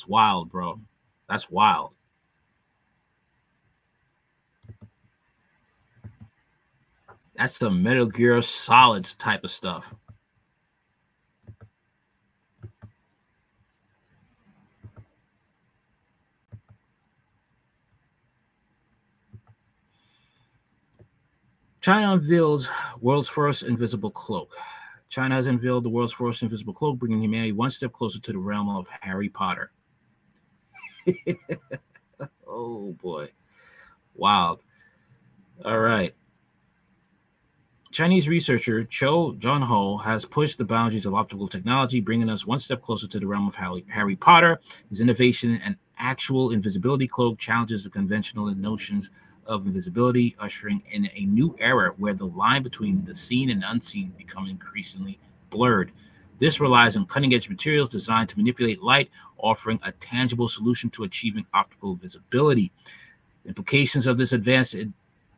That's 0.00 0.08
wild, 0.08 0.50
bro. 0.50 0.80
That's 1.28 1.50
wild. 1.50 1.90
That's 7.36 7.58
the 7.58 7.70
Metal 7.70 8.06
Gear 8.06 8.40
Solids 8.40 9.12
type 9.14 9.44
of 9.44 9.50
stuff. 9.50 9.94
China 21.82 22.14
unveils 22.14 22.68
world's 23.02 23.28
first 23.28 23.64
invisible 23.64 24.10
cloak. 24.10 24.50
China 25.10 25.34
has 25.34 25.46
unveiled 25.46 25.84
the 25.84 25.90
world's 25.90 26.14
first 26.14 26.42
invisible 26.42 26.72
cloak, 26.72 26.98
bringing 26.98 27.22
humanity 27.22 27.52
one 27.52 27.68
step 27.68 27.92
closer 27.92 28.18
to 28.18 28.32
the 28.32 28.38
realm 28.38 28.70
of 28.70 28.86
Harry 29.02 29.28
Potter. 29.28 29.72
oh 32.46 32.92
boy. 33.02 33.30
Wild. 34.14 34.60
All 35.64 35.78
right. 35.78 36.14
Chinese 37.90 38.28
researcher 38.28 38.84
Cho 38.84 39.32
Junho 39.32 40.02
has 40.04 40.24
pushed 40.24 40.58
the 40.58 40.64
boundaries 40.64 41.06
of 41.06 41.14
optical 41.14 41.48
technology, 41.48 42.00
bringing 42.00 42.30
us 42.30 42.46
one 42.46 42.60
step 42.60 42.82
closer 42.82 43.08
to 43.08 43.18
the 43.18 43.26
realm 43.26 43.48
of 43.48 43.54
Harry, 43.56 43.84
Harry 43.88 44.14
Potter. 44.14 44.60
His 44.90 45.00
innovation 45.00 45.60
and 45.64 45.76
actual 45.98 46.52
invisibility 46.52 47.08
cloak 47.08 47.38
challenges 47.38 47.82
the 47.82 47.90
conventional 47.90 48.46
notions 48.54 49.10
of 49.46 49.66
invisibility, 49.66 50.36
ushering 50.38 50.82
in 50.92 51.10
a 51.14 51.24
new 51.26 51.56
era 51.58 51.92
where 51.98 52.14
the 52.14 52.26
line 52.26 52.62
between 52.62 53.04
the 53.04 53.14
seen 53.14 53.50
and 53.50 53.64
unseen 53.66 54.14
become 54.16 54.46
increasingly 54.46 55.18
blurred. 55.50 55.90
This 56.38 56.60
relies 56.60 56.96
on 56.96 57.06
cutting 57.06 57.34
edge 57.34 57.48
materials 57.48 57.88
designed 57.88 58.28
to 58.30 58.36
manipulate 58.36 58.82
light, 58.82 59.10
offering 59.42 59.80
a 59.82 59.92
tangible 59.92 60.48
solution 60.48 60.90
to 60.90 61.04
achieving 61.04 61.46
optical 61.54 61.94
visibility. 61.94 62.70
Implications 63.46 64.06
of 64.06 64.18
this 64.18 64.32
advanced 64.32 64.76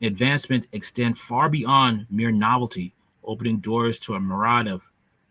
advancement 0.02 0.66
extend 0.72 1.16
far 1.16 1.48
beyond 1.48 2.06
mere 2.10 2.32
novelty, 2.32 2.92
opening 3.24 3.58
doors 3.58 3.98
to 4.00 4.14
a 4.14 4.20
myriad 4.20 4.66
of 4.66 4.82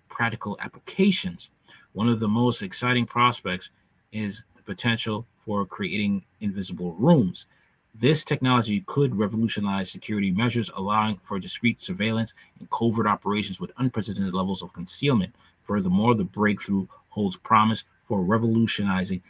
practical 0.10 0.58
applications. 0.62 1.50
One 1.94 2.08
of 2.08 2.20
the 2.20 2.28
most 2.28 2.62
exciting 2.62 3.06
prospects 3.06 3.70
is 4.12 4.44
the 4.56 4.64
potential 4.64 5.26
for 5.46 5.66
creating 5.66 6.24
invisible 6.40 6.94
rooms. 6.94 7.48
This 7.94 8.24
technology 8.24 8.84
could 8.88 9.18
revolutionize 9.18 9.92
security 9.92 10.32
measures, 10.32 10.72
allowing 10.76 11.20
for 11.24 11.40
discreet 11.40 11.82
surveillance 11.82 12.34
and 12.60 12.70
covert 12.70 13.06
operations 13.06 13.60
with 13.60 13.72
unprecedented 13.78 14.34
levels 14.34 14.64
of 14.64 14.72
concealment. 14.72 15.36
Furthermore, 15.64 16.16
the 16.16 16.24
breakthrough 16.24 16.88
holds 17.10 17.36
promise 17.36 17.84
for 18.06 18.22
revolutionizing 18.22 19.22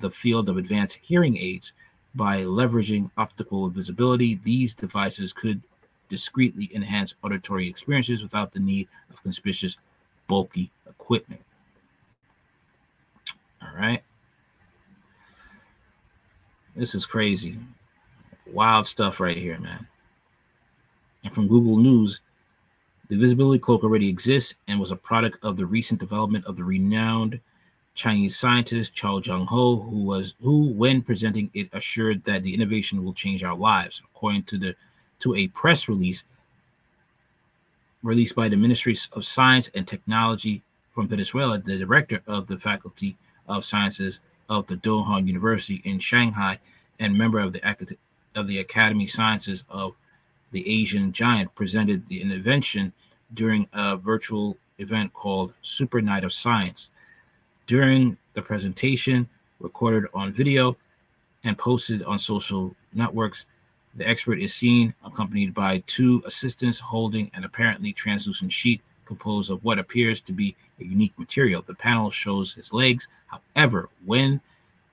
the 0.00 0.10
field 0.10 0.48
of 0.48 0.56
advanced 0.56 0.98
hearing 1.02 1.36
aids. 1.36 1.72
By 2.14 2.42
leveraging 2.42 3.10
optical 3.16 3.68
visibility, 3.68 4.40
these 4.44 4.72
devices 4.72 5.32
could 5.32 5.60
discreetly 6.08 6.70
enhance 6.74 7.14
auditory 7.24 7.68
experiences 7.68 8.22
without 8.22 8.52
the 8.52 8.60
need 8.60 8.88
of 9.10 9.22
conspicuous, 9.22 9.76
bulky 10.28 10.70
equipment. 10.88 11.42
All 13.62 13.76
right. 13.76 14.02
This 16.76 16.94
is 16.94 17.06
crazy. 17.06 17.58
Wild 18.52 18.86
stuff 18.86 19.20
right 19.20 19.36
here, 19.36 19.58
man. 19.58 19.86
And 21.24 21.32
from 21.32 21.48
Google 21.48 21.78
News, 21.78 22.20
the 23.08 23.16
visibility 23.16 23.58
cloak 23.58 23.82
already 23.82 24.08
exists 24.08 24.54
and 24.68 24.78
was 24.78 24.90
a 24.90 24.96
product 24.96 25.38
of 25.42 25.56
the 25.56 25.66
recent 25.66 26.00
development 26.00 26.44
of 26.46 26.56
the 26.56 26.64
renowned 26.64 27.40
Chinese 27.94 28.36
scientist 28.36 28.94
Chao 28.94 29.20
Jung-ho, 29.20 29.76
who 29.76 30.04
was 30.04 30.34
who, 30.42 30.68
when 30.70 31.02
presenting 31.02 31.50
it, 31.54 31.68
assured 31.72 32.24
that 32.24 32.42
the 32.42 32.52
innovation 32.52 33.04
will 33.04 33.14
change 33.14 33.44
our 33.44 33.56
lives. 33.56 34.02
According 34.04 34.44
to 34.44 34.58
the 34.58 34.74
to 35.20 35.34
a 35.34 35.48
press 35.48 35.88
release 35.88 36.24
released 38.02 38.34
by 38.34 38.48
the 38.48 38.56
Ministry 38.56 38.96
of 39.12 39.24
Science 39.24 39.70
and 39.74 39.86
Technology 39.86 40.62
from 40.92 41.08
Venezuela, 41.08 41.58
the 41.58 41.78
director 41.78 42.20
of 42.26 42.46
the 42.46 42.58
Faculty 42.58 43.16
of 43.48 43.64
Sciences 43.64 44.20
of 44.48 44.66
the 44.66 44.76
Doha 44.76 45.26
University 45.26 45.80
in 45.84 45.98
Shanghai 45.98 46.58
and 46.98 47.16
member 47.16 47.38
of 47.38 47.52
the 47.52 47.96
of 48.34 48.46
the 48.48 48.58
Academy 48.58 49.06
Sciences 49.06 49.64
of 49.68 49.94
the 50.50 50.68
Asian 50.68 51.12
Giant 51.12 51.54
presented 51.54 52.08
the 52.08 52.20
invention 52.20 52.92
during 53.32 53.68
a 53.72 53.96
virtual 53.96 54.56
event 54.78 55.12
called 55.14 55.52
Super 55.62 56.00
Night 56.00 56.24
of 56.24 56.32
Science. 56.32 56.90
During 57.66 58.18
the 58.34 58.42
presentation, 58.42 59.28
recorded 59.58 60.10
on 60.12 60.32
video 60.32 60.76
and 61.44 61.56
posted 61.56 62.02
on 62.02 62.18
social 62.18 62.74
networks, 62.92 63.46
the 63.94 64.06
expert 64.06 64.38
is 64.38 64.52
seen 64.52 64.92
accompanied 65.04 65.54
by 65.54 65.82
two 65.86 66.22
assistants 66.26 66.80
holding 66.80 67.30
an 67.34 67.44
apparently 67.44 67.92
translucent 67.92 68.52
sheet 68.52 68.82
composed 69.06 69.50
of 69.50 69.64
what 69.64 69.78
appears 69.78 70.20
to 70.22 70.32
be 70.32 70.56
a 70.80 70.84
unique 70.84 71.18
material. 71.18 71.62
The 71.62 71.74
panel 71.74 72.10
shows 72.10 72.52
his 72.52 72.72
legs. 72.72 73.08
However, 73.26 73.88
when 74.04 74.40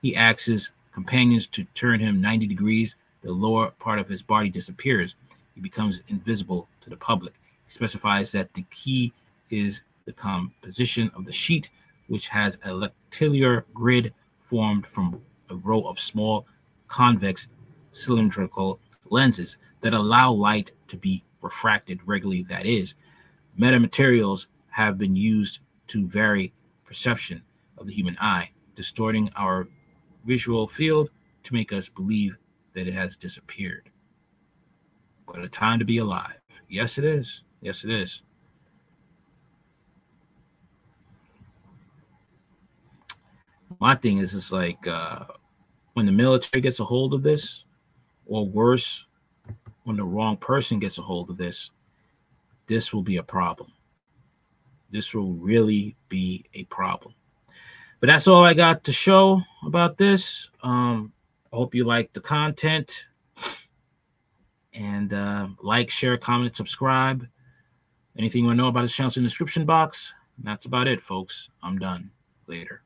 he 0.00 0.16
asks 0.16 0.46
his 0.46 0.70
companions 0.92 1.46
to 1.48 1.64
turn 1.74 2.00
him 2.00 2.20
90 2.20 2.46
degrees, 2.46 2.96
the 3.22 3.32
lower 3.32 3.70
part 3.80 3.98
of 3.98 4.08
his 4.08 4.22
body 4.22 4.48
disappears. 4.48 5.16
He 5.54 5.60
becomes 5.60 6.00
invisible 6.08 6.68
to 6.82 6.90
the 6.90 6.96
public. 6.96 7.34
He 7.66 7.72
specifies 7.72 8.32
that 8.32 8.52
the 8.54 8.64
key 8.70 9.12
is 9.50 9.82
the 10.06 10.12
composition 10.12 11.10
of 11.14 11.26
the 11.26 11.32
sheet, 11.32 11.70
which 12.08 12.28
has 12.28 12.58
a 12.64 12.72
lenticular 12.72 13.64
grid 13.74 14.12
formed 14.40 14.86
from 14.86 15.20
a 15.50 15.56
row 15.56 15.82
of 15.82 15.98
small 15.98 16.46
convex 16.88 17.48
cylindrical 17.90 18.80
lenses 19.10 19.58
that 19.80 19.94
allow 19.94 20.32
light 20.32 20.72
to 20.88 20.96
be 20.96 21.24
refracted 21.40 22.00
regularly. 22.06 22.42
That 22.42 22.66
is, 22.66 22.94
metamaterials 23.58 24.46
have 24.68 24.98
been 24.98 25.16
used 25.16 25.60
to 25.88 26.06
vary 26.06 26.52
perception 26.84 27.42
of 27.78 27.86
the 27.86 27.92
human 27.92 28.16
eye, 28.20 28.50
distorting 28.74 29.30
our 29.36 29.68
visual 30.24 30.68
field 30.68 31.10
to 31.44 31.54
make 31.54 31.72
us 31.72 31.88
believe 31.88 32.36
that 32.74 32.86
it 32.86 32.94
has 32.94 33.16
disappeared. 33.16 33.90
What 35.26 35.40
a 35.40 35.48
time 35.48 35.78
to 35.78 35.84
be 35.84 35.98
alive. 35.98 36.40
Yes, 36.68 36.98
it 36.98 37.04
is. 37.04 37.42
Yes, 37.60 37.84
it 37.84 37.90
is. 37.90 38.22
My 43.82 43.96
thing 43.96 44.18
is, 44.18 44.32
it's 44.36 44.52
like 44.52 44.86
uh, 44.86 45.24
when 45.94 46.06
the 46.06 46.12
military 46.12 46.60
gets 46.60 46.78
a 46.78 46.84
hold 46.84 47.14
of 47.14 47.24
this, 47.24 47.64
or 48.26 48.46
worse, 48.46 49.06
when 49.82 49.96
the 49.96 50.04
wrong 50.04 50.36
person 50.36 50.78
gets 50.78 50.98
a 50.98 51.02
hold 51.02 51.30
of 51.30 51.36
this, 51.36 51.72
this 52.68 52.94
will 52.94 53.02
be 53.02 53.16
a 53.16 53.24
problem. 53.24 53.72
This 54.92 55.12
will 55.12 55.32
really 55.32 55.96
be 56.08 56.44
a 56.54 56.62
problem. 56.66 57.12
But 57.98 58.06
that's 58.06 58.28
all 58.28 58.44
I 58.44 58.54
got 58.54 58.84
to 58.84 58.92
show 58.92 59.42
about 59.66 59.98
this. 59.98 60.48
Um, 60.62 61.12
I 61.52 61.56
hope 61.56 61.74
you 61.74 61.82
like 61.82 62.12
the 62.12 62.20
content. 62.20 63.06
And 64.74 65.12
uh, 65.12 65.48
like, 65.60 65.90
share, 65.90 66.16
comment, 66.16 66.56
subscribe. 66.56 67.26
Anything 68.16 68.42
you 68.42 68.46
want 68.46 68.58
to 68.58 68.62
know 68.62 68.68
about 68.68 68.82
this 68.82 68.94
channel 68.94 69.10
is 69.10 69.16
in 69.16 69.24
the 69.24 69.28
description 69.28 69.66
box. 69.66 70.14
And 70.36 70.46
that's 70.46 70.66
about 70.66 70.86
it, 70.86 71.02
folks. 71.02 71.50
I'm 71.64 71.80
done. 71.80 72.12
Later. 72.46 72.81